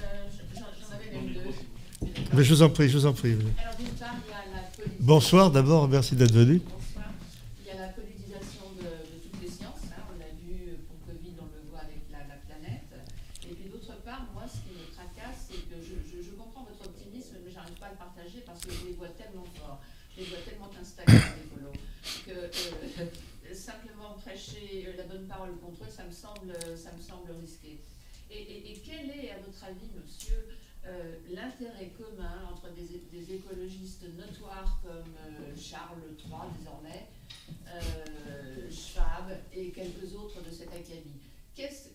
J'en 0.55 0.61
j'en 0.61 0.95
avais 0.97 1.11
même 1.27 1.35
deux. 1.35 2.09
Mais 2.37 2.45
je 2.45 2.55
vous 2.55 2.63
en 2.63 2.71
prie, 2.71 2.89
je 2.89 2.97
vous 2.97 3.07
en 3.07 3.13
prie. 3.13 3.31
Evelyne. 3.31 3.49
Alors 3.61 3.75
d'une 3.77 3.89
part, 3.89 4.15
il 4.25 4.31
y 4.31 4.33
a 4.33 4.57
la 4.57 4.69
politique. 4.77 5.01
Bonsoir 5.01 5.51
d'abord, 5.51 5.89
merci 5.89 6.15
d'être 6.15 6.33
venu. 6.33 6.61
Bonsoir. 6.65 7.11
Il 7.67 7.75
y 7.75 7.77
a 7.77 7.81
la 7.83 7.89
politisation 7.93 8.65
de, 8.79 8.87
de 8.87 9.19
toutes 9.29 9.43
les 9.43 9.49
sciences. 9.51 9.83
hein. 9.93 10.01
On 10.09 10.19
l'a 10.19 10.31
vu 10.41 10.79
pour 10.89 10.97
le 11.05 11.19
Covid, 11.19 11.35
on 11.43 11.49
le 11.53 11.61
voit 11.71 11.83
avec 11.85 12.01
la, 12.15 12.23
la 12.33 12.39
planète. 12.47 12.87
Et 13.51 13.53
puis 13.53 13.69
d'autre 13.69 13.93
part, 14.07 14.25
moi, 14.33 14.47
ce 14.47 14.63
qui 14.63 14.73
me 14.79 14.87
tracasse, 14.95 15.51
c'est 15.51 15.67
que 15.69 15.77
je, 15.83 15.93
je- 16.07 16.23
je 16.25 16.33
comprends 16.39 16.65
votre 16.65 16.87
optimisme, 16.87 17.37
mais 17.45 17.51
j'arrive 17.53 17.77
pas 17.77 17.91
à 17.91 17.93
le 17.93 18.01
partager 18.01 18.41
parce 18.47 18.63
que 18.63 18.71
je 18.73 18.83
les 18.89 18.97
vois 18.97 19.11
tellement 19.19 19.45
forts, 19.59 19.81
je 20.15 20.23
les 20.23 20.29
vois 20.31 20.43
tellement 20.47 20.69
installés 20.69 20.69
les 20.69 20.77
écolos, 20.77 20.95
que 22.27 22.31
euh, 22.33 23.09
simplement 23.55 24.15
prêcher 24.15 24.95
la 24.97 25.05
bonne 25.05 25.27
parole 25.27 25.57
contre 25.59 25.85
eux, 25.85 25.91
ça 25.91 26.05
me 26.05 26.13
semble, 26.13 26.53
ça 26.77 26.93
me 26.93 27.01
semble 27.01 27.33
risqué. 27.41 27.79
Et, 28.31 28.79
quel 28.85 29.11
est, 29.11 29.31
à 29.31 29.39
votre 29.39 29.65
avis, 29.65 29.89
monsieur, 29.97 30.49
euh, 30.85 31.17
l'intérêt 31.31 31.91
commun 31.97 32.47
entre 32.53 32.69
des, 32.75 33.35
écologistes 33.35 34.05
notoires 34.17 34.81
comme 34.83 35.15
euh, 35.27 35.57
Charles 35.57 36.03
III 36.19 36.41
désormais, 36.59 37.07
Schwab 38.71 39.33
et 39.53 39.71
quelques 39.71 40.15
autres 40.15 40.43
de 40.43 40.63
académie 40.63 41.21
Qu'est-ce- 41.55 41.89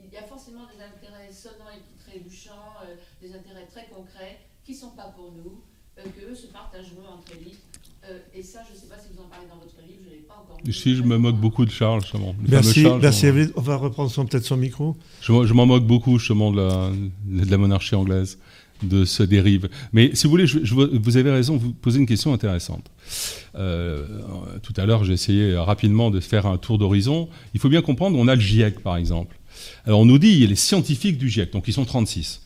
Il 0.00 0.12
y 0.12 0.16
a 0.16 0.22
forcément 0.22 0.66
des 0.66 0.82
intérêts 0.82 1.32
sonnants 1.32 1.70
et 1.70 2.00
trébuchants, 2.00 2.74
des 3.20 3.34
intérêts 3.34 3.66
très 3.66 3.86
concrets 3.86 4.40
qui 4.64 4.72
ne 4.72 4.78
sont 4.78 4.90
pas 4.90 5.08
pour 5.08 5.32
nous, 5.32 5.62
que 5.96 6.30
eux 6.30 6.34
se 6.34 6.46
partageront 6.48 7.06
entre 7.06 7.32
élites. 7.36 7.67
Euh, 8.10 8.18
et 8.38 8.42
ça, 8.42 8.60
je 8.68 8.74
ne 8.74 8.80
sais 8.80 8.86
pas 8.86 8.96
si 8.98 9.08
vous 9.14 9.20
en 9.22 9.28
parlez 9.28 9.46
dans 9.48 9.56
votre 9.58 9.76
livre, 9.86 9.98
je 10.04 10.08
ne 10.08 10.14
l'ai 10.14 10.22
pas 10.22 10.34
encore. 10.42 10.58
Si 10.72 10.96
je 10.96 11.02
me 11.02 11.18
moque 11.18 11.36
beaucoup 11.36 11.64
de 11.64 11.70
Charles, 11.70 12.00
justement. 12.02 12.34
Merci, 12.48 12.82
Charles, 12.82 13.00
merci 13.02 13.22
je- 13.22 13.26
Evelyne. 13.26 13.50
On 13.56 13.60
va 13.60 13.76
reprendre 13.76 14.10
son- 14.10 14.24
peut-être 14.26 14.44
son 14.44 14.56
micro. 14.56 14.96
Je, 15.20 15.32
m'en- 15.32 15.44
je 15.44 15.54
m'en 15.54 15.66
moque 15.66 15.84
beaucoup 15.86 16.18
justement 16.18 16.50
de 16.52 16.58
la, 16.60 16.90
de 17.44 17.50
la 17.50 17.58
monarchie 17.58 17.94
anglaise, 17.94 18.38
de 18.82 19.04
ce 19.04 19.22
dérive. 19.22 19.68
Mais 19.92 20.14
si 20.14 20.24
vous 20.26 20.30
voulez, 20.30 20.46
je- 20.46 20.60
je- 20.64 20.74
vous 20.74 21.16
avez 21.16 21.30
raison, 21.30 21.56
vous 21.56 21.72
posez 21.72 21.98
une 21.98 22.06
question 22.06 22.32
intéressante. 22.32 22.90
Euh, 23.56 24.06
tout 24.62 24.72
à 24.76 24.86
l'heure, 24.86 25.04
j'ai 25.04 25.12
essayé 25.14 25.56
rapidement 25.56 26.10
de 26.10 26.20
faire 26.20 26.46
un 26.46 26.58
tour 26.58 26.78
d'horizon. 26.78 27.28
Il 27.54 27.60
faut 27.60 27.68
bien 27.68 27.82
comprendre, 27.82 28.16
on 28.18 28.28
a 28.28 28.34
le 28.34 28.40
GIEC 28.40 28.80
par 28.80 28.96
exemple. 28.96 29.36
Alors 29.84 30.00
on 30.00 30.04
nous 30.04 30.18
dit, 30.18 30.28
il 30.28 30.38
y 30.40 30.44
a 30.44 30.46
les 30.48 30.54
scientifiques 30.54 31.18
du 31.18 31.28
GIEC, 31.28 31.52
donc 31.52 31.64
ils 31.66 31.72
sont 31.72 31.84
36. 31.84 32.42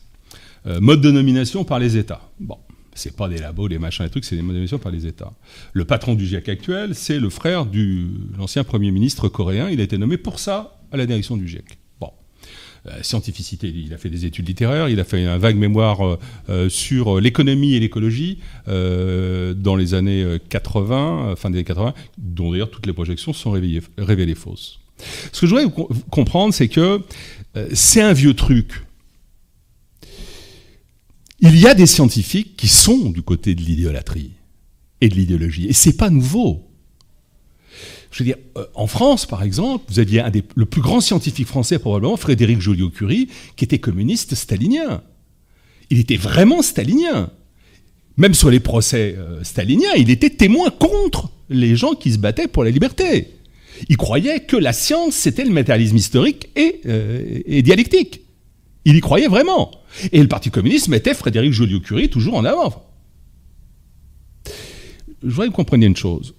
Euh, 0.65 0.79
mode 0.79 1.01
de 1.01 1.11
nomination 1.11 1.63
par 1.65 1.77
les 1.77 1.97
États. 1.97 2.21
Bon, 2.39 2.57
c'est 2.95 3.15
pas 3.15 3.29
des 3.29 3.37
labos, 3.37 3.69
des 3.69 3.79
machins, 3.79 4.05
des 4.05 4.11
trucs, 4.11 4.25
c'est 4.25 4.35
des 4.35 4.41
nomination 4.41 4.77
par 4.77 4.91
les 4.91 5.07
États. 5.07 5.33
Le 5.73 5.85
patron 5.85 6.15
du 6.15 6.25
GIEC 6.25 6.49
actuel, 6.49 6.95
c'est 6.95 7.19
le 7.19 7.29
frère 7.29 7.65
de 7.65 8.07
l'ancien 8.37 8.63
Premier 8.63 8.91
ministre 8.91 9.27
coréen. 9.29 9.69
Il 9.69 9.79
a 9.79 9.83
été 9.83 9.97
nommé 9.97 10.17
pour 10.17 10.39
ça 10.39 10.79
à 10.91 10.97
la 10.97 11.05
direction 11.05 11.37
du 11.37 11.47
GIEC. 11.47 11.77
Bon. 11.99 12.11
Euh, 12.87 13.01
scientificité, 13.01 13.67
il 13.69 13.93
a 13.93 13.97
fait 13.97 14.09
des 14.09 14.25
études 14.25 14.47
littéraires, 14.47 14.89
il 14.89 14.99
a 14.99 15.03
fait 15.03 15.23
un 15.25 15.37
vague 15.37 15.57
mémoire 15.57 16.05
euh, 16.05 16.19
euh, 16.49 16.69
sur 16.69 17.19
l'économie 17.19 17.73
et 17.73 17.79
l'écologie 17.79 18.39
dans 18.67 19.75
les 19.75 19.93
années 19.93 20.23
euh, 20.23 20.37
80, 20.49 21.29
euh, 21.31 21.35
fin 21.35 21.49
des 21.49 21.57
années 21.57 21.65
80, 21.65 21.93
dont 22.17 22.51
d'ailleurs 22.51 22.69
toutes 22.69 22.85
les 22.85 22.93
projections 22.93 23.33
sont 23.33 23.51
révélées, 23.51 24.35
fausses. 24.35 24.79
Ce 25.31 25.41
que 25.41 25.47
je 25.47 25.55
voudrais 25.55 25.87
comprendre, 26.11 26.53
c'est 26.53 26.67
que 26.67 27.01
c'est 27.73 28.01
un 28.01 28.13
vieux 28.13 28.33
truc. 28.33 28.83
Il 31.45 31.59
y 31.59 31.67
a 31.67 31.73
des 31.73 31.87
scientifiques 31.87 32.55
qui 32.55 32.69
sont 32.69 33.09
du 33.09 33.21
côté 33.21 33.53
de 33.53 33.61
l'idéolatrie 33.61 34.31
et 35.01 35.09
de 35.09 35.15
l'idéologie, 35.15 35.67
et 35.67 35.73
c'est 35.73 35.97
pas 35.97 36.09
nouveau. 36.09 36.69
Je 38.11 38.19
veux 38.19 38.25
dire, 38.25 38.37
euh, 38.57 38.65
en 38.75 38.87
France, 38.87 39.25
par 39.25 39.43
exemple, 39.43 39.83
vous 39.89 39.99
aviez 39.99 40.21
un 40.21 40.29
des, 40.29 40.41
le 40.55 40.65
plus 40.65 40.79
grand 40.79 41.01
scientifique 41.01 41.47
français, 41.47 41.79
probablement, 41.79 42.15
Frédéric 42.15 42.61
Joliot-Curie, 42.61 43.27
qui 43.57 43.65
était 43.65 43.79
communiste 43.79 44.35
stalinien. 44.35 45.01
Il 45.89 45.99
était 45.99 46.15
vraiment 46.15 46.61
stalinien. 46.61 47.29
Même 48.15 48.35
sur 48.35 48.49
les 48.49 48.61
procès 48.61 49.15
euh, 49.17 49.43
staliniens, 49.43 49.95
il 49.97 50.11
était 50.11 50.29
témoin 50.29 50.69
contre 50.69 51.29
les 51.49 51.75
gens 51.75 51.93
qui 51.93 52.13
se 52.13 52.19
battaient 52.19 52.47
pour 52.47 52.63
la 52.63 52.71
liberté. 52.71 53.31
Il 53.89 53.97
croyait 53.97 54.45
que 54.45 54.55
la 54.55 54.71
science, 54.71 55.15
c'était 55.15 55.43
le 55.43 55.51
matérialisme 55.51 55.97
historique 55.97 56.47
et, 56.55 56.79
euh, 56.85 57.41
et 57.45 57.61
dialectique. 57.63 58.22
Il 58.85 58.95
y 58.95 59.01
croyait 59.01 59.27
vraiment. 59.27 59.71
Et 60.11 60.21
le 60.21 60.27
Parti 60.27 60.51
communiste 60.51 60.87
mettait 60.87 61.13
Frédéric 61.13 61.53
Joliot-Curie 61.53 62.09
toujours 62.09 62.35
en 62.35 62.45
avant. 62.45 62.85
Je 65.23 65.29
voudrais 65.29 65.47
que 65.47 65.51
vous 65.51 65.55
compreniez 65.55 65.87
une 65.87 65.95
chose. 65.95 66.35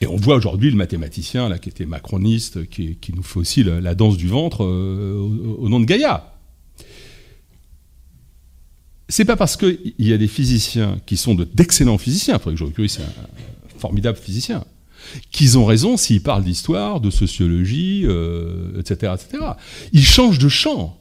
Et 0.00 0.06
on 0.06 0.16
voit 0.16 0.34
aujourd'hui 0.34 0.70
le 0.70 0.76
mathématicien 0.76 1.48
là, 1.48 1.58
qui 1.58 1.68
était 1.68 1.86
macroniste, 1.86 2.68
qui, 2.68 2.98
nous 3.14 3.22
fait 3.22 3.38
aussi 3.38 3.62
la, 3.62 3.94
danse 3.94 4.16
du 4.16 4.26
ventre 4.26 4.64
euh, 4.64 5.16
au, 5.58 5.68
nom 5.68 5.78
de 5.78 5.84
Gaïa. 5.84 6.34
C'est 9.08 9.24
pas 9.24 9.36
parce 9.36 9.56
qu'il 9.56 9.94
y 9.98 10.12
a 10.12 10.18
des 10.18 10.26
physiciens 10.26 10.98
qui 11.06 11.16
sont 11.16 11.34
de- 11.34 11.44
d'excellents 11.44 11.98
physiciens, 11.98 12.38
Frédéric 12.38 12.58
Joliot-Curie 12.58 12.88
c'est 12.88 13.02
un 13.02 13.78
formidable 13.78 14.18
physicien, 14.18 14.64
qu'ils 15.30 15.56
ont 15.56 15.64
raison 15.64 15.96
s'ils 15.96 16.22
parlent 16.22 16.44
d'histoire, 16.44 17.00
de 17.00 17.10
sociologie, 17.10 18.02
euh, 18.04 18.80
etc., 18.80 19.14
etc. 19.14 19.44
Ils 19.92 20.04
changent 20.04 20.38
de 20.38 20.48
champ. 20.48 21.00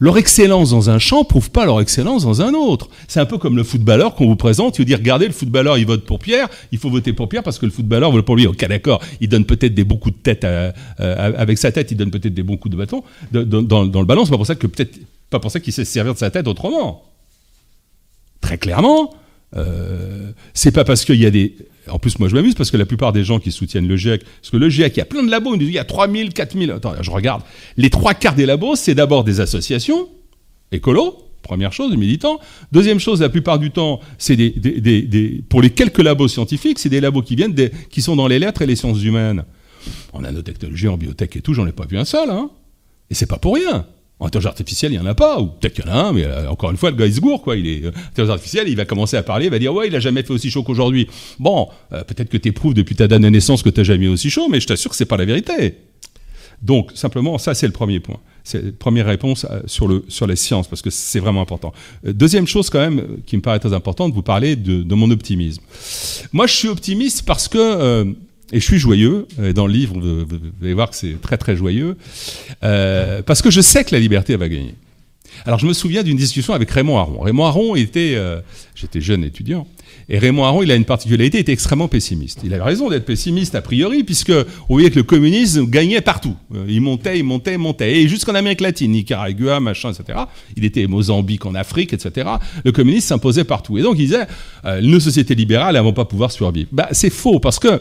Leur 0.00 0.16
excellence 0.16 0.70
dans 0.70 0.90
un 0.90 0.98
champ 0.98 1.24
prouve 1.24 1.50
pas 1.50 1.66
leur 1.66 1.80
excellence 1.80 2.22
dans 2.22 2.40
un 2.40 2.54
autre. 2.54 2.88
C'est 3.08 3.18
un 3.18 3.26
peu 3.26 3.36
comme 3.36 3.56
le 3.56 3.64
footballeur 3.64 4.14
qu'on 4.14 4.26
vous 4.26 4.36
présente, 4.36 4.78
il 4.78 4.82
vous 4.82 4.84
dit 4.84 4.94
regardez 4.94 5.26
le 5.26 5.32
footballeur 5.32 5.76
il 5.76 5.86
vote 5.86 6.04
pour 6.04 6.18
Pierre, 6.20 6.48
il 6.70 6.78
faut 6.78 6.88
voter 6.88 7.12
pour 7.12 7.28
Pierre 7.28 7.42
parce 7.42 7.58
que 7.58 7.66
le 7.66 7.72
footballeur 7.72 8.12
vote 8.12 8.24
pour 8.24 8.36
lui. 8.36 8.46
Ok 8.46 8.64
d'accord, 8.66 9.02
il 9.20 9.28
donne 9.28 9.44
peut-être 9.44 9.74
des 9.74 9.84
bons 9.84 9.96
coups 9.96 10.16
de 10.16 10.22
tête 10.22 10.46
avec 10.98 11.58
sa 11.58 11.72
tête, 11.72 11.90
il 11.90 11.96
donne 11.96 12.10
peut-être 12.10 12.34
des 12.34 12.44
bons 12.44 12.56
coups 12.56 12.72
de 12.72 12.78
bâton 12.78 13.02
dans, 13.32 13.62
dans 13.62 14.00
le 14.00 14.06
ballon. 14.06 14.24
C'est 14.24 14.30
pas 14.30 14.36
pour 14.36 14.46
ça 14.46 14.54
que 14.54 14.66
peut-être 14.66 14.98
pas 15.30 15.40
pour 15.40 15.50
ça 15.50 15.60
qu'il 15.60 15.72
sait 15.72 15.84
se 15.84 15.92
servir 15.92 16.14
de 16.14 16.18
sa 16.18 16.30
tête 16.30 16.46
autrement. 16.46 17.04
Très 18.40 18.56
clairement, 18.56 19.14
euh, 19.56 20.32
c'est 20.54 20.72
pas 20.72 20.84
parce 20.84 21.04
qu'il 21.04 21.16
y 21.16 21.26
a 21.26 21.30
des. 21.30 21.56
En 21.88 21.98
plus, 21.98 22.18
moi, 22.18 22.28
je 22.28 22.34
m'amuse 22.34 22.54
parce 22.54 22.70
que 22.70 22.76
la 22.76 22.84
plupart 22.84 23.12
des 23.12 23.24
gens 23.24 23.38
qui 23.38 23.50
soutiennent 23.50 23.88
le 23.88 23.96
GIEC, 23.96 24.22
parce 24.24 24.50
que 24.50 24.56
le 24.58 24.68
GIEC, 24.68 24.96
il 24.96 24.98
y 24.98 25.02
a 25.02 25.06
plein 25.06 25.22
de 25.22 25.30
labos, 25.30 25.56
il 25.56 25.70
y 25.70 25.78
a 25.78 25.84
3000, 25.84 26.34
4000. 26.34 26.70
Attends, 26.70 26.94
je 27.00 27.10
regarde. 27.10 27.42
Les 27.76 27.88
trois 27.88 28.14
quarts 28.14 28.34
des 28.34 28.44
labos, 28.44 28.76
c'est 28.76 28.94
d'abord 28.94 29.24
des 29.24 29.40
associations, 29.40 30.08
écolo, 30.70 31.16
première 31.42 31.72
chose, 31.72 31.90
des 31.90 31.96
militants. 31.96 32.40
Deuxième 32.72 33.00
chose, 33.00 33.22
la 33.22 33.30
plupart 33.30 33.58
du 33.58 33.70
temps, 33.70 34.00
c'est 34.18 34.36
des, 34.36 35.42
pour 35.48 35.62
les 35.62 35.70
quelques 35.70 36.02
labos 36.02 36.28
scientifiques, 36.28 36.78
c'est 36.78 36.90
des 36.90 37.00
labos 37.00 37.22
qui 37.22 37.36
viennent, 37.36 37.54
qui 37.88 38.02
sont 38.02 38.16
dans 38.16 38.28
les 38.28 38.38
lettres 38.38 38.60
et 38.62 38.66
les 38.66 38.76
sciences 38.76 39.02
humaines. 39.02 39.44
En 40.12 40.20
nanotechnologie, 40.20 40.88
en 40.88 40.98
biotech 40.98 41.36
et 41.36 41.40
tout, 41.40 41.54
j'en 41.54 41.66
ai 41.66 41.72
pas 41.72 41.86
vu 41.86 41.96
un 41.96 42.04
seul, 42.04 42.28
hein. 42.30 42.50
Et 43.10 43.14
c'est 43.14 43.26
pas 43.26 43.38
pour 43.38 43.54
rien. 43.54 43.86
En 44.20 44.26
intelligence 44.26 44.50
artificielle, 44.50 44.92
il 44.92 44.98
n'y 44.98 45.04
en 45.04 45.06
a 45.06 45.14
pas, 45.14 45.40
ou 45.40 45.46
peut-être 45.46 45.74
qu'il 45.74 45.84
y 45.84 45.88
en 45.88 45.92
a 45.92 45.96
un, 46.08 46.12
mais 46.12 46.24
euh, 46.24 46.50
encore 46.50 46.72
une 46.72 46.76
fois, 46.76 46.90
le 46.90 46.96
gars, 46.96 47.06
il 47.06 47.14
se 47.14 47.20
quoi. 47.20 47.56
Il 47.56 47.68
est, 47.68 47.84
euh, 47.84 47.92
intelligence 48.10 48.34
artificielle, 48.34 48.68
il 48.68 48.76
va 48.76 48.84
commencer 48.84 49.16
à 49.16 49.22
parler, 49.22 49.44
il 49.46 49.50
va 49.50 49.60
dire, 49.60 49.72
ouais, 49.72 49.86
il 49.86 49.94
a 49.94 50.00
jamais 50.00 50.24
fait 50.24 50.32
aussi 50.32 50.50
chaud 50.50 50.64
qu'aujourd'hui. 50.64 51.06
Bon, 51.38 51.68
euh, 51.92 52.02
peut-être 52.02 52.28
que 52.28 52.36
tu 52.36 52.52
prouves 52.52 52.74
depuis 52.74 52.96
ta 52.96 53.06
date 53.06 53.22
de 53.22 53.28
naissance 53.28 53.62
que 53.62 53.70
tu 53.70 53.78
n'as 53.78 53.84
jamais 53.84 54.06
eu 54.06 54.08
aussi 54.08 54.28
chaud, 54.28 54.48
mais 54.50 54.58
je 54.58 54.66
t'assure 54.66 54.90
que 54.90 54.96
c'est 54.96 55.04
pas 55.04 55.16
la 55.16 55.24
vérité. 55.24 55.76
Donc, 56.62 56.90
simplement, 56.94 57.38
ça, 57.38 57.54
c'est 57.54 57.68
le 57.68 57.72
premier 57.72 58.00
point. 58.00 58.18
C'est 58.42 58.64
la 58.64 58.72
première 58.72 59.06
réponse 59.06 59.46
euh, 59.48 59.60
sur, 59.66 59.86
le, 59.86 60.04
sur 60.08 60.26
les 60.26 60.34
sciences, 60.34 60.66
parce 60.66 60.82
que 60.82 60.90
c'est 60.90 61.20
vraiment 61.20 61.42
important. 61.42 61.72
Deuxième 62.02 62.48
chose, 62.48 62.70
quand 62.70 62.80
même, 62.80 63.18
qui 63.24 63.36
me 63.36 63.42
paraît 63.42 63.60
très 63.60 63.72
importante, 63.72 64.12
vous 64.12 64.22
parlez 64.22 64.56
de, 64.56 64.82
de 64.82 64.94
mon 64.96 65.12
optimisme. 65.12 65.62
Moi, 66.32 66.48
je 66.48 66.54
suis 66.54 66.68
optimiste 66.68 67.24
parce 67.24 67.46
que, 67.46 68.16
et 68.52 68.60
je 68.60 68.64
suis 68.64 68.78
joyeux, 68.78 69.26
et 69.42 69.52
dans 69.52 69.66
le 69.66 69.72
livre, 69.72 69.98
vous, 69.98 70.36
allez 70.62 70.74
voir 70.74 70.90
que 70.90 70.96
c'est 70.96 71.20
très, 71.20 71.36
très 71.36 71.56
joyeux, 71.56 71.96
euh, 72.64 73.22
parce 73.22 73.42
que 73.42 73.50
je 73.50 73.60
sais 73.60 73.84
que 73.84 73.94
la 73.94 74.00
liberté 74.00 74.36
va 74.36 74.48
gagner. 74.48 74.74
Alors, 75.44 75.58
je 75.58 75.66
me 75.66 75.72
souviens 75.72 76.02
d'une 76.02 76.16
discussion 76.16 76.54
avec 76.54 76.70
Raymond 76.70 76.98
Aron. 76.98 77.20
Raymond 77.20 77.44
Aron 77.44 77.76
était, 77.76 78.14
euh, 78.16 78.40
j'étais 78.74 79.00
jeune 79.00 79.22
étudiant, 79.22 79.66
et 80.08 80.18
Raymond 80.18 80.44
Aron, 80.44 80.62
il 80.62 80.70
a 80.70 80.74
une 80.74 80.86
particularité, 80.86 81.36
il 81.36 81.40
était 81.42 81.52
extrêmement 81.52 81.88
pessimiste. 81.88 82.40
Il 82.42 82.54
avait 82.54 82.62
raison 82.62 82.88
d'être 82.88 83.04
pessimiste 83.04 83.54
a 83.54 83.60
priori, 83.60 84.04
puisque 84.04 84.32
on 84.68 84.74
voyait 84.74 84.90
que 84.90 84.96
le 84.96 85.02
communisme 85.02 85.66
gagnait 85.66 86.00
partout. 86.00 86.34
Euh, 86.54 86.64
Il 86.66 86.80
montait, 86.80 87.18
il 87.18 87.24
montait, 87.24 87.52
il 87.52 87.58
montait. 87.58 87.98
Et 87.98 88.08
jusqu'en 88.08 88.34
Amérique 88.34 88.62
latine, 88.62 88.92
Nicaragua, 88.92 89.60
machin, 89.60 89.92
etc. 89.92 90.20
Il 90.56 90.64
était 90.64 90.86
Mozambique 90.86 91.44
en 91.44 91.54
Afrique, 91.54 91.92
etc. 91.92 92.26
Le 92.64 92.72
communisme 92.72 93.08
s'imposait 93.08 93.44
partout. 93.44 93.76
Et 93.76 93.82
donc 93.82 93.96
il 93.98 94.06
disait, 94.06 94.26
euh, 94.64 94.80
nos 94.80 95.00
sociétés 95.00 95.34
libérales, 95.34 95.76
elles 95.76 95.82
vont 95.82 95.92
pas 95.92 96.06
pouvoir 96.06 96.32
survivre. 96.32 96.68
Bah, 96.72 96.88
c'est 96.92 97.10
faux, 97.10 97.38
parce 97.38 97.58
que 97.58 97.80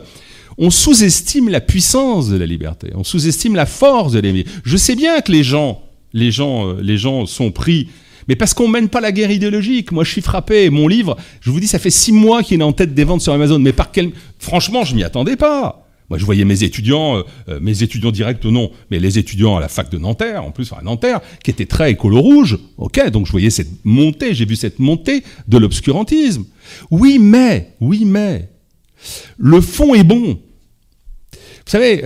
on 0.58 0.70
sous-estime 0.70 1.50
la 1.50 1.62
puissance 1.62 2.30
de 2.30 2.38
la 2.38 2.46
liberté. 2.46 2.92
On 2.96 3.04
sous-estime 3.04 3.56
la 3.56 3.66
force 3.66 4.14
de 4.14 4.20
la. 4.20 4.44
Je 4.64 4.78
sais 4.78 4.96
bien 4.96 5.22
que 5.22 5.32
les 5.32 5.44
gens, 5.44 5.82
les 6.14 6.32
gens, 6.32 6.68
euh, 6.68 6.82
les 6.82 6.98
gens 6.98 7.26
sont 7.26 7.52
pris 7.52 7.88
mais 8.28 8.36
parce 8.36 8.54
qu'on 8.54 8.68
mène 8.68 8.90
pas 8.90 9.02
la 9.02 9.12
guerre 9.12 9.32
idéologique. 9.32 9.92
Moi, 9.92 10.04
je 10.04 10.12
suis 10.12 10.22
frappé. 10.22 10.70
Mon 10.70 10.88
livre, 10.88 11.18
je 11.42 11.50
vous 11.50 11.60
dis, 11.60 11.68
ça 11.68 11.80
fait 11.80 11.90
six 11.90 12.12
mois 12.12 12.44
qu'il 12.44 12.60
est 12.60 12.64
en 12.64 12.74
tête 12.74 12.94
des 12.94 13.04
ventes 13.04 13.22
sur 13.22 13.34
Amazon. 13.34 13.60
Mais 13.60 13.74
par 13.74 13.92
quel... 13.92 14.12
Franchement, 14.40 14.84
je 14.84 14.96
m'y 14.96 15.04
attendais 15.04 15.38
pas. 15.38 15.88
Moi, 16.10 16.18
je 16.18 16.26
voyais 16.26 16.46
mes 16.46 16.64
étudiants, 16.64 17.24
euh, 17.50 17.60
mes 17.60 17.84
étudiants 17.84 18.12
directs 18.12 18.44
non, 18.46 18.72
mais 18.90 19.00
les 19.00 19.18
étudiants 19.18 19.58
à 19.58 19.60
la 19.60 19.68
fac 19.68 19.90
de 19.90 19.98
Nanterre, 19.98 20.46
en 20.46 20.52
plus 20.52 20.72
à 20.72 20.82
Nanterre, 20.82 21.20
qui 21.44 21.52
étaient 21.52 21.66
très 21.66 21.92
écolo 21.92 22.22
rouge. 22.22 22.58
Ok, 22.78 23.10
donc 23.10 23.26
je 23.26 23.32
voyais 23.32 23.50
cette 23.50 23.84
montée, 23.84 24.34
j'ai 24.34 24.46
vu 24.46 24.56
cette 24.56 24.80
montée 24.80 25.24
de 25.50 25.58
l'obscurantisme. 25.58 26.46
Oui, 26.92 27.18
mais, 27.20 27.74
oui, 27.82 28.06
mais, 28.06 28.50
le 29.38 29.60
fond 29.60 29.96
est 29.96 30.06
bon. 30.06 30.40
Vous 31.68 31.72
savez, 31.72 32.02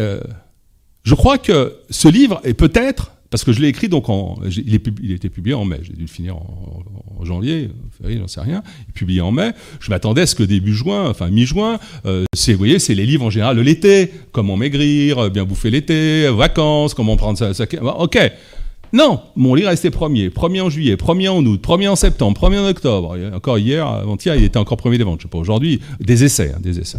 je 1.04 1.16
crois 1.16 1.38
que 1.38 1.76
ce 1.90 2.08
livre 2.08 2.42
est 2.44 2.56
peut-être 2.56 3.12
parce 3.32 3.46
que 3.46 3.54
je 3.54 3.62
l'ai 3.62 3.70
écrit 3.70 3.88
donc 3.88 4.10
en, 4.10 4.38
il, 4.46 4.76
est, 4.76 4.86
il 5.02 5.14
était 5.14 5.30
publié 5.30 5.56
en 5.56 5.64
mai, 5.64 5.80
j'ai 5.84 5.94
dû 5.94 6.02
le 6.02 6.08
finir 6.08 6.36
en, 6.36 6.84
janvier, 7.24 7.70
février, 7.98 8.20
j'en 8.20 8.28
sais 8.28 8.42
rien. 8.42 8.64
Il 8.80 8.90
est 8.90 8.94
publié 8.94 9.22
en 9.22 9.32
mai. 9.32 9.52
Je 9.80 9.90
m'attendais 9.90 10.22
à 10.22 10.26
ce 10.26 10.36
que 10.36 10.44
début 10.44 10.74
juin, 10.74 11.08
enfin 11.08 11.30
mi-juin, 11.30 11.80
euh, 12.06 12.26
c'est, 12.36 12.52
vous 12.54 12.58
voyez, 12.58 12.80
c'est 12.80 12.96
les 12.96 13.06
livres 13.06 13.24
en 13.24 13.30
général 13.30 13.56
de 13.56 13.62
l'été, 13.62 14.12
comment 14.32 14.58
maigrir, 14.58 15.20
euh, 15.20 15.30
bien 15.30 15.46
bouffer 15.46 15.70
l'été, 15.70 16.28
vacances, 16.30 16.94
comment 16.94 17.16
prendre 17.16 17.38
ça, 17.38 17.54
ça 17.54 17.66
ok. 18.00 18.32
Non, 18.92 19.22
mon 19.36 19.54
livre 19.56 19.70
restait 19.70 19.92
premier. 19.92 20.30
Premier 20.30 20.60
en 20.60 20.70
juillet, 20.70 20.98
premier 20.98 21.30
en 21.30 21.46
août, 21.46 21.62
premier 21.62 21.88
en 21.88 21.96
septembre, 21.96 22.36
premier 22.36 22.58
en 22.58 22.68
octobre. 22.68 23.16
Encore 23.34 23.60
hier, 23.60 23.88
avant-hier, 23.88 24.36
il 24.36 24.44
était 24.44 24.58
encore 24.58 24.78
premier 24.78 24.98
des 24.98 25.06
ventes. 25.06 25.22
Je 25.22 25.28
sais 25.28 25.30
pas 25.30 25.38
aujourd'hui, 25.38 25.80
des 26.00 26.26
essais, 26.26 26.54
hein, 26.54 26.60
des 26.60 26.80
essais. 26.80 26.98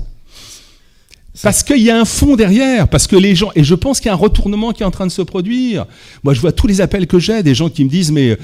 Parce 1.42 1.62
qu'il 1.62 1.78
y 1.78 1.90
a 1.90 1.98
un 1.98 2.04
fond 2.04 2.36
derrière, 2.36 2.88
parce 2.88 3.06
que 3.06 3.16
les 3.16 3.34
gens, 3.34 3.50
et 3.54 3.64
je 3.64 3.74
pense 3.74 4.00
qu'il 4.00 4.08
y 4.08 4.10
a 4.10 4.12
un 4.12 4.16
retournement 4.16 4.72
qui 4.72 4.82
est 4.82 4.86
en 4.86 4.90
train 4.90 5.06
de 5.06 5.12
se 5.12 5.22
produire. 5.22 5.86
Moi, 6.24 6.34
je 6.34 6.40
vois 6.40 6.52
tous 6.52 6.66
les 6.66 6.82
appels 6.82 7.06
que 7.06 7.18
j'ai, 7.18 7.42
des 7.42 7.54
gens 7.54 7.70
qui 7.70 7.84
me 7.84 7.88
disent, 7.88 8.12
mais 8.12 8.36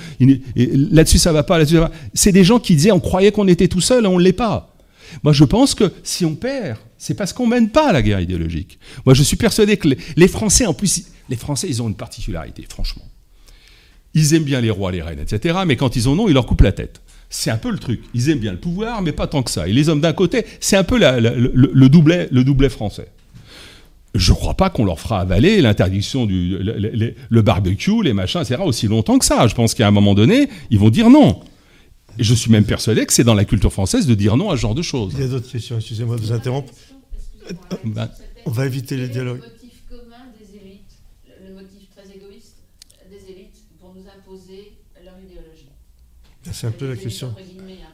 là-dessus 0.57 1.19
ça 1.19 1.33
va 1.33 1.43
pas, 1.43 1.59
là-dessus 1.59 1.75
ça 1.75 1.83
va. 1.83 1.91
C'est 2.15 2.33
des 2.33 2.45
gens 2.45 2.59
qui 2.59 2.75
disaient, 2.75 2.93
on 2.93 3.01
croyait 3.01 3.31
qu'on 3.31 3.47
était 3.47 3.69
tout 3.69 3.83
seul 3.83 4.07
on 4.07 4.19
ne 4.19 4.25
l'est 4.25 4.33
pas. 4.33 4.75
Moi, 5.23 5.33
je 5.33 5.45
pense 5.45 5.75
que 5.75 5.93
si 6.03 6.25
on 6.25 6.35
perd, 6.35 6.79
c'est 6.99 7.15
parce 7.15 7.33
qu'on 7.33 7.47
mène 7.47 7.71
pas 7.71 7.93
la 7.93 8.03
guerre 8.03 8.21
idéologique. 8.21 8.79
Moi, 9.05 9.15
je 9.15 9.23
suis 9.23 9.37
persuadé 9.37 9.77
que 9.77 9.89
les 10.17 10.29
Français, 10.29 10.67
en 10.67 10.75
plus, 10.75 11.05
les 11.29 11.37
Français, 11.37 11.69
ils 11.69 11.83
ont 11.83 11.89
une 11.89 11.97
particularité, 11.97 12.65
franchement. 12.69 13.05
Ils 14.15 14.35
aiment 14.35 14.45
bien 14.45 14.61
les 14.61 14.71
rois, 14.71 14.91
les 14.91 15.03
reines, 15.03 15.21
etc. 15.21 15.61
Mais 15.67 15.77
quand 15.77 15.97
ils 15.97 16.09
en 16.09 16.19
ont, 16.19 16.29
ils 16.29 16.35
leur 16.35 16.47
coupent 16.47 16.63
la 16.63 16.73
tête. 16.73 17.01
C'est 17.31 17.51
un 17.51 17.59
peu 17.59 17.71
le 17.71 17.79
truc. 17.79 18.03
Ils 18.15 18.31
aiment 18.31 18.39
bien 18.39 18.53
le 18.53 18.59
pouvoir, 18.59 19.03
mais 19.03 19.13
pas 19.13 19.27
tant 19.27 19.43
que 19.43 19.51
ça. 19.51 19.69
Et 19.69 19.73
les 19.73 19.89
hommes 19.89 20.01
d'un 20.01 20.13
côté, 20.13 20.47
c'est 20.61 20.77
un 20.77 20.85
peu 20.85 20.99
le, 20.99 21.89
doublet, 21.89 22.29
le 22.31 22.43
doublet 22.43 22.71
français. 22.71 23.09
Je 24.15 24.33
ne 24.33 24.37
crois 24.37 24.55
pas 24.55 24.71
qu'on 24.71 24.85
leur 24.85 24.99
fera 24.99 25.21
avaler 25.21 25.61
l'interdiction 25.61 26.25
du 26.25 26.59
le, 26.59 27.43
barbecue, 27.43 28.03
les 28.03 28.15
machins, 28.15 28.41
etc. 28.41 28.63
aussi 28.65 28.89
longtemps 28.89 29.19
que 29.19 29.27
ça. 29.27 29.47
Je 29.47 29.55
pense 29.55 29.75
qu'à 29.75 29.87
un 29.87 29.91
moment 29.91 30.15
donné, 30.15 30.49
ils 30.71 30.79
vont 30.79 30.91
dire 30.91 31.11
non. 31.11 31.41
Et 32.19 32.25
je 32.25 32.35
suis 32.35 32.51
même 32.51 32.65
persuadé 32.65 33.05
que 33.05 33.13
c'est 33.13 33.25
dans 33.25 33.35
la 33.35 33.45
culture 33.45 33.73
française 33.73 34.07
de 34.07 34.15
dire 34.15 34.37
non 34.37 34.51
à 34.51 34.57
ce 34.57 34.63
genre 34.63 34.75
de 34.75 34.83
choses. 34.83 35.13
Il 35.15 35.21
y 35.21 35.25
a 35.25 35.29
d'autres 35.29 35.51
questions, 35.51 35.77
excusez-moi 35.77 36.17
de 36.17 36.23
vous 36.23 36.33
interrompre. 36.33 36.73
Ben, 37.85 38.11
on 38.47 38.51
va 38.51 38.67
éviter 38.67 38.97
les 38.97 39.09
dialogues. 39.09 39.41
Le 39.43 39.53
motif 39.53 39.83
commun 39.89 40.25
des 40.39 40.57
élites, 40.57 40.99
le 41.47 41.55
motif 41.55 41.89
très 41.95 42.05
égoïste 42.15 42.57
des 43.11 43.33
élites 43.33 43.63
pour 43.79 43.95
nous 43.95 44.05
imposer 44.09 44.73
leur 45.05 45.15
idéologie. 45.19 45.69
C'est 46.53 46.67
un 46.67 46.73
peu 46.73 46.89
la 46.89 46.97
question. 46.97 47.35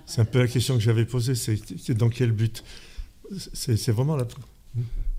C'est 0.06 0.20
un 0.20 0.24
peu 0.24 0.40
la 0.40 0.48
question 0.48 0.74
que 0.74 0.82
j'avais 0.82 1.04
posée. 1.04 1.34
C'est 1.34 1.94
dans 1.94 2.08
quel 2.08 2.32
but? 2.32 2.62
C'est 3.52 3.90
vraiment 3.90 4.16
la. 4.16 4.26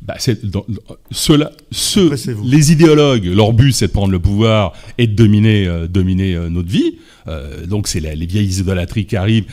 Bah, 0.02 0.18
ceux, 0.20 2.12
les 2.44 2.72
idéologues, 2.72 3.26
leur 3.26 3.53
but 3.53 3.72
c'est 3.72 3.88
de 3.88 3.91
prendre 3.91 4.12
le 4.12 4.20
pouvoir 4.20 4.74
et 4.99 5.07
de 5.07 5.16
dominer, 5.16 5.66
euh, 5.68 5.88
dominer 5.88 6.36
euh, 6.36 6.49
notre 6.49 6.70
vie. 6.70 6.99
Euh, 7.28 7.66
donc 7.66 7.88
c'est 7.88 8.02
les 8.02 8.26
vieilles 8.28 8.60
idolâtries 8.60 9.07
qui 9.07 9.16
arrivent. 9.16 9.45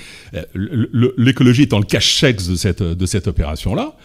L'écologie 0.54 1.62
étant 1.62 1.78
le 1.78 1.86
cache-sexe 1.86 2.48
de 2.48 2.56
cette, 2.56 2.82
de 2.82 3.06
cette 3.06 3.28
opération-là. 3.28 3.96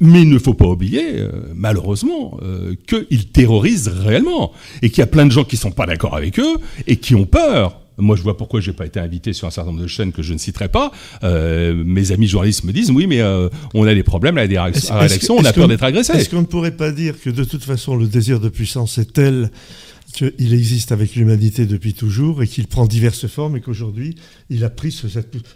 mais 0.00 0.22
il 0.22 0.30
ne 0.30 0.38
faut 0.40 0.54
pas 0.54 0.66
oublier, 0.66 1.24
malheureusement, 1.54 2.40
qu'ils 2.88 3.28
terrorisent 3.28 3.88
réellement 3.88 4.52
et 4.82 4.90
qu'il 4.90 4.98
y 4.98 5.02
a 5.02 5.06
plein 5.06 5.26
de 5.26 5.30
gens 5.30 5.44
qui 5.44 5.54
ne 5.54 5.60
sont 5.60 5.70
pas 5.70 5.86
d'accord 5.86 6.16
avec 6.16 6.40
eux 6.40 6.56
et 6.88 6.96
qui 6.96 7.14
ont 7.14 7.26
peur 7.26 7.85
moi, 7.98 8.16
je 8.16 8.22
vois 8.22 8.36
pourquoi 8.36 8.60
j'ai 8.60 8.72
pas 8.72 8.86
été 8.86 9.00
invité 9.00 9.32
sur 9.32 9.46
un 9.46 9.50
certain 9.50 9.70
nombre 9.70 9.82
de 9.82 9.86
chaînes 9.86 10.12
que 10.12 10.22
je 10.22 10.32
ne 10.32 10.38
citerai 10.38 10.68
pas. 10.68 10.92
Euh, 11.22 11.82
mes 11.84 12.12
amis 12.12 12.26
journalistes 12.26 12.64
me 12.64 12.72
disent 12.72 12.90
oui, 12.90 13.06
mais 13.06 13.20
euh, 13.20 13.48
on 13.74 13.86
a 13.86 13.94
des 13.94 14.02
problèmes 14.02 14.38
à 14.38 14.46
la 14.46 14.64
rédaction, 14.64 15.36
on 15.36 15.44
a 15.44 15.52
peur 15.52 15.68
d'être 15.68 15.82
agressé. 15.82 16.12
Est-ce 16.12 16.30
qu'on 16.30 16.40
ne 16.40 16.46
pourrait 16.46 16.76
pas 16.76 16.92
dire 16.92 17.14
que 17.20 17.30
de 17.30 17.44
toute 17.44 17.64
façon, 17.64 17.96
le 17.96 18.06
désir 18.06 18.40
de 18.40 18.48
puissance 18.48 18.98
est 18.98 19.12
tel 19.12 19.50
qu'il 20.12 20.54
existe 20.54 20.92
avec 20.92 21.14
l'humanité 21.14 21.66
depuis 21.66 21.92
toujours 21.92 22.42
et 22.42 22.46
qu'il 22.46 22.66
prend 22.66 22.86
diverses 22.86 23.26
formes 23.26 23.56
et 23.56 23.60
qu'aujourd'hui, 23.60 24.14
il 24.48 24.64
a 24.64 24.70
pris 24.70 24.90
ce, 24.90 25.08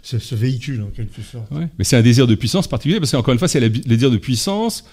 ce, 0.03 0.35
véhicule 0.35 0.83
en 0.83 0.89
quelque 0.89 1.21
sorte. 1.21 1.49
Ouais, 1.51 1.67
mais 1.79 1.83
c'est 1.83 1.95
un 1.95 2.01
désir 2.01 2.27
de 2.27 2.35
puissance 2.35 2.67
particulier 2.67 2.99
parce 2.99 3.11
qu'encore 3.11 3.33
une 3.33 3.39
fois, 3.39 3.47
c'est 3.47 3.59
le 3.59 3.69
désir 3.69 4.11
de 4.11 4.17
puissance 4.17 4.83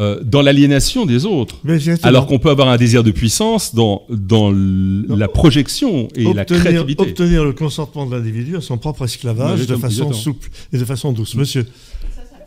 euh, 0.00 0.24
dans 0.24 0.42
l'aliénation 0.42 1.06
des 1.06 1.24
autres. 1.24 1.60
Alors 2.02 2.26
qu'on 2.26 2.40
peut 2.40 2.50
avoir 2.50 2.68
un 2.68 2.76
désir 2.76 3.04
de 3.04 3.12
puissance 3.12 3.76
dans, 3.76 4.02
dans 4.08 4.50
la 4.52 5.28
projection 5.28 6.08
et 6.16 6.34
la 6.34 6.44
créativité. 6.44 7.02
Obtenir 7.02 7.44
le 7.44 7.52
consentement 7.52 8.04
de 8.04 8.16
l'individu 8.16 8.56
à 8.56 8.60
son 8.60 8.76
propre 8.76 9.04
esclavage 9.04 9.68
de 9.68 9.76
façon 9.76 10.12
souple 10.12 10.50
et 10.72 10.78
de 10.78 10.84
façon 10.84 11.12
douce. 11.12 11.36
Monsieur, 11.36 11.64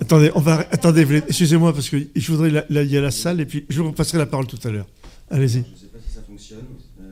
attendez, 0.01 0.29
on 0.35 0.41
va, 0.41 0.67
attendez, 0.71 1.07
excusez-moi 1.25 1.71
parce 1.71 1.89
que 1.89 1.97
je 2.13 2.31
voudrais, 2.33 2.49
là, 2.49 2.83
il 2.83 2.91
y 2.91 2.97
a 2.97 3.01
la 3.01 3.11
salle 3.11 3.39
et 3.39 3.45
puis 3.45 3.63
je 3.69 3.81
vous 3.81 3.93
passerai 3.93 4.17
la 4.17 4.25
parole 4.25 4.47
tout 4.47 4.59
à 4.65 4.69
l'heure. 4.69 4.87
Allez-y. 5.29 5.51
Je 5.51 5.57
ne 5.59 5.63
sais 5.63 5.87
pas 5.87 5.99
si 6.05 6.15
ça 6.15 6.21
fonctionne. 6.27 6.65
Euh, 7.01 7.05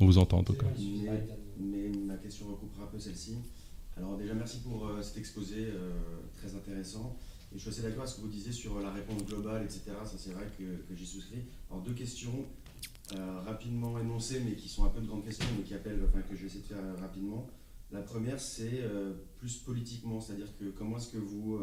on 0.00 0.04
vous 0.04 0.18
entend 0.18 0.40
en 0.40 0.44
tout 0.44 0.52
cas. 0.52 0.66
Mais, 1.58 1.90
ma 2.06 2.16
question 2.16 2.44
recoupera 2.46 2.84
un 2.84 2.94
peu 2.94 2.98
celle-ci. 3.00 3.36
Alors 3.96 4.18
déjà, 4.18 4.34
merci 4.34 4.58
pour 4.58 4.84
euh, 4.84 5.00
cet 5.00 5.16
exposé 5.16 5.68
très 6.36 6.54
intéressant. 6.54 7.16
Je 7.56 7.62
suis 7.62 7.70
assez 7.70 7.82
d'accord 7.82 8.02
avec 8.02 8.10
ce 8.10 8.16
que 8.16 8.20
vous 8.20 8.28
disiez 8.28 8.52
sur 8.52 8.78
la 8.80 8.90
réponse 8.90 9.24
globale, 9.24 9.64
etc. 9.64 9.80
Ça, 10.04 10.16
c'est 10.18 10.32
vrai 10.32 10.46
que, 10.58 10.94
j'y 10.94 11.06
souscris. 11.06 11.42
Alors, 11.70 11.82
deux 11.82 11.94
questions 11.94 12.44
euh, 13.14 13.40
rapidement 13.46 13.98
énoncées, 13.98 14.42
mais 14.44 14.56
qui 14.56 14.68
sont 14.68 14.84
un 14.84 14.90
peu 14.90 15.00
de 15.00 15.06
grandes 15.06 15.24
questions, 15.24 15.46
mais 15.56 15.64
qui 15.64 15.72
appellent, 15.72 15.98
que 16.28 16.36
je 16.36 16.42
vais 16.42 16.46
essayer 16.46 16.60
de 16.60 16.66
faire 16.66 16.84
euh, 16.84 17.00
rapidement. 17.00 17.48
La 17.92 18.02
première, 18.02 18.38
c'est 18.40 18.80
euh, 18.82 19.14
plus 19.38 19.56
politiquement, 19.56 20.20
c'est-à-dire 20.20 20.48
que 20.58 20.66
comment 20.66 20.98
est-ce 20.98 21.08
que 21.08 21.18
vous, 21.18 21.58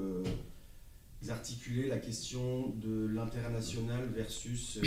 articulez 1.30 1.88
la 1.88 2.00
question 2.00 2.70
de 2.70 3.06
l'international 3.06 4.10
versus 4.14 4.80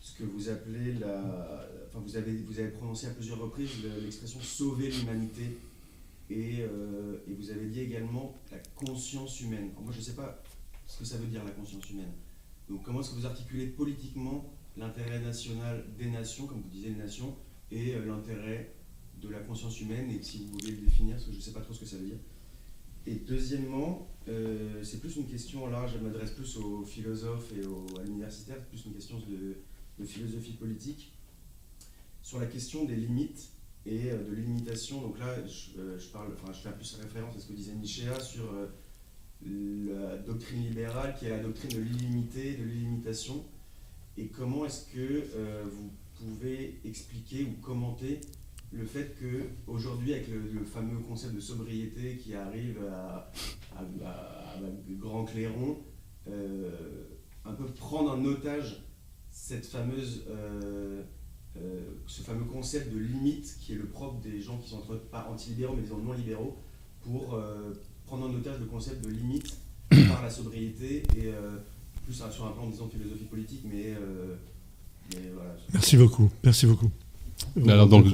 ce 0.00 0.18
que 0.18 0.24
vous 0.24 0.48
appelez 0.48 0.94
la. 0.94 1.66
Enfin, 1.86 2.00
vous 2.04 2.16
avez, 2.16 2.36
vous 2.36 2.58
avez 2.58 2.68
prononcé 2.68 3.06
à 3.06 3.10
plusieurs 3.10 3.38
reprises 3.38 3.70
l'expression 4.02 4.38
sauver 4.40 4.90
l'humanité 4.90 5.56
euh, 6.30 7.18
et, 7.26 7.34
vous 7.34 7.50
avez 7.50 7.66
dit 7.66 7.80
également 7.80 8.34
la 8.50 8.58
conscience 8.74 9.40
humaine. 9.40 9.70
moi, 9.80 9.92
je 9.92 9.98
ne 9.98 10.02
sais 10.02 10.14
pas 10.14 10.42
ce 10.86 10.98
que 10.98 11.04
ça 11.04 11.16
veut 11.16 11.26
dire 11.26 11.44
la 11.44 11.50
conscience 11.50 11.88
humaine. 11.90 12.12
Donc, 12.68 12.82
comment 12.82 13.00
est-ce 13.00 13.10
que 13.10 13.16
vous 13.16 13.26
articulez 13.26 13.66
politiquement 13.66 14.52
l'intérêt 14.76 15.20
national 15.20 15.84
des 15.98 16.10
nations, 16.10 16.46
comme 16.46 16.60
vous 16.60 16.68
disiez 16.68 16.90
les 16.90 16.96
nations, 16.96 17.34
et 17.70 17.94
euh, 17.94 18.04
l'intérêt 18.04 18.74
de 19.20 19.28
la 19.28 19.40
conscience 19.40 19.80
humaine, 19.80 20.10
et 20.10 20.22
si 20.22 20.44
vous 20.44 20.52
voulez 20.52 20.72
le 20.72 20.78
définir, 20.78 21.14
parce 21.14 21.26
que 21.26 21.32
je 21.32 21.36
ne 21.36 21.42
sais 21.42 21.52
pas 21.52 21.60
trop 21.60 21.72
ce 21.72 21.80
que 21.80 21.86
ça 21.86 21.96
veut 21.96 22.06
dire. 22.06 22.18
Et 23.06 23.14
deuxièmement, 23.14 24.08
euh, 24.28 24.82
c'est 24.84 25.00
plus 25.00 25.16
une 25.16 25.26
question, 25.26 25.66
là 25.66 25.86
je 25.86 25.98
m'adresse 25.98 26.32
plus 26.32 26.56
aux 26.58 26.84
philosophes 26.84 27.52
et 27.56 27.64
aux, 27.64 27.86
à 27.98 28.04
l'universitaire, 28.04 28.62
plus 28.66 28.84
une 28.84 28.92
question 28.92 29.18
de, 29.18 29.56
de 29.98 30.04
philosophie 30.04 30.52
politique, 30.52 31.12
sur 32.22 32.38
la 32.38 32.46
question 32.46 32.84
des 32.84 32.96
limites 32.96 33.50
et 33.88 34.10
euh, 34.10 34.22
de 34.22 34.34
l'imitation. 34.34 35.00
Donc 35.00 35.18
là, 35.18 35.34
je, 35.46 35.80
euh, 35.80 35.98
je, 35.98 36.08
parle, 36.08 36.28
enfin, 36.34 36.52
je 36.52 36.60
fais 36.60 36.74
plus 36.74 36.98
référence 37.00 37.36
à 37.36 37.40
ce 37.40 37.46
que 37.46 37.52
disait 37.54 37.74
Nietzsche 37.74 38.08
sur 38.20 38.52
euh, 38.52 38.66
la 39.44 40.18
doctrine 40.18 40.62
libérale, 40.62 41.14
qui 41.18 41.26
est 41.26 41.30
la 41.30 41.42
doctrine 41.42 41.70
de 41.70 41.80
l'illimité, 41.80 42.56
de 42.56 42.64
l'illimitation. 42.64 43.44
Et 44.16 44.28
comment 44.28 44.64
est-ce 44.64 44.92
que 44.92 45.24
vous 45.64 45.92
pouvez 46.16 46.80
expliquer 46.84 47.44
ou 47.44 47.52
commenter 47.62 48.20
le 48.72 48.84
fait 48.84 49.14
que 49.20 49.44
aujourd'hui, 49.68 50.12
avec 50.14 50.26
le, 50.26 50.64
fameux 50.64 50.98
concept 50.98 51.36
de 51.36 51.40
sobriété 51.40 52.16
qui 52.16 52.34
arrive 52.34 52.80
à, 52.90 53.30
grand 54.98 55.24
clairon, 55.24 55.78
un 56.26 57.52
peu 57.52 57.66
prendre 57.66 58.10
en 58.10 58.24
otage 58.24 58.82
cette 59.30 59.66
fameuse 59.66 60.24
ce 62.06 62.22
fameux 62.22 62.44
concept 62.44 62.92
de 62.92 62.98
limite 62.98 63.56
qui 63.60 63.72
est 63.72 63.76
le 63.76 63.86
propre 63.86 64.20
des 64.20 64.40
gens 64.40 64.58
qui 64.58 64.70
sont 64.70 64.82
pas 65.10 65.28
anti-libéraux 65.30 65.74
mais 65.74 65.82
disons 65.82 65.98
non 65.98 66.12
libéraux 66.12 66.56
pour 67.02 67.34
euh, 67.34 67.72
prendre 68.06 68.26
en 68.26 68.34
otage 68.34 68.58
le 68.60 68.66
concept 68.66 69.04
de 69.04 69.10
limite 69.10 69.56
par 70.08 70.22
la 70.22 70.30
sobriété 70.30 71.02
et 71.16 71.26
euh, 71.26 71.58
plus 72.04 72.14
sur 72.14 72.46
un 72.46 72.52
plan 72.52 72.68
disons 72.68 72.88
philosophie 72.88 73.24
politique 73.24 73.62
mais, 73.64 73.94
voilà. 75.34 75.56
Merci 75.72 75.96
beaucoup, 75.96 76.30
merci 76.44 76.66
beaucoup. 76.66 76.90
Alors 77.68 77.86
donc 77.88 78.06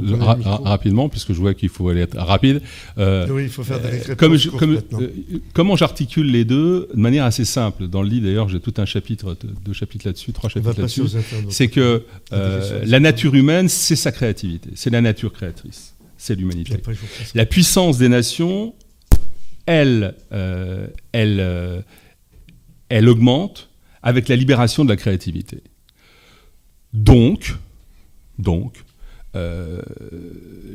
rapidement, 0.64 1.09
puisque 1.09 1.32
je 1.32 1.40
vois 1.40 1.55
qu'il 1.55 1.68
faut 1.68 1.88
aller 1.88 2.02
être 2.02 2.16
rapide. 2.18 2.62
Euh, 2.98 3.26
oui, 3.30 3.44
il 3.44 3.48
faut 3.48 3.64
faire 3.64 3.80
des 3.80 4.10
euh, 4.10 4.14
comme, 4.14 4.38
comme 4.38 4.78
euh, 4.94 5.09
Comment 5.52 5.76
j'articule 5.76 6.30
les 6.30 6.44
deux 6.44 6.88
de 6.94 7.01
manière 7.01 7.24
assez 7.24 7.44
simple. 7.44 7.88
Dans 7.88 8.02
le 8.02 8.09
livre, 8.09 8.26
d'ailleurs, 8.26 8.48
j'ai 8.48 8.60
tout 8.60 8.74
un 8.78 8.84
chapitre, 8.84 9.36
deux 9.64 9.72
chapitres 9.72 10.06
là-dessus, 10.06 10.32
trois 10.32 10.51
chapitres 10.51 10.80
là-dessus. 10.80 11.02
C'est 11.48 11.68
que 11.68 12.05
la 12.30 13.01
nature 13.01 13.34
humaine, 13.34 13.68
c'est 13.68 13.96
sa 13.96 14.12
créativité, 14.12 14.70
c'est 14.74 14.90
la 14.90 15.01
nature 15.01 15.32
créatrice, 15.32 15.94
c'est 16.16 16.34
l'humanité. 16.34 16.76
La 17.34 17.46
puissance 17.46 17.98
des 17.98 18.09
nations, 18.09 18.74
elle, 19.66 20.14
elle, 21.12 21.84
elle 22.88 23.09
augmente 23.09 23.68
avec 24.02 24.28
la 24.28 24.36
libération 24.36 24.84
de 24.84 24.90
la 24.90 24.96
créativité. 24.96 25.62
Donc, 26.92 27.56
donc, 28.38 28.84
euh, 29.36 29.82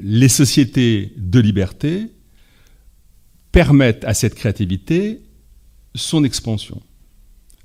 les 0.01 0.27
sociétés 0.27 1.13
de 1.15 1.39
liberté 1.39 2.07
permettent 3.51 4.03
à 4.03 4.13
cette 4.13 4.35
créativité 4.35 5.21
son 5.95 6.23
expansion. 6.23 6.81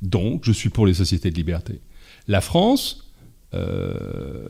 Donc, 0.02 0.44
je 0.44 0.52
suis 0.52 0.68
pour 0.68 0.86
les 0.86 0.94
sociétés 0.94 1.30
de 1.30 1.36
liberté. 1.36 1.80
La 2.28 2.40
France, 2.40 3.10
euh, 3.54 4.46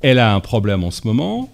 elle 0.00 0.18
a 0.18 0.34
un 0.34 0.40
problème 0.40 0.84
en 0.84 0.90
ce 0.90 1.06
moment, 1.06 1.50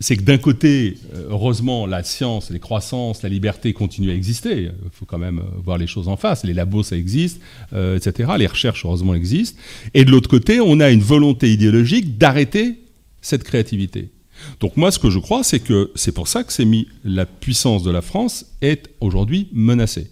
c'est 0.00 0.16
que 0.16 0.22
d'un 0.22 0.38
côté, 0.38 0.98
euh, 1.14 1.28
heureusement, 1.30 1.86
la 1.86 2.02
science, 2.02 2.50
les 2.50 2.58
croissances, 2.58 3.22
la 3.22 3.28
liberté 3.28 3.72
continuent 3.72 4.10
à 4.10 4.14
exister. 4.14 4.64
Il 4.64 4.90
faut 4.92 5.06
quand 5.06 5.18
même 5.18 5.40
voir 5.64 5.78
les 5.78 5.86
choses 5.86 6.08
en 6.08 6.16
face. 6.16 6.44
Les 6.44 6.54
labos, 6.54 6.82
ça 6.82 6.96
existe, 6.96 7.40
etc. 7.72 8.32
Les 8.36 8.48
recherches, 8.48 8.84
heureusement, 8.84 9.14
existent. 9.14 9.58
Et 9.94 10.04
de 10.04 10.10
l'autre 10.10 10.28
côté, 10.28 10.60
on 10.60 10.80
a 10.80 10.90
une 10.90 11.02
volonté 11.02 11.52
idéologique 11.52 12.18
d'arrêter 12.18 12.81
cette 13.22 13.44
créativité. 13.44 14.10
Donc 14.60 14.76
moi, 14.76 14.90
ce 14.90 14.98
que 14.98 15.10
je 15.10 15.18
crois, 15.18 15.44
c'est 15.44 15.60
que 15.60 15.90
c'est 15.94 16.12
pour 16.12 16.28
ça 16.28 16.44
que 16.44 16.52
c'est 16.52 16.64
mis 16.64 16.88
la 17.04 17.26
puissance 17.26 17.82
de 17.82 17.90
la 17.90 18.02
France 18.02 18.46
est 18.60 18.90
aujourd'hui 19.00 19.48
menacée. 19.52 20.10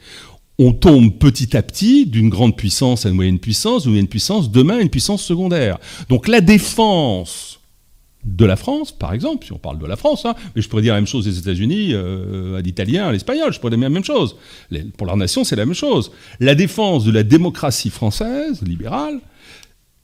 On 0.59 0.73
tombe 0.73 1.19
petit 1.19 1.57
à 1.57 1.63
petit 1.63 2.07
d'une 2.07 2.29
grande 2.29 2.57
puissance 2.57 3.07
à 3.07 3.09
une 3.09 3.15
moyenne 3.15 3.39
puissance, 3.39 3.83
d'une 3.83 3.93
moyenne 3.93 4.09
puissance, 4.09 4.51
demain 4.51 4.79
une 4.79 4.91
puissance 4.91 5.23
secondaire. 5.23 5.79
Donc 6.09 6.29
la 6.29 6.41
défense 6.41 7.61
de 8.25 8.45
la 8.45 8.57
France, 8.57 8.93
par 8.93 9.15
exemple, 9.15 9.47
si 9.47 9.53
on 9.53 9.59
parle 9.59 9.79
de 9.79 9.87
la 9.87 9.97
France, 9.97 10.27
hein, 10.27 10.35
mais 10.55 10.61
je 10.61 10.69
pourrais 10.69 10.83
dire 10.83 10.93
la 10.93 11.01
même 11.01 11.07
chose 11.07 11.25
des 11.25 11.39
États-Unis, 11.39 11.95
euh, 11.95 12.59
à 12.59 12.61
l'italien, 12.61 13.09
à 13.09 13.13
l'espagnol, 13.13 13.53
je 13.53 13.59
pourrais 13.59 13.71
dire 13.71 13.81
la 13.81 13.89
même 13.89 14.05
chose. 14.05 14.37
pour 14.99 15.07
leur 15.07 15.17
nation, 15.17 15.45
c'est 15.45 15.57
la 15.57 15.65
même 15.65 15.75
chose. 15.75 16.13
La 16.39 16.55
défense 16.55 17.05
de 17.05 17.13
la 17.13 17.23
démocratie 17.23 17.89
française, 17.89 18.61
libérale, 18.63 19.21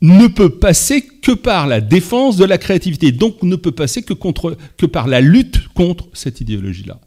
ne 0.03 0.27
peut 0.27 0.51
passer 0.51 1.03
que 1.03 1.33
par 1.33 1.67
la 1.67 1.81
défense 1.81 2.37
de 2.37 2.45
la 2.45 2.59
créativité, 2.59 3.13
donc 3.13 3.43
ne 3.43 3.57
peut 3.57 3.73
passer 3.73 4.03
que, 4.03 4.87
par 4.87 5.07
la 5.07 5.21
lutte 5.21 5.69
contre 5.69 6.09
cette 6.13 6.41
idéologie-là. 6.41 6.99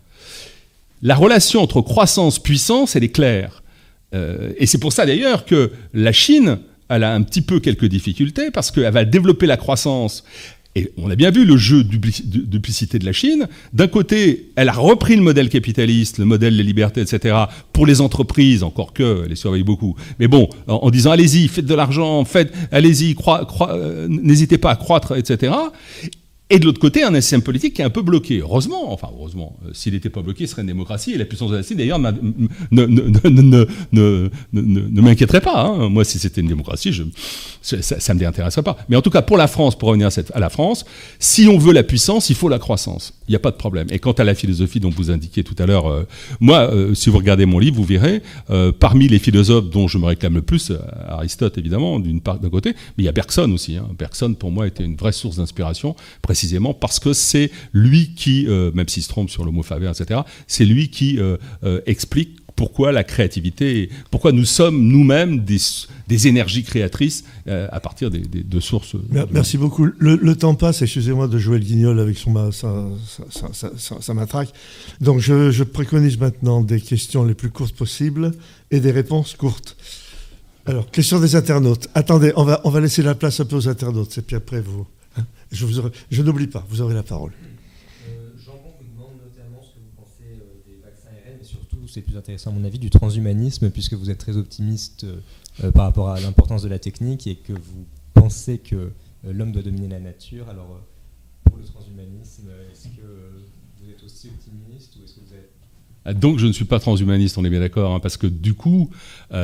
La 1.02 1.16
relation 1.16 1.62
entre 1.62 1.82
croissance-puissance, 1.82 2.96
elle 2.96 3.04
est 3.04 3.12
claire. 3.12 3.64
Euh, 4.14 4.52
et 4.58 4.66
c'est 4.66 4.80
pour 4.80 4.92
ça 4.92 5.06
d'ailleurs 5.06 5.46
que 5.46 5.72
la 5.94 6.12
Chine, 6.12 6.60
a 6.90 6.96
un 6.96 7.22
petit 7.22 7.44
peu 7.44 7.60
quelques 7.60 7.86
difficultés, 7.86 8.50
parce 8.50 8.72
qu'elle 8.72 8.92
va 8.92 9.06
développer 9.06 9.46
la 9.46 9.58
croissance 9.58 10.24
et 10.76 10.92
on 10.98 11.10
a 11.10 11.16
bien 11.16 11.32
vu 11.32 11.46
le 11.46 11.58
jeu 11.58 11.84
de 11.84 11.98
duplicité 11.98 13.00
de 13.00 13.06
la 13.06 13.12
Chine. 13.12 13.48
D'un 13.74 13.88
côté, 13.88 14.52
elle 14.56 14.70
a 14.70 14.74
repris 14.74 15.16
le 15.16 15.22
modèle 15.24 15.50
capitaliste, 15.50 16.20
le 16.20 16.26
modèle 16.26 16.56
des 16.56 16.64
libertés, 16.64 17.02
etc., 17.02 17.36
pour 17.74 17.88
les 17.88 18.02
entreprises, 18.02 18.62
encore 18.62 18.94
que, 18.94 19.24
elle 19.24 19.30
les 19.30 19.36
surveille 19.36 19.64
beaucoup. 19.64 19.96
Mais 20.20 20.28
bon, 20.28 20.48
en, 20.68 20.90
disant 20.92 21.12
allez-y, 21.12 21.48
faites 21.48 21.66
de 21.66 21.74
l'argent, 21.74 22.24
faites, 22.24 22.54
allez-y, 22.72 23.16
euh, 23.62 24.08
n'hésitez 24.08 24.60
pas 24.60 24.72
à 24.72 24.76
croître, 24.76 25.18
etc. 25.18 25.54
Et 26.52 26.58
de 26.58 26.66
l'autre 26.66 26.80
côté, 26.80 27.04
un 27.04 27.14
système 27.22 27.44
politique 27.44 27.76
qui 27.76 27.84
est 27.84 27.86
un 27.86 27.92
peu 27.92 28.02
bloqué. 28.02 28.40
Heureusement, 28.40 28.92
enfin 28.92 29.10
heureusement, 29.16 29.56
euh, 29.66 29.70
s'il 29.74 29.94
n'était 29.94 30.10
pas 30.10 30.24
bloqué, 30.24 30.48
ce 30.48 30.54
serait 30.54 30.64
une 30.64 30.68
démocratie. 30.68 31.12
Et 31.12 31.18
la 31.18 31.26
puissance 31.26 31.52
de 31.52 31.58
la 31.58 31.62
Chine, 31.62 31.78
d'ailleurs, 31.78 32.00
ne, 32.00 32.12
ne, 34.52 35.02
m'inquiéterait 35.02 35.42
pas. 35.42 35.62
Hein. 35.62 35.90
Moi, 35.90 36.04
si 36.04 36.18
c'était 36.18 36.42
une 36.42 36.48
démocratie, 36.48 36.92
ça 37.62 37.78
ne 37.78 38.14
me 38.16 38.20
déintéresserait 38.20 38.64
pas. 38.64 38.78
Mais 38.90 38.96
en 38.96 39.04
tout 39.04 39.12
cas, 39.12 39.22
pour 39.22 39.38
la 39.38 39.48
France, 39.48 39.78
pour 39.78 39.90
revenir 39.90 40.10
à 40.34 40.40
la 40.40 40.50
France, 40.50 40.86
si 41.20 41.48
on 41.48 41.60
veut 41.60 41.72
la 41.72 41.84
puissance, 41.84 42.32
il 42.32 42.36
faut 42.36 42.50
la 42.50 42.58
croissance. 42.58 43.14
Il 43.28 43.32
n'y 43.32 43.36
a 43.36 43.40
pas 43.40 43.52
de 43.52 43.58
problème. 43.58 43.86
Et 43.92 44.00
quant 44.00 44.14
à 44.14 44.24
la 44.24 44.34
philosophie 44.34 44.80
dont 44.80 44.90
vous 44.90 45.12
indiquiez 45.12 45.44
tout 45.44 45.56
à 45.60 45.68
l'heure, 45.68 45.86
euh, 45.86 46.08
moi, 46.40 46.74
euh, 46.74 46.96
si 46.96 47.12
vous 47.12 47.20
regardez 47.20 47.46
mon 47.46 47.60
livre, 47.60 47.76
vous 47.76 47.84
verrez, 47.84 48.24
parmi 48.80 49.08
les 49.08 49.20
philosophes 49.20 49.70
dont 49.70 49.88
je 49.88 50.00
me 50.00 50.06
réclame 50.06 50.34
le 50.34 50.42
plus, 50.42 50.72
Aristote 51.08 51.60
évidemment, 51.60 52.00
d'une 52.00 52.22
part 52.22 52.40
d'un 52.40 52.50
côté, 52.50 52.72
mais 52.98 53.04
il 53.04 53.06
y 53.06 53.10
a 53.10 53.12
Bergson 53.12 53.52
aussi. 53.52 53.78
Hein. 53.78 53.88
Bergson, 53.98 54.34
pour 54.34 54.50
moi, 54.50 54.66
était 54.66 54.84
une 54.84 54.96
vraie 54.96 55.12
source 55.12 55.38
d'inspiration 55.38 55.96
précisément 56.22 56.39
parce 56.80 57.00
que 57.00 57.14
c'est 57.14 57.52
lui 57.74 58.14
qui, 58.16 58.46
euh, 58.48 58.72
même 58.74 58.88
s'il 58.88 59.04
se 59.04 59.10
trompe 59.10 59.30
sur 59.30 59.46
le 59.46 59.52
mot 59.52 59.64
faveur, 59.64 59.94
etc., 60.00 60.22
c'est 60.48 60.66
lui 60.66 60.90
qui 60.90 61.20
euh, 61.20 61.38
euh, 61.64 61.82
explique 61.86 62.38
pourquoi 62.56 62.92
la 62.92 63.06
créativité, 63.06 63.90
pourquoi 64.12 64.34
nous 64.34 64.44
sommes 64.44 64.86
nous-mêmes 64.86 65.46
des, 65.46 66.28
énergies 66.28 66.64
créatrices 66.64 67.24
à 67.48 67.80
partir 67.80 68.10
des, 68.10 68.20
de 68.20 68.60
sources. 68.60 68.98
Merci 69.32 69.58
beaucoup. 69.58 69.88
Le, 69.98 70.36
temps 70.36 70.56
passe, 70.56 70.82
excusez-moi 70.82 71.30
de 71.30 71.38
jouer 71.38 71.58
le 71.58 71.64
guignol 71.64 72.02
avec 72.02 72.18
son, 72.18 72.52
sa, 72.52 74.14
matraque. 74.14 74.52
Donc 75.00 75.22
je, 75.22 75.52
je, 75.52 75.64
préconise 75.64 76.20
maintenant 76.20 76.62
des 76.62 76.82
questions 76.82 77.24
les 77.24 77.34
plus 77.34 77.50
courtes 77.50 77.76
possibles 77.76 78.32
et 78.72 78.82
des 78.82 78.92
réponses 78.92 79.36
courtes. 79.36 79.78
Alors, 80.66 80.92
question 80.92 81.20
des 81.20 81.36
internautes. 81.36 81.88
Attendez, 81.96 82.34
on 82.36 82.44
va, 82.44 82.60
on 82.66 82.70
va 82.70 82.82
laisser 82.82 83.02
la 83.02 83.16
place 83.16 83.40
un 83.40 83.46
peu 83.46 83.56
aux 83.56 83.70
internautes, 83.70 84.18
et 84.18 84.22
puis 84.22 84.36
après 84.36 84.60
vous. 84.60 84.86
Je, 85.52 85.66
je 86.12 86.22
n'oublie 86.22 86.48
pas, 86.48 86.66
vous 86.70 86.82
aurez 86.82 86.94
la 86.94 87.04
parole. 87.04 87.32
Euh, 88.08 88.30
Jean 88.38 88.54
vous 88.54 88.86
demande 88.86 89.14
notamment 89.24 89.64
ce 89.64 89.74
que 89.74 89.80
vous 89.80 89.92
pensez 89.96 90.24
euh, 90.24 90.62
des 90.68 90.80
vaccins 90.84 91.10
ARN, 91.10 91.38
mais 91.40 91.44
surtout, 91.44 91.88
c'est 91.88 92.02
plus 92.02 92.18
intéressant 92.18 92.52
à 92.52 92.54
mon 92.54 92.64
avis, 92.64 92.80
du 92.80 92.90
transhumanisme, 92.90 93.72
puisque 93.72 93.94
vous 93.94 94.10
êtes 94.10 94.20
très 94.20 94.38
optimiste 94.38 95.06
euh, 95.64 95.72
par 95.72 95.86
rapport 95.86 96.10
à 96.10 96.20
l'importance 96.20 96.62
de 96.62 96.70
la 96.70 96.80
technique 96.80 97.26
et 97.26 97.36
que 97.36 97.54
vous 97.54 97.86
pensez 98.14 98.60
que 98.60 98.92
l'homme 99.24 99.52
doit 99.52 99.64
dominer 99.64 99.88
la 99.88 100.00
nature. 100.00 100.50
Alors, 100.50 100.82
pour 101.44 101.58
le 101.58 101.64
transhumanisme, 101.64 102.50
est-ce 102.72 102.90
que 102.90 103.42
vous 103.82 103.90
êtes 103.90 104.04
aussi 104.04 104.28
optimiste 104.28 104.96
ou 104.98 105.04
est-ce 105.04 105.16
que 105.16 105.20
vous 105.22 105.34
êtes 105.34 105.50
ah, 106.06 106.14
donc 106.14 106.40
je 106.40 106.48
ne 106.48 106.54
suis 106.54 106.64
pas 106.64 106.80
transhumaniste, 106.80 107.38
on 107.38 107.44
est 107.44 107.50
bien 107.50 107.60
d'accord, 107.60 107.94
hein, 107.94 108.00
parce 108.00 108.16
que 108.16 108.26
du 108.26 108.54
coup, 108.54 108.90
et 109.32 109.36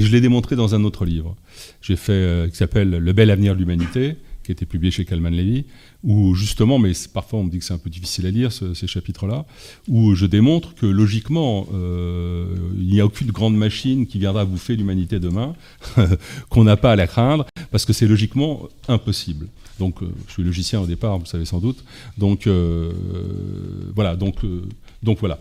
je 0.00 0.12
l'ai 0.12 0.20
démontré 0.20 0.54
dans 0.54 0.76
un 0.76 0.84
autre 0.84 1.04
livre, 1.04 1.34
j'ai 1.80 1.96
fait 1.96 2.48
qui 2.52 2.56
s'appelle 2.56 2.90
Le 2.90 3.12
bel 3.12 3.32
avenir 3.32 3.54
de 3.54 3.58
l'humanité, 3.58 4.16
qui 4.42 4.50
a 4.50 4.54
été 4.54 4.66
publié 4.66 4.90
chez 4.90 5.04
Kalman 5.04 5.30
Levy, 5.34 5.64
où 6.02 6.34
justement, 6.34 6.78
mais 6.78 6.92
parfois 7.12 7.38
on 7.40 7.44
me 7.44 7.50
dit 7.50 7.58
que 7.58 7.64
c'est 7.64 7.74
un 7.74 7.78
peu 7.78 7.90
difficile 7.90 8.26
à 8.26 8.30
lire 8.30 8.50
ces 8.52 8.86
chapitres-là, 8.86 9.46
où 9.88 10.14
je 10.14 10.26
démontre 10.26 10.74
que 10.74 10.86
logiquement, 10.86 11.66
euh, 11.72 12.46
il 12.76 12.88
n'y 12.88 13.00
a 13.00 13.06
aucune 13.06 13.30
grande 13.30 13.56
machine 13.56 14.06
qui 14.06 14.18
viendra 14.18 14.44
bouffer 14.44 14.76
l'humanité 14.76 15.20
demain, 15.20 15.54
qu'on 16.48 16.64
n'a 16.64 16.76
pas 16.76 16.92
à 16.92 16.96
la 16.96 17.06
craindre, 17.06 17.46
parce 17.70 17.84
que 17.84 17.92
c'est 17.92 18.06
logiquement 18.06 18.68
impossible. 18.88 19.48
Donc, 19.78 20.02
euh, 20.02 20.06
je 20.28 20.32
suis 20.32 20.42
logicien 20.42 20.80
au 20.80 20.86
départ, 20.86 21.18
vous 21.18 21.26
savez 21.26 21.44
sans 21.44 21.58
doute. 21.58 21.82
Donc, 22.18 22.46
euh, 22.46 22.92
voilà. 23.94 24.16
Donc 24.16 24.38
voilà. 25.18 25.38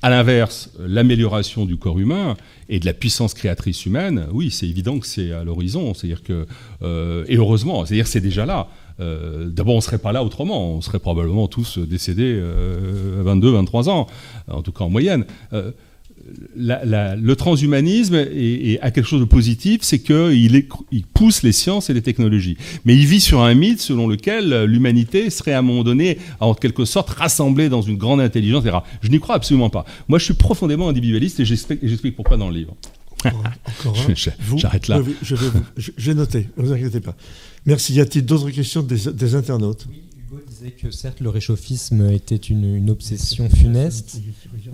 À 0.00 0.10
l'inverse, 0.10 0.70
l'amélioration 0.78 1.64
du 1.64 1.76
corps 1.76 1.98
humain 1.98 2.36
et 2.68 2.78
de 2.78 2.86
la 2.86 2.92
puissance 2.94 3.34
créatrice 3.34 3.84
humaine, 3.84 4.28
oui, 4.30 4.52
c'est 4.52 4.68
évident 4.68 5.00
que 5.00 5.06
c'est 5.06 5.32
à 5.32 5.42
l'horizon. 5.42 5.92
C'est-à-dire 5.92 6.22
que, 6.22 6.46
euh, 6.82 7.24
et 7.26 7.36
heureusement, 7.36 7.84
c'est-à-dire 7.84 8.06
c'est 8.06 8.20
déjà 8.20 8.46
là. 8.46 8.68
Euh, 9.00 9.48
d'abord, 9.48 9.74
on 9.74 9.78
ne 9.78 9.82
serait 9.82 9.98
pas 9.98 10.12
là 10.12 10.22
autrement. 10.22 10.70
On 10.70 10.80
serait 10.82 11.00
probablement 11.00 11.48
tous 11.48 11.78
décédés 11.78 12.32
euh, 12.36 13.20
à 13.20 13.22
22, 13.24 13.50
23 13.50 13.88
ans, 13.88 14.06
en 14.48 14.62
tout 14.62 14.70
cas 14.70 14.84
en 14.84 14.90
moyenne 14.90 15.24
le 16.56 17.34
transhumanisme 17.34 18.14
a 18.14 18.90
quelque 18.90 19.06
chose 19.06 19.20
de 19.20 19.26
positif, 19.26 19.80
c'est 19.82 19.98
qu'il 19.98 20.66
il 20.92 21.04
pousse 21.06 21.42
les 21.42 21.52
sciences 21.52 21.90
et 21.90 21.94
les 21.94 22.02
technologies. 22.02 22.56
Mais 22.84 22.94
il 22.94 23.06
vit 23.06 23.20
sur 23.20 23.42
un 23.42 23.54
mythe 23.54 23.80
selon 23.80 24.06
lequel 24.06 24.64
l'humanité 24.64 25.30
serait 25.30 25.52
à 25.52 25.58
un 25.58 25.62
moment 25.62 25.84
donné, 25.84 26.18
en 26.40 26.54
quelque 26.54 26.84
sorte, 26.84 27.10
rassemblée 27.10 27.68
dans 27.68 27.82
une 27.82 27.96
grande 27.96 28.20
intelligence, 28.20 28.64
etc. 28.64 28.78
Je 29.02 29.08
n'y 29.08 29.20
crois 29.20 29.36
absolument 29.36 29.70
pas. 29.70 29.84
Moi, 30.08 30.18
je 30.18 30.24
suis 30.24 30.34
profondément 30.34 30.88
individualiste 30.88 31.40
et 31.40 31.44
j'explique 31.44 32.16
pourquoi 32.16 32.36
dans 32.36 32.48
le 32.48 32.56
livre. 32.56 32.76
Encore 33.24 33.96
J'arrête 34.56 34.88
là. 34.88 35.02
J'ai 35.96 36.14
noté, 36.14 36.48
ne 36.56 36.62
vous 36.62 36.72
inquiétez 36.72 37.00
pas. 37.00 37.16
Merci. 37.66 37.94
Y 37.94 38.00
a-t-il 38.00 38.24
d'autres 38.24 38.50
questions 38.50 38.82
des 38.82 39.34
internautes? 39.34 39.86
Disait 40.46 40.70
que 40.72 40.90
certes 40.90 41.20
le 41.20 41.30
réchauffisme 41.30 42.10
était 42.10 42.36
une, 42.36 42.90
obsession 42.90 43.48
funeste, 43.48 44.20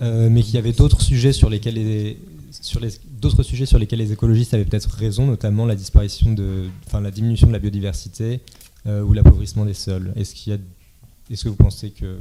euh, 0.01 0.29
mais 0.29 0.41
qu'il 0.41 0.55
y 0.55 0.57
avait 0.57 0.73
d'autres 0.73 1.01
sujets 1.01 1.33
sur 1.33 1.49
lesquels 1.49 1.75
les, 1.75 2.17
sur 2.51 2.81
d'autres 3.19 3.43
sujets 3.43 3.65
sur 3.65 3.79
lesquels 3.79 3.99
les 3.99 4.11
écologistes 4.11 4.53
avaient 4.53 4.65
peut-être 4.65 4.89
raison, 4.89 5.27
notamment 5.27 5.65
la 5.65 5.75
disparition 5.75 6.33
de, 6.33 6.65
enfin 6.85 7.01
la 7.01 7.11
diminution 7.11 7.47
de 7.47 7.53
la 7.53 7.59
biodiversité 7.59 8.41
euh, 8.87 9.01
ou 9.01 9.13
l'appauvrissement 9.13 9.65
des 9.65 9.73
sols. 9.73 10.13
Est-ce 10.15 10.35
qu'il 10.35 10.53
y 10.53 10.55
a, 10.55 10.59
est-ce 11.31 11.43
que 11.43 11.49
vous 11.49 11.55
pensez 11.55 11.91
que 11.91 12.17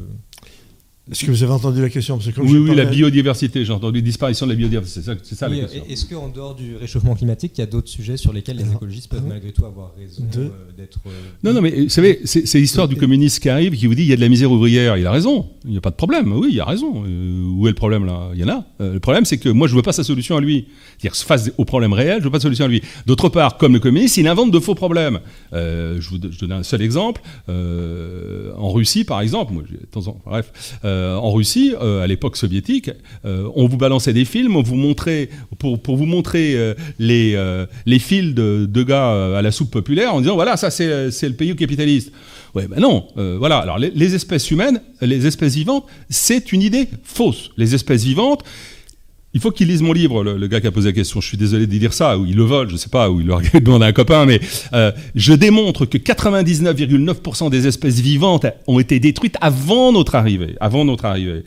est-ce 1.11 1.27
que 1.27 1.31
vous 1.31 1.43
avez 1.43 1.53
entendu 1.53 1.83
la 1.83 1.91
question? 1.91 2.19
Oui, 2.39 2.57
oui, 2.57 2.75
la 2.75 2.87
biodiversité, 2.87 3.63
j'ai 3.63 3.73
entendu 3.75 4.01
disparition 4.01 4.47
de 4.47 4.53
la 4.53 4.57
biodiversité, 4.57 5.03
c'est 5.23 5.35
ça, 5.35 5.49
la 5.51 5.57
question. 5.57 5.83
Est-ce 5.87 6.07
qu'en 6.07 6.29
dehors 6.29 6.55
du 6.55 6.77
réchauffement 6.77 7.15
climatique, 7.15 7.53
il 7.59 7.61
y 7.61 7.65
a 7.65 7.67
d'autres 7.67 7.91
sujets 7.91 8.17
sur 8.17 8.33
lesquels 8.33 8.57
les 8.57 8.73
écologistes 8.73 9.11
peuvent 9.11 9.27
malgré 9.29 9.53
tout 9.53 9.67
avoir 9.67 9.93
raison 9.99 10.23
euh, 10.39 10.49
d'être... 10.75 11.01
Euh, 11.07 11.11
non, 11.43 11.53
non, 11.53 11.61
mais 11.61 11.83
vous 11.83 11.89
savez, 11.91 12.21
c'est 12.25 12.59
l'histoire 12.59 12.89
du 12.89 12.97
communiste 12.97 13.41
qui 13.41 13.51
arrive, 13.51 13.77
qui 13.77 13.87
vous 13.87 13.95
dit 13.95 14.05
il 14.05 14.09
y 14.09 14.15
a 14.15 14.17
de 14.17 14.23
la 14.23 14.31
misère 14.31 14.51
ouvrière, 14.51 14.97
il 14.97 15.07
a 15.07 15.11
raison, 15.11 15.51
il 15.67 15.73
n'y 15.73 15.77
a 15.77 15.83
pas 15.83 15.91
de 15.91 15.95
problème, 15.95 16.33
oui, 16.33 16.49
il 16.53 16.61
a 16.61 16.65
raison. 16.65 17.05
Euh, 17.07 17.45
où 17.55 17.67
est 17.67 17.71
le 17.71 17.77
problème 17.77 18.07
là? 18.07 18.31
Il 18.33 18.41
y 18.41 18.45
en 18.45 18.49
a. 18.49 18.65
le 18.81 18.99
problème, 18.99 19.27
c'est 19.27 19.37
que 19.37 19.51
moi, 19.51 19.69
je 19.69 19.75
ne 19.75 19.77
veux 19.77 19.83
pas 19.83 19.93
sa 19.93 20.05
solution 20.05 20.39
à 20.39 20.41
lui. 20.41 20.69
C'est-à-dire, 20.99 21.21
face 21.21 21.53
au 21.59 21.67
problème 21.67 21.93
réel, 21.93 22.15
je 22.15 22.19
ne 22.21 22.25
veux 22.25 22.31
pas 22.31 22.39
de 22.39 22.45
solution 22.45 22.65
à 22.65 22.69
lui. 22.69 22.81
D'autre 23.05 23.29
part, 23.29 23.59
comme 23.59 23.75
le 23.75 23.81
communiste, 23.81 24.17
il 24.17 24.27
invente 24.27 24.51
de 24.51 24.59
faux 24.59 24.75
problèmes. 24.75 25.21
je 25.53 26.09
vous 26.09 26.17
donne 26.17 26.53
un 26.53 26.63
seul 26.63 26.81
exemple. 26.81 27.21
en 27.47 28.73
Russie, 28.73 29.05
par 29.05 29.21
exemple, 29.21 29.53
moi, 29.53 29.65
bref, 30.25 30.51
en 30.95 31.33
Russie, 31.33 31.75
à 31.81 32.07
l'époque 32.07 32.37
soviétique, 32.37 32.91
on 33.25 33.67
vous 33.67 33.77
balançait 33.77 34.13
des 34.13 34.25
films, 34.25 34.57
on 34.57 34.63
vous 34.63 34.75
montrait, 34.75 35.29
pour, 35.59 35.81
pour 35.81 35.97
vous 35.97 36.07
montrer 36.07 36.75
les, 36.99 37.37
les 37.87 37.99
fils 37.99 38.35
de, 38.35 38.67
de, 38.67 38.83
gars 38.83 39.37
à 39.37 39.43
la 39.43 39.51
soupe 39.51 39.71
populaire 39.71 40.15
en 40.15 40.21
disant 40.21 40.35
voilà, 40.35 40.57
ça 40.57 40.71
c'est 40.71 40.89
le 41.23 41.35
pays 41.35 41.55
capitaliste. 41.57 42.13
Ouais, 42.55 42.69
ben 42.69 42.81
non, 42.81 43.09
voilà. 43.17 43.59
Alors 43.59 43.79
les, 43.79 44.15
espèces 44.15 44.51
humaines, 44.51 44.81
les 45.01 45.27
espèces 45.27 45.55
vivantes, 45.55 45.87
c'est 46.09 46.53
une 46.53 46.63
idée 46.63 46.89
fausse. 47.03 47.51
Les 47.57 47.75
espèces 47.75 48.05
vivantes, 48.05 48.45
il 49.35 49.41
faut 49.41 49.51
qu'il 49.51 49.67
lise 49.67 49.83
mon 49.83 49.93
livre, 49.93 50.23
le, 50.23 50.47
gars 50.47 50.61
qui 50.61 50.69
a 50.69 50.71
posé 50.71 50.91
la 50.91 50.93
question. 50.93 51.21
Je 51.21 51.27
suis 51.27 51.37
désolé 51.37 51.67
de 51.67 51.77
dire 51.77 51.93
ça, 51.93 52.17
ou 52.17 52.25
il 52.25 52.37
le 52.37 52.45
vole, 52.45 52.71
je 52.71 52.77
sais 52.77 52.89
pas, 52.89 53.11
ou 53.11 53.21
il 53.21 53.27
le 53.27 53.61
demande 53.61 53.83
à 53.83 53.87
un 53.87 53.93
copain, 53.93 54.27
mais 54.27 54.41
euh, 54.73 54.93
je 55.17 55.35
démontre 55.35 55.87
que 55.87 55.99
99,9% 55.99 57.51
des 57.51 57.67
espèces 57.67 57.99
vivantes 57.99 58.47
ont 58.69 58.79
été 58.79 59.01
détruites 59.01 59.37
avant 59.41 59.91
notre 59.91 60.15
arrivée, 60.15 60.55
avant 60.61 60.85
notre 60.85 61.05
arrivée. 61.05 61.45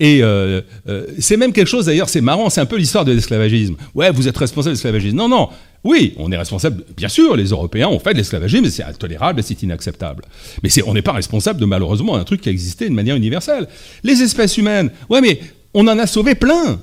Et 0.00 0.20
euh, 0.20 0.62
euh, 0.88 1.06
c'est 1.20 1.36
même 1.36 1.52
quelque 1.52 1.68
chose, 1.68 1.86
d'ailleurs, 1.86 2.08
c'est 2.08 2.20
marrant, 2.20 2.50
c'est 2.50 2.60
un 2.60 2.66
peu 2.66 2.76
l'histoire 2.76 3.04
de 3.04 3.12
l'esclavagisme. 3.12 3.76
Ouais, 3.94 4.10
vous 4.10 4.26
êtes 4.26 4.36
responsable 4.36 4.72
de 4.72 4.76
l'esclavagisme. 4.76 5.16
Non, 5.16 5.28
non. 5.28 5.48
Oui, 5.84 6.14
on 6.16 6.32
est 6.32 6.36
responsable, 6.36 6.82
bien 6.96 7.08
sûr, 7.08 7.36
les 7.36 7.50
Européens 7.50 7.86
ont 7.86 8.00
fait 8.00 8.12
de 8.14 8.18
l'esclavagisme, 8.18 8.68
c'est 8.68 8.82
intolérable 8.82 9.44
c'est 9.44 9.62
inacceptable. 9.62 10.24
Mais 10.64 10.70
on 10.84 10.92
n'est 10.92 11.02
pas 11.02 11.12
responsable 11.12 11.60
de 11.60 11.66
malheureusement 11.66 12.16
un 12.16 12.24
truc 12.24 12.40
qui 12.40 12.48
a 12.48 12.52
existé 12.52 12.88
de 12.88 12.94
manière 12.94 13.14
universelle. 13.14 13.68
Les 14.02 14.22
espèces 14.22 14.58
humaines, 14.58 14.90
ouais, 15.08 15.20
mais 15.20 15.38
on 15.74 15.86
en 15.86 15.96
a 16.00 16.08
sauvé 16.08 16.34
plein 16.34 16.80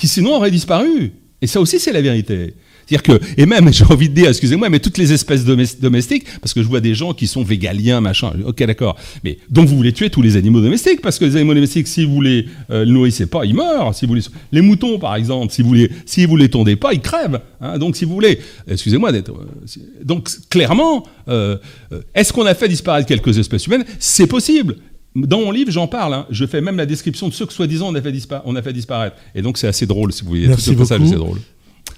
qui 0.00 0.08
sinon 0.08 0.34
auraient 0.36 0.50
disparu. 0.50 1.12
Et 1.42 1.46
ça 1.46 1.60
aussi, 1.60 1.78
c'est 1.78 1.92
la 1.92 2.00
vérité. 2.00 2.54
C'est-à-dire 2.86 3.02
que, 3.02 3.24
et 3.40 3.46
même, 3.46 3.72
j'ai 3.72 3.84
envie 3.84 4.08
de 4.08 4.14
dire, 4.14 4.28
excusez-moi, 4.30 4.68
mais 4.70 4.80
toutes 4.80 4.98
les 4.98 5.12
espèces 5.12 5.44
domestiques, 5.44 6.24
parce 6.40 6.54
que 6.54 6.62
je 6.62 6.66
vois 6.66 6.80
des 6.80 6.94
gens 6.94 7.12
qui 7.12 7.26
sont 7.26 7.42
végaliens, 7.42 8.00
machin, 8.00 8.32
ok, 8.44 8.64
d'accord, 8.64 8.96
mais 9.22 9.38
donc 9.48 9.68
vous 9.68 9.76
voulez 9.76 9.92
tuer 9.92 10.10
tous 10.10 10.22
les 10.22 10.36
animaux 10.36 10.60
domestiques, 10.60 11.02
parce 11.02 11.18
que 11.18 11.26
les 11.26 11.36
animaux 11.36 11.54
domestiques, 11.54 11.86
si 11.86 12.04
vous 12.04 12.20
les 12.20 12.46
euh, 12.70 12.84
nourrissez 12.86 13.26
pas, 13.26 13.44
ils 13.44 13.54
meurent. 13.54 13.94
Si 13.94 14.06
vous 14.06 14.14
les, 14.14 14.22
les 14.52 14.60
moutons, 14.62 14.98
par 14.98 15.14
exemple, 15.16 15.52
si 15.52 15.62
vous 15.62 15.74
les, 15.74 15.90
si 16.06 16.24
vous 16.24 16.36
les 16.36 16.48
tondez 16.48 16.76
pas, 16.76 16.94
ils 16.94 17.00
crèvent. 17.00 17.40
Hein. 17.60 17.78
donc, 17.78 17.94
si 17.94 18.06
vous 18.06 18.14
voulez, 18.14 18.40
excusez-moi 18.66 19.12
d'être. 19.12 19.30
Euh, 19.30 19.80
donc, 20.02 20.30
clairement, 20.48 21.06
euh, 21.28 21.58
est-ce 22.14 22.32
qu'on 22.32 22.46
a 22.46 22.54
fait 22.54 22.68
disparaître 22.68 23.06
quelques 23.06 23.38
espèces 23.38 23.66
humaines? 23.66 23.84
C'est 23.98 24.26
possible. 24.26 24.76
Dans 25.16 25.40
mon 25.40 25.50
livre, 25.50 25.70
j'en 25.70 25.88
parle. 25.88 26.14
Hein. 26.14 26.26
Je 26.30 26.46
fais 26.46 26.60
même 26.60 26.76
la 26.76 26.86
description 26.86 27.28
de 27.28 27.32
ceux 27.32 27.46
que 27.46 27.52
soi-disant 27.52 27.88
on, 27.88 27.94
a 27.94 28.02
fait 28.02 28.14
on 28.44 28.56
a 28.56 28.62
fait 28.62 28.72
disparaître. 28.72 29.16
Et 29.34 29.42
donc 29.42 29.58
c'est 29.58 29.66
assez 29.66 29.86
drôle, 29.86 30.12
si 30.12 30.22
vous 30.22 30.28
voulez. 30.28 30.46
Merci 30.46 30.74
beaucoup. 30.74 30.88
c'est 30.88 31.14
drôle. 31.16 31.38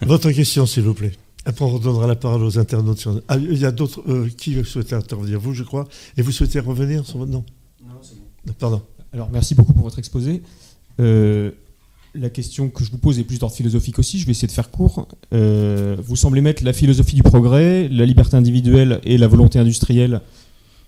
Votre 0.01 0.31
question, 0.33 0.67
s'il 0.67 0.83
vous 0.83 0.95
plaît. 0.95 1.13
Après, 1.45 1.65
on 1.65 1.71
redonnera 1.71 2.07
la 2.07 2.15
parole 2.15 2.43
aux 2.43 2.59
internautes. 2.59 3.07
Ah, 3.29 3.37
il 3.37 3.59
y 3.59 3.65
a 3.65 3.73
d'autres 3.73 4.03
euh, 4.09 4.29
qui 4.37 4.57
souhaitaient 4.65 4.95
intervenir? 4.95 5.41
Vous, 5.41 5.55
je 5.55 5.65
crois. 5.65 5.89
Et 6.17 6.23
vous 6.23 6.31
souhaitez 6.31 6.61
revenir 6.61 7.05
sur 7.05 7.19
votre 7.19 7.33
nom 7.33 7.45
Non, 7.85 7.95
c'est 8.01 8.15
bon. 8.15 8.53
Pardon. 8.59 8.83
Alors, 9.13 9.29
merci 9.33 9.55
beaucoup 9.55 9.73
pour 9.73 9.83
votre 9.83 9.99
exposé. 9.99 10.43
Euh, 11.01 11.51
la 12.15 12.31
question 12.31 12.69
que 12.69 12.85
je 12.85 12.91
vous 12.91 12.99
pose 12.99 13.19
est 13.19 13.25
plus 13.25 13.39
d'ordre 13.39 13.55
philosophique 13.55 13.99
aussi. 13.99 14.19
Je 14.19 14.27
vais 14.27 14.33
essayer 14.33 14.49
de 14.49 14.53
faire 14.53 14.71
court. 14.71 15.09
Euh, 15.35 15.97
vous 16.03 16.17
semblez 16.17 16.41
mettre 16.41 16.63
la 16.65 16.73
philosophie 16.73 17.17
du 17.17 17.23
progrès, 17.23 17.89
la 17.89 18.07
liberté 18.07 18.37
individuelle 18.37 19.01
et 19.05 19.19
la 19.19 19.27
volonté 19.27 19.59
industrielle 19.59 20.21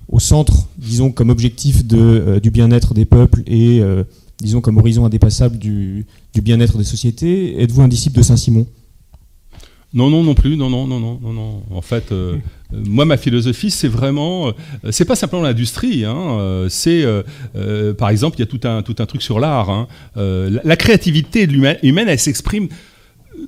au 0.09 0.21
centre, 0.21 0.69
disons, 0.79 1.11
comme 1.11 1.31
objectif 1.31 1.83
euh, 1.93 2.41
du 2.41 2.51
bien-être 2.51 2.95
des 2.95 3.05
peuples 3.05 3.43
et, 3.47 3.81
euh, 3.81 4.05
disons, 4.39 4.61
comme 4.61 4.79
horizon 4.79 5.05
indépassable 5.05 5.59
du, 5.59 6.07
bien-être 6.35 6.79
des 6.79 6.85
sociétés. 6.85 7.61
Êtes-vous 7.61 7.83
un 7.83 7.89
disciple 7.89 8.19
de 8.19 8.23
Saint-Simon 8.23 8.67
non, 9.93 10.11
non, 10.11 10.25
non 10.25 10.35
plus, 10.35 10.57
non, 10.57 10.69
non, 10.71 10.89
non, 10.89 10.99
non, 10.99 11.21
non, 11.23 11.33
non. 11.33 11.63
En 11.71 11.81
fait, 11.81 12.11
euh, 12.11 12.37
moi, 12.73 13.05
ma 13.05 13.17
philosophie, 13.17 13.71
c'est 13.71 13.87
vraiment, 13.87 14.53
c'est 14.91 15.05
pas 15.05 15.15
simplement 15.15 15.43
l'industrie. 15.43 16.05
Hein, 16.05 16.67
c'est, 16.69 17.05
par 17.97 18.09
exemple, 18.09 18.37
il 18.39 18.41
y 18.41 18.43
a 18.43 18.47
tout 18.47 18.59
un 18.65 18.83
tout 18.83 18.97
un 18.99 19.07
truc 19.07 19.23
sur 19.23 19.39
l'art. 19.39 19.71
Hein. 19.71 19.87
la, 20.17 20.77
créativité 20.77 21.45
humaine, 21.45 22.09
elle 22.09 22.19
s'exprime 22.19 22.67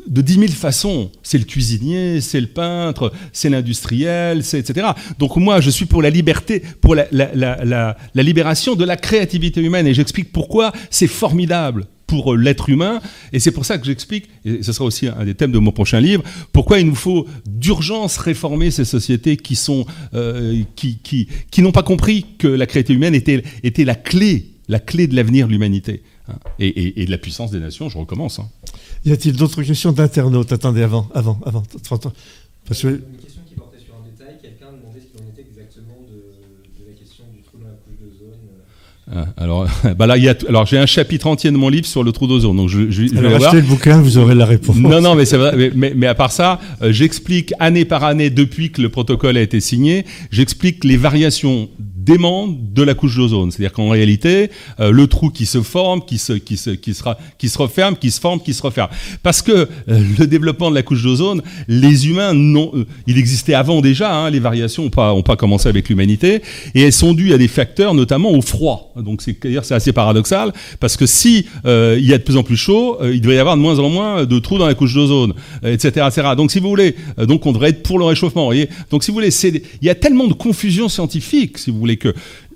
de 0.07 0.21
dix 0.21 0.39
mille 0.39 0.53
façons. 0.53 1.11
C'est 1.23 1.39
le 1.39 1.45
cuisinier, 1.45 2.21
c'est 2.21 2.41
le 2.41 2.47
peintre, 2.47 3.13
c'est 3.33 3.49
l'industriel, 3.49 4.45
c'est 4.45 4.59
etc. 4.59 4.89
Donc 5.19 5.37
moi, 5.37 5.61
je 5.61 5.71
suis 5.71 5.87
pour 5.87 6.03
la 6.03 6.11
liberté, 6.11 6.63
pour 6.81 6.95
la, 6.95 7.97
libération 8.15 8.75
de 8.75 8.85
la 8.85 8.97
créativité 8.97 9.61
humaine, 9.61 9.87
et 9.87 9.95
j'explique 9.95 10.33
pourquoi 10.33 10.73
c'est 10.91 11.07
formidable 11.07 11.87
pour 12.07 12.35
euh, 12.35 12.37
l'être 12.37 12.69
humain, 12.69 13.01
et 13.33 13.41
c'est 13.41 13.51
pour 13.51 13.65
ça 13.65 13.79
que 13.79 13.87
j'explique, 13.87 14.29
et 14.45 14.63
ce 14.63 14.73
sera 14.73 14.85
aussi 14.85 15.09
un 15.09 15.25
des 15.25 15.35
thèmes 15.35 15.51
de 15.51 15.59
mon 15.59 15.73
prochain 15.73 16.01
livre, 16.01 16.23
pourquoi 16.53 16.79
il 16.79 16.87
nous 16.87 16.95
faut 16.95 17.27
d'urgence 17.47 18.17
réformer 18.19 18.71
ces 18.71 18.85
sociétés 18.85 19.37
qui 19.37 19.57
sont 19.57 19.87
euh, 20.15 20.63
qui, 20.77 20.99
qui, 20.99 21.27
qui 21.51 21.63
n'ont 21.63 21.73
pas 21.73 21.83
compris 21.83 22.27
que 22.39 22.47
la 22.47 22.67
créativité 22.67 22.95
humaine 22.95 23.15
était, 23.17 23.43
était 23.65 23.85
la 23.85 23.97
clé, 23.97 24.53
la 24.69 24.79
clé 24.79 25.09
de 25.09 25.17
l'avenir 25.17 25.49
de 25.49 25.53
l'humanité. 25.53 26.03
Hein, 26.29 26.39
et, 26.59 27.05
de 27.05 27.11
la 27.11 27.19
puissance 27.19 27.51
des 27.53 27.61
nations, 27.61 27.89
je 27.89 27.99
recommence. 27.99 28.41
Hein. 28.41 28.49
Y 29.07 29.13
a-t-il 29.13 29.37
d'autres 29.37 29.63
questions 29.63 29.93
d'internautes? 29.93 30.51
Attendez, 30.51 30.83
avant, 30.83 31.09
avant, 31.15 31.39
avant. 31.47 31.63
Parce 32.67 32.83
que... 32.83 32.89
Une 32.89 32.99
question 33.23 33.43
qui 33.49 33.55
portait 33.55 33.79
sur 33.79 33.95
un 33.95 34.05
détail. 34.05 34.35
Quelqu'un 34.43 34.67
demandait 34.77 34.99
ce 35.01 35.17
qu'il 35.17 35.25
en 35.25 35.31
était 35.31 35.47
exactement 35.49 36.03
de, 36.11 36.85
la 36.85 36.93
question 36.99 37.23
du 37.33 37.41
trou 37.43 37.59
dans 37.59 37.69
la 37.69 37.75
couche 37.75 37.95
d'ozone. 38.01 38.35
Ah, 39.15 39.41
alors, 39.41 39.69
bah 39.97 40.09
là, 40.09 40.17
y 40.17 40.29
a 40.29 40.35
alors 40.49 40.67
j'ai 40.67 40.77
un 40.77 40.87
chapitre 40.87 41.29
entier 41.29 41.53
de 41.53 41.57
mon 41.57 41.69
livre 41.69 41.87
sur 41.87 42.03
le 42.03 42.11
trou 42.11 42.27
d'ozone. 42.27 42.57
Donc 42.57 42.69
je, 42.69 42.91
je, 42.91 43.17
alors, 43.17 43.37
achetez 43.37 43.61
le 43.61 43.69
bouquin, 43.69 44.01
vous 44.01 44.19
aurez 44.19 44.35
la 44.35 44.45
réponse. 44.45 44.75
Non, 44.75 45.01
non, 45.01 45.15
mais 45.15 45.25
c'est 45.25 45.37
vrai. 45.37 45.71
Mais, 45.77 45.93
mais, 45.95 46.09
à 46.09 46.17
part 46.17 46.33
ça, 46.33 46.59
euh, 46.83 46.91
j'explique 46.91 47.55
année 47.61 47.85
par 47.85 48.03
année 48.03 48.31
depuis 48.31 48.73
que 48.73 48.83
le 48.83 48.89
protocole 48.89 49.37
a 49.37 49.41
été 49.41 49.61
signé, 49.61 50.05
j'explique 50.33 50.83
les 50.83 50.97
variations 50.97 51.69
demande 52.07 52.73
de 52.73 52.83
la 52.83 52.95
couche 52.95 53.17
d'ozone. 53.17 53.51
C'est-à-dire 53.51 53.73
qu'en 53.73 53.89
réalité, 53.89 54.51
euh, 54.81 54.91
le 54.91 55.07
trou 55.07 55.31
qui 55.31 55.47
se 55.47 55.61
forme, 55.61 56.05
qui 56.05 56.19
se, 56.19 56.33
qui, 56.33 56.57
se, 56.57 56.71
qui, 56.71 56.95
sera, 56.95 57.19
qui 57.39 57.49
se 57.49 57.59
referme, 57.59 57.97
qui 57.97 58.11
se 58.11 58.21
forme, 58.21 58.41
qui 58.41 58.55
se 58.55 58.63
referme. 58.63 58.89
Parce 59.23 59.43
que 59.43 59.53
euh, 59.53 59.67
le 60.19 60.27
développement 60.27 60.71
de 60.71 60.77
la 60.77 60.83
couche 60.83 61.03
d'ozone, 61.03 61.43
les 61.69 62.09
humains, 62.09 62.33
non, 62.33 62.71
euh, 62.75 62.87
il 63.07 63.19
existait 63.19 63.55
avant 63.55 63.81
déjà, 63.81 64.15
hein, 64.15 64.31
les 64.31 64.41
variations 64.41 64.85
n'ont 64.85 64.91
pas, 64.91 65.13
ont 65.13 65.23
pas 65.23 65.37
commencé 65.37 65.69
avec 65.69 65.89
l'humanité, 65.89 66.43
et 66.75 66.83
elles 66.83 66.93
sont 66.93 67.13
dues 67.13 67.33
à 67.33 67.39
des 67.39 67.49
facteurs, 67.49 67.95
notamment 67.95 68.31
au 68.31 68.41
froid. 68.41 68.95
Donc 68.97 69.23
c'est 69.23 69.37
c'est 69.63 69.75
assez 69.75 69.93
paradoxal, 69.93 70.53
parce 70.81 70.97
que 70.97 71.07
si 71.07 71.47
il 71.65 72.05
y 72.05 72.15
a 72.15 72.19
de 72.19 72.23
plus 72.23 72.37
en 72.37 72.43
plus 72.43 72.57
chaud, 72.57 72.99
il 73.03 73.21
doit 73.21 73.35
y 73.35 73.39
avoir 73.39 73.57
de 73.57 73.63
moins 73.63 73.79
en 73.79 73.89
moins 73.89 74.25
de 74.25 74.39
trous 74.39 74.59
dans 74.59 74.67
la 74.67 74.75
couche 74.75 74.95
d'ozone, 74.95 75.35
etc., 75.63 76.07
etc. 76.09 76.29
Donc 76.37 76.51
si 76.51 76.59
vous 76.59 76.69
voulez, 76.69 76.97
donc 77.19 77.45
on 77.47 77.53
devrait 77.53 77.71
être 77.71 77.83
pour 77.83 77.99
le 77.99 78.05
réchauffement. 78.05 78.45
Voyez 78.47 78.69
donc 78.91 79.05
si 79.05 79.11
vous 79.11 79.17
voulez, 79.17 79.31
il 79.45 79.87
y 79.87 79.91
a 79.91 79.95
tellement 79.95 80.27
de 80.27 80.33
confusion 80.33 80.89
scientifique, 80.89 81.59
si 81.59 81.71
vous 81.71 81.79
voulez, 81.79 81.96
que 81.97 82.15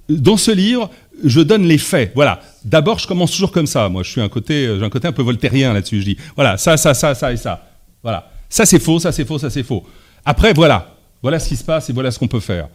dans 0.09 0.37
ce 0.37 0.51
livre, 0.51 0.91
je 1.25 1.41
donne 1.41 1.63
les 1.63 1.79
faits. 1.79 2.13
Voilà. 2.15 2.41
D'abord, 2.65 2.99
je 2.99 3.07
commence 3.07 3.31
toujours 3.33 3.53
comme 3.53 3.67
ça. 3.67 3.89
Moi, 3.89 4.03
je 4.03 4.11
suis 4.11 4.21
un 4.21 4.29
côté, 4.29 4.77
j'ai 4.79 4.85
un 4.85 4.91
côté 4.91 5.09
un 5.09 5.13
peu 5.13 5.23
voltairien 5.23 5.73
là-dessus. 5.73 6.01
Je 6.01 6.05
dis, 6.05 6.17
voilà, 6.35 6.57
ça, 6.57 6.77
ça, 6.77 6.95
ça, 6.95 7.15
ça 7.15 7.33
et 7.33 7.37
ça. 7.37 7.67
Voilà. 8.03 8.31
Ça, 8.49 8.67
c'est 8.67 8.81
faux, 8.81 8.99
ça, 8.99 9.13
c'est 9.13 9.25
faux, 9.25 9.39
ça, 9.39 9.51
c'est 9.51 9.63
faux. 9.63 9.85
Après, 10.25 10.53
voilà. 10.53 10.97
Voilà 11.23 11.39
ce 11.39 11.49
qui 11.49 11.57
se 11.57 11.65
passe 11.65 11.91
et 11.91 11.93
voilà 11.93 12.11
ce 12.11 12.19
qu'on 12.19 12.29
peut 12.29 12.41
faire. 12.41 12.69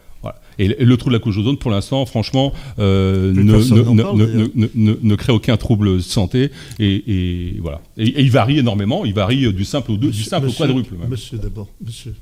Et 0.57 0.67
le 0.67 0.97
trou 0.97 1.09
de 1.09 1.13
la 1.13 1.19
couche 1.19 1.35
d'ozone, 1.35 1.57
pour 1.57 1.69
l'instant, 1.69 2.05
franchement, 2.05 2.53
euh, 2.79 3.33
ne, 3.33 5.15
crée 5.15 5.33
aucun 5.33 5.57
trouble 5.57 5.97
de 5.97 5.99
santé. 5.99 6.51
Et, 6.79 7.57
voilà. 7.61 7.81
Et, 7.97 8.21
il 8.21 8.31
varie 8.31 8.59
énormément. 8.59 9.05
Il 9.05 9.13
varie 9.13 9.53
du 9.53 9.65
simple 9.65 9.91
au, 9.91 9.97
du 9.97 10.13
simple 10.13 10.47
au 10.47 10.51
quadruple. 10.51 10.95
Monsieur 11.09 11.37
d'abord. 11.37 11.67
Monsieur. 11.83 12.15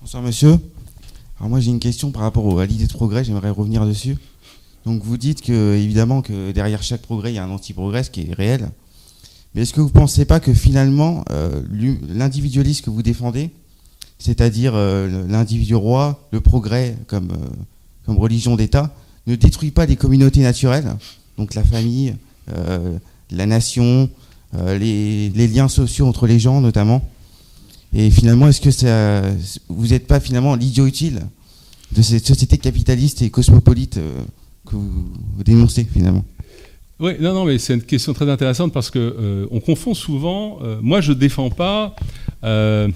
Bonsoir, 0.00 0.22
monsieur. 0.22 0.56
Alors 1.40 1.48
moi 1.48 1.60
j'ai 1.60 1.70
une 1.70 1.80
question 1.80 2.10
par 2.10 2.20
rapport 2.20 2.60
à 2.60 2.66
l'idée 2.66 2.86
de 2.86 2.92
progrès, 2.92 3.24
j'aimerais 3.24 3.48
revenir 3.48 3.86
dessus. 3.86 4.18
Donc 4.84 5.02
vous 5.02 5.16
dites 5.16 5.40
que 5.40 5.74
évidemment 5.74 6.20
que 6.20 6.52
derrière 6.52 6.82
chaque 6.82 7.00
progrès 7.00 7.32
il 7.32 7.36
y 7.36 7.38
a 7.38 7.44
un 7.44 7.50
anti-progrès, 7.50 8.04
ce 8.04 8.10
qui 8.10 8.28
est 8.28 8.34
réel. 8.34 8.68
Mais 9.54 9.62
est-ce 9.62 9.72
que 9.72 9.80
vous 9.80 9.88
ne 9.88 9.92
pensez 9.92 10.26
pas 10.26 10.38
que 10.38 10.52
finalement 10.52 11.24
euh, 11.30 11.62
l'individualisme 12.10 12.84
que 12.84 12.90
vous 12.90 13.02
défendez, 13.02 13.48
c'est-à-dire 14.18 14.74
euh, 14.74 15.26
l'individu 15.28 15.74
roi, 15.74 16.28
le 16.30 16.42
progrès 16.42 16.94
comme, 17.06 17.30
euh, 17.30 17.48
comme 18.04 18.18
religion 18.18 18.54
d'État, 18.54 18.94
ne 19.26 19.34
détruit 19.34 19.70
pas 19.70 19.86
les 19.86 19.96
communautés 19.96 20.40
naturelles, 20.40 20.94
donc 21.38 21.54
la 21.54 21.64
famille, 21.64 22.16
la 23.30 23.46
nation, 23.46 24.10
les, 24.54 25.30
liens 25.30 25.68
sociaux 25.68 26.06
entre 26.06 26.26
les 26.26 26.38
gens 26.38 26.60
notamment 26.60 27.02
et 27.92 28.10
finalement, 28.10 28.48
est-ce 28.48 28.60
que 28.60 29.34
vous 29.68 29.88
n'êtes 29.88 30.06
pas 30.06 30.20
finalement 30.20 30.54
l'idiot 30.54 30.86
utile 30.86 31.22
de 31.92 32.02
cette 32.02 32.24
société 32.24 32.56
capitaliste 32.56 33.22
et 33.22 33.30
cosmopolite 33.30 33.96
euh, 33.96 34.22
que 34.64 34.76
vous, 34.76 35.10
dénoncez 35.44 35.84
finalement? 35.92 36.24
Oui, 37.00 37.12
non, 37.18 37.34
non, 37.34 37.44
mais 37.44 37.58
c'est 37.58 37.74
une 37.74 37.82
question 37.82 38.12
très 38.12 38.30
intéressante 38.30 38.72
parce 38.72 38.90
que 38.90 38.98
euh, 38.98 39.46
on 39.50 39.58
confond 39.58 39.94
souvent. 39.94 40.58
Euh, 40.62 40.78
moi, 40.82 41.00
je 41.00 41.12
défends 41.12 41.50
pas. 41.50 41.96
je 42.42 42.90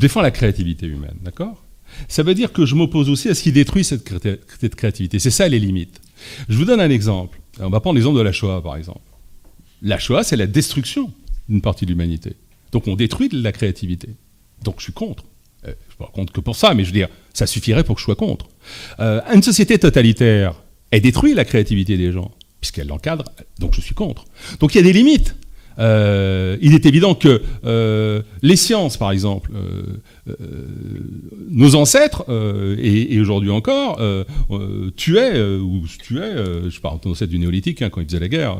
défends 0.00 0.22
la 0.22 0.32
créativité 0.32 0.86
humaine, 0.86 1.16
d'accord? 1.22 1.62
Ça 2.08 2.22
veut 2.22 2.34
dire 2.34 2.52
que 2.52 2.66
je 2.66 2.74
m'oppose 2.74 3.08
aussi 3.08 3.28
à 3.28 3.34
ce 3.34 3.42
qui 3.42 3.52
détruit 3.52 3.84
cette, 3.84 4.12
cette 4.60 4.74
créativité. 4.74 5.18
C'est 5.18 5.30
ça 5.30 5.48
les 5.48 5.58
limites. 5.58 6.00
Je 6.48 6.56
vous 6.56 6.64
donne 6.64 6.80
un 6.80 6.90
exemple. 6.90 7.40
On 7.60 7.70
va 7.70 7.80
prendre 7.80 7.94
l'exemple 7.96 8.18
de 8.18 8.22
la 8.22 8.32
Shoah, 8.32 8.62
par 8.62 8.76
exemple. 8.76 9.00
La 9.80 9.98
Shoah, 9.98 10.24
c'est 10.24 10.36
la 10.36 10.46
destruction 10.46 11.12
d'une 11.48 11.60
partie 11.60 11.86
de 11.86 11.90
l'humanité. 11.90 12.34
Donc 12.72 12.88
on 12.88 12.96
détruit 12.96 13.28
de 13.28 13.42
la 13.42 13.52
créativité. 13.52 14.10
Donc 14.62 14.76
je 14.78 14.84
suis 14.84 14.92
contre. 14.92 15.24
Euh, 15.66 15.68
je 15.68 15.70
ne 15.70 15.90
suis 15.90 15.98
pas 15.98 16.10
contre 16.12 16.32
que 16.32 16.40
pour 16.40 16.56
ça, 16.56 16.74
mais 16.74 16.84
je 16.84 16.88
veux 16.88 16.94
dire, 16.98 17.08
ça 17.34 17.46
suffirait 17.46 17.84
pour 17.84 17.96
que 17.96 18.00
je 18.00 18.04
sois 18.04 18.16
contre. 18.16 18.48
Euh, 19.00 19.20
une 19.34 19.42
société 19.42 19.78
totalitaire, 19.78 20.54
elle 20.90 21.02
détruit 21.02 21.34
la 21.34 21.44
créativité 21.44 21.96
des 21.96 22.12
gens, 22.12 22.30
puisqu'elle 22.60 22.88
l'encadre, 22.88 23.24
donc 23.58 23.74
je 23.74 23.80
suis 23.80 23.94
contre. 23.94 24.24
Donc 24.60 24.74
il 24.74 24.78
y 24.78 24.80
a 24.80 24.84
des 24.84 24.92
limites. 24.92 25.36
Euh, 25.78 26.56
il 26.60 26.74
est 26.74 26.86
évident 26.86 27.14
que 27.14 27.42
euh, 27.64 28.22
les 28.42 28.56
sciences, 28.56 28.96
par 28.96 29.10
exemple, 29.12 29.50
euh, 29.54 30.34
nos 31.50 31.74
ancêtres, 31.74 32.24
et, 32.78 33.20
aujourd'hui 33.20 33.50
encore, 33.50 34.00
tuaient, 34.96 35.40
ou 35.40 35.84
tuaient, 36.02 36.34
je 36.68 36.80
parle 36.80 36.98
ancêtre 37.04 37.30
du 37.30 37.38
néolithique, 37.38 37.82
hein, 37.82 37.90
quand 37.90 38.00
ils 38.00 38.06
faisaient 38.06 38.20
la 38.20 38.28
guerre, 38.28 38.58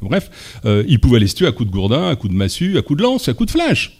bref, 0.00 0.60
ils 0.64 1.00
pouvaient 1.00 1.20
les 1.20 1.28
tuer 1.28 1.46
à 1.46 1.52
coups 1.52 1.68
de 1.68 1.72
gourdin, 1.72 2.08
à 2.08 2.16
coups 2.16 2.32
de 2.32 2.38
massue, 2.38 2.78
à 2.78 2.82
coups 2.82 2.98
de 2.98 3.02
lance, 3.02 3.28
à 3.28 3.34
coups 3.34 3.52
de 3.52 3.58
flèche. 3.58 3.98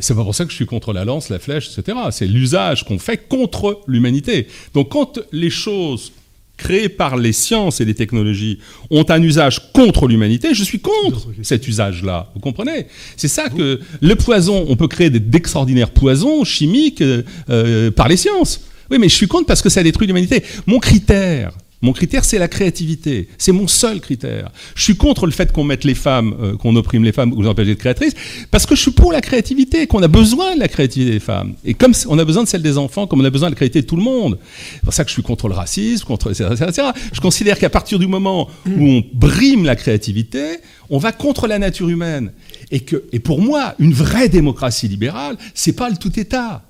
C'est 0.00 0.16
pas 0.16 0.24
pour 0.24 0.34
ça 0.34 0.44
que 0.44 0.50
je 0.50 0.56
suis 0.56 0.66
contre 0.66 0.92
la 0.92 1.04
lance, 1.04 1.28
la 1.28 1.38
flèche, 1.38 1.70
etc. 1.78 1.96
C'est 2.10 2.26
l'usage 2.26 2.84
qu'on 2.84 2.98
fait 2.98 3.28
contre 3.28 3.82
l'humanité. 3.86 4.48
Donc 4.74 4.88
quand 4.88 5.20
les 5.30 5.50
choses 5.50 6.12
créés 6.56 6.88
par 6.88 7.16
les 7.16 7.32
sciences 7.32 7.80
et 7.80 7.84
les 7.84 7.94
technologies 7.94 8.58
ont 8.90 9.04
un 9.08 9.22
usage 9.22 9.72
contre 9.72 10.06
l'humanité, 10.08 10.54
je 10.54 10.64
suis 10.64 10.80
contre 10.80 11.28
cet 11.42 11.68
usage-là. 11.68 12.30
Vous 12.34 12.40
comprenez? 12.40 12.86
C'est 13.16 13.28
ça 13.28 13.48
que 13.48 13.80
le 14.00 14.14
poison, 14.16 14.64
on 14.68 14.76
peut 14.76 14.88
créer 14.88 15.10
d'extraordinaires 15.10 15.90
poisons 15.90 16.44
chimiques 16.44 17.02
euh, 17.02 17.22
euh, 17.50 17.90
par 17.90 18.08
les 18.08 18.16
sciences. 18.16 18.62
Oui, 18.90 18.98
mais 18.98 19.08
je 19.08 19.14
suis 19.14 19.26
contre 19.26 19.46
parce 19.46 19.62
que 19.62 19.68
ça 19.68 19.82
détruit 19.82 20.06
l'humanité. 20.06 20.42
Mon 20.66 20.78
critère, 20.78 21.52
mon 21.86 21.92
critère, 21.92 22.24
c'est 22.24 22.38
la 22.38 22.48
créativité. 22.48 23.28
C'est 23.38 23.52
mon 23.52 23.68
seul 23.68 24.00
critère. 24.00 24.50
Je 24.74 24.82
suis 24.82 24.96
contre 24.96 25.24
le 25.24 25.30
fait 25.30 25.52
qu'on 25.52 25.62
mette 25.62 25.84
les 25.84 25.94
femmes, 25.94 26.34
euh, 26.40 26.56
qu'on 26.56 26.74
opprime 26.74 27.04
les 27.04 27.12
femmes, 27.12 27.32
ou 27.32 27.36
qu'on 27.36 27.46
empêche 27.46 27.68
d'être 27.68 27.78
créatrices, 27.78 28.14
parce 28.50 28.66
que 28.66 28.74
je 28.74 28.82
suis 28.82 28.90
pour 28.90 29.12
la 29.12 29.20
créativité, 29.20 29.86
qu'on 29.86 30.02
a 30.02 30.08
besoin 30.08 30.56
de 30.56 30.60
la 30.60 30.66
créativité 30.66 31.12
des 31.12 31.20
femmes. 31.20 31.54
Et 31.64 31.74
comme 31.74 31.92
on 32.08 32.18
a 32.18 32.24
besoin 32.24 32.42
de 32.42 32.48
celle 32.48 32.62
des 32.62 32.76
enfants, 32.76 33.06
comme 33.06 33.20
on 33.20 33.24
a 33.24 33.30
besoin 33.30 33.50
de 33.50 33.54
la 33.54 33.56
créativité 33.56 33.82
de 33.82 33.86
tout 33.86 33.96
le 33.96 34.02
monde. 34.02 34.36
C'est 34.74 34.82
pour 34.82 34.92
ça 34.94 35.04
que 35.04 35.10
je 35.10 35.12
suis 35.12 35.22
contre 35.22 35.46
le 35.46 35.54
racisme, 35.54 36.04
contre 36.04 36.32
etc. 36.32 36.90
Je 37.12 37.20
considère 37.20 37.56
qu'à 37.56 37.70
partir 37.70 38.00
du 38.00 38.08
moment 38.08 38.50
où 38.66 38.84
on 38.84 39.04
brime 39.14 39.64
la 39.64 39.76
créativité, 39.76 40.58
on 40.90 40.98
va 40.98 41.12
contre 41.12 41.46
la 41.46 41.60
nature 41.60 41.88
humaine. 41.88 42.32
Et, 42.72 42.80
que, 42.80 43.04
et 43.12 43.20
pour 43.20 43.40
moi, 43.40 43.76
une 43.78 43.92
vraie 43.92 44.28
démocratie 44.28 44.88
libérale, 44.88 45.36
c'est 45.54 45.74
pas 45.74 45.88
le 45.88 45.96
tout 45.96 46.18
État. 46.18 46.64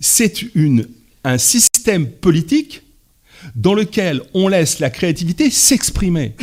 C'est 0.00 0.34
un 1.22 1.38
système 1.38 2.08
politique 2.08 2.82
dans 3.54 3.74
lequel 3.74 4.22
on 4.34 4.48
laisse 4.48 4.78
la 4.78 4.90
créativité 4.90 5.50
s'exprimer. 5.50 6.34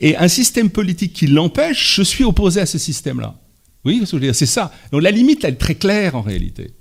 Et 0.00 0.16
un 0.16 0.28
système 0.28 0.70
politique 0.70 1.12
qui 1.12 1.26
l'empêche, 1.26 1.96
je 1.96 2.02
suis 2.02 2.24
opposé 2.24 2.60
à 2.60 2.66
ce 2.66 2.78
système-là. 2.78 3.36
Oui, 3.84 3.96
ce 3.98 4.00
que 4.02 4.06
je 4.06 4.16
veux 4.16 4.20
dire, 4.20 4.34
c'est 4.34 4.46
ça. 4.46 4.72
Donc 4.92 5.02
la 5.02 5.10
limite, 5.10 5.44
elle 5.44 5.54
est 5.54 5.58
très 5.58 5.74
claire 5.74 6.16
en 6.16 6.22
réalité. 6.22 6.72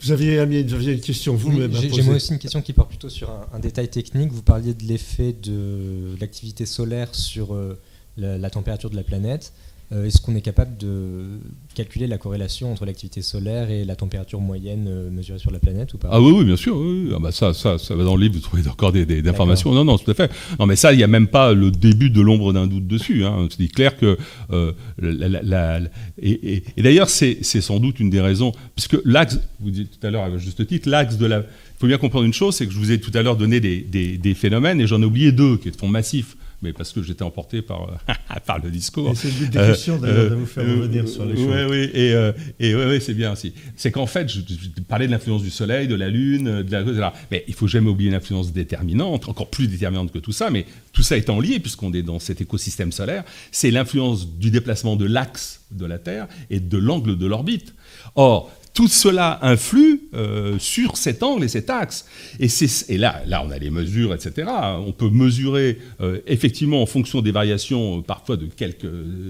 Vous 0.00 0.12
aviez, 0.12 0.40
une 0.40 1.00
question, 1.00 1.34
vous-même. 1.34 1.72
J'ai 1.74 2.02
moi 2.02 2.16
aussi 2.16 2.32
une 2.32 2.38
question 2.38 2.62
qui 2.62 2.72
porte 2.72 2.88
plutôt 2.88 3.08
sur 3.08 3.30
un, 3.52 3.58
détail 3.58 3.88
technique. 3.88 4.30
Vous 4.30 4.42
parliez 4.42 4.74
de 4.74 4.84
l'effet 4.84 5.32
de 5.32 6.14
l'activité 6.20 6.66
solaire 6.66 7.14
sur 7.14 7.54
euh, 7.54 7.78
la, 8.16 8.50
température 8.50 8.90
de 8.90 8.96
la 8.96 9.02
planète. 9.02 9.52
Euh, 9.90 10.04
est-ce 10.04 10.20
qu'on 10.20 10.36
est 10.36 10.42
capable 10.42 10.76
de 10.76 11.40
calculer 11.74 12.06
la 12.06 12.18
corrélation 12.18 12.70
entre 12.70 12.84
l'activité 12.84 13.22
solaire 13.22 13.70
et 13.70 13.86
la 13.86 13.96
température 13.96 14.38
moyenne 14.38 14.84
euh, 14.86 15.10
mesurée 15.10 15.38
sur 15.38 15.50
la 15.50 15.58
planète 15.58 15.94
ou 15.94 15.98
pas? 15.98 16.10
Ah 16.12 16.20
oui, 16.20 16.32
oui, 16.36 16.44
bien 16.44 16.56
sûr. 16.56 16.76
Oui. 16.76 17.10
Ah 17.14 17.18
bah 17.18 17.32
ça, 17.32 17.54
ça, 17.54 17.78
ça 17.78 17.94
va 17.94 18.04
dans 18.04 18.14
le 18.14 18.22
livre, 18.22 18.34
vous 18.34 18.40
trouvez 18.40 18.68
encore 18.68 18.92
des, 18.92 19.26
informations. 19.26 19.72
Non, 19.72 19.86
non, 19.86 19.96
tout 19.96 20.10
à 20.10 20.14
fait. 20.14 20.30
Non, 20.58 20.66
mais 20.66 20.76
ça, 20.76 20.92
il 20.92 20.98
n'y 20.98 21.04
a 21.04 21.08
même 21.08 21.26
pas 21.26 21.54
le 21.54 21.70
début 21.70 22.10
de 22.10 22.20
l'ombre 22.20 22.52
d'un 22.52 22.66
doute 22.66 22.86
dessus. 22.86 23.24
Hein. 23.24 23.48
C'est 23.56 23.68
clair 23.68 23.96
que... 23.96 24.18
Euh, 24.50 24.72
la, 25.00 25.80
et, 26.20 26.62
d'ailleurs, 26.76 27.08
c'est 27.08 27.42
sans 27.42 27.80
doute 27.80 27.98
une 27.98 28.10
des 28.10 28.20
raisons, 28.20 28.52
puisque 28.76 28.98
l'axe, 29.06 29.40
vous 29.60 29.70
dites 29.70 29.98
tout 29.98 30.06
à 30.06 30.10
l'heure 30.10 30.24
à 30.24 30.36
juste 30.36 30.66
titre, 30.66 30.88
l'axe 30.88 31.16
de 31.16 31.24
la... 31.24 31.38
Il 31.38 31.80
faut 31.80 31.86
bien 31.86 31.98
comprendre 31.98 32.26
une 32.26 32.34
chose, 32.34 32.56
c'est 32.56 32.66
que 32.66 32.72
je 32.72 32.78
vous 32.78 32.92
ai 32.92 33.00
tout 33.00 33.12
à 33.14 33.22
l'heure 33.22 33.36
donné 33.36 33.60
des, 33.60 33.80
des 33.80 34.34
phénomènes, 34.34 34.82
et 34.82 34.86
j'en 34.86 35.00
ai 35.00 35.06
oublié 35.06 35.32
deux 35.32 35.56
qui 35.56 35.70
sont 35.72 35.88
massifs 35.88 36.36
mais 36.62 36.72
parce 36.72 36.92
que 36.92 37.02
j'étais 37.02 37.22
emporté 37.22 37.62
par, 37.62 38.00
par 38.46 38.58
le 38.58 38.70
discours. 38.70 39.12
C'est 39.16 39.28
le 39.28 39.34
but 39.34 39.50
des 39.50 39.58
questions 39.58 39.96
euh, 39.96 39.98
d'ailleurs 39.98 40.30
de 40.30 40.34
vous 40.34 40.46
faire 40.46 40.64
euh, 40.64 40.80
revenir 40.80 41.08
sur 41.08 41.24
les 41.24 41.36
choses. 41.36 41.46
Oui, 41.46 41.62
oui, 41.70 41.90
et, 41.94 42.12
euh, 42.12 42.32
et 42.58 42.74
ouais, 42.74 43.00
c'est 43.00 43.14
bien 43.14 43.32
aussi. 43.32 43.52
C'est 43.76 43.92
qu'en 43.92 44.06
fait, 44.06 44.28
je, 44.28 44.40
parlais 44.88 45.06
de 45.06 45.12
l'influence 45.12 45.42
du 45.42 45.50
Soleil, 45.50 45.86
de 45.86 45.94
la 45.94 46.08
Lune, 46.08 46.62
de 46.62 46.72
la, 46.72 46.80
etc. 46.80 47.08
Mais 47.30 47.44
il 47.46 47.54
faut 47.54 47.68
jamais 47.68 47.88
oublier 47.88 48.10
une 48.10 48.16
influence 48.16 48.52
déterminante, 48.52 49.28
encore 49.28 49.50
plus 49.50 49.68
déterminante 49.68 50.12
que 50.12 50.18
tout 50.18 50.32
ça, 50.32 50.50
mais 50.50 50.66
tout 50.92 51.02
ça 51.02 51.16
étant 51.16 51.38
lié, 51.40 51.60
puisqu'on 51.60 51.92
est 51.92 52.02
dans 52.02 52.18
cet 52.18 52.40
écosystème 52.40 52.90
solaire, 52.90 53.24
c'est 53.52 53.70
l'influence 53.70 54.28
du 54.28 54.50
déplacement 54.50 54.96
de 54.96 55.04
l'axe 55.04 55.62
de 55.70 55.86
la 55.86 55.98
Terre 55.98 56.26
et 56.50 56.60
de 56.60 56.78
l'angle 56.78 57.16
de 57.16 57.26
l'orbite. 57.26 57.74
Or, 58.14 58.50
tout 58.78 58.86
cela 58.86 59.40
influe 59.42 60.02
euh, 60.14 60.56
sur 60.60 60.98
cet 60.98 61.24
angle 61.24 61.42
et 61.42 61.48
cet 61.48 61.68
axe. 61.68 62.06
Et, 62.38 62.46
et, 62.88 62.96
là, 62.96 63.24
on 63.44 63.50
a 63.50 63.58
les 63.58 63.70
mesures, 63.70 64.14
etc. 64.14 64.48
On 64.86 64.92
peut 64.92 65.10
mesurer, 65.10 65.78
euh, 66.00 66.20
effectivement, 66.28 66.80
en 66.80 66.86
fonction 66.86 67.20
des 67.20 67.32
variations, 67.32 67.98
euh, 67.98 68.02
parfois 68.02 68.36
de 68.36 68.46
quelques 68.46 68.86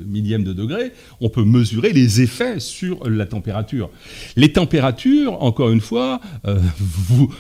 millièmes 0.07 0.45
de 0.45 0.53
degrés, 0.53 0.93
on 1.23 1.31
peut 1.31 1.45
mesurer 1.45 1.95
les 1.95 2.21
effets 2.21 2.61
sur 2.61 3.09
la 3.09 3.25
température. 3.25 3.89
Les 4.37 4.53
températures, 4.53 5.43
encore 5.43 5.71
une 5.71 5.81
fois, 5.81 6.21
vous 6.79 7.33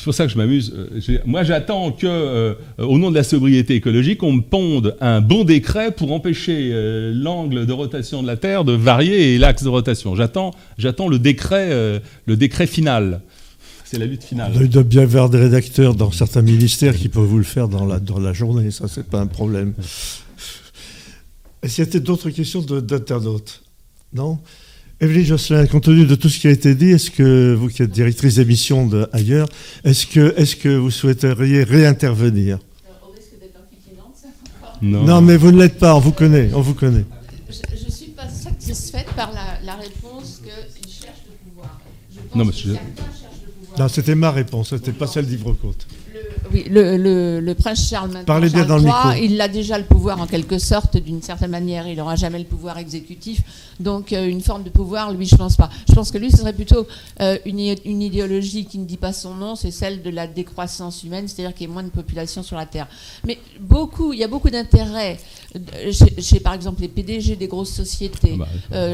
c'est 0.00 0.04
pour 0.04 0.14
ça 0.14 0.24
que 0.24 0.32
je 0.32 0.38
m'amuse. 0.38 0.72
Euh, 0.74 1.18
moi, 1.26 1.42
j'attends 1.42 1.92
que, 1.92 2.06
euh, 2.06 2.54
au 2.78 2.96
nom 2.96 3.10
de 3.10 3.14
la 3.14 3.22
sobriété 3.22 3.74
écologique, 3.74 4.22
on 4.22 4.32
me 4.32 4.40
ponde 4.40 4.96
un 5.02 5.20
bon 5.20 5.44
décret 5.44 5.90
pour 5.90 6.12
empêcher 6.12 6.70
euh, 6.72 7.12
l'angle 7.14 7.66
de 7.66 7.72
rotation 7.74 8.22
de 8.22 8.26
la 8.26 8.38
Terre 8.38 8.64
de 8.64 8.72
varier 8.72 9.34
et 9.34 9.38
l'axe 9.38 9.62
de 9.62 9.68
rotation. 9.68 10.16
J'attends, 10.16 10.52
j'attends 10.78 11.06
le 11.06 11.18
décret, 11.18 12.00
le 12.24 12.36
décret 12.38 12.66
final. 12.66 13.20
C'est 13.84 13.98
la 13.98 14.06
lutte 14.06 14.24
finale. 14.24 14.52
Il 14.58 14.70
doit 14.70 14.84
bien 14.84 15.02
y 15.02 15.04
avoir 15.04 15.28
des 15.28 15.36
rédacteurs 15.38 15.94
dans 15.94 16.10
certains 16.10 16.40
ministères 16.40 16.96
qui 16.96 17.10
peuvent 17.10 17.24
vous 17.24 17.36
le 17.36 17.44
faire 17.44 17.68
dans 17.68 17.84
la, 17.84 18.00
dans 18.00 18.18
la 18.18 18.32
journée. 18.32 18.70
Ça, 18.70 18.88
c'est 18.88 19.06
pas 19.06 19.20
un 19.20 19.26
problème. 19.26 19.74
Est-ce 21.62 21.74
qu'il 21.82 21.92
y 21.92 21.96
a 21.98 22.00
d'autres 22.00 22.30
questions 22.30 22.62
d'internautes? 22.62 23.62
Non? 24.14 24.38
Evelyne 25.02 25.24
Josselin, 25.24 25.66
compte 25.66 25.84
tenu 25.84 26.04
de 26.04 26.14
tout 26.14 26.28
ce 26.28 26.38
qui 26.38 26.46
a 26.46 26.50
été 26.50 26.74
dit, 26.74 26.90
est-ce 26.90 27.10
que 27.10 27.54
vous 27.54 27.68
qui 27.68 27.82
êtes 27.82 27.90
directrice 27.90 28.34
d'émission 28.34 28.88
ailleurs, 29.12 29.48
est-ce 29.82 30.06
que, 30.06 30.34
est 30.36 30.58
que 30.58 30.68
vous 30.68 30.90
souhaiteriez 30.90 31.62
réintervenir? 31.62 32.58
Au 33.02 33.12
risque 33.12 33.40
d'être 33.40 33.60
non. 34.82 35.04
non, 35.04 35.22
mais 35.22 35.38
vous 35.38 35.52
ne 35.52 35.58
l'êtes 35.58 35.78
pas, 35.78 35.94
on 35.94 36.00
vous 36.00 36.12
connaît. 36.12 36.50
On 36.52 36.60
vous 36.60 36.74
connaît. 36.74 37.06
Je 37.48 37.86
ne 37.86 37.90
suis 37.90 38.10
pas 38.10 38.28
satisfaite 38.28 39.06
par 39.16 39.32
la, 39.32 39.74
réponse 39.76 40.42
qu'il 40.42 40.92
cherche 40.92 41.20
le 41.26 41.50
pouvoir. 41.50 41.80
Je 42.12 42.20
pense 42.20 42.36
non, 42.36 42.44
mais 42.44 42.50
que 42.50 42.56
certains 42.58 42.74
cherchent 42.74 43.42
le 43.46 43.52
pouvoir. 43.52 43.80
Non, 43.80 43.88
c'était 43.88 44.14
ma 44.14 44.30
réponse, 44.30 44.68
ce 44.68 44.74
n'était 44.74 44.92
pas 44.92 45.06
celle 45.06 45.26
d'Ivre-Côte. 45.26 45.86
Oui, 46.52 46.64
le, 46.68 47.52
prince 47.54 47.88
Charles 47.88 48.10
maintenant, 48.10 49.12
il 49.12 49.40
a 49.40 49.48
déjà 49.48 49.78
le 49.78 49.84
pouvoir 49.84 50.20
en 50.20 50.26
quelque 50.26 50.58
sorte, 50.58 50.96
d'une 50.96 51.22
certaine 51.22 51.50
manière. 51.50 51.86
Il 51.86 51.96
n'aura 51.96 52.16
jamais 52.16 52.38
le 52.38 52.44
pouvoir 52.44 52.78
exécutif. 52.78 53.42
Donc 53.78 54.12
euh, 54.12 54.26
une 54.26 54.40
forme 54.40 54.62
de 54.62 54.70
pouvoir, 54.70 55.12
lui, 55.12 55.26
je 55.26 55.36
pense 55.36 55.56
pas. 55.56 55.70
Je 55.88 55.94
pense 55.94 56.10
que 56.10 56.18
lui, 56.18 56.30
ce 56.30 56.38
serait 56.38 56.52
plutôt 56.52 56.86
euh, 57.20 57.38
une, 57.46 57.58
idéologie 57.60 58.66
qui 58.66 58.78
ne 58.78 58.84
dit 58.84 58.96
pas 58.96 59.12
son 59.12 59.34
nom, 59.34 59.54
c'est 59.56 59.70
celle 59.70 60.02
de 60.02 60.10
la 60.10 60.26
décroissance 60.26 61.02
humaine, 61.04 61.28
c'est-à-dire 61.28 61.54
qu'il 61.54 61.66
y 61.66 61.70
ait 61.70 61.72
moins 61.72 61.82
de 61.82 61.90
population 61.90 62.42
sur 62.42 62.56
la 62.56 62.66
Terre. 62.66 62.86
Mais 63.24 63.38
beaucoup, 63.60 64.12
il 64.12 64.18
y 64.18 64.24
a 64.24 64.28
beaucoup 64.28 64.50
d'intérêts 64.50 65.18
euh, 65.56 65.92
chez, 66.18 66.40
par 66.40 66.54
exemple, 66.54 66.82
les 66.82 66.88
PDG 66.88 67.36
des 67.36 67.48
grosses 67.48 67.72
sociétés. 67.72 68.38
Ah 68.40 68.46
bah, 68.70 68.86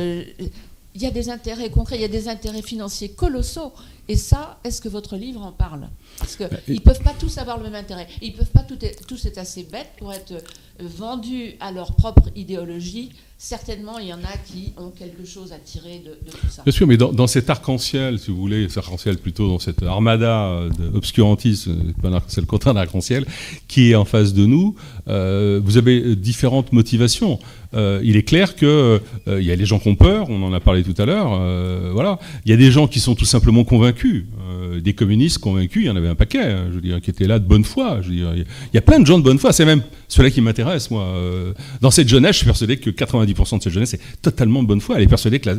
il 0.97 1.03
y 1.03 1.07
a 1.07 1.11
des 1.11 1.28
intérêts 1.28 1.69
concrets, 1.69 1.97
il 1.97 2.01
y 2.01 2.07
a 2.07 2.09
des 2.09 2.27
intérêts 2.27 2.62
financiers 2.62 3.11
colossaux. 3.11 3.70
Et 4.09 4.16
ça, 4.16 4.59
est-ce 4.62 4.81
que 4.81 4.89
votre 4.89 5.16
livre 5.16 5.43
en 5.43 5.53
parle? 5.53 5.89
Parce 6.19 6.37
qu'ils 6.37 6.49
bah, 6.49 6.57
ne 6.69 6.78
peuvent 6.78 7.03
pas 7.03 7.15
tous 7.19 7.39
avoir 7.39 7.59
le 7.59 7.65
même 7.65 7.74
intérêt. 7.74 8.07
Ils 8.23 8.33
ne 8.33 8.39
peuvent 8.39 8.51
pas 8.51 8.65
tous 8.65 9.24
être 9.27 9.39
assez 9.39 9.65
bêtes 9.65 9.91
pour 9.99 10.12
être 10.12 10.35
vendus 10.78 11.55
à 11.61 11.73
leur 11.73 11.95
propre 11.97 12.28
idéologie 12.35 13.12
certainement, 13.39 13.99
il 13.99 14.09
y 14.09 14.13
en 14.13 14.19
a 14.25 14.37
qui 14.47 14.73
ont 14.77 14.91
quelque 14.91 15.27
chose 15.27 15.53
à 15.53 15.59
tirer 15.59 16.03
de, 16.05 16.31
tout 16.31 16.37
ça. 16.49 16.63
Bien 16.63 16.73
sûr, 16.73 16.87
mais 16.87 16.97
dans, 16.97 17.27
cet 17.27 17.51
arc-en-ciel, 17.51 18.19
si 18.19 18.31
vous 18.31 18.37
voulez, 18.37 18.69
cet 18.69 18.79
arc-en-ciel 18.79 19.19
plutôt 19.19 19.49
dans 19.49 19.59
cette 19.59 19.83
armada 19.83 20.63
d'obscurantisme, 20.79 21.93
c'est 22.29 22.41
le 22.41 22.47
contraire 22.47 22.75
d'arc-en-ciel, 22.75 23.27
qui 23.69 23.91
est 23.91 23.95
en 23.95 24.05
face 24.05 24.33
de 24.33 24.47
nous, 24.47 24.75
euh, 25.09 25.61
vous 25.63 25.77
avez 25.77 26.17
différentes 26.17 26.73
motivations. 26.73 27.39
Euh, 27.75 28.01
il 28.03 28.17
est 28.17 28.23
clair 28.23 28.55
qu'il 28.55 28.69
euh, 28.69 28.99
il 29.27 29.45
y 29.45 29.53
a 29.53 29.57
les 29.57 29.67
gens 29.67 29.79
qui 29.79 29.89
ont 29.89 29.95
peur, 29.95 30.31
on 30.31 30.43
en 30.43 30.53
a 30.53 30.61
parlé 30.61 30.83
tout 30.83 31.01
à 31.01 31.05
l'heure, 31.05 31.93
voilà. 31.93 32.19
Il 32.45 32.51
y 32.51 32.55
a 32.55 32.57
des 32.57 32.71
gens 32.71 32.87
qui 32.87 33.01
sont 33.01 33.15
tout 33.15 33.25
simplement 33.25 33.65
convaincus. 33.65 34.25
Euh, 34.57 34.81
des 34.81 34.95
communistes 34.95 35.39
convaincus, 35.39 35.83
il 35.85 35.87
y 35.87 35.91
en 35.91 35.97
avait 35.97 36.09
un 36.09 36.15
paquet, 36.15 36.43
hein, 36.43 36.66
je 36.70 36.74
veux 36.74 36.81
dire, 36.81 37.01
qui 37.01 37.11
étaient 37.11 37.27
là 37.27 37.39
de 37.39 37.45
bonne 37.45 37.65
foi. 37.65 38.01
Je 38.03 38.09
veux 38.09 38.15
dire, 38.15 38.33
il 38.35 38.74
y 38.74 38.78
a 38.78 38.83
plein 38.83 38.99
de 38.99 39.07
gens 39.07 39.19
de 39.19 39.24
bonne 39.24 39.39
foi. 39.39 39.53
C'est 39.53 39.65
même 39.65 39.83
cela 40.09 40.31
qui 40.31 40.41
m'intéresse, 40.41 40.91
moi. 40.91 41.03
Euh, 41.03 41.53
dans 41.81 41.91
cette 41.91 42.09
jeunesse, 42.09 42.33
je 42.33 42.39
suis 42.39 42.47
persuadé 42.47 42.77
que 42.77 42.91
90% 42.91 43.59
de 43.59 43.62
cette 43.62 43.73
jeunesse 43.73 43.95
est 43.95 44.01
totalement 44.23 44.62
de 44.62 44.69
bonne 44.69 44.81
foi. 44.81 44.97
Elle 44.97 45.03
est 45.03 45.09
persuadée 45.09 45.41
que 45.41 45.51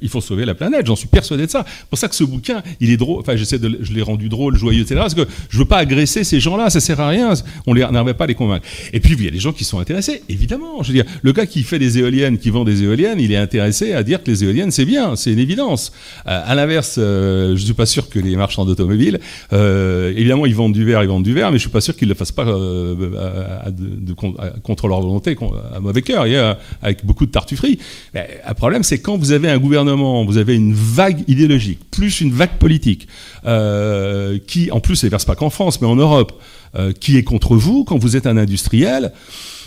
il 0.00 0.08
faut 0.08 0.20
sauver 0.20 0.44
la 0.44 0.54
planète. 0.54 0.86
J'en 0.86 0.96
suis 0.96 1.08
persuadé 1.08 1.46
de 1.46 1.50
ça. 1.50 1.64
C'est 1.66 1.88
pour 1.88 1.98
ça 1.98 2.08
que 2.08 2.14
ce 2.14 2.24
bouquin, 2.24 2.62
il 2.80 2.90
est 2.90 2.96
drôle. 2.96 3.20
Enfin, 3.20 3.36
j'essaie 3.36 3.58
de, 3.58 3.78
je 3.80 3.92
l'ai 3.92 4.02
rendu 4.02 4.28
drôle, 4.28 4.56
joyeux, 4.56 4.82
etc. 4.82 4.96
Parce 4.96 5.14
que 5.14 5.26
je 5.48 5.58
veux 5.58 5.64
pas 5.64 5.78
agresser 5.78 6.24
ces 6.24 6.40
gens-là. 6.40 6.70
Ça 6.70 6.80
sert 6.80 7.00
à 7.00 7.08
rien. 7.08 7.34
On 7.66 7.74
n'arrive 7.74 8.14
pas 8.14 8.24
à 8.24 8.26
les 8.26 8.34
convaincre. 8.34 8.66
Et 8.92 9.00
puis, 9.00 9.14
il 9.14 9.24
y 9.24 9.28
a 9.28 9.30
des 9.30 9.38
gens 9.38 9.52
qui 9.52 9.64
sont 9.64 9.78
intéressés, 9.78 10.22
évidemment. 10.28 10.82
Je 10.82 10.88
veux 10.88 10.94
dire, 10.94 11.04
le 11.22 11.32
gars 11.32 11.46
qui 11.46 11.62
fait 11.62 11.78
des 11.78 11.98
éoliennes, 11.98 12.38
qui 12.38 12.50
vend 12.50 12.64
des 12.64 12.82
éoliennes, 12.82 13.20
il 13.20 13.32
est 13.32 13.36
intéressé 13.36 13.92
à 13.92 14.02
dire 14.02 14.22
que 14.22 14.30
les 14.30 14.44
éoliennes, 14.44 14.70
c'est 14.70 14.84
bien. 14.84 15.16
C'est 15.16 15.32
une 15.32 15.38
évidence. 15.38 15.92
Euh, 16.26 16.42
à 16.44 16.54
l'inverse, 16.54 16.96
euh, 16.98 17.56
je 17.56 17.64
suis 17.64 17.74
pas 17.74 17.86
sûr 17.86 18.08
que 18.08 18.18
les 18.18 18.31
marchands 18.36 18.64
d'automobiles, 18.64 19.20
euh, 19.52 20.12
évidemment, 20.16 20.46
ils 20.46 20.54
vendent 20.54 20.72
du 20.72 20.84
verre, 20.84 21.02
ils 21.02 21.08
vendent 21.08 21.22
du 21.22 21.34
verre, 21.34 21.50
mais 21.50 21.58
je 21.58 21.62
suis 21.62 21.70
pas 21.70 21.80
sûr 21.80 21.96
qu'ils 21.96 22.08
le 22.08 22.14
fassent 22.14 22.32
pas 22.32 22.44
de, 22.44 24.12
contre 24.62 24.88
leur 24.88 25.00
volonté, 25.00 25.36
à 25.74 25.80
mauvais 25.80 26.02
cœur, 26.02 26.26
avec 26.82 27.04
beaucoup 27.04 27.26
de 27.26 27.30
tartufferie. 27.30 27.78
Mais 28.14 28.40
le 28.46 28.54
problème, 28.54 28.82
c'est 28.82 29.00
quand 29.00 29.16
vous 29.16 29.32
avez 29.32 29.48
un 29.48 29.58
gouvernement, 29.58 30.24
vous 30.24 30.38
avez 30.38 30.54
une 30.54 30.74
vague 30.74 31.24
idéologique, 31.28 31.80
plus 31.90 32.20
une 32.20 32.32
vague 32.32 32.58
politique, 32.58 33.08
euh, 33.44 34.38
qui, 34.46 34.70
en 34.70 34.80
plus, 34.80 35.02
ne 35.04 35.08
verse 35.08 35.24
pas 35.24 35.34
qu'en 35.34 35.50
France, 35.50 35.80
mais 35.80 35.86
en 35.86 35.96
Europe, 35.96 36.40
euh, 36.74 36.92
qui 36.92 37.16
est 37.16 37.24
contre 37.24 37.56
vous, 37.56 37.84
quand 37.84 37.98
vous 37.98 38.16
êtes 38.16 38.26
un 38.26 38.36
industriel, 38.36 39.12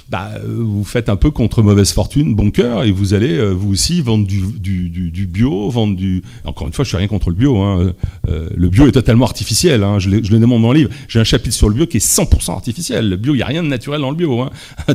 bah, 0.10 0.34
euh, 0.36 0.58
vous 0.60 0.84
faites 0.84 1.10
un 1.10 1.16
peu 1.16 1.32
contre 1.32 1.64
mauvaise 1.64 1.92
fortune, 1.92 2.36
bon 2.36 2.52
cœur, 2.52 2.84
et 2.84 2.92
vous 2.92 3.16
allez 3.16 3.38
euh, 3.38 3.50
vous 3.50 3.72
aussi 3.72 4.02
vendre 4.02 4.28
du, 4.28 5.26
bio, 5.26 5.70
vendre 5.70 5.96
du. 5.96 6.22
Encore 6.44 6.68
une 6.68 6.74
fois, 6.74 6.84
je 6.84 6.90
suis 6.90 6.98
rien 6.98 7.08
contre 7.08 7.30
le 7.30 7.36
bio. 7.36 7.58
Hein. 7.58 7.94
Euh, 8.30 8.50
le 8.56 8.70
bio 8.70 8.88
est 8.88 8.92
totalement 8.92 9.26
artificiel. 9.26 9.84
Hein. 9.84 9.98
Je, 9.98 10.10
le 10.10 10.22
demande 10.22 10.62
dans 10.62 10.74
le 10.74 10.80
livre. 10.80 10.92
J'ai 11.08 11.20
un 11.20 11.24
chapitre 11.24 11.56
sur 11.56 11.70
le 11.70 11.76
bio 11.76 11.88
qui 11.88 11.98
est 11.98 12.06
100% 12.06 12.52
artificiel. 12.52 13.10
Le 13.10 13.16
bio, 13.16 13.34
il 13.34 13.38
n'y 13.38 13.44
a 13.44 13.48
rien 13.48 13.64
de 13.64 13.68
naturel 13.68 14.02
dans 14.02 14.12
le 14.12 14.16
bio. 14.16 14.42
Hein. 14.42 14.52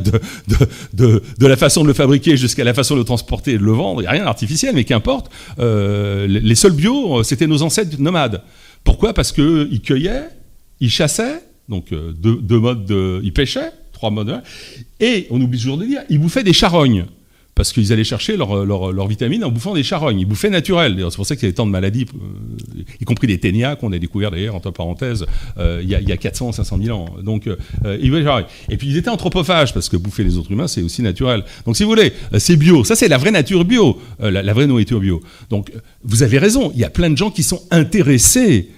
De, 0.93 1.47
la 1.47 1.57
façon 1.57 1.83
de 1.83 1.89
le 1.89 1.95
fabriquer 1.95 2.37
jusqu'à 2.37 2.63
la 2.63 2.75
façon 2.75 2.95
de 2.95 3.01
le 3.01 3.05
transporter 3.05 3.53
et 3.53 3.59
de 3.59 3.65
le 3.65 3.73
vendre, 3.73 4.01
il 4.01 4.05
n'y 4.05 4.09
a 4.09 4.13
rien 4.13 4.25
d'artificiel. 4.25 4.75
Mais 4.75 4.85
qu'importe. 4.85 5.31
Euh, 5.59 6.29
les 6.29 6.55
seuls 6.55 6.73
bio, 6.73 7.25
c'était 7.25 7.49
nos 7.49 7.63
ancêtres 7.63 8.01
nomades. 8.01 8.43
Pourquoi? 8.85 9.13
Parce 9.13 9.33
qu'ils 9.33 9.81
cueillaient, 9.83 10.29
ils 10.79 10.91
chassaient, 10.91 11.43
donc 11.69 11.91
deux, 11.91 12.37
deux 12.37 12.59
modes 12.59 12.85
de, 12.85 13.21
ils 13.25 13.33
pêchaient 13.33 13.73
Et, 15.01 15.27
on 15.31 15.41
oublie 15.41 15.59
toujours 15.59 15.79
de 15.79 15.87
dire, 15.87 16.01
ils 16.09 16.19
bouffaient 16.19 16.45
des 16.45 16.53
charognes. 16.53 17.07
Parce 17.57 17.73
qu'ils 17.73 17.93
allaient 17.93 18.05
chercher 18.05 18.39
leurs 18.39 18.65
leur, 18.65 19.07
vitamines 19.07 19.45
en 19.45 19.51
bouffant 19.51 19.75
des 19.75 19.83
charognes. 19.83 20.21
Ils 20.21 20.25
bouffaient 20.25 20.49
naturel. 20.49 20.97
C'est 21.11 21.17
pour 21.17 21.27
ça 21.27 21.35
qu'il 21.35 21.43
y 21.43 21.47
avait 21.47 21.53
tant 21.53 21.67
de 21.67 21.71
maladies, 21.71 22.07
euh, 22.15 22.83
y 23.01 23.05
compris 23.05 23.27
des 23.27 23.39
ténias 23.39 23.77
qu'on 23.77 23.93
a 23.93 23.99
découvert 23.99 24.31
d'ailleurs, 24.31 24.55
entre 24.55 24.71
parenthèses, 24.71 25.27
euh, 25.59 25.81
il, 25.83 25.91
y 25.91 25.95
a, 25.95 26.01
y 26.01 26.13
a, 26.13 26.17
400, 26.17 26.53
500 26.53 26.79
000 26.83 26.97
ans. 26.97 27.07
Donc, 27.23 27.49
euh, 27.49 27.57
ils 28.01 28.15
Et 28.71 28.77
puis 28.79 28.89
ils 28.89 28.97
étaient 28.97 29.11
anthropophages, 29.11 29.75
parce 29.75 29.91
que 29.91 29.99
bouffer 29.99 30.25
les 30.25 30.39
autres 30.39 30.53
humains, 30.53 30.69
c'est 30.69 30.81
aussi 30.81 31.03
naturel. 31.03 31.45
Donc 31.67 31.77
si 31.77 31.83
vous 31.83 31.91
voulez, 31.91 32.15
c'est 32.39 32.57
bio. 32.57 32.85
Ça, 32.85 32.97
c'est 32.97 33.09
la 33.09 33.19
vraie 33.19 33.33
nature 33.33 33.65
bio, 33.65 34.01
la, 34.21 34.53
vraie 34.55 34.67
nourriture 34.67 35.01
bio. 35.01 35.21
Donc 35.51 35.71
vous 36.03 36.23
avez 36.23 36.39
raison, 36.39 36.73
il 36.75 36.81
y 36.81 36.85
a 36.85 36.91
plein 36.91 37.11
de 37.11 37.17
gens 37.17 37.31
qui 37.31 37.43
sont 37.43 37.61
intéressés 37.71 38.71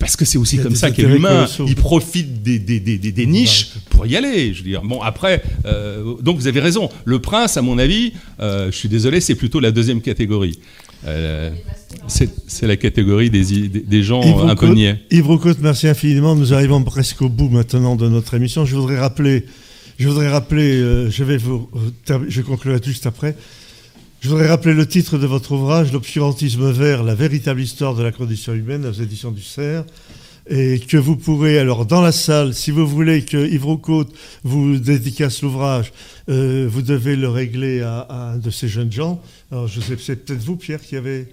parce 0.00 0.16
que 0.16 0.24
c'est 0.24 0.38
aussi 0.38 0.58
comme 0.58 0.74
ça 0.74 0.90
qu'est 0.90 1.02
l'humain. 1.06 1.46
Il 1.66 1.76
profite 1.76 2.42
des, 2.42 2.58
des, 2.58 2.80
des, 2.80 2.98
des, 2.98 3.26
niches 3.26 3.72
pour 3.90 4.06
y 4.06 4.16
aller. 4.16 4.52
Je 4.54 4.62
veux 4.62 4.68
dire. 4.68 4.82
Bon, 4.82 5.00
après, 5.02 5.42
euh, 5.66 6.14
donc 6.22 6.38
vous 6.38 6.48
avez 6.48 6.58
raison. 6.60 6.88
Le 7.04 7.20
prince, 7.20 7.58
à 7.58 7.62
mon 7.62 7.78
avis, 7.78 8.14
euh, 8.40 8.72
je 8.72 8.76
suis 8.76 8.88
désolé, 8.88 9.20
c'est 9.20 9.34
plutôt 9.34 9.60
la 9.60 9.70
deuxième 9.70 10.00
catégorie. 10.00 10.58
Euh, 11.06 11.50
c'est 12.08 12.66
la 12.66 12.76
catégorie 12.76 13.28
des, 13.28 13.68
des 13.68 14.02
gens 14.02 14.22
niais. 14.74 14.96
Yves 15.10 15.26
Roucotte, 15.26 15.58
merci 15.60 15.86
infiniment. 15.86 16.34
Nous 16.34 16.54
arrivons 16.54 16.82
presque 16.82 17.20
au 17.20 17.28
bout 17.28 17.50
maintenant 17.50 17.94
de 17.94 18.08
notre 18.08 18.32
émission. 18.34 18.64
Je 18.64 18.74
voudrais 18.76 18.98
rappeler, 18.98 19.44
je 19.98 20.08
voudrais 20.08 20.30
rappeler, 20.30 21.10
je 21.10 21.24
vais 21.24 21.36
vous, 21.36 21.68
je 22.28 22.40
conclurai 22.40 22.80
juste 22.82 23.06
après. 23.06 23.36
Je 24.20 24.28
voudrais 24.28 24.48
rappeler 24.48 24.74
le 24.74 24.86
titre 24.86 25.16
de 25.16 25.26
votre 25.26 25.52
ouvrage, 25.52 25.94
L'obscurantisme 25.94 26.70
vert, 26.70 27.02
la 27.02 27.14
véritable 27.14 27.62
histoire 27.62 27.94
de 27.94 28.02
la 28.02 28.12
condition 28.12 28.52
humaine, 28.52 28.84
aux 28.84 28.92
éditions 28.92 29.30
du 29.30 29.40
CERF, 29.40 29.86
et 30.46 30.78
que 30.78 30.98
vous 30.98 31.16
pourrez, 31.16 31.58
alors 31.58 31.86
dans 31.86 32.02
la 32.02 32.12
salle, 32.12 32.52
si 32.52 32.70
vous 32.70 32.86
voulez 32.86 33.24
que 33.24 33.38
Yves 33.38 33.64
Roucaute 33.64 34.12
vous 34.44 34.76
dédicace 34.76 35.40
l'ouvrage, 35.40 35.94
euh, 36.28 36.68
vous 36.70 36.82
devez 36.82 37.16
le 37.16 37.30
régler 37.30 37.80
à, 37.80 38.00
à, 38.00 38.32
un 38.32 38.36
de 38.36 38.50
ces 38.50 38.68
jeunes 38.68 38.92
gens. 38.92 39.22
Alors 39.50 39.68
je 39.68 39.80
sais, 39.80 39.96
c'est 39.98 40.16
peut-être 40.16 40.42
vous, 40.42 40.56
Pierre, 40.56 40.82
qui 40.82 40.96
avez 40.96 41.28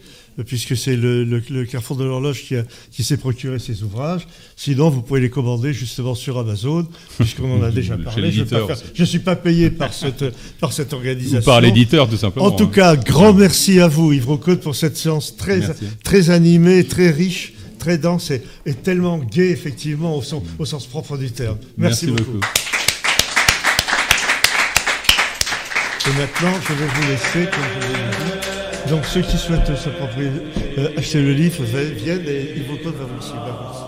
puisque 0.46 0.78
c'est 0.78 0.96
le, 0.96 1.66
Carrefour 1.70 1.98
de 1.98 2.04
l'horloge 2.04 2.44
qui, 2.92 3.04
s'est 3.04 3.18
procuré 3.18 3.60
ces 3.60 3.84
ouvrages. 3.84 4.28
Sinon, 4.56 4.90
vous 4.90 5.02
pouvez 5.02 5.22
les 5.22 5.30
commander 5.30 5.74
justement 5.74 6.16
sur 6.16 6.38
Amazon, 6.38 6.88
puisqu'on 7.18 7.60
en 7.60 7.64
a 7.64 7.72
déjà 7.72 7.98
parlé. 7.98 8.32
Je 8.32 9.02
ne 9.02 9.06
suis 9.06 9.20
pas 9.20 9.36
payé 9.36 9.70
par 9.70 9.94
cette, 9.94 10.26
par 10.60 10.74
cette 10.74 10.94
organisation. 10.94 11.40
Ou 11.40 11.44
par 11.44 11.62
l'éditeur, 11.62 12.10
tout 12.10 12.18
simplement. 12.18 12.46
En 12.46 12.52
tout 12.52 12.68
cas, 12.68 12.96
grand 12.96 13.34
merci 13.34 13.80
à 13.80 13.88
vous, 13.88 14.14
Yves 14.14 14.28
Rocotte, 14.28 14.62
pour 14.62 14.76
cette 14.76 14.98
séance 14.98 15.36
très, 15.36 15.62
très 16.04 16.30
animée, 16.30 16.84
très 16.84 17.10
riche, 17.10 17.54
très 17.80 17.98
dense 17.98 18.32
et, 18.32 18.74
tellement 18.84 19.18
gaie, 19.18 19.50
effectivement, 19.50 20.16
au, 20.18 20.24
au, 20.60 20.66
sens 20.66 20.86
propre 20.86 21.18
du 21.18 21.32
terme. 21.32 21.58
Merci, 21.78 22.08
beaucoup. 22.08 22.40
Et 26.06 26.20
maintenant, 26.20 26.54
je 26.62 26.74
vais 26.74 26.88
vous 26.88 27.08
laisser, 27.10 27.50
comme 27.52 27.64
je 27.82 27.88
l'ai 27.88 28.32
dit. 28.32 28.37
Donc 28.90 29.06
ceux 29.06 29.22
qui 29.22 29.38
souhaitent 29.38 29.76
se 29.76 29.90
euh, 29.90 30.90
acheter 30.98 31.22
le 31.22 31.34
livre 31.34 31.64
viennent 31.64 32.28
et 32.28 32.54
ils 32.56 32.64
vont 32.64 32.78
pas 32.78 32.92
vous 32.92 33.22
suivre. 33.22 33.87